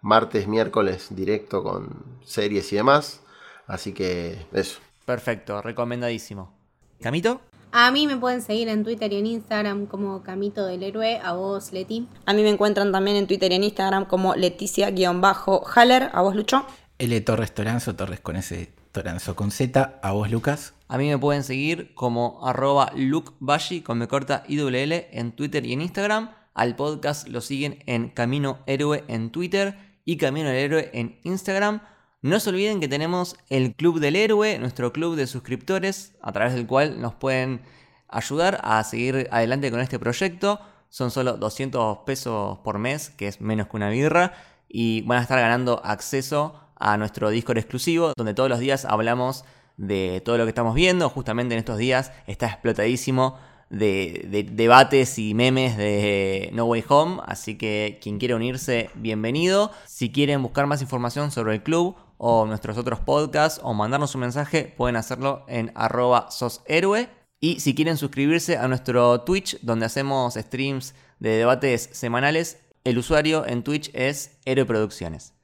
Martes, 0.00 0.48
miércoles, 0.48 1.08
directo 1.10 1.62
con 1.62 2.18
series 2.24 2.72
y 2.72 2.76
demás. 2.76 3.20
Así 3.66 3.92
que 3.92 4.46
eso. 4.52 4.85
Perfecto, 5.06 5.62
recomendadísimo. 5.62 6.52
¿Camito? 7.00 7.40
A 7.70 7.90
mí 7.90 8.06
me 8.06 8.16
pueden 8.16 8.42
seguir 8.42 8.68
en 8.68 8.84
Twitter 8.84 9.12
y 9.12 9.18
en 9.18 9.26
Instagram 9.26 9.86
como 9.86 10.22
Camito 10.22 10.66
del 10.66 10.82
Héroe, 10.82 11.20
a 11.22 11.32
vos 11.34 11.72
Leti. 11.72 12.08
A 12.26 12.32
mí 12.32 12.42
me 12.42 12.50
encuentran 12.50 12.90
también 12.90 13.16
en 13.16 13.26
Twitter 13.26 13.52
y 13.52 13.54
en 13.54 13.64
Instagram 13.64 14.06
como 14.06 14.34
Leticia-Haller, 14.34 16.10
a 16.12 16.22
vos 16.22 16.34
Lucho. 16.34 16.66
L 16.98 17.20
Torres 17.20 17.54
Toranzo, 17.54 17.94
Torres 17.94 18.20
con 18.20 18.36
S, 18.36 18.72
Toranzo 18.90 19.36
con 19.36 19.50
Z, 19.52 20.00
a 20.02 20.12
vos 20.12 20.30
Lucas. 20.30 20.74
A 20.88 20.98
mí 20.98 21.08
me 21.08 21.18
pueden 21.18 21.44
seguir 21.44 21.94
como 21.94 22.44
arroba 22.44 22.90
lukebashi 22.96 23.82
con 23.82 23.98
me 23.98 24.08
corta 24.08 24.42
IWL 24.48 24.92
en 25.12 25.32
Twitter 25.32 25.64
y 25.66 25.72
en 25.72 25.82
Instagram. 25.82 26.30
Al 26.54 26.74
podcast 26.74 27.28
lo 27.28 27.40
siguen 27.40 27.84
en 27.86 28.08
Camino 28.08 28.58
Héroe 28.66 29.04
en 29.06 29.30
Twitter 29.30 29.78
y 30.04 30.16
Camino 30.16 30.48
del 30.48 30.58
Héroe 30.58 30.90
en 30.94 31.20
Instagram. 31.22 31.82
No 32.26 32.40
se 32.40 32.50
olviden 32.50 32.80
que 32.80 32.88
tenemos 32.88 33.36
el 33.50 33.76
Club 33.76 34.00
del 34.00 34.16
Héroe, 34.16 34.58
nuestro 34.58 34.92
club 34.92 35.14
de 35.14 35.28
suscriptores, 35.28 36.16
a 36.20 36.32
través 36.32 36.54
del 36.54 36.66
cual 36.66 37.00
nos 37.00 37.14
pueden 37.14 37.60
ayudar 38.08 38.58
a 38.64 38.82
seguir 38.82 39.28
adelante 39.30 39.70
con 39.70 39.78
este 39.78 40.00
proyecto. 40.00 40.58
Son 40.88 41.12
solo 41.12 41.36
200 41.36 41.98
pesos 41.98 42.58
por 42.64 42.80
mes, 42.80 43.10
que 43.10 43.28
es 43.28 43.40
menos 43.40 43.68
que 43.68 43.76
una 43.76 43.90
birra, 43.90 44.32
y 44.68 45.02
van 45.02 45.18
a 45.18 45.22
estar 45.22 45.38
ganando 45.38 45.80
acceso 45.84 46.60
a 46.74 46.96
nuestro 46.96 47.30
Discord 47.30 47.58
exclusivo, 47.58 48.12
donde 48.16 48.34
todos 48.34 48.50
los 48.50 48.58
días 48.58 48.86
hablamos 48.86 49.44
de 49.76 50.20
todo 50.24 50.36
lo 50.36 50.46
que 50.46 50.50
estamos 50.50 50.74
viendo. 50.74 51.08
Justamente 51.08 51.54
en 51.54 51.60
estos 51.60 51.78
días 51.78 52.10
está 52.26 52.48
explotadísimo 52.48 53.38
de, 53.70 54.48
debates 54.50 55.16
y 55.20 55.32
memes 55.34 55.76
de 55.76 56.50
No 56.52 56.64
Way 56.64 56.84
Home, 56.88 57.22
así 57.24 57.56
que 57.56 58.00
quien 58.02 58.18
quiera 58.18 58.34
unirse, 58.34 58.90
bienvenido. 58.96 59.70
Si 59.86 60.10
quieren 60.10 60.42
buscar 60.42 60.66
más 60.66 60.82
información 60.82 61.30
sobre 61.30 61.54
el 61.54 61.62
club 61.62 61.94
o 62.18 62.46
nuestros 62.46 62.78
otros 62.78 63.00
podcasts 63.00 63.60
o 63.62 63.74
mandarnos 63.74 64.14
un 64.14 64.22
mensaje, 64.22 64.72
pueden 64.76 64.96
hacerlo 64.96 65.44
en 65.48 65.72
arroba 65.74 66.30
soshéroe. 66.30 67.08
Y 67.40 67.60
si 67.60 67.74
quieren 67.74 67.96
suscribirse 67.96 68.56
a 68.56 68.66
nuestro 68.68 69.20
Twitch, 69.20 69.60
donde 69.60 69.86
hacemos 69.86 70.34
streams 70.34 70.94
de 71.18 71.30
debates 71.30 71.90
semanales, 71.92 72.58
el 72.84 72.98
usuario 72.98 73.46
en 73.46 73.62
Twitch 73.62 73.90
es 73.94 74.38
Héroe 74.44 74.64
Producciones. 74.64 75.34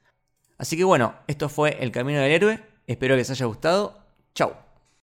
Así 0.57 0.77
que 0.77 0.83
bueno, 0.83 1.13
esto 1.27 1.49
fue 1.49 1.77
El 1.83 1.91
Camino 1.91 2.19
del 2.19 2.31
Héroe. 2.31 2.63
Espero 2.87 3.13
que 3.13 3.19
les 3.19 3.29
haya 3.29 3.45
gustado. 3.45 3.99
Chau. 4.33 4.62